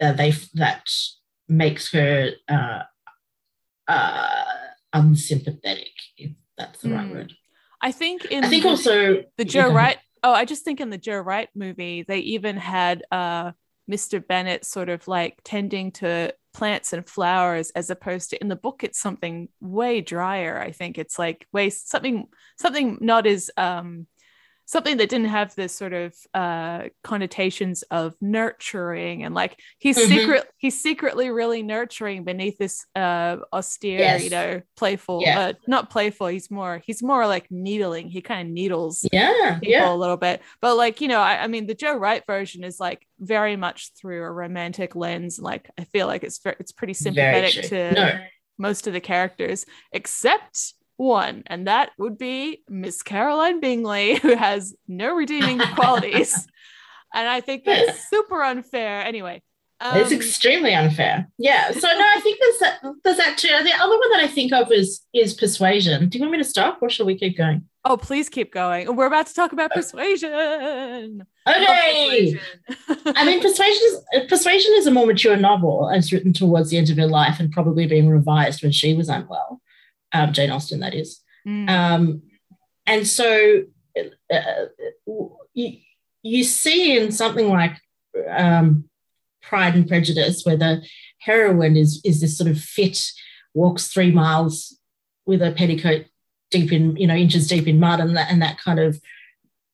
uh, 0.00 0.12
they 0.12 0.30
that 0.54 0.84
makes 1.48 1.92
her 1.92 2.30
uh, 2.48 2.82
uh, 3.88 4.44
unsympathetic, 4.92 5.92
if 6.16 6.32
that's 6.56 6.80
the 6.80 6.90
right 6.90 7.06
Hmm. 7.06 7.12
word. 7.12 7.32
I 7.80 7.92
think 7.92 8.24
in 8.26 8.44
I 8.44 8.48
think 8.48 8.62
the, 8.62 8.68
also 8.68 9.24
the 9.36 9.44
Joe 9.44 9.60
ahead. 9.66 9.74
Wright. 9.76 9.98
Oh, 10.24 10.32
I 10.32 10.44
just 10.44 10.64
think 10.64 10.80
in 10.80 10.90
the 10.90 10.98
Joe 10.98 11.18
Wright 11.18 11.48
movie, 11.54 12.04
they 12.06 12.20
even 12.20 12.56
had 12.56 13.02
uh, 13.10 13.52
Mr. 13.90 14.26
Bennet 14.26 14.64
sort 14.64 14.88
of 14.88 15.06
like 15.08 15.40
tending 15.44 15.92
to 15.92 16.34
plants 16.54 16.92
and 16.92 17.06
flowers, 17.06 17.70
as 17.70 17.90
opposed 17.90 18.30
to 18.30 18.40
in 18.40 18.48
the 18.48 18.56
book, 18.56 18.84
it's 18.84 19.00
something 19.00 19.48
way 19.60 20.00
drier. 20.00 20.60
I 20.60 20.72
think 20.72 20.98
it's 20.98 21.18
like 21.18 21.46
way 21.52 21.70
something 21.70 22.28
something 22.58 22.98
not 23.00 23.26
as 23.26 23.50
um, 23.56 24.06
something 24.72 24.96
that 24.96 25.10
didn't 25.10 25.28
have 25.28 25.54
this 25.54 25.74
sort 25.74 25.92
of 25.92 26.14
uh, 26.32 26.84
connotations 27.04 27.82
of 27.90 28.14
nurturing 28.22 29.22
and 29.22 29.34
like 29.34 29.58
he's 29.78 29.98
Mhm. 29.98 30.08
secret 30.08 30.44
he's 30.56 30.82
secretly 30.82 31.28
really 31.30 31.62
nurturing 31.62 32.24
beneath 32.24 32.56
this 32.56 32.86
uh, 32.96 33.36
austere, 33.52 34.16
you 34.16 34.30
know, 34.30 34.62
playful. 34.76 35.20
Yeah. 35.22 35.38
Uh, 35.40 35.52
not 35.66 35.90
playful. 35.90 36.28
He's 36.28 36.50
more 36.50 36.80
he's 36.86 37.02
more 37.02 37.26
like 37.26 37.50
needling. 37.50 38.08
He 38.08 38.22
kind 38.22 38.48
of 38.48 38.52
needles 38.54 39.06
yeah 39.12 39.58
people 39.60 39.68
yeah 39.72 39.92
a 39.92 39.94
little 39.94 40.16
bit. 40.16 40.40
But 40.62 40.76
like, 40.76 41.00
you 41.02 41.08
know, 41.08 41.20
I, 41.20 41.44
I 41.44 41.46
mean, 41.48 41.66
the 41.66 41.74
Joe 41.74 41.96
Wright 41.96 42.24
version 42.26 42.64
is 42.64 42.80
like 42.80 43.06
very 43.20 43.56
much 43.56 43.92
through 44.00 44.22
a 44.22 44.30
romantic 44.30 44.96
lens. 44.96 45.38
Like, 45.38 45.68
I 45.78 45.84
feel 45.84 46.06
like 46.06 46.24
it's 46.24 46.40
it's 46.58 46.72
pretty 46.72 46.94
sympathetic 46.94 47.64
to 47.68 47.92
no 47.92 48.18
most 48.58 48.86
of 48.86 48.92
the 48.92 49.00
characters, 49.00 49.66
except 49.92 50.74
one, 51.02 51.42
and 51.46 51.66
that 51.66 51.90
would 51.98 52.16
be 52.16 52.62
Miss 52.68 53.02
Caroline 53.02 53.60
Bingley, 53.60 54.16
who 54.22 54.34
has 54.34 54.74
no 54.88 55.14
redeeming 55.14 55.58
qualities. 55.74 56.46
And 57.14 57.28
I 57.28 57.42
think 57.42 57.66
that's 57.66 58.08
super 58.10 58.42
unfair. 58.42 59.04
Anyway, 59.04 59.42
um, 59.82 59.98
it's 59.98 60.12
extremely 60.12 60.72
unfair. 60.72 61.28
Yeah. 61.36 61.70
So 61.70 61.86
no, 61.86 62.04
I 62.16 62.20
think 62.22 62.38
there's 62.40 62.58
that 62.60 62.78
there's 63.04 63.18
that 63.18 63.36
too. 63.36 63.48
The 63.48 63.74
other 63.74 63.98
one 63.98 64.10
that 64.12 64.20
I 64.20 64.28
think 64.28 64.50
of 64.54 64.72
is 64.72 65.02
is 65.12 65.34
persuasion. 65.34 66.08
Do 66.08 66.16
you 66.16 66.22
want 66.22 66.32
me 66.32 66.38
to 66.38 66.44
stop 66.44 66.78
or 66.80 66.88
shall 66.88 67.04
we 67.04 67.18
keep 67.18 67.36
going? 67.36 67.68
oh, 67.84 67.96
please 67.96 68.28
keep 68.28 68.52
going. 68.52 68.94
We're 68.94 69.06
about 69.06 69.26
to 69.26 69.34
talk 69.34 69.52
about 69.52 69.72
persuasion. 69.72 71.26
Okay. 71.48 72.38
Persuasion. 72.78 73.14
I 73.16 73.26
mean, 73.26 73.40
Persuasion 73.40 73.82
is, 73.84 74.24
Persuasion 74.28 74.72
is 74.76 74.86
a 74.86 74.90
more 74.92 75.06
mature 75.06 75.36
novel 75.36 75.88
It's 75.92 76.12
written 76.12 76.32
towards 76.32 76.70
the 76.70 76.78
end 76.78 76.90
of 76.90 76.96
her 76.96 77.08
life 77.08 77.40
and 77.40 77.50
probably 77.50 77.86
being 77.86 78.08
revised 78.08 78.62
when 78.62 78.72
she 78.72 78.94
was 78.94 79.08
unwell. 79.08 79.60
Um, 80.12 80.32
Jane 80.32 80.50
Austen, 80.50 80.80
that 80.80 80.94
is. 80.94 81.20
Mm. 81.46 81.68
Um, 81.68 82.22
and 82.86 83.06
so 83.06 83.62
uh, 84.32 84.64
you, 85.54 85.78
you 86.22 86.44
see 86.44 86.96
in 86.96 87.12
something 87.12 87.48
like 87.48 87.76
um, 88.30 88.84
Pride 89.42 89.74
and 89.74 89.88
Prejudice, 89.88 90.44
where 90.44 90.56
the 90.56 90.82
heroine 91.18 91.76
is, 91.76 92.00
is 92.04 92.20
this 92.20 92.36
sort 92.36 92.50
of 92.50 92.58
fit, 92.58 93.02
walks 93.54 93.88
three 93.88 94.10
miles 94.10 94.78
with 95.26 95.42
a 95.42 95.52
petticoat 95.52 96.06
deep 96.50 96.72
in, 96.72 96.96
you 96.96 97.06
know, 97.06 97.14
inches 97.14 97.48
deep 97.48 97.66
in 97.66 97.80
mud 97.80 98.00
and 98.00 98.16
that, 98.16 98.30
and 98.30 98.42
that 98.42 98.58
kind 98.58 98.78
of 98.78 99.00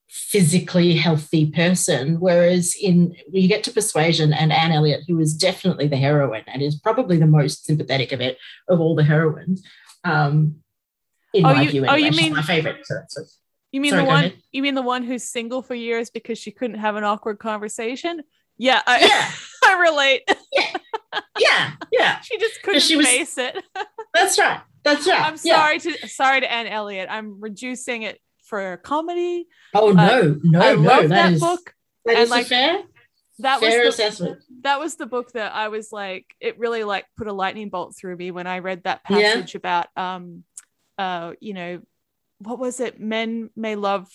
physically 0.08 0.94
healthy 0.96 1.50
person. 1.50 2.18
Whereas 2.18 2.74
in 2.80 3.14
you 3.30 3.48
get 3.48 3.62
to 3.64 3.72
Persuasion 3.72 4.32
and 4.32 4.52
Anne 4.52 4.72
Elliot, 4.72 5.02
who 5.06 5.20
is 5.20 5.34
definitely 5.34 5.86
the 5.86 5.96
heroine 5.96 6.44
and 6.46 6.62
is 6.62 6.76
probably 6.76 7.18
the 7.18 7.26
most 7.26 7.66
sympathetic 7.66 8.12
of 8.12 8.20
it 8.20 8.38
of 8.68 8.80
all 8.80 8.94
the 8.94 9.04
heroines. 9.04 9.62
Um, 10.04 10.56
in 11.34 11.44
Oh, 11.44 11.54
my 11.54 11.62
you- 11.62 11.86
oh, 11.86 11.94
you 11.94 12.10
mean- 12.12 12.32
my 12.34 12.42
favorite. 12.42 12.84
So, 12.84 12.96
so- 13.08 13.22
You 13.70 13.80
mean 13.82 13.90
Sorry, 13.90 14.02
the 14.02 14.08
one? 14.08 14.24
ahead. 14.24 14.42
You 14.52 14.62
mean 14.62 14.74
the 14.74 14.82
one 14.82 15.02
who's 15.02 15.24
single 15.24 15.60
for 15.62 15.74
years 15.74 16.08
because 16.10 16.38
she 16.38 16.50
couldn't 16.50 16.78
have 16.78 16.96
an 16.96 17.04
awkward 17.04 17.38
conversation? 17.38 18.22
Yeah, 18.56 18.80
I, 18.86 19.00
Yeah. 19.00 19.30
I 19.66 19.80
relate. 19.80 20.22
yeah, 21.38 21.72
yeah, 21.92 22.20
she 22.22 22.38
just 22.38 22.62
couldn't 22.62 22.80
she 22.80 22.96
was- 22.96 23.06
face 23.06 23.36
it. 23.38 23.62
that's 24.14 24.38
right. 24.38 24.60
That's 24.84 25.06
right. 25.06 25.20
I'm 25.20 25.36
Yeah. 25.44 25.56
sorry 25.56 25.78
to 25.80 26.08
sorry 26.08 26.40
to 26.40 26.50
Anne 26.50 26.66
Elliot. 26.66 27.08
I'm 27.10 27.40
reducing 27.40 28.02
it 28.02 28.18
for 28.44 28.78
comedy. 28.78 29.46
Oh 29.74 29.90
no, 29.92 30.38
no, 30.42 30.60
I 30.60 30.74
no. 30.74 30.80
love 30.80 31.02
that, 31.02 31.08
that 31.08 31.32
is 31.34 31.40
book. 31.40 31.74
that 32.06 32.14
and, 32.14 32.22
is 32.24 32.30
like, 32.30 32.46
fair, 32.46 32.82
That 33.40 33.60
fair 33.60 33.84
was 33.84 33.96
the, 33.96 34.02
assessment. 34.04 34.42
that 34.62 34.80
was 34.80 34.96
the 34.96 35.06
book 35.06 35.32
that 35.32 35.54
I 35.54 35.68
was 35.68 35.92
like, 35.92 36.26
it 36.40 36.58
really 36.58 36.84
like 36.84 37.06
put 37.16 37.26
a 37.28 37.32
lightning 37.32 37.68
bolt 37.68 37.96
through 37.96 38.16
me 38.16 38.30
when 38.30 38.46
I 38.46 38.58
read 38.58 38.84
that 38.84 39.00
Yeah. 39.08 39.34
passage 39.34 39.54
about 39.54 39.86
um 39.96 40.44
uh 40.98 41.32
you 41.40 41.54
know 41.54 41.80
what 42.40 42.58
was 42.58 42.78
it? 42.80 43.00
Men 43.00 43.50
may 43.56 43.74
love 43.76 44.08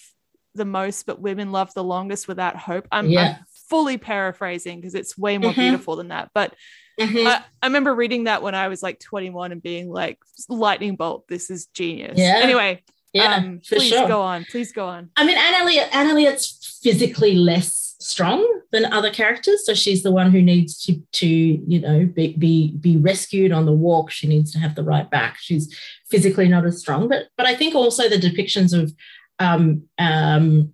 the 0.55 0.65
most, 0.65 1.05
but 1.05 1.19
women 1.19 1.51
love 1.51 1.73
the 1.73 1.83
longest 1.83 2.27
without 2.27 2.55
hope. 2.55 2.87
I'm, 2.91 3.09
Yeah. 3.09 3.21
I'm 3.39 3.45
fully 3.69 3.97
paraphrasing 3.97 4.79
because 4.79 4.95
it's 4.95 5.17
way 5.17 5.37
more 5.37 5.51
Mhm. 5.51 5.55
beautiful 5.55 5.95
than 5.97 6.09
that. 6.09 6.29
But 6.33 6.53
Mhm. 6.99 7.25
I, 7.25 7.43
I 7.61 7.65
remember 7.65 7.93
reading 7.95 8.25
that 8.25 8.43
when 8.43 8.53
I 8.55 8.67
was 8.67 8.83
like 8.83 8.99
21 8.99 9.51
and 9.51 9.61
being 9.63 9.89
like, 9.89 10.19
lightning 10.47 10.95
bolt, 10.95 11.27
this 11.27 11.49
is 11.49 11.65
genius. 11.67 12.17
Yeah. 12.19 12.39
Anyway, 12.43 12.83
yeah, 13.13 13.35
um, 13.35 13.61
please 13.67 13.89
sure. 13.89 14.07
go 14.07 14.21
on. 14.21 14.45
Please 14.45 14.71
go 14.71 14.85
on. 14.87 15.09
I 15.17 15.25
mean, 15.25 15.37
Anne 15.37 15.55
Elliot, 15.55 15.89
Anne 15.91 16.09
Elliot's 16.11 16.79
physically 16.83 17.33
less 17.35 17.82
strong 18.03 18.45
than 18.71 18.91
other 18.91 19.09
characters, 19.09 19.65
so 19.65 19.73
she's 19.73 20.03
the 20.03 20.11
one 20.11 20.31
who 20.31 20.41
needs 20.41 20.83
to, 20.85 21.01
to 21.13 21.27
you 21.27 21.79
know, 21.79 22.05
be, 22.05 22.35
be 22.37 22.75
be 22.79 22.97
rescued 22.97 23.51
on 23.51 23.65
the 23.65 23.71
walk. 23.71 24.11
She 24.11 24.27
needs 24.27 24.51
to 24.51 24.59
have 24.59 24.75
the 24.75 24.83
right 24.83 25.09
back. 25.09 25.37
She's 25.39 25.73
physically 26.09 26.47
not 26.47 26.65
as 26.65 26.79
strong, 26.79 27.07
but 27.07 27.27
but 27.37 27.45
I 27.45 27.55
think 27.55 27.75
also 27.75 28.09
the 28.09 28.17
depictions 28.17 28.73
of 28.77 28.93
um, 29.39 29.83
um, 29.97 30.73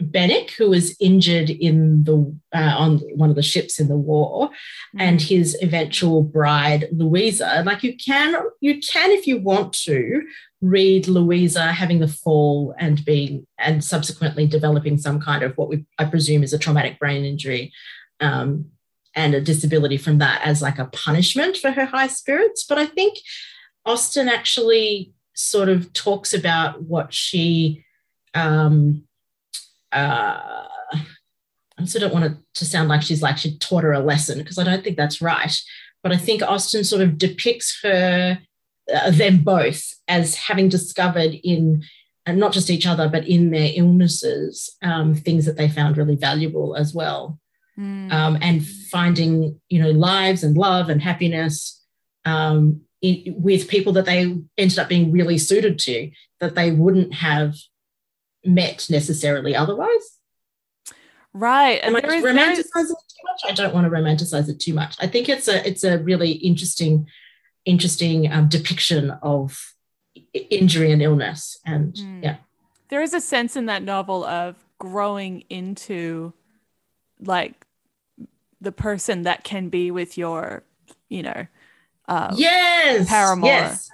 Benwick, 0.00 0.52
who 0.52 0.70
was 0.70 0.96
injured 1.00 1.50
in 1.50 2.04
the 2.04 2.18
uh, 2.54 2.74
on 2.78 2.98
one 3.16 3.30
of 3.30 3.36
the 3.36 3.42
ships 3.42 3.80
in 3.80 3.88
the 3.88 3.96
war, 3.96 4.50
and 4.96 5.20
his 5.20 5.56
eventual 5.60 6.22
bride 6.22 6.88
Louisa. 6.92 7.62
Like 7.66 7.82
you 7.82 7.96
can, 7.96 8.36
you 8.60 8.80
can 8.80 9.10
if 9.10 9.26
you 9.26 9.40
want 9.40 9.72
to 9.84 10.22
read 10.60 11.06
Louisa 11.06 11.72
having 11.72 12.00
the 12.00 12.08
fall 12.08 12.74
and 12.78 13.04
being 13.04 13.46
and 13.58 13.82
subsequently 13.84 14.46
developing 14.46 14.98
some 14.98 15.20
kind 15.20 15.42
of 15.42 15.56
what 15.56 15.68
we 15.68 15.84
I 15.98 16.04
presume 16.04 16.42
is 16.42 16.52
a 16.52 16.58
traumatic 16.58 16.98
brain 16.98 17.24
injury. 17.24 17.72
Um, 18.20 18.66
and 19.14 19.34
a 19.34 19.40
disability 19.40 19.96
from 19.96 20.18
that 20.18 20.42
as 20.44 20.62
like 20.62 20.78
a 20.78 20.84
punishment 20.86 21.56
for 21.56 21.72
her 21.72 21.86
high 21.86 22.06
spirits. 22.06 22.64
But 22.68 22.78
I 22.78 22.86
think 22.86 23.18
Austen 23.84 24.28
actually 24.28 25.12
sort 25.34 25.68
of 25.68 25.92
talks 25.92 26.32
about 26.32 26.82
what 26.82 27.12
she 27.12 27.84
um, 28.34 29.04
uh, 29.92 30.68
I 31.78 31.80
also 31.80 31.98
don't 31.98 32.12
want 32.12 32.26
it 32.26 32.32
to 32.54 32.64
sound 32.64 32.88
like 32.88 33.02
she's 33.02 33.22
like 33.22 33.38
she 33.38 33.56
taught 33.58 33.84
her 33.84 33.92
a 33.92 34.00
lesson 34.00 34.38
because 34.38 34.58
I 34.58 34.64
don't 34.64 34.82
think 34.82 34.96
that's 34.96 35.22
right. 35.22 35.56
But 36.02 36.12
I 36.12 36.16
think 36.16 36.42
Austen 36.42 36.84
sort 36.84 37.02
of 37.02 37.18
depicts 37.18 37.80
her, 37.82 38.38
uh, 38.94 39.10
them 39.10 39.38
both 39.44 39.82
as 40.08 40.34
having 40.34 40.68
discovered 40.68 41.34
in, 41.44 41.82
and 42.26 42.38
not 42.38 42.52
just 42.52 42.70
each 42.70 42.86
other, 42.86 43.08
but 43.08 43.26
in 43.26 43.50
their 43.50 43.70
illnesses, 43.74 44.76
um, 44.82 45.14
things 45.14 45.44
that 45.46 45.56
they 45.56 45.68
found 45.68 45.96
really 45.96 46.16
valuable 46.16 46.74
as 46.76 46.94
well, 46.94 47.38
Mm. 47.78 48.12
um, 48.12 48.38
and 48.42 48.66
finding 48.66 49.60
you 49.68 49.80
know 49.80 49.90
lives 49.90 50.42
and 50.42 50.56
love 50.56 50.88
and 50.88 51.00
happiness 51.00 51.80
um, 52.24 52.80
in, 53.00 53.34
with 53.38 53.68
people 53.68 53.92
that 53.92 54.04
they 54.04 54.34
ended 54.56 54.78
up 54.80 54.88
being 54.88 55.12
really 55.12 55.38
suited 55.38 55.78
to 55.80 56.10
that 56.40 56.56
they 56.56 56.72
wouldn't 56.72 57.14
have 57.14 57.54
met 58.44 58.86
necessarily 58.90 59.54
otherwise. 59.54 60.18
right. 61.32 61.78
Am 61.84 61.94
I 61.94 62.00
There 62.00 62.14
is- 62.14 62.22
there 62.22 62.32
is- 62.52 62.58
romanticizing 62.58 62.90
it 62.90 63.08
too 63.14 63.24
much? 63.24 63.40
I 63.50 63.52
don't 63.54 63.74
want 63.74 63.84
to 63.84 63.90
romanticize 63.90 64.48
it 64.48 64.58
too 64.60 64.74
much. 64.74 64.96
I 65.00 65.06
think 65.06 65.28
it's 65.28 65.46
a 65.48 65.66
it's 65.66 65.84
a 65.84 65.98
really 65.98 66.32
interesting 66.32 67.06
interesting 67.68 68.32
um, 68.32 68.48
depiction 68.48 69.10
of 69.22 69.74
injury 70.32 70.90
and 70.90 71.02
illness. 71.02 71.58
And 71.64 71.94
Mm. 71.94 72.24
yeah, 72.24 72.36
there 72.88 73.02
is 73.02 73.14
a 73.14 73.20
sense 73.20 73.56
in 73.56 73.66
that 73.66 73.82
novel 73.82 74.24
of 74.24 74.56
growing 74.78 75.44
into 75.50 76.32
like 77.20 77.66
the 78.60 78.72
person 78.72 79.22
that 79.22 79.44
can 79.44 79.68
be 79.68 79.90
with 79.90 80.16
your, 80.16 80.64
you 81.08 81.22
know, 81.22 81.46
uh, 82.08 82.34
yes, 82.36 83.06
paramour. 83.08 83.46
yes, 83.48 83.90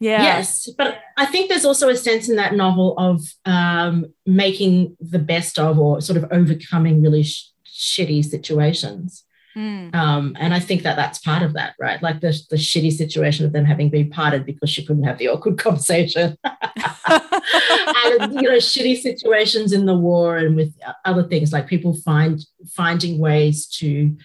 yeah, 0.00 0.22
yes. 0.22 0.68
But 0.76 0.98
I 1.16 1.26
think 1.26 1.48
there's 1.48 1.64
also 1.64 1.88
a 1.88 1.96
sense 1.96 2.28
in 2.28 2.36
that 2.36 2.54
novel 2.54 2.98
of 2.98 3.22
um, 3.44 4.06
making 4.26 4.96
the 5.00 5.20
best 5.20 5.58
of 5.58 5.78
or 5.78 6.00
sort 6.00 6.16
of 6.16 6.24
overcoming 6.32 7.00
really 7.00 7.22
sh- 7.22 7.50
shitty 7.64 8.24
situations. 8.24 9.24
Mm. 9.56 9.94
Um, 9.94 10.36
and 10.38 10.54
I 10.54 10.60
think 10.60 10.82
that 10.82 10.96
that's 10.96 11.18
part 11.18 11.42
of 11.42 11.52
that, 11.54 11.74
right? 11.78 12.02
Like 12.02 12.20
the, 12.20 12.38
the 12.50 12.56
shitty 12.56 12.92
situation 12.92 13.44
of 13.44 13.52
them 13.52 13.64
having 13.64 13.90
been 13.90 14.10
parted 14.10 14.46
because 14.46 14.70
she 14.70 14.84
couldn't 14.84 15.04
have 15.04 15.18
the 15.18 15.28
awkward 15.28 15.58
conversation. 15.58 16.36
and 16.44 18.34
you 18.34 18.42
know, 18.42 18.58
shitty 18.58 18.98
situations 18.98 19.72
in 19.72 19.86
the 19.86 19.96
war 19.96 20.38
and 20.38 20.56
with 20.56 20.74
other 21.04 21.24
things 21.24 21.52
like 21.52 21.66
people 21.66 21.94
find 21.94 22.44
finding 22.74 23.18
ways 23.18 23.66
to 23.66 24.16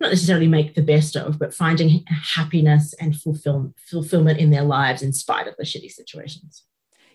not 0.00 0.10
necessarily 0.10 0.46
make 0.46 0.74
the 0.74 0.82
best 0.82 1.16
of, 1.16 1.38
but 1.38 1.54
finding 1.54 2.04
happiness 2.06 2.94
and 3.00 3.16
fulfill, 3.16 3.74
fulfillment 3.90 4.38
in 4.38 4.50
their 4.50 4.62
lives 4.62 5.02
in 5.02 5.12
spite 5.12 5.48
of 5.48 5.56
the 5.56 5.64
shitty 5.64 5.90
situations. 5.90 6.64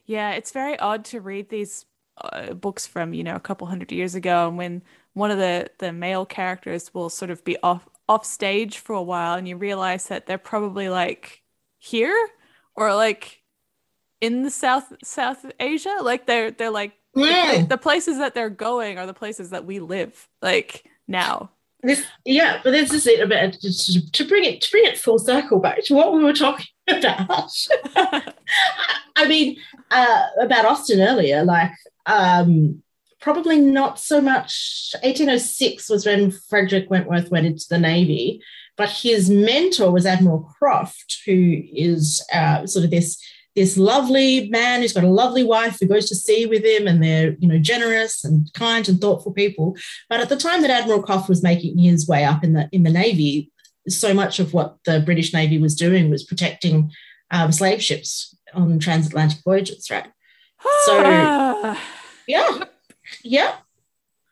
Yeah, 0.06 0.32
it's 0.32 0.52
very 0.52 0.78
odd 0.80 1.06
to 1.06 1.22
read 1.22 1.50
these 1.50 1.86
uh, 2.18 2.54
books 2.54 2.86
from, 2.86 3.14
you 3.14 3.24
know, 3.24 3.36
a 3.36 3.40
couple 3.40 3.68
hundred 3.68 3.92
years 3.92 4.16
ago 4.16 4.48
and 4.50 4.58
when 4.58 4.84
one 5.14 5.32
of 5.32 5.38
the 5.38 5.70
the 5.80 5.92
male 5.94 6.26
characters 6.26 6.94
will 6.94 7.10
sort 7.10 7.32
of 7.32 7.44
be 7.44 7.58
off 7.64 7.88
off 8.10 8.26
stage 8.26 8.80
for 8.80 8.94
a 8.94 9.02
while 9.02 9.38
and 9.38 9.48
you 9.48 9.56
realize 9.58 10.08
that 10.08 10.26
they're 10.26 10.38
probably 10.38 10.90
like 10.90 11.42
here 11.80 12.16
or 12.76 12.94
like 12.94 13.42
in 14.22 14.44
the 14.44 14.52
South 14.52 14.92
South 15.04 15.46
Asia, 15.60 15.98
like 16.02 16.26
they're 16.28 16.52
they're 16.52 16.70
like 16.72 16.94
the, 17.14 17.22
Yeah. 17.22 17.66
the 17.68 17.78
places 17.78 18.18
that 18.18 18.34
they're 18.34 18.50
going 18.50 18.98
are 18.98 19.06
the 19.06 19.14
places 19.14 19.50
that 19.52 19.66
we 19.66 19.80
live 19.80 20.28
like 20.42 20.84
now. 21.08 21.52
This, 21.86 22.06
yeah, 22.24 22.62
but 22.64 22.72
this 22.72 22.94
is 22.94 23.06
it 23.08 23.20
about 23.20 23.54
to, 23.54 24.12
to 24.12 24.28
bring 24.28 24.46
it 24.46 24.62
to 24.62 24.72
bring 24.72 24.86
it 24.86 24.98
full 24.98 25.20
circle 25.20 25.60
back 25.60 25.84
to 25.86 25.94
what 25.94 26.14
we 26.14 26.24
were 26.24 26.34
talking 26.34 26.66
about. 26.88 27.52
I 29.16 29.28
mean, 29.28 29.58
uh, 29.92 30.26
about 30.42 30.66
Austen 30.66 31.02
earlier, 31.02 31.44
like 31.44 31.72
um, 32.06 32.83
probably 33.24 33.60
not 33.60 33.98
so 33.98 34.20
much. 34.20 34.92
1806 35.02 35.90
was 35.90 36.06
when 36.06 36.30
Frederick 36.50 36.90
Wentworth 36.90 37.32
went 37.32 37.46
into 37.48 37.66
the 37.70 37.80
Navy, 37.80 38.42
but 38.76 38.90
his 38.90 39.30
mentor 39.30 39.92
was 39.92 40.06
Admiral 40.06 40.42
Croft, 40.60 41.20
who 41.26 41.62
is 41.74 42.22
uh, 42.34 42.68
sort 42.68 42.86
of 42.86 42.92
this 42.92 43.18
this 43.56 43.78
lovely 43.78 44.50
man 44.50 44.82
who's 44.82 44.94
got 44.94 45.04
a 45.04 45.10
lovely 45.10 45.44
wife 45.44 45.78
who 45.80 45.86
goes 45.86 46.10
to 46.10 46.16
sea 46.16 46.48
with 46.48 46.66
him, 46.66 46.86
and 46.88 47.02
they're 47.02 47.36
you 47.40 47.48
know 47.48 47.60
generous 47.60 48.26
and 48.26 48.52
kind 48.54 48.90
and 48.90 49.00
thoughtful 49.00 49.32
people. 49.32 49.78
But 50.10 50.20
at 50.20 50.28
the 50.30 50.36
time 50.36 50.62
that 50.62 50.72
Admiral 50.72 51.02
Croft 51.04 51.30
was 51.30 51.42
making 51.42 51.78
his 51.78 52.08
way 52.08 52.26
up 52.26 52.44
in 52.44 52.54
the 52.54 52.68
in 52.74 52.84
the 52.84 52.90
Navy, 52.92 53.52
so 53.88 54.14
much 54.14 54.40
of 54.40 54.54
what 54.54 54.78
the 54.86 55.00
British 55.00 55.34
Navy 55.34 55.58
was 55.60 55.76
doing 55.76 56.10
was 56.10 56.24
protecting 56.26 56.92
um, 57.32 57.52
slave 57.54 57.82
ships 57.82 58.36
on 58.54 58.80
transatlantic 58.80 59.40
voyages, 59.46 59.90
right? 59.90 60.08
So- 60.86 61.76
Yeah, 62.26 62.64
yeah, 63.24 63.56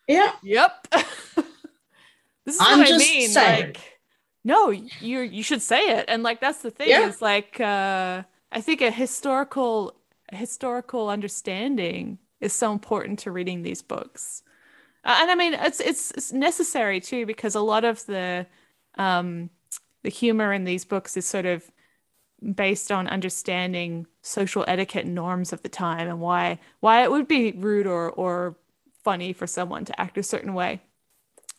yeah. 0.07 0.31
Yep. 0.43 0.87
this 0.91 2.55
is 2.55 2.57
I'm 2.59 2.79
what 2.79 2.93
I 2.93 2.97
mean. 2.97 3.29
saying. 3.29 3.65
Like, 3.65 3.77
no, 4.43 4.69
you 4.69 5.19
you 5.19 5.43
should 5.43 5.61
say 5.61 5.97
it, 5.97 6.05
and 6.07 6.23
like 6.23 6.41
that's 6.41 6.61
the 6.61 6.71
thing. 6.71 6.89
Yeah. 6.89 7.07
Is 7.07 7.21
like 7.21 7.59
uh, 7.59 8.23
I 8.51 8.61
think 8.61 8.81
a 8.81 8.91
historical 8.91 9.95
a 10.29 10.35
historical 10.35 11.09
understanding 11.09 12.17
is 12.39 12.53
so 12.53 12.71
important 12.71 13.19
to 13.19 13.31
reading 13.31 13.61
these 13.61 13.81
books, 13.81 14.43
uh, 15.05 15.17
and 15.21 15.29
I 15.29 15.35
mean 15.35 15.53
it's, 15.53 15.79
it's 15.79 16.11
it's 16.11 16.33
necessary 16.33 16.99
too 16.99 17.25
because 17.25 17.55
a 17.55 17.61
lot 17.61 17.85
of 17.85 18.05
the 18.07 18.47
um, 18.97 19.49
the 20.03 20.09
humor 20.09 20.51
in 20.51 20.63
these 20.63 20.85
books 20.85 21.15
is 21.17 21.25
sort 21.25 21.45
of 21.45 21.69
based 22.55 22.91
on 22.91 23.07
understanding 23.07 24.07
social 24.23 24.65
etiquette 24.67 25.05
norms 25.05 25.53
of 25.53 25.61
the 25.61 25.69
time 25.69 26.07
and 26.07 26.19
why 26.19 26.59
why 26.79 27.03
it 27.03 27.11
would 27.11 27.27
be 27.27 27.51
rude 27.51 27.85
or 27.85 28.09
or 28.09 28.55
funny 29.03 29.33
for 29.33 29.47
someone 29.47 29.85
to 29.85 30.01
act 30.01 30.17
a 30.17 30.23
certain 30.23 30.53
way. 30.53 30.81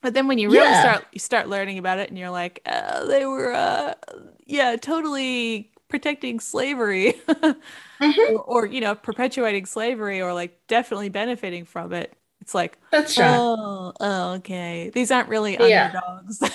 But 0.03 0.15
then 0.15 0.29
when 0.29 0.39
you 0.39 0.51
really 0.51 0.75
Yeah. 0.75 0.75
start 0.75 1.07
you 1.13 1.21
start 1.21 1.49
learning 1.49 1.79
about 1.79 1.99
it 1.99 2.09
and 2.11 2.19
you're 2.19 2.31
like, 2.31 2.61
uh, 2.67 3.07
they 3.07 3.27
were 3.27 3.53
uh, 3.53 3.95
yeah, 4.47 4.77
totally 4.77 5.73
protecting 5.89 6.41
slavery 6.41 7.15
Mhm. 8.01 8.37
or, 8.37 8.43
or 8.43 8.67
you 8.67 8.81
know, 8.81 8.95
perpetuating 8.95 9.67
slavery 9.67 10.21
or 10.23 10.35
like 10.35 10.59
definitely 10.69 11.09
benefiting 11.11 11.65
from 11.65 11.93
it. 11.93 12.15
It's 12.41 12.55
like, 12.55 12.79
That's 12.91 13.19
right. 13.19 13.47
oh, 13.57 13.93
oh, 14.01 14.33
okay. 14.35 14.91
These 14.95 15.11
aren't 15.13 15.29
really 15.29 15.59
Yeah. 15.59 15.59
underdogs. 15.59 16.41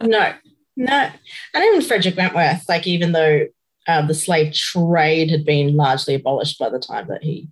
No, 0.00 0.32
no. 0.76 1.10
And 1.54 1.64
even 1.64 1.80
Frederick 1.82 2.16
Wentworth, 2.16 2.68
like 2.68 2.86
even 2.86 3.12
though 3.12 3.46
um, 3.86 4.06
the 4.08 4.14
slave 4.14 4.52
trade 4.54 5.30
had 5.30 5.44
been 5.44 5.76
largely 5.76 6.14
abolished 6.14 6.58
by 6.58 6.68
the 6.70 6.78
time 6.78 7.08
that 7.08 7.22
he 7.22 7.48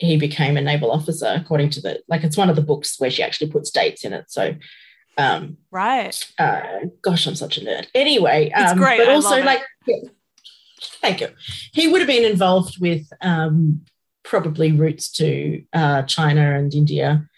he 0.00 0.16
became 0.16 0.56
a 0.56 0.62
naval 0.62 0.90
officer, 0.90 1.32
according 1.36 1.70
to 1.70 1.80
the 1.80 2.02
like 2.08 2.24
it's 2.24 2.36
one 2.36 2.50
of 2.50 2.56
the 2.56 2.62
books 2.62 2.98
where 2.98 3.10
she 3.10 3.22
actually 3.22 3.50
puts 3.50 3.70
dates 3.70 4.04
in 4.04 4.12
it. 4.12 4.24
So 4.28 4.56
um 5.18 5.58
right. 5.70 6.16
uh 6.38 6.86
gosh, 7.02 7.26
I'm 7.26 7.34
such 7.34 7.58
a 7.58 7.60
nerd. 7.60 7.86
Anyway, 7.94 8.50
It's 8.56 8.72
um, 8.72 8.78
great. 8.78 8.98
but 8.98 9.08
I 9.08 9.14
also 9.14 9.42
like 9.42 9.62
yeah. 9.86 9.96
thank 11.02 11.20
you. 11.20 11.28
He 11.72 11.86
would 11.86 12.00
have 12.00 12.08
been 12.08 12.24
involved 12.24 12.80
with 12.80 13.06
um 13.20 13.82
probably 14.24 14.72
routes 14.72 15.10
to 15.12 15.62
uh 15.72 16.02
China 16.02 16.54
and 16.58 16.72
India 16.74 17.28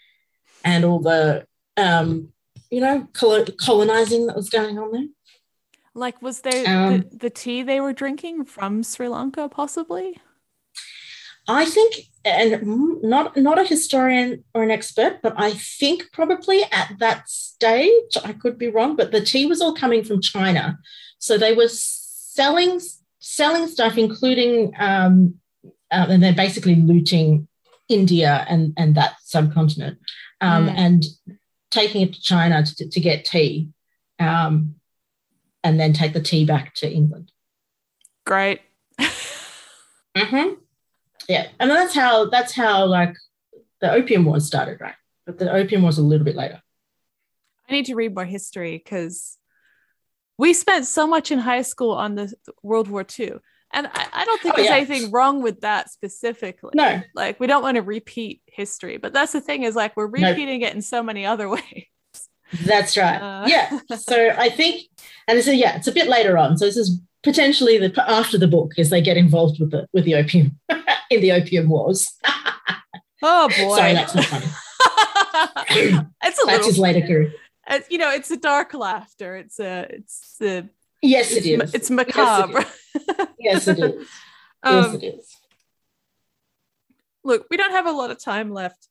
and 0.63 0.85
all 0.85 0.99
the 0.99 1.45
um 1.77 2.29
you 2.71 2.79
know 2.79 3.07
colo- 3.13 3.45
colonizing 3.59 4.27
that 4.27 4.35
was 4.37 4.49
going 4.49 4.79
on 4.79 4.91
there. 4.91 5.07
Like, 5.95 6.23
was 6.23 6.41
there 6.41 6.63
Um, 6.67 7.01
the, 7.11 7.17
the 7.17 7.29
tea 7.29 7.61
they 7.61 7.79
were 7.79 7.93
drinking 7.93 8.45
from 8.45 8.81
Sri 8.81 9.07
Lanka, 9.07 9.47
possibly? 9.47 10.17
I 11.47 11.65
think, 11.65 11.95
and 12.23 13.01
not 13.03 13.35
not 13.35 13.59
a 13.59 13.65
historian 13.65 14.43
or 14.53 14.63
an 14.63 14.71
expert, 14.71 15.19
but 15.21 15.33
I 15.35 15.51
think 15.51 16.11
probably 16.13 16.63
at 16.71 16.95
that 16.99 17.27
stage, 17.27 18.17
I 18.23 18.33
could 18.33 18.57
be 18.57 18.69
wrong, 18.69 18.95
but 18.95 19.11
the 19.11 19.21
tea 19.21 19.45
was 19.45 19.61
all 19.61 19.73
coming 19.73 20.03
from 20.03 20.21
China, 20.21 20.79
so 21.19 21.37
they 21.37 21.53
were 21.53 21.67
selling 21.67 22.79
selling 23.19 23.67
stuff, 23.67 23.97
including, 23.97 24.73
um, 24.79 25.35
uh, 25.91 26.05
and 26.09 26.23
they're 26.23 26.33
basically 26.33 26.75
looting 26.75 27.47
India 27.89 28.45
and 28.47 28.73
and 28.77 28.95
that 28.95 29.15
subcontinent, 29.23 29.99
um, 30.39 30.67
mm. 30.67 30.77
and 30.77 31.03
taking 31.71 32.01
it 32.01 32.13
to 32.13 32.21
China 32.21 32.63
to, 32.63 32.89
to 32.89 32.99
get 33.01 33.25
tea, 33.25 33.67
um, 34.19 34.75
and 35.61 35.77
then 35.77 35.91
take 35.91 36.13
the 36.13 36.21
tea 36.21 36.45
back 36.45 36.73
to 36.75 36.89
England. 36.89 37.31
Great. 38.25 38.61
mm-hmm. 38.99 40.53
Yeah, 41.27 41.47
and 41.59 41.69
that's 41.69 41.93
how 41.93 42.29
that's 42.29 42.53
how 42.53 42.85
like 42.85 43.15
the 43.81 43.91
opium 43.91 44.25
wars 44.25 44.45
started, 44.45 44.79
right? 44.81 44.95
But 45.25 45.37
the 45.37 45.51
opium 45.51 45.81
was 45.83 45.97
a 45.97 46.03
little 46.03 46.25
bit 46.25 46.35
later. 46.35 46.61
I 47.69 47.73
need 47.73 47.85
to 47.85 47.95
read 47.95 48.13
more 48.13 48.25
history 48.25 48.77
because 48.77 49.37
we 50.37 50.53
spent 50.53 50.85
so 50.85 51.07
much 51.07 51.31
in 51.31 51.39
high 51.39 51.61
school 51.61 51.91
on 51.91 52.15
the 52.15 52.33
World 52.61 52.87
War 52.87 53.05
II. 53.19 53.33
And 53.75 53.87
I, 53.87 54.07
I 54.13 54.25
don't 54.25 54.41
think 54.41 54.53
oh, 54.53 54.57
there's 54.57 54.69
yeah. 54.69 54.75
anything 54.75 55.11
wrong 55.11 55.41
with 55.41 55.61
that 55.61 55.89
specifically. 55.89 56.71
No. 56.75 57.01
Like 57.15 57.39
we 57.39 57.47
don't 57.47 57.63
want 57.63 57.75
to 57.75 57.81
repeat 57.81 58.41
history, 58.45 58.97
but 58.97 59.13
that's 59.13 59.31
the 59.31 59.41
thing 59.41 59.63
is 59.63 59.75
like 59.75 59.97
we're 59.97 60.07
repeating 60.07 60.61
no. 60.61 60.67
it 60.67 60.75
in 60.75 60.81
so 60.81 61.01
many 61.01 61.25
other 61.25 61.49
ways. 61.49 61.87
That's 62.65 62.95
right. 62.97 63.17
Uh, 63.17 63.47
yeah. 63.47 63.79
So 63.97 64.29
I 64.37 64.49
think, 64.49 64.83
and 65.27 65.43
so 65.43 65.51
yeah, 65.51 65.75
it's 65.77 65.87
a 65.87 65.91
bit 65.91 66.07
later 66.07 66.37
on. 66.37 66.57
So 66.57 66.65
this 66.65 66.77
is 66.77 67.01
potentially 67.23 67.77
the 67.77 68.09
after 68.09 68.37
the 68.37 68.47
book 68.47 68.73
as 68.77 68.89
they 68.89 69.01
get 69.01 69.17
involved 69.17 69.59
with 69.59 69.71
the 69.71 69.87
with 69.93 70.05
the 70.05 70.15
opium 70.15 70.59
in 71.09 71.21
the 71.21 71.31
opium 71.31 71.69
wars. 71.69 72.13
oh 73.21 73.49
boy! 73.49 73.77
Sorry, 73.77 73.93
that's 73.93 74.15
not 74.15 74.25
funny. 74.25 74.45
it's 75.69 75.97
a 75.99 76.09
that's 76.21 76.45
little, 76.45 76.65
his 76.67 76.77
later 76.77 77.05
career. 77.05 77.33
you 77.89 77.97
know, 77.97 78.11
it's 78.11 78.29
a 78.29 78.37
dark 78.37 78.73
laughter. 78.73 79.35
It's 79.35 79.59
a 79.59 79.87
it's 79.89 80.37
a 80.41 80.69
yes, 81.01 81.31
it 81.31 81.45
it's, 81.45 81.63
is. 81.63 81.73
It's 81.73 81.89
macabre. 81.89 82.65
Yes, 83.39 83.67
it 83.67 83.79
is. 83.79 84.07
Um, 84.61 84.75
yes, 84.75 84.93
it 84.93 85.03
is. 85.03 85.37
Look, 87.23 87.47
we 87.49 87.57
don't 87.57 87.71
have 87.71 87.87
a 87.87 87.91
lot 87.91 88.11
of 88.11 88.21
time 88.21 88.51
left, 88.51 88.87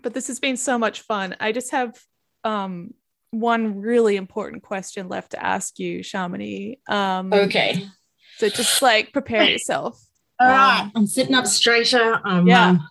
but 0.00 0.14
this 0.14 0.28
has 0.28 0.38
been 0.40 0.56
so 0.56 0.78
much 0.78 1.00
fun. 1.02 1.36
I 1.40 1.52
just 1.52 1.72
have 1.72 2.00
um 2.44 2.94
one 3.32 3.80
really 3.80 4.16
important 4.16 4.62
question 4.62 5.08
left 5.08 5.32
to 5.32 5.44
ask 5.44 5.78
you, 5.78 6.00
Shamini. 6.00 6.78
Um, 6.88 7.32
okay. 7.32 7.88
So 8.36 8.48
just 8.48 8.80
like 8.82 9.12
prepare 9.12 9.44
yourself. 9.44 10.00
All 10.38 10.46
um, 10.46 10.52
right. 10.52 10.90
I'm 10.94 11.06
sitting 11.06 11.34
up 11.34 11.46
straighter. 11.46 12.20
Um, 12.24 12.46
yeah. 12.46 12.68
Um, 12.68 12.88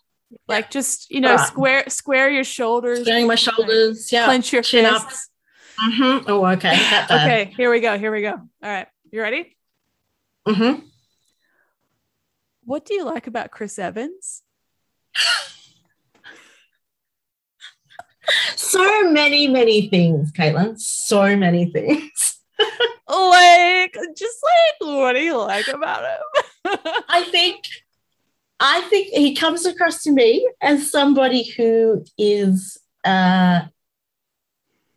like 0.48 0.72
just 0.72 1.12
you 1.12 1.22
know, 1.22 1.36
right. 1.36 1.48
square 1.48 1.84
square 1.90 2.30
your 2.30 2.44
shoulders. 2.44 3.02
Squaring 3.02 3.28
my 3.28 3.36
shoulders. 3.36 4.12
Yeah. 4.12 4.26
Clench 4.26 4.52
your 4.52 4.64
Chin 4.64 4.86
fists. 4.86 5.30
Up. 5.80 5.92
Mm-hmm. 5.92 6.32
Oh, 6.32 6.46
okay. 6.46 6.74
okay. 7.06 7.54
Here 7.56 7.72
we 7.72 7.80
go. 7.80 7.98
Here 7.98 8.12
we 8.12 8.22
go. 8.22 8.32
All 8.34 8.48
right. 8.62 8.88
You 9.12 9.22
ready? 9.22 9.56
Mm-hmm. 10.48 10.86
What 12.64 12.86
do 12.86 12.94
you 12.94 13.06
like 13.06 13.28
about 13.28 13.52
Chris 13.52 13.78
Evans? 13.78 14.42
so 18.56 19.12
many, 19.12 19.48
many 19.48 19.88
things, 19.88 20.32
Caitlin. 20.32 20.80
So 20.80 21.36
many 21.36 21.72
things. 21.72 22.40
like, 23.10 23.96
just 24.16 24.38
like, 24.44 24.90
what 24.90 25.14
do 25.14 25.20
you 25.20 25.38
like 25.38 25.68
about 25.68 26.04
him? 26.04 26.78
I 27.10 27.24
think, 27.30 27.66
I 28.60 28.82
think 28.82 29.08
he 29.08 29.36
comes 29.36 29.66
across 29.66 30.04
to 30.04 30.12
me 30.12 30.48
as 30.62 30.92
somebody 30.92 31.44
who 31.44 32.06
is 32.18 32.78
uh, 33.04 33.62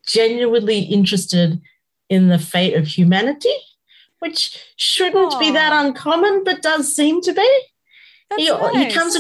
genuinely 0.06 0.81
interested 0.81 1.61
in 2.09 2.28
the 2.28 2.39
fate 2.39 2.74
of 2.74 2.86
humanity, 2.86 3.55
which 4.19 4.62
shouldn't 4.77 5.32
Aww. 5.32 5.40
be 5.40 5.51
that 5.52 5.73
uncommon, 5.85 6.44
but 6.44 6.62
does 6.62 6.94
seem 6.94 7.20
to 7.23 7.32
be. 7.32 7.61
He, 8.36 8.51
nice. 8.51 8.74
he 8.74 8.93
comes 8.93 9.16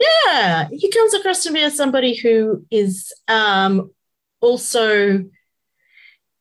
yeah, 0.00 0.68
he 0.70 0.90
comes 0.90 1.14
across 1.14 1.42
to 1.42 1.50
me 1.50 1.62
as 1.62 1.76
somebody 1.76 2.14
who 2.14 2.64
is 2.70 3.12
um, 3.26 3.90
also 4.40 5.24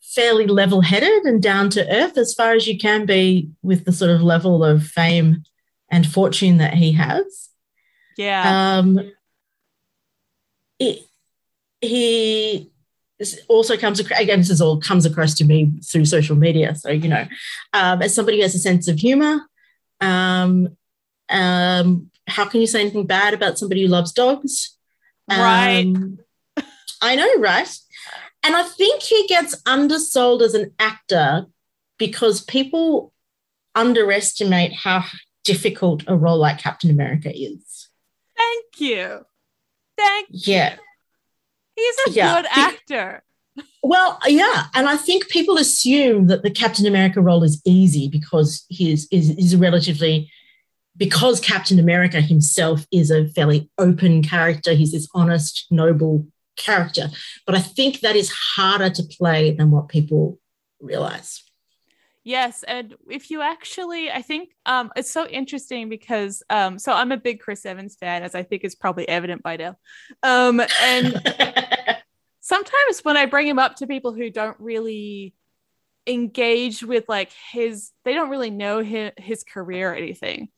fairly 0.02 0.48
level 0.48 0.82
headed 0.82 1.24
and 1.26 1.42
down 1.42 1.70
to 1.70 1.94
earth 1.94 2.18
as 2.18 2.34
far 2.34 2.54
as 2.54 2.68
you 2.68 2.78
can 2.78 3.06
be 3.06 3.50
with 3.62 3.86
the 3.86 3.92
sort 3.92 4.12
of 4.12 4.22
level 4.22 4.64
of 4.64 4.84
fame 4.84 5.44
and 5.92 6.08
fortune 6.08 6.58
that 6.58 6.74
he 6.74 6.94
has. 6.94 7.50
Yeah. 8.18 8.78
Um, 8.78 9.12
it, 10.80 11.02
he 11.82 12.72
also 13.48 13.78
comes 13.78 14.00
across, 14.00 14.20
again, 14.20 14.40
this 14.40 14.50
is 14.50 14.62
all 14.62 14.80
comes 14.80 15.06
across 15.06 15.34
to 15.36 15.46
me 15.46 15.72
through 15.84 16.06
social 16.06 16.36
media. 16.36 16.76
So, 16.76 16.90
you 16.90 17.10
know, 17.10 17.26
um, 17.74 18.02
as 18.02 18.14
somebody 18.14 18.38
who 18.38 18.44
has 18.44 18.56
a 18.56 18.60
sense 18.60 18.88
of 18.88 18.98
humor, 18.98 19.42
um, 20.02 20.76
um, 21.30 22.10
how 22.28 22.46
can 22.46 22.62
you 22.62 22.68
say 22.68 22.82
anything 22.82 23.06
bad 23.06 23.34
about 23.34 23.58
somebody 23.58 23.84
who 23.84 23.88
loves 23.88 24.12
dogs? 24.12 24.78
Right. 25.30 25.86
Um, 25.86 26.20
I 27.02 27.16
know, 27.16 27.36
right? 27.38 27.70
And 28.44 28.56
I 28.56 28.64
think 28.64 29.02
he 29.02 29.28
gets 29.28 29.62
undersold 29.66 30.42
as 30.42 30.54
an 30.54 30.72
actor 30.80 31.48
because 31.98 32.42
people 32.42 33.14
underestimate 33.76 34.74
how 34.74 35.04
difficult 35.44 36.04
a 36.08 36.16
role 36.16 36.38
like 36.38 36.60
Captain 36.60 36.90
America 36.90 37.32
is. 37.34 37.90
Thank 38.38 38.66
you. 38.80 39.26
Thank 39.98 40.28
yeah. 40.32 40.74
you. 40.74 40.80
He's 41.76 41.96
a 42.08 42.12
yeah. 42.12 42.36
good 42.36 42.50
actor. 42.52 43.24
Well, 43.84 44.20
yeah, 44.28 44.66
and 44.74 44.88
I 44.88 44.98
think 44.98 45.30
people 45.30 45.58
assume 45.58 46.28
that 46.28 46.44
the 46.44 46.52
Captain 46.52 46.86
America 46.86 47.22
role 47.22 47.44
is 47.44 47.62
easy 47.66 48.08
because 48.08 48.66
he's 48.70 49.08
is, 49.12 49.30
is 49.32 49.56
relatively 49.56 50.30
because 50.98 51.40
Captain 51.40 51.80
America 51.80 52.20
himself 52.22 52.86
is 52.92 53.12
a 53.12 53.28
fairly 53.30 53.70
open 53.78 54.24
character, 54.24 54.74
he's 54.74 54.92
this 54.92 55.08
honest, 55.14 55.68
noble 55.70 56.28
character. 56.56 57.10
But 57.46 57.56
I 57.56 57.60
think 57.60 58.02
that 58.02 58.16
is 58.16 58.32
harder 58.32 58.90
to 58.90 59.04
play 59.04 59.52
than 59.52 59.72
what 59.72 59.88
people 59.88 60.40
realize. 60.80 61.44
Yes, 62.24 62.64
and 62.64 62.94
if 63.10 63.30
you 63.30 63.42
actually, 63.42 64.12
I 64.12 64.22
think 64.22 64.50
um, 64.66 64.92
it's 64.98 65.10
so 65.10 65.26
interesting 65.28 65.88
because 65.88 66.44
um, 66.50 66.78
so 66.78 66.92
I'm 66.92 67.14
a 67.14 67.18
big 67.18 67.40
Chris 67.40 67.66
Evans 67.66 67.96
fan, 67.96 68.22
as 68.22 68.36
I 68.36 68.44
think 68.44 68.66
is 68.66 68.76
probably 68.76 69.08
evident 69.08 69.44
by 69.44 69.56
now. 69.56 69.78
Um, 70.24 70.62
and 70.82 71.22
sometimes 72.42 73.00
when 73.04 73.16
I 73.16 73.28
bring 73.28 73.48
him 73.48 73.60
up 73.60 73.78
to 73.78 73.88
people 73.88 74.14
who 74.14 74.30
don't 74.30 74.60
really 74.60 75.36
engage 76.06 76.84
with 76.84 77.06
like 77.08 77.32
his, 77.52 77.92
they 78.04 78.14
don't 78.14 78.30
really 78.30 78.50
know 78.50 78.82
his, 78.82 79.12
his 79.18 79.44
career 79.46 79.94
or 79.94 79.96
anything 79.96 80.50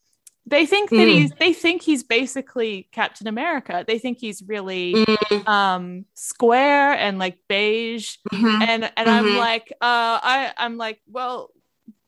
they 0.45 0.65
think 0.65 0.89
that 0.89 0.95
mm. 0.95 1.13
he's 1.13 1.31
they 1.31 1.53
think 1.53 1.81
he's 1.81 2.03
basically 2.03 2.87
Captain 2.91 3.27
America. 3.27 3.83
They 3.87 3.99
think 3.99 4.17
he's 4.19 4.41
really 4.41 4.93
mm. 4.93 5.47
um 5.47 6.05
square 6.15 6.93
and 6.93 7.19
like 7.19 7.37
beige. 7.47 8.15
Mm-hmm. 8.31 8.61
And 8.61 8.83
and 8.95 9.07
mm-hmm. 9.07 9.09
I'm 9.09 9.37
like, 9.37 9.71
uh 9.73 10.19
I 10.23 10.53
I'm 10.57 10.77
like, 10.77 11.01
well, 11.07 11.51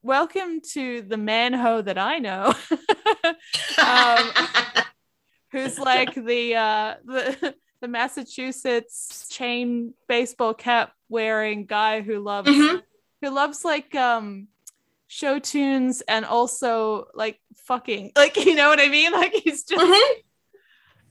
welcome 0.01 0.61
to 0.71 1.01
the 1.01 1.17
manho 1.17 1.83
that 1.85 1.97
I 1.97 2.19
know. 2.19 2.53
um, 3.85 4.31
who's 5.51 5.77
like 5.91 6.15
the 6.15 6.55
uh 6.55 6.95
the 7.05 7.55
the 7.81 7.87
Massachusetts 7.87 9.27
chain 9.29 9.93
baseball 10.07 10.53
cap 10.53 10.93
wearing 11.09 11.65
guy 11.65 12.01
who 12.01 12.19
loves 12.19 12.49
mm-hmm. 12.49 12.77
who 13.21 13.29
loves 13.29 13.65
like 13.65 13.93
um 13.95 14.47
show 15.11 15.39
tunes 15.39 16.01
and 16.07 16.23
also 16.23 17.03
like 17.13 17.37
fucking 17.65 18.13
like 18.15 18.37
you 18.37 18.55
know 18.55 18.69
what 18.69 18.79
i 18.79 18.87
mean 18.87 19.11
like 19.11 19.33
he's 19.33 19.65
just 19.65 19.85
mm-hmm. 19.85 20.19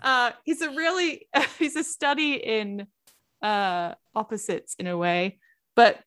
uh 0.01 0.31
he's 0.43 0.63
a 0.63 0.71
really 0.71 1.29
he's 1.59 1.77
a 1.77 1.85
study 1.85 2.33
in 2.33 2.87
uh 3.43 3.93
opposites 4.15 4.75
in 4.79 4.87
a 4.87 4.97
way 4.97 5.39
but 5.77 5.99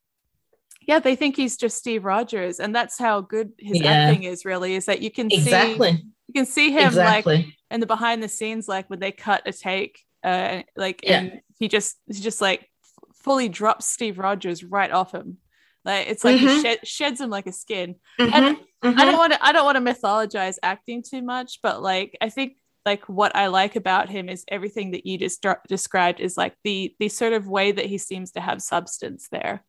yeah 0.88 0.98
they 0.98 1.16
think 1.16 1.36
he's 1.36 1.56
just 1.56 1.78
steve 1.78 2.04
rogers 2.04 2.60
and 2.60 2.76
that's 2.76 2.98
how 2.98 3.22
good 3.22 3.52
his 3.60 3.80
yeah. 3.80 3.92
acting 3.92 4.24
is 4.24 4.44
really 4.44 4.74
is 4.74 4.86
that 4.86 5.04
you 5.04 5.12
can 5.12 5.32
exactly 5.32 5.92
see 5.92 6.04
you 6.30 6.34
can 6.34 6.48
see 6.48 6.72
him 6.72 6.88
exactly. 6.88 7.38
like 7.38 7.46
in 7.70 7.80
the 7.80 7.86
behind 7.86 8.24
the 8.24 8.28
scenes 8.28 8.68
like 8.68 8.90
when 8.90 9.00
they 9.00 9.12
cut 9.12 9.44
a 9.46 9.54
take 9.54 10.00
uh 10.24 10.64
like 10.76 11.02
yeah. 11.04 11.20
and 11.20 11.42
he 11.60 11.68
just 11.68 11.96
he 12.08 12.20
just 12.20 12.42
like 12.42 12.68
fully 13.14 13.50
drops 13.50 13.86
steve 13.86 14.18
rogers 14.18 14.64
right 14.64 14.90
off 14.90 15.12
him 15.12 15.38
like 15.86 16.08
it's 16.08 16.24
like 16.24 16.40
mm-hmm. 16.40 16.62
shed, 16.62 16.88
sheds 16.88 17.22
him 17.22 17.30
like 17.30 17.48
a 17.48 17.52
skin. 17.52 17.96
Mm-hmm. 18.20 18.34
And 18.34 18.58
mm-hmm. 18.58 19.00
I 19.00 19.06
don't 19.06 19.18
want 19.18 19.34
to 19.34 19.46
I 19.46 19.52
don't 19.52 19.66
want 19.66 19.78
to 19.78 19.94
mythologize 19.94 20.56
acting 20.64 21.04
too 21.04 21.22
much, 21.22 21.60
but 21.62 21.82
like 21.82 22.18
I 22.22 22.30
think 22.30 22.58
like 22.86 23.08
what 23.08 23.36
I 23.36 23.48
like 23.48 23.76
about 23.76 24.10
him 24.10 24.30
is 24.30 24.44
everything 24.48 24.92
that 24.92 25.06
you 25.06 25.18
just 25.18 25.46
described 25.68 26.20
is 26.20 26.38
like 26.38 26.56
the 26.64 26.96
the 27.00 27.10
sort 27.10 27.34
of 27.34 27.48
way 27.48 27.72
that 27.72 27.86
he 27.86 27.98
seems 27.98 28.32
to 28.32 28.42
have 28.42 28.62
substance 28.62 29.28
there. 29.32 29.64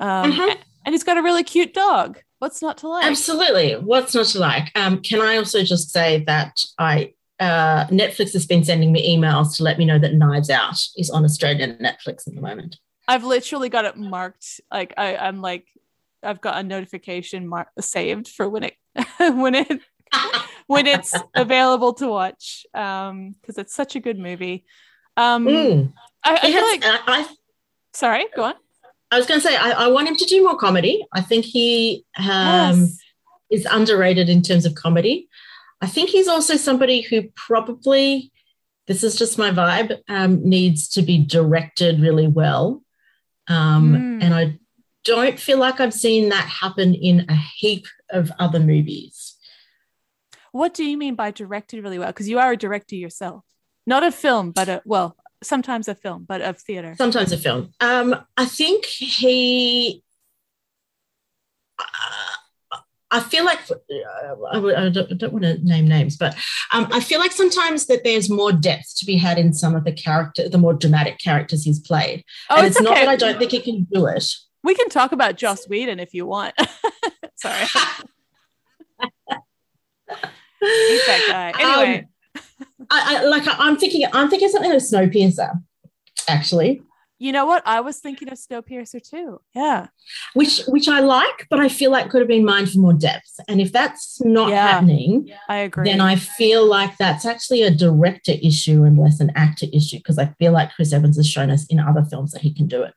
Um, 0.00 0.32
mm-hmm. 0.32 0.60
And 0.84 0.94
he's 0.94 1.04
got 1.04 1.18
a 1.18 1.22
really 1.22 1.44
cute 1.44 1.74
dog. 1.74 2.18
What's 2.38 2.62
not 2.62 2.78
to 2.78 2.88
like? 2.88 3.04
Absolutely. 3.04 3.74
What's 3.74 4.14
not 4.14 4.26
to 4.26 4.38
like? 4.38 4.70
Um, 4.74 5.02
can 5.02 5.20
I 5.20 5.36
also 5.36 5.64
just 5.64 5.90
say 5.90 6.22
that 6.24 6.62
I 6.78 7.14
uh, 7.40 7.86
Netflix 7.86 8.32
has 8.32 8.46
been 8.46 8.64
sending 8.64 8.92
me 8.92 9.16
emails 9.16 9.56
to 9.56 9.62
let 9.62 9.78
me 9.78 9.84
know 9.84 9.98
that 9.98 10.14
Knives 10.14 10.50
Out 10.50 10.78
is 10.96 11.10
on 11.10 11.24
Australian 11.24 11.76
Netflix 11.76 12.26
at 12.26 12.34
the 12.34 12.40
moment. 12.40 12.76
I've 13.08 13.24
literally 13.24 13.70
got 13.70 13.86
it 13.86 13.96
marked. 13.96 14.60
Like 14.70 14.94
I, 14.96 15.16
I'm 15.16 15.40
like, 15.40 15.66
I've 16.22 16.40
got 16.40 16.58
a 16.58 16.62
notification 16.62 17.48
mark 17.48 17.68
saved 17.80 18.28
for 18.28 18.48
when 18.48 18.64
it 18.64 18.74
when 19.18 19.54
it 19.54 19.80
when 20.66 20.86
it's 20.86 21.14
available 21.34 21.94
to 21.94 22.06
watch. 22.06 22.66
Um, 22.74 23.34
because 23.40 23.58
it's 23.58 23.74
such 23.74 23.96
a 23.96 24.00
good 24.00 24.18
movie. 24.18 24.64
Um, 25.16 25.46
Mm. 25.46 25.92
I, 26.24 26.34
I 26.34 26.52
feel 26.52 26.60
has- 26.60 26.62
like. 26.62 26.84
I, 26.84 27.00
I 27.06 27.26
Sorry, 27.94 28.26
go 28.36 28.44
on. 28.44 28.54
I 29.10 29.16
was 29.16 29.26
going 29.26 29.40
to 29.40 29.46
say 29.46 29.56
I, 29.56 29.70
I 29.70 29.88
want 29.88 30.06
him 30.06 30.16
to 30.16 30.24
do 30.26 30.44
more 30.44 30.56
comedy. 30.56 31.04
I 31.12 31.22
think 31.22 31.46
he 31.46 32.04
um, 32.18 32.26
yes. 32.26 32.98
is 33.50 33.64
underrated 33.64 34.28
in 34.28 34.42
terms 34.42 34.66
of 34.66 34.74
comedy. 34.74 35.28
I 35.80 35.86
think 35.86 36.10
he's 36.10 36.28
also 36.28 36.56
somebody 36.56 37.00
who 37.00 37.22
probably, 37.34 38.30
this 38.86 39.02
is 39.02 39.16
just 39.16 39.38
my 39.38 39.50
vibe, 39.50 39.98
um, 40.08 40.46
needs 40.46 40.88
to 40.90 41.02
be 41.02 41.18
directed 41.18 42.00
really 42.00 42.26
well. 42.26 42.82
Um, 43.48 43.92
Mm. 43.94 44.22
And 44.22 44.34
I 44.34 44.58
don't 45.04 45.38
feel 45.38 45.58
like 45.58 45.80
I've 45.80 45.94
seen 45.94 46.28
that 46.30 46.46
happen 46.46 46.94
in 46.94 47.26
a 47.28 47.34
heap 47.34 47.86
of 48.10 48.30
other 48.38 48.60
movies. 48.60 49.36
What 50.52 50.74
do 50.74 50.84
you 50.84 50.96
mean 50.96 51.14
by 51.14 51.30
directed 51.30 51.82
really 51.82 51.98
well? 51.98 52.08
Because 52.08 52.28
you 52.28 52.38
are 52.38 52.52
a 52.52 52.56
director 52.56 52.96
yourself, 52.96 53.44
not 53.86 54.02
a 54.02 54.10
film, 54.10 54.50
but 54.50 54.68
a 54.68 54.82
well, 54.84 55.16
sometimes 55.42 55.88
a 55.88 55.94
film, 55.94 56.24
but 56.28 56.40
of 56.42 56.58
theater. 56.58 56.94
Sometimes 56.96 57.32
a 57.32 57.38
film. 57.38 57.70
Um, 57.80 58.16
I 58.36 58.44
think 58.46 58.84
he. 58.86 60.02
uh, 61.78 61.84
I 63.10 63.20
feel 63.20 63.44
like 63.44 63.60
uh, 63.70 63.74
I, 64.52 64.58
I 64.58 64.88
don't, 64.90 65.18
don't 65.18 65.32
want 65.32 65.44
to 65.44 65.58
name 65.64 65.88
names, 65.88 66.16
but 66.16 66.34
um, 66.72 66.88
I 66.92 67.00
feel 67.00 67.18
like 67.18 67.32
sometimes 67.32 67.86
that 67.86 68.04
there's 68.04 68.28
more 68.28 68.52
depth 68.52 68.98
to 68.98 69.06
be 69.06 69.16
had 69.16 69.38
in 69.38 69.54
some 69.54 69.74
of 69.74 69.84
the 69.84 69.92
character, 69.92 70.48
the 70.48 70.58
more 70.58 70.74
dramatic 70.74 71.18
characters 71.18 71.64
he's 71.64 71.78
played. 71.78 72.24
oh, 72.50 72.56
and 72.56 72.66
it's, 72.66 72.76
it's, 72.76 72.84
not 72.84 72.96
that 72.96 73.08
I 73.08 73.16
don't 73.16 73.38
think 73.38 73.52
he 73.52 73.60
can 73.60 73.86
do 73.90 74.06
it. 74.06 74.30
We 74.62 74.74
can 74.74 74.88
talk 74.90 75.12
about 75.12 75.36
Joss 75.36 75.68
Whedon 75.68 76.00
if 76.00 76.12
you 76.12 76.26
want. 76.26 76.54
Sorry, 77.36 77.64
that 80.60 81.24
guy. 81.28 81.52
Anyway, 81.58 82.08
I, 82.90 83.16
I 83.16 83.24
like. 83.24 83.46
I, 83.46 83.54
I'm 83.58 83.76
thinking. 83.78 84.04
I'm 84.12 84.28
thinking 84.28 84.48
something 84.48 84.72
of 84.72 84.82
Snowpiercer, 84.82 85.52
actually, 86.28 86.82
you 87.18 87.32
know 87.32 87.46
what? 87.46 87.62
I 87.66 87.80
was 87.80 87.98
thinking 87.98 88.28
of 88.30 88.38
Snowpiercer 88.38 89.02
too. 89.02 89.40
Yeah. 89.54 89.88
which 90.34 90.62
which 90.68 90.88
I 90.88 91.00
like, 91.00 91.46
but 91.50 91.58
I 91.60 91.68
feel 91.68 91.90
like 91.90 92.10
could 92.10 92.20
have 92.20 92.28
been 92.28 92.44
mined 92.44 92.70
for 92.70 92.78
more 92.78 92.92
depth. 92.92 93.40
And 93.48 93.60
if 93.60 93.72
that's 93.72 94.20
not 94.20 94.50
Yeah. 94.50 94.68
happening, 94.68 95.30
I 95.48 95.56
agree. 95.58 95.88
then 95.88 96.00
I 96.00 96.16
feel 96.16 96.64
like 96.66 96.96
that's 96.96 97.24
actually 97.26 97.62
a 97.62 97.70
director 97.70 98.32
issue 98.42 98.84
and 98.84 98.96
less 98.98 99.20
an 99.20 99.32
actor 99.34 99.66
issue 99.72 99.98
because 99.98 100.18
I 100.18 100.26
feel 100.38 100.52
like 100.52 100.72
Chris 100.74 100.92
Evans 100.92 101.16
has 101.16 101.28
shown 101.28 101.50
us 101.50 101.66
in 101.66 101.80
other 101.80 102.04
films 102.04 102.30
that 102.32 102.42
he 102.42 102.52
can 102.54 102.66
do 102.68 102.82
it. 102.82 102.94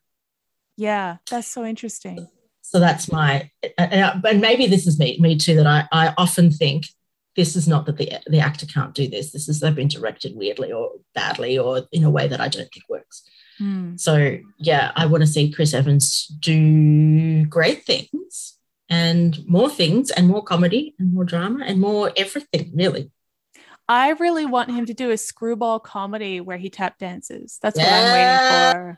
yeah, 0.78 1.18
that's 1.30 1.48
so 1.48 1.66
interesting. 1.66 2.28
So 2.64 2.80
that's 2.80 3.12
my, 3.12 3.50
and, 3.78 4.24
and 4.26 4.40
maybe 4.42 4.66
this 4.68 4.88
is 4.88 4.98
me, 4.98 5.18
me 5.20 5.36
too, 5.38 5.56
that 5.56 5.68
I, 5.68 5.88
I 5.92 6.14
often 6.18 6.52
think 6.52 6.86
this 7.36 7.56
is 7.56 7.68
not 7.68 7.86
that 7.88 7.98
the, 7.98 8.14
the 8.28 8.40
actor 8.40 8.66
can't 8.66 8.94
do 8.94 9.08
this. 9.10 9.32
This 9.32 9.50
is 9.50 9.60
they've 9.60 9.76
been 9.76 9.88
directed 9.90 10.36
weirdly 10.36 10.72
or 10.72 10.92
badly 11.14 11.58
or 11.58 11.84
in 11.92 12.04
a 12.06 12.10
way 12.10 12.28
that 12.28 12.40
I 12.40 12.48
don't 12.48 12.70
think 12.72 12.86
works. 12.88 13.24
Hmm. 13.62 13.96
So 13.96 14.40
yeah, 14.58 14.92
I 14.96 15.06
want 15.06 15.22
to 15.22 15.28
see 15.28 15.52
Chris 15.52 15.76
Evans 15.76 16.26
do 16.40 17.46
great 17.46 17.86
things 17.86 18.58
and 18.90 19.38
more 19.48 19.70
things 19.70 20.10
and 20.10 20.28
more 20.28 20.44
comedy 20.44 20.96
and 20.98 21.14
more 21.14 21.26
drama 21.26 21.64
and 21.66 21.80
more 21.80 22.12
everything, 22.18 22.72
really. 22.74 23.12
I 23.88 24.12
really 24.12 24.48
want 24.48 24.72
him 24.72 24.88
to 24.88 24.96
do 24.96 25.12
a 25.12 25.18
screwball 25.18 25.80
comedy 25.80 26.42
where 26.42 26.58
he 26.58 26.72
tap 26.72 26.98
dances. 26.98 27.60
That's 27.62 27.78
what 27.78 27.88
I'm 27.88 28.14
waiting 28.74 28.98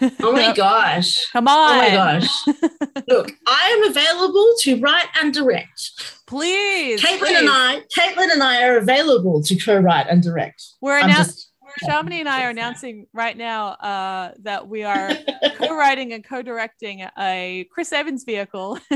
for. 0.00 0.16
Oh 0.26 0.32
my 0.32 0.52
gosh. 0.56 1.30
Come 1.30 1.48
on. 1.48 1.72
Oh 1.72 1.78
my 1.78 1.90
gosh. 1.90 2.28
Look, 3.08 3.32
I 3.46 3.78
am 3.78 3.90
available 3.90 4.52
to 4.60 4.78
write 4.80 5.06
and 5.22 5.32
direct. 5.32 5.92
Please. 6.26 7.00
Caitlin 7.00 7.18
please. 7.20 7.38
and 7.38 7.48
I, 7.50 7.82
Caitlin 7.96 8.30
and 8.30 8.42
I 8.42 8.64
are 8.64 8.76
available 8.76 9.42
to 9.42 9.56
co-write 9.56 10.08
and 10.10 10.22
direct. 10.22 10.62
We're 10.82 10.98
I'm 10.98 11.04
announcing. 11.04 11.49
Shamini 11.84 12.20
and 12.20 12.28
I 12.28 12.44
are 12.44 12.50
announcing 12.50 13.06
right 13.12 13.36
now 13.36 13.68
uh, 13.68 14.32
that 14.42 14.68
we 14.68 14.82
are 14.84 15.10
co-writing 15.56 16.12
and 16.12 16.24
co-directing 16.24 17.06
a 17.18 17.66
Chris 17.72 17.92
Evans 17.92 18.24
vehicle. 18.24 18.78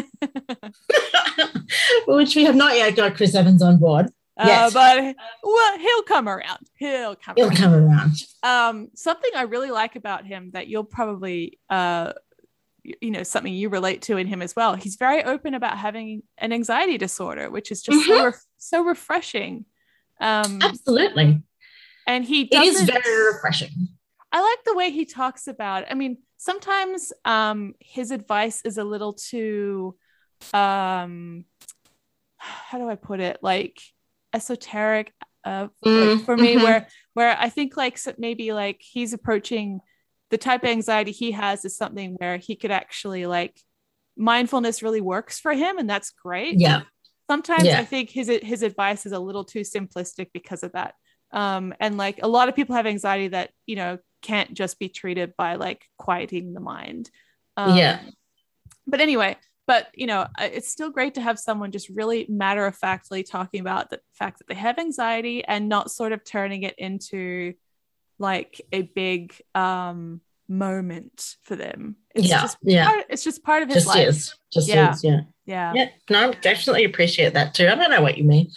which 2.06 2.36
we 2.36 2.44
have 2.44 2.56
not 2.56 2.76
yet 2.76 2.96
got 2.96 3.16
Chris 3.16 3.34
Evans 3.34 3.62
on 3.62 3.78
board. 3.78 4.06
Uh, 4.36 4.44
Yes. 4.46 4.72
but 4.74 5.16
well, 5.44 5.78
he'll 5.78 6.02
come 6.02 6.28
around. 6.28 6.58
He'll 6.74 7.14
come. 7.14 7.34
He'll 7.36 7.46
around. 7.48 7.56
come 7.56 7.72
around. 7.74 8.12
Um, 8.42 8.88
something 8.94 9.30
I 9.36 9.42
really 9.42 9.70
like 9.70 9.94
about 9.96 10.26
him 10.26 10.50
that 10.54 10.66
you'll 10.66 10.82
probably, 10.84 11.58
uh, 11.70 12.12
you 12.82 13.10
know, 13.12 13.22
something 13.22 13.52
you 13.54 13.68
relate 13.68 14.02
to 14.02 14.16
in 14.16 14.26
him 14.26 14.42
as 14.42 14.56
well. 14.56 14.74
He's 14.74 14.96
very 14.96 15.22
open 15.22 15.54
about 15.54 15.78
having 15.78 16.22
an 16.36 16.52
anxiety 16.52 16.98
disorder, 16.98 17.48
which 17.48 17.70
is 17.70 17.82
just 17.82 17.96
Mm-hmm. 18.00 18.10
so 18.18 18.24
ref- 18.24 18.44
so 18.58 18.84
refreshing. 18.84 19.66
Um, 20.20 20.58
Absolutely. 20.62 21.42
And 22.06 22.24
he 22.24 22.42
It 22.42 22.50
doesn't. 22.50 22.86
very 22.86 23.32
refreshing. 23.34 23.70
I 24.32 24.40
like 24.40 24.64
the 24.64 24.74
way 24.74 24.90
he 24.90 25.04
talks 25.04 25.46
about. 25.46 25.84
I 25.90 25.94
mean, 25.94 26.18
sometimes 26.38 27.12
um, 27.24 27.74
his 27.80 28.10
advice 28.10 28.62
is 28.64 28.78
a 28.78 28.84
little 28.84 29.12
too, 29.12 29.96
um, 30.52 31.44
how 32.36 32.78
do 32.78 32.88
I 32.88 32.96
put 32.96 33.20
it? 33.20 33.38
Like 33.42 33.80
esoteric 34.32 35.12
uh, 35.44 35.68
for- 35.82 35.88
Mm, 35.90 36.24
for 36.24 36.36
me, 36.36 36.54
mhm. 36.56 36.62
where 36.62 36.88
where 37.12 37.36
I 37.38 37.48
think 37.50 37.76
like 37.76 37.98
so- 37.98 38.14
maybe 38.18 38.52
like 38.52 38.80
he's 38.80 39.12
approaching 39.12 39.80
the 40.30 40.38
type 40.38 40.62
of 40.64 40.70
anxiety 40.70 41.12
he 41.12 41.32
has 41.32 41.64
is 41.66 41.76
something 41.76 42.14
where 42.18 42.38
he 42.38 42.56
could 42.56 42.70
actually 42.70 43.26
like 43.26 43.60
mindfulness 44.16 44.82
really 44.82 45.02
works 45.02 45.38
for 45.38 45.52
him, 45.52 45.76
and 45.78 45.88
that's 45.88 46.10
great 46.10 46.58
Yeah. 46.58 46.82
sometimes 47.30 47.64
Yeah. 47.64 47.78
i 47.80 47.84
think 47.84 48.08
his 48.10 48.28
his 48.42 48.62
advice 48.62 49.04
is 49.06 49.12
a 49.12 49.18
little 49.18 49.44
too 49.44 49.60
simplistic 49.60 50.28
because 50.32 50.62
of 50.62 50.72
that 50.72 50.94
um 51.34 51.74
and 51.80 51.98
like 51.98 52.20
a 52.22 52.28
lot 52.28 52.48
of 52.48 52.56
people 52.56 52.74
have 52.74 52.86
anxiety 52.86 53.28
that 53.28 53.50
you 53.66 53.76
know 53.76 53.98
can't 54.22 54.54
just 54.54 54.78
be 54.78 54.88
treated 54.88 55.34
by 55.36 55.56
like 55.56 55.84
quieting 55.98 56.54
the 56.54 56.60
mind 56.60 57.10
um, 57.58 57.76
Yeah. 57.76 58.00
but 58.86 59.00
anyway 59.02 59.36
but 59.66 59.88
you 59.94 60.06
know 60.06 60.26
it's 60.38 60.70
still 60.70 60.90
great 60.90 61.14
to 61.14 61.20
have 61.20 61.38
someone 61.38 61.72
just 61.72 61.88
really 61.90 62.24
matter 62.28 62.64
of 62.64 62.76
factly 62.76 63.22
talking 63.22 63.60
about 63.60 63.90
the 63.90 64.00
fact 64.14 64.38
that 64.38 64.46
they 64.48 64.54
have 64.54 64.78
anxiety 64.78 65.44
and 65.44 65.68
not 65.68 65.90
sort 65.90 66.12
of 66.12 66.24
turning 66.24 66.62
it 66.62 66.74
into 66.78 67.52
like 68.18 68.60
a 68.72 68.82
big 68.82 69.34
um 69.54 70.20
moment 70.48 71.36
for 71.42 71.56
them 71.56 71.96
it's 72.14 72.28
Yeah, 72.28 72.42
just 72.42 72.58
yeah. 72.62 72.86
part, 72.86 73.04
it's 73.08 73.24
just 73.24 73.42
part 73.42 73.62
of 73.62 73.68
his 73.68 73.84
Just 73.84 73.86
life 73.88 74.08
is. 74.08 74.34
Just 74.52 74.68
Yeah. 74.68 74.92
is. 74.92 75.02
Yeah. 75.02 75.20
yeah 75.46 75.72
Yeah. 75.74 75.88
No, 76.10 76.28
I 76.28 76.32
definitely 76.34 76.84
appreciate 76.84 77.34
that 77.34 77.54
too. 77.54 77.66
I 77.66 77.74
don't 77.74 77.90
know 77.90 78.02
what 78.02 78.16
you 78.18 78.24
mean. 78.24 78.50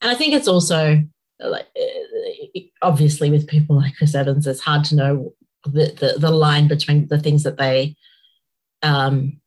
And 0.00 0.10
I 0.10 0.14
think 0.14 0.32
it's 0.34 0.48
also 0.48 1.02
like 1.48 1.66
uh, 1.78 2.60
obviously 2.82 3.30
with 3.30 3.46
people 3.46 3.76
like 3.76 3.96
Chris 3.96 4.14
Evans, 4.14 4.46
it's 4.46 4.60
hard 4.60 4.84
to 4.84 4.96
know 4.96 5.34
the, 5.64 5.94
the, 5.98 6.18
the 6.18 6.30
line 6.30 6.68
between 6.68 7.06
the 7.08 7.18
things 7.18 7.42
that 7.44 7.56
they 7.56 7.96
um 8.82 9.40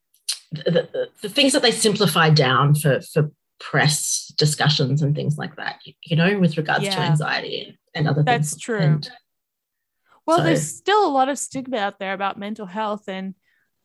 the, 0.52 0.72
the, 0.94 1.10
the 1.22 1.30
things 1.30 1.54
that 1.54 1.62
they 1.62 1.72
simplify 1.72 2.30
down 2.30 2.76
for 2.76 3.02
for 3.02 3.32
press 3.60 4.34
discussions 4.38 5.02
and 5.02 5.16
things 5.16 5.38
like 5.38 5.56
that, 5.56 5.80
you 6.04 6.16
know, 6.16 6.38
with 6.40 6.58
regards 6.58 6.84
to 6.86 7.00
anxiety 7.00 7.78
and 7.94 8.08
other 8.08 8.24
That's 8.24 8.52
things. 8.52 8.62
true. 8.62 8.80
And 8.80 9.10
Well, 10.26 10.38
So- 10.38 10.44
there's 10.44 10.68
still 10.68 11.06
a 11.08 11.12
lot 11.12 11.30
of 11.30 11.38
stigma 11.38 11.78
out 11.78 12.00
there 12.00 12.14
about 12.14 12.38
mental 12.40 12.66
health, 12.66 13.08
and 13.08 13.34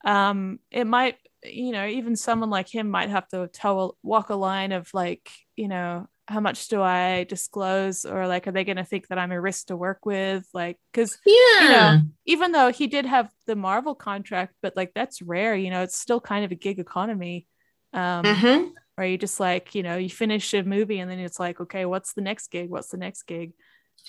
um, 0.05 0.59
it 0.71 0.85
might, 0.85 1.17
you 1.43 1.71
know, 1.71 1.85
even 1.87 2.15
someone 2.15 2.49
like 2.49 2.67
him 2.67 2.89
might 2.89 3.09
have 3.09 3.27
to 3.29 3.47
toe, 3.47 3.95
walk 4.03 4.29
a 4.29 4.35
line 4.35 4.71
of 4.71 4.93
like, 4.93 5.29
you 5.55 5.67
know, 5.67 6.07
how 6.31 6.39
much 6.39 6.67
do 6.69 6.81
I 6.81 7.25
disclose, 7.25 8.05
or 8.05 8.27
like, 8.27 8.47
are 8.47 8.51
they 8.51 8.63
going 8.63 8.77
to 8.77 8.85
think 8.85 9.07
that 9.07 9.17
I'm 9.17 9.31
a 9.31 9.39
risk 9.39 9.67
to 9.67 9.75
work 9.75 10.05
with? 10.05 10.47
Like, 10.53 10.79
because 10.91 11.17
yeah. 11.25 11.99
even 12.25 12.51
though 12.51 12.71
he 12.71 12.87
did 12.87 13.05
have 13.05 13.29
the 13.47 13.55
Marvel 13.55 13.95
contract, 13.95 14.53
but 14.61 14.75
like 14.75 14.93
that's 14.95 15.21
rare, 15.21 15.55
you 15.55 15.69
know, 15.69 15.83
it's 15.83 15.99
still 15.99 16.21
kind 16.21 16.45
of 16.45 16.51
a 16.51 16.55
gig 16.55 16.79
economy. 16.79 17.47
Um, 17.93 18.25
Mhm. 18.25 18.71
where 18.95 19.07
you 19.07 19.17
just 19.17 19.39
like, 19.39 19.75
you 19.75 19.83
know, 19.83 19.97
you 19.97 20.09
finish 20.09 20.53
a 20.53 20.63
movie 20.63 20.99
and 20.99 21.11
then 21.11 21.19
it's 21.19 21.39
like, 21.39 21.59
okay, 21.59 21.85
what's 21.85 22.13
the 22.13 22.21
next 22.21 22.51
gig? 22.51 22.69
What's 22.69 22.89
the 22.89 22.97
next 22.97 23.23
gig? 23.23 23.51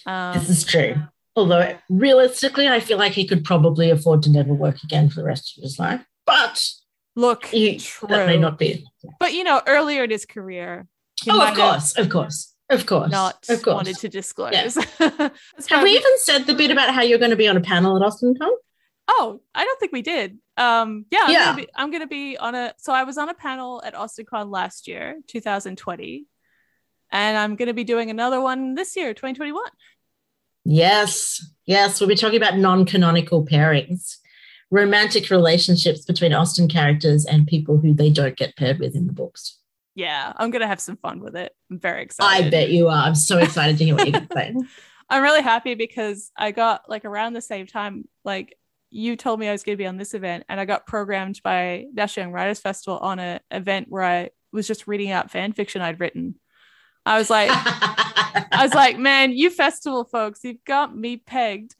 Um, 0.06 0.38
This 0.38 0.48
is 0.48 0.64
true. 0.64 0.94
Although 1.34 1.76
realistically, 1.88 2.68
I 2.68 2.78
feel 2.78 2.98
like 2.98 3.12
he 3.12 3.26
could 3.26 3.42
probably 3.42 3.90
afford 3.90 4.22
to 4.24 4.30
never 4.30 4.54
work 4.54 4.82
again 4.84 5.08
for 5.08 5.16
the 5.16 5.24
rest 5.24 5.56
of 5.56 5.62
his 5.62 5.78
life. 5.78 6.04
But 6.26 6.64
look, 7.16 7.52
you, 7.52 7.78
that 8.08 8.26
may 8.26 8.36
not 8.38 8.58
be. 8.58 8.86
but 9.18 9.32
you 9.32 9.42
know, 9.42 9.62
earlier 9.66 10.04
in 10.04 10.10
his 10.10 10.26
career, 10.26 10.86
Oh, 11.28 11.46
of 11.48 11.54
course, 11.56 11.96
of 11.98 12.08
course, 12.08 12.54
of 12.70 12.86
course, 12.86 13.10
not 13.10 13.48
of 13.48 13.62
course. 13.62 13.74
wanted 13.74 13.96
to 13.98 14.08
disclose. 14.08 14.52
Yeah. 14.52 14.68
Have 14.98 15.32
probably- 15.68 15.90
we 15.90 15.96
even 15.96 16.18
said 16.18 16.46
the 16.46 16.54
bit 16.54 16.70
about 16.70 16.94
how 16.94 17.02
you're 17.02 17.18
going 17.18 17.30
to 17.30 17.36
be 17.36 17.48
on 17.48 17.56
a 17.56 17.60
panel 17.60 17.96
at 17.96 18.02
Austin 18.02 18.34
Con? 18.40 18.50
Oh, 19.08 19.40
I 19.54 19.64
don't 19.64 19.78
think 19.80 19.92
we 19.92 20.02
did. 20.02 20.38
Um, 20.56 21.06
yeah, 21.10 21.20
I'm 21.24 21.30
Yeah. 21.32 21.44
Gonna 21.46 21.56
be, 21.56 21.68
I'm 21.74 21.90
gonna 21.90 22.06
be 22.06 22.36
on 22.38 22.54
a. 22.54 22.72
So 22.78 22.92
I 22.92 23.02
was 23.04 23.18
on 23.18 23.28
a 23.28 23.34
panel 23.34 23.82
at 23.84 23.94
AustenCon 23.94 24.50
last 24.50 24.86
year, 24.86 25.18
2020, 25.26 26.26
and 27.10 27.36
I'm 27.36 27.56
gonna 27.56 27.74
be 27.74 27.84
doing 27.84 28.10
another 28.10 28.40
one 28.40 28.74
this 28.74 28.94
year, 28.96 29.12
2021. 29.12 29.62
Yes, 30.64 31.44
yes. 31.66 32.00
We'll 32.00 32.08
be 32.08 32.14
talking 32.14 32.36
about 32.36 32.56
non 32.56 32.84
canonical 32.86 33.44
pairings, 33.44 34.16
romantic 34.70 35.30
relationships 35.30 36.04
between 36.04 36.32
Austin 36.32 36.68
characters 36.68 37.26
and 37.26 37.46
people 37.46 37.78
who 37.78 37.92
they 37.94 38.10
don't 38.10 38.36
get 38.36 38.56
paired 38.56 38.78
with 38.78 38.94
in 38.94 39.06
the 39.08 39.12
books. 39.12 39.58
Yeah, 39.94 40.32
I'm 40.36 40.50
gonna 40.50 40.66
have 40.66 40.80
some 40.80 40.96
fun 40.96 41.20
with 41.20 41.36
it. 41.36 41.54
I'm 41.70 41.78
very 41.78 42.02
excited. 42.02 42.46
I 42.46 42.50
bet 42.50 42.70
you 42.70 42.88
are. 42.88 43.04
I'm 43.04 43.14
so 43.14 43.38
excited 43.38 43.78
to 43.78 43.84
hear 43.84 43.94
what 43.94 44.08
you're 44.08 44.20
going 44.20 44.28
say. 44.34 44.66
I'm 45.10 45.22
really 45.22 45.42
happy 45.42 45.74
because 45.74 46.30
I 46.36 46.52
got 46.52 46.88
like 46.88 47.04
around 47.04 47.34
the 47.34 47.42
same 47.42 47.66
time, 47.66 48.08
like 48.24 48.56
you 48.90 49.16
told 49.16 49.40
me 49.40 49.48
I 49.48 49.52
was 49.52 49.62
going 49.62 49.76
to 49.76 49.82
be 49.82 49.86
on 49.86 49.96
this 49.98 50.14
event, 50.14 50.44
and 50.48 50.58
I 50.58 50.64
got 50.64 50.86
programmed 50.86 51.40
by 51.42 51.86
National 51.92 52.26
Young 52.26 52.32
Writers 52.32 52.60
Festival 52.60 52.98
on 52.98 53.18
an 53.18 53.40
event 53.50 53.88
where 53.90 54.02
I 54.02 54.30
was 54.52 54.66
just 54.66 54.86
reading 54.86 55.10
out 55.10 55.30
fan 55.30 55.52
fiction 55.52 55.82
I'd 55.82 56.00
written. 56.00 56.36
I 57.04 57.18
was 57.18 57.28
like, 57.28 57.50
I 57.54 58.60
was 58.62 58.74
like, 58.74 58.98
man, 58.98 59.32
you 59.32 59.50
festival 59.50 60.04
folks, 60.04 60.40
you've 60.44 60.64
got 60.64 60.96
me 60.96 61.16
pegged. 61.16 61.74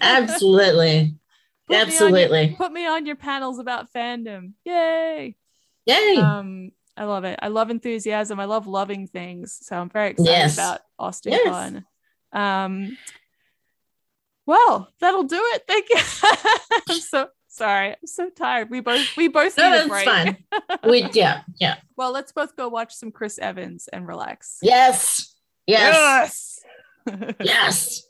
Absolutely. 0.00 1.16
Put 1.68 1.72
me 1.72 1.76
your- 1.76 1.82
Absolutely. 1.86 2.54
Put 2.56 2.72
me 2.72 2.86
on 2.86 3.06
your 3.06 3.16
panels 3.16 3.58
about 3.58 3.92
fandom. 3.92 4.52
Yay. 4.64 5.36
Yay. 5.86 6.16
Um, 6.16 6.70
I 6.96 7.04
love 7.04 7.24
it. 7.24 7.38
I 7.42 7.48
love 7.48 7.70
enthusiasm. 7.70 8.40
I 8.40 8.46
love 8.46 8.66
loving 8.66 9.06
things. 9.06 9.58
So 9.62 9.76
I'm 9.76 9.90
very 9.90 10.10
excited 10.10 10.30
Yes. 10.30 10.54
about 10.54 10.80
Austen 10.98 11.32
Yes. 11.32 11.48
Con. 11.48 11.84
Um, 12.32 12.98
well, 14.46 14.88
that'll 15.00 15.24
do 15.24 15.40
it. 15.54 15.64
Thank 15.66 15.88
you. 15.90 15.96
I'm 16.88 17.00
so 17.00 17.28
sorry. 17.48 17.90
I'm 17.90 18.06
so 18.06 18.30
tired. 18.30 18.70
We 18.70 18.80
both 18.80 19.16
we 19.16 19.28
both 19.28 19.56
no, 19.58 19.64
need 19.70 19.76
a 19.76 19.78
that's 19.78 19.88
break. 19.88 20.04
fine. 20.04 20.36
We, 20.88 21.08
yeah, 21.12 21.42
yeah. 21.60 21.76
Well, 21.96 22.12
let's 22.12 22.32
both 22.32 22.56
go 22.56 22.68
watch 22.68 22.94
some 22.94 23.10
Chris 23.10 23.38
Evans 23.38 23.88
and 23.92 24.06
relax. 24.06 24.58
Yes. 24.62 25.34
Yes. 25.66 26.60
Yes. 27.06 27.34
Yes. 27.40 28.02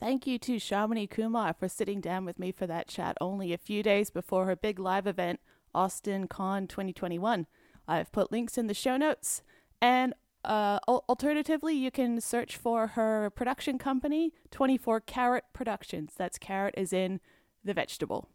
Thank 0.00 0.28
you 0.28 0.38
to 0.38 0.56
Shamini 0.56 1.10
Kumar 1.10 1.54
for 1.58 1.68
sitting 1.68 2.00
down 2.00 2.24
with 2.24 2.38
me 2.38 2.52
for 2.52 2.68
that 2.68 2.86
chat 2.86 3.16
only 3.20 3.52
a 3.52 3.58
few 3.58 3.82
days 3.82 4.10
before 4.10 4.46
her 4.46 4.54
big 4.54 4.78
live 4.78 5.08
event, 5.08 5.40
AustenCon 5.74 6.68
2021. 6.68 7.46
I've 7.86 8.12
put 8.12 8.32
links 8.32 8.58
in 8.58 8.66
the 8.66 8.74
show 8.74 8.96
notes. 8.96 9.42
And 9.80 10.14
uh, 10.44 10.78
al- 10.88 11.04
alternatively, 11.08 11.74
you 11.74 11.90
can 11.90 12.20
search 12.20 12.56
for 12.56 12.88
her 12.88 13.30
production 13.30 13.78
company, 13.78 14.32
24 14.50 15.00
Carrot 15.00 15.44
Productions. 15.52 16.12
That's 16.16 16.38
carrot 16.38 16.74
is 16.76 16.92
in 16.92 17.20
the 17.64 17.74
vegetable. 17.74 18.28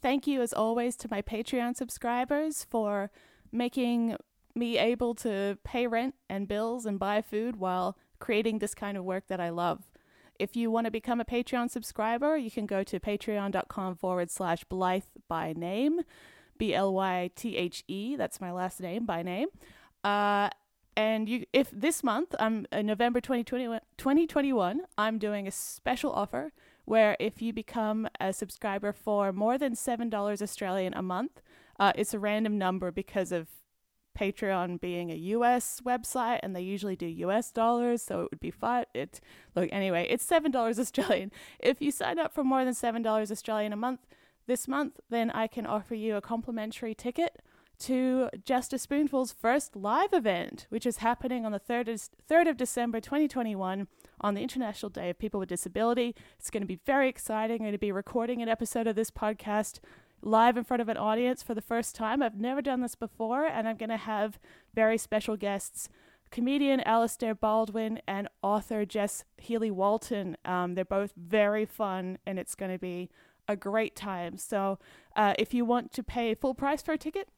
Thank 0.00 0.26
you, 0.26 0.42
as 0.42 0.52
always, 0.52 0.96
to 0.96 1.08
my 1.10 1.22
Patreon 1.22 1.76
subscribers 1.76 2.64
for 2.70 3.10
making 3.50 4.16
me 4.54 4.78
able 4.78 5.14
to 5.14 5.58
pay 5.64 5.86
rent 5.86 6.14
and 6.28 6.46
bills 6.46 6.86
and 6.86 6.98
buy 6.98 7.22
food 7.22 7.56
while 7.56 7.96
creating 8.18 8.58
this 8.58 8.74
kind 8.74 8.96
of 8.96 9.04
work 9.04 9.26
that 9.28 9.40
I 9.40 9.50
love. 9.50 9.90
If 10.38 10.54
you 10.54 10.70
want 10.70 10.84
to 10.84 10.90
become 10.90 11.20
a 11.20 11.24
Patreon 11.24 11.70
subscriber, 11.70 12.36
you 12.36 12.50
can 12.50 12.66
go 12.66 12.84
to 12.84 13.00
patreon.com 13.00 13.96
forward 13.96 14.30
slash 14.30 14.62
Blythe 14.64 15.02
by 15.28 15.52
name, 15.52 16.00
B 16.58 16.74
L 16.74 16.92
Y 16.92 17.30
T 17.34 17.56
H 17.56 17.84
E. 17.88 18.16
That's 18.16 18.40
my 18.40 18.52
last 18.52 18.80
name 18.80 19.06
by 19.06 19.22
name. 19.22 19.48
Uh, 20.04 20.50
and 20.96 21.28
you, 21.28 21.44
if 21.52 21.70
this 21.70 22.02
month, 22.02 22.34
I'm 22.40 22.66
in 22.72 22.86
November 22.86 23.20
2021, 23.20 23.80
2021, 23.98 24.80
I'm 24.96 25.18
doing 25.18 25.46
a 25.46 25.52
special 25.52 26.10
offer 26.10 26.52
where 26.86 27.16
if 27.20 27.40
you 27.40 27.52
become 27.52 28.08
a 28.18 28.32
subscriber 28.32 28.92
for 28.92 29.32
more 29.32 29.58
than 29.58 29.74
$7 29.74 30.42
Australian 30.42 30.94
a 30.94 31.02
month, 31.02 31.40
uh, 31.78 31.92
it's 31.94 32.14
a 32.14 32.18
random 32.18 32.58
number 32.58 32.90
because 32.90 33.30
of 33.30 33.46
Patreon 34.18 34.80
being 34.80 35.12
a 35.12 35.14
US 35.14 35.80
website 35.84 36.40
and 36.42 36.56
they 36.56 36.62
usually 36.62 36.96
do 36.96 37.06
US 37.06 37.52
dollars, 37.52 38.02
so 38.02 38.22
it 38.22 38.28
would 38.32 38.40
be 38.40 38.50
five. 38.50 38.86
It 38.92 39.20
look 39.54 39.68
anyway, 39.70 40.06
it's 40.10 40.24
seven 40.24 40.50
dollars 40.50 40.78
Australian. 40.78 41.30
If 41.60 41.80
you 41.80 41.92
sign 41.92 42.18
up 42.18 42.34
for 42.34 42.42
more 42.42 42.64
than 42.64 42.74
seven 42.74 43.02
dollars 43.02 43.30
Australian 43.30 43.72
a 43.72 43.76
month 43.76 44.00
this 44.48 44.66
month, 44.66 44.98
then 45.08 45.30
I 45.30 45.46
can 45.46 45.66
offer 45.66 45.94
you 45.94 46.16
a 46.16 46.20
complimentary 46.20 46.94
ticket 46.94 47.40
to 47.80 48.28
Just 48.44 48.72
a 48.72 48.78
Spoonful's 48.78 49.30
first 49.30 49.76
live 49.76 50.12
event, 50.12 50.66
which 50.68 50.84
is 50.84 50.96
happening 50.96 51.46
on 51.46 51.52
the 51.52 51.60
3rd 51.60 51.94
of, 51.94 52.08
3rd 52.28 52.50
of 52.50 52.56
December 52.56 53.00
2021 53.00 53.86
on 54.20 54.34
the 54.34 54.42
International 54.42 54.90
Day 54.90 55.10
of 55.10 55.18
People 55.18 55.38
with 55.38 55.48
Disability. 55.48 56.16
It's 56.40 56.50
going 56.50 56.62
to 56.62 56.66
be 56.66 56.80
very 56.84 57.08
exciting. 57.08 57.56
I'm 57.56 57.66
going 57.66 57.72
to 57.72 57.78
be 57.78 57.92
recording 57.92 58.42
an 58.42 58.48
episode 58.48 58.88
of 58.88 58.96
this 58.96 59.12
podcast 59.12 59.78
live 60.22 60.56
in 60.56 60.64
front 60.64 60.80
of 60.80 60.88
an 60.88 60.96
audience 60.96 61.44
for 61.44 61.54
the 61.54 61.62
first 61.62 61.94
time. 61.94 62.20
I've 62.20 62.40
never 62.40 62.60
done 62.60 62.80
this 62.80 62.96
before, 62.96 63.44
and 63.44 63.68
I'm 63.68 63.76
going 63.76 63.90
to 63.90 63.96
have 63.96 64.40
very 64.74 64.98
special 64.98 65.36
guests 65.36 65.88
comedian 66.30 66.80
Alistair 66.80 67.34
Baldwin 67.34 68.00
and 68.06 68.28
author 68.42 68.84
Jess 68.84 69.24
Healy 69.38 69.70
Walton. 69.70 70.36
Um, 70.44 70.74
they're 70.74 70.84
both 70.84 71.12
very 71.16 71.64
fun, 71.64 72.18
and 72.26 72.38
it's 72.38 72.54
going 72.54 72.72
to 72.72 72.78
be 72.78 73.08
a 73.48 73.56
great 73.56 73.96
time. 73.96 74.36
So, 74.36 74.78
uh, 75.16 75.34
if 75.38 75.54
you 75.54 75.64
want 75.64 75.92
to 75.92 76.02
pay 76.02 76.34
full 76.34 76.54
price 76.54 76.82
for 76.82 76.92
a 76.92 76.98
ticket, 76.98 77.28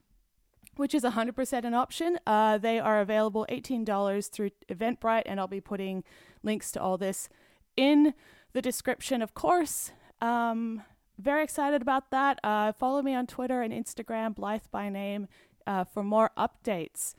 which 0.76 0.94
is 0.94 1.02
100% 1.02 1.64
an 1.64 1.74
option. 1.74 2.18
Uh, 2.26 2.56
they 2.56 2.78
are 2.78 3.00
available 3.00 3.46
$18 3.50 4.30
through 4.30 4.50
Eventbrite, 4.68 5.24
and 5.26 5.38
I'll 5.38 5.46
be 5.46 5.60
putting 5.60 6.04
links 6.42 6.72
to 6.72 6.80
all 6.80 6.96
this 6.96 7.28
in 7.76 8.14
the 8.52 8.62
description, 8.62 9.20
of 9.20 9.34
course. 9.34 9.92
Um, 10.20 10.82
very 11.18 11.44
excited 11.44 11.82
about 11.82 12.10
that. 12.10 12.40
Uh, 12.42 12.72
follow 12.72 13.02
me 13.02 13.14
on 13.14 13.26
Twitter 13.26 13.62
and 13.62 13.72
Instagram, 13.72 14.34
Blythe 14.34 14.62
by 14.70 14.88
name, 14.88 15.28
uh, 15.66 15.84
for 15.84 16.02
more 16.02 16.30
updates. 16.38 17.14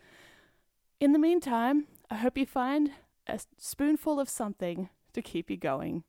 In 1.00 1.14
the 1.14 1.20
meantime, 1.20 1.86
I 2.10 2.16
hope 2.16 2.38
you 2.38 2.46
find 2.46 2.92
a 3.28 3.40
spoonful 3.58 4.20
of 4.20 4.28
something 4.28 4.90
to 5.14 5.22
keep 5.22 5.50
you 5.50 5.58
going. 5.58 6.04